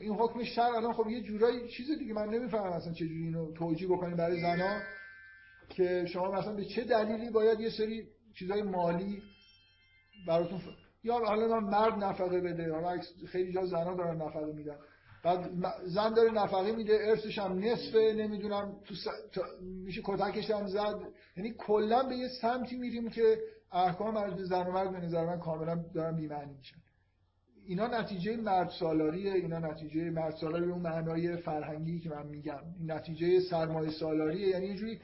این 0.00 0.14
حکم 0.14 0.44
شرع 0.44 0.76
الان 0.76 0.92
خب 0.92 1.10
یه 1.10 1.22
جورایی 1.22 1.68
چیز 1.68 1.98
دیگه 1.98 2.14
من 2.14 2.28
نمی‌فهمم 2.28 2.72
اصلا 2.72 2.92
چه 2.92 3.06
جوری 3.06 3.22
اینو 3.22 3.52
توجیه 3.52 3.88
بکنیم 3.88 4.16
برای 4.16 4.40
زنا 4.40 4.80
که 5.68 6.06
شما 6.06 6.30
مثلا 6.30 6.52
به 6.52 6.64
چه 6.64 6.84
دلیلی 6.84 7.30
باید 7.30 7.60
یه 7.60 7.70
سری 7.70 8.08
چیزای 8.34 8.62
مالی 8.62 9.22
براتون 10.26 10.58
ف... 10.58 10.62
یا 11.04 11.18
حالا 11.18 11.60
مرد 11.60 12.04
نفقه 12.04 12.40
بده 12.40 12.72
حالا 12.72 13.02
خیلی 13.28 13.52
جا 13.52 13.66
زنا 13.66 13.94
دارن 13.94 14.22
نفقه 14.22 14.52
میدن. 14.52 14.76
بعد 15.24 15.50
زن 15.84 16.14
داره 16.14 16.30
نفقه 16.30 16.72
میده 16.72 16.98
ارثش 17.00 17.38
هم 17.38 17.58
نصفه 17.58 18.14
نمی‌دونم 18.16 18.76
تو 18.84 18.94
س... 18.94 19.06
میشه 19.60 20.02
کتکش 20.04 20.50
هم 20.50 20.66
زد. 20.66 21.00
یعنی 21.36 21.54
کلا 21.58 22.02
به 22.02 22.16
یه 22.16 22.28
سمتی 22.28 22.76
میریم 22.76 23.10
که 23.10 23.38
احکام 23.72 24.14
مرد 24.14 24.42
زن 24.42 24.66
و 24.66 24.72
مرد 24.72 24.92
به 24.92 25.00
نظر 25.00 25.24
من 25.24 25.38
کاملا 25.38 25.84
دارن 25.94 26.16
بی‌معنی 26.16 26.54
میشن. 26.54 26.76
اینا 27.66 27.86
نتیجه 27.86 28.36
مرد 28.36 28.68
سالاریه 28.68 29.32
اینا 29.32 29.58
نتیجه 29.58 30.10
مرد 30.10 30.34
سالاری 30.34 30.70
اون 30.70 30.82
معنای 30.82 31.36
فرهنگی 31.36 32.00
که 32.00 32.10
من 32.10 32.26
میگم. 32.26 32.60
نتیجه 32.86 33.40
سرمایه 33.40 33.90
سالاریه 33.90 34.48
یعنی 34.48 34.66
یه 34.66 34.76
جوری 34.76 35.00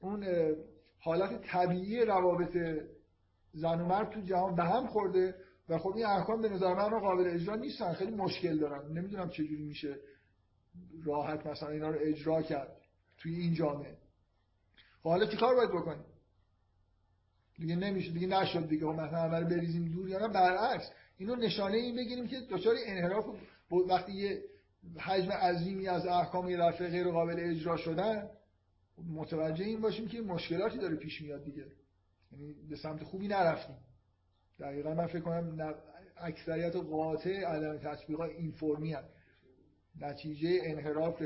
اون 0.00 0.26
حالت 0.98 1.42
طبیعی 1.42 2.04
روابط 2.04 2.56
زن 3.52 3.80
و 3.80 3.86
مرد 3.86 4.10
تو 4.10 4.20
جهان 4.20 4.54
به 4.54 4.64
هم 4.64 4.86
خورده 4.86 5.34
و 5.68 5.78
خب 5.78 5.96
این 5.96 6.06
احکام 6.06 6.42
به 6.42 6.48
نظر 6.48 6.74
من 6.74 6.98
قابل 6.98 7.26
اجرا 7.26 7.56
نیستن. 7.56 7.92
خیلی 7.92 8.14
مشکل 8.14 8.58
دارن. 8.58 8.92
نمی‌دونم 8.92 9.30
چجوری 9.30 9.62
میشه 9.62 9.96
راحت 11.04 11.46
مثلا 11.46 11.68
اینا 11.68 11.90
رو 11.90 11.98
اجرا 12.00 12.42
کرد 12.42 12.76
توی 13.18 13.34
این 13.34 13.54
جامعه. 13.54 13.96
خب 15.02 15.08
حالا 15.08 15.26
چیکار 15.26 15.54
باید 15.54 15.70
بکنیم؟ 15.70 16.04
دیگه 17.60 17.76
نمیشه 17.76 18.12
دیگه 18.12 18.26
نشد 18.26 18.68
دیگه. 18.68 18.86
خب 18.86 18.92
مثلا 18.92 19.18
همه 19.18 19.40
بریزیم 19.40 19.88
دور 19.88 20.08
یا 20.08 20.18
نه 20.18 20.28
برعکس. 20.28 20.90
اینو 21.18 21.36
نشانه 21.36 21.76
این 21.76 21.96
بگیریم 21.96 22.26
که 22.26 22.36
دچار 22.50 22.74
انحراف 22.86 23.24
وقتی 23.88 24.12
یه 24.12 24.42
حجم 24.98 25.32
عظیمی 25.32 25.88
از 25.88 26.06
احکام 26.06 26.48
یه 26.48 26.56
دفعه 26.56 26.88
غیر 26.88 27.08
قابل 27.08 27.36
اجرا 27.38 27.76
شدن 27.76 28.28
متوجه 29.14 29.64
این 29.64 29.80
باشیم 29.80 30.08
که 30.08 30.20
مشکلاتی 30.20 30.78
داره 30.78 30.96
پیش 30.96 31.22
میاد 31.22 31.44
دیگه. 31.44 31.66
یعنی 32.32 32.54
به 32.68 32.76
سمت 32.76 33.04
خوبی 33.04 33.28
نرفتیم. 33.28 33.76
دقیقا 34.60 34.94
من 34.94 35.06
فکر 35.06 35.20
کنم 35.20 35.74
اکثریت 36.16 36.76
قاطع 36.76 37.44
عدم 37.44 37.78
تطبیق 37.78 38.20
این 38.20 38.50
فرمی 38.50 38.92
هست. 38.92 39.08
نتیجه 40.00 40.60
انحراف 40.62 41.22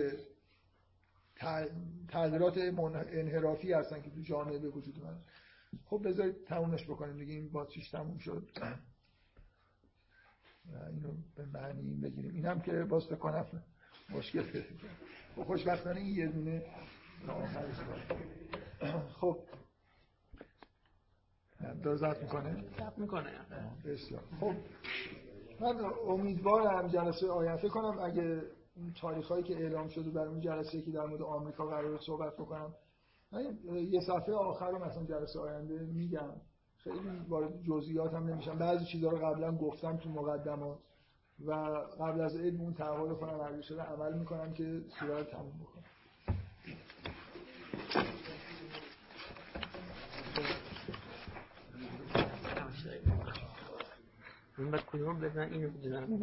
تغییرات 2.08 2.58
انحرافی 3.12 3.72
هستن 3.72 4.02
که 4.02 4.10
تو 4.10 4.20
جامعه 4.20 4.58
به 4.58 4.68
وجود 4.68 4.98
من 5.04 5.16
خب 5.84 6.02
بذارید 6.08 6.44
تمومش 6.44 6.84
بکنیم. 6.84 7.18
دیگه 7.18 7.32
این 7.32 7.48
باتریش 7.48 7.90
تموم 7.90 8.18
شد. 8.18 8.48
اینو 10.90 11.14
به 11.36 11.46
معنی 11.46 11.94
بگیریم. 11.94 12.34
این 12.34 12.46
هم 12.46 12.60
که 12.60 12.72
باز 12.72 13.08
بکنم 13.08 13.46
مشکل 14.10 14.42
پیدا 14.42 14.66
خب 15.36 15.42
خوشبختانه 15.42 16.00
این 16.00 16.14
یه 16.14 16.26
دونه 16.26 16.62
خب. 19.20 19.38
داره 21.82 21.96
زد 21.96 22.22
می‌کنه؟ 22.22 22.64
زد 22.78 22.98
می‌کنه. 22.98 23.30
بسیار. 23.84 24.22
خب. 24.40 24.54
من 25.60 25.84
امیدوارم 26.08 26.88
جلسه 26.88 27.28
آینده 27.28 27.68
کنم 27.68 27.98
اگه 27.98 28.42
این 28.76 28.92
تاریخ 29.00 29.28
هایی 29.28 29.44
که 29.44 29.54
اعلام 29.54 29.88
شده 29.88 30.10
برای 30.10 30.28
اون 30.28 30.40
جلسه 30.40 30.82
که 30.82 30.90
در 30.90 31.06
مورد 31.06 31.22
آمریکا 31.22 31.66
قرار 31.66 31.98
صحبت 31.98 32.36
بکنم 32.36 32.74
یه 33.90 34.00
صفحه 34.00 34.34
آخر 34.34 34.70
رو 34.70 34.84
مثلا 34.84 35.04
جلسه 35.04 35.40
آینده 35.40 35.78
میگم. 35.78 36.30
خیلی 36.76 36.98
وارد 37.28 37.62
جزئیات 37.62 38.14
هم 38.14 38.26
نمیشم. 38.26 38.58
بعضی 38.58 38.84
چیزها 38.84 39.10
رو 39.10 39.18
قبلا 39.18 39.56
گفتم 39.56 39.96
تو 39.96 40.10
مقدمات. 40.10 40.78
و 41.46 41.52
قبل 42.00 42.20
از 42.20 42.36
عید 42.36 42.60
اون 42.60 42.74
تعهد 42.74 43.18
کنم 43.18 43.40
اگه 43.40 43.62
شده 43.62 43.82
عمل 43.82 44.18
می‌کنم 44.18 44.52
که 44.52 44.80
صورت 45.00 45.30
تموم 45.30 45.52
بکنم. 45.60 45.84
این 54.58 54.70
بعد 54.70 54.86
کدوم 54.86 55.20
بزن؟ 55.20 55.52
اینو 55.52 55.70
بزن. 55.70 56.20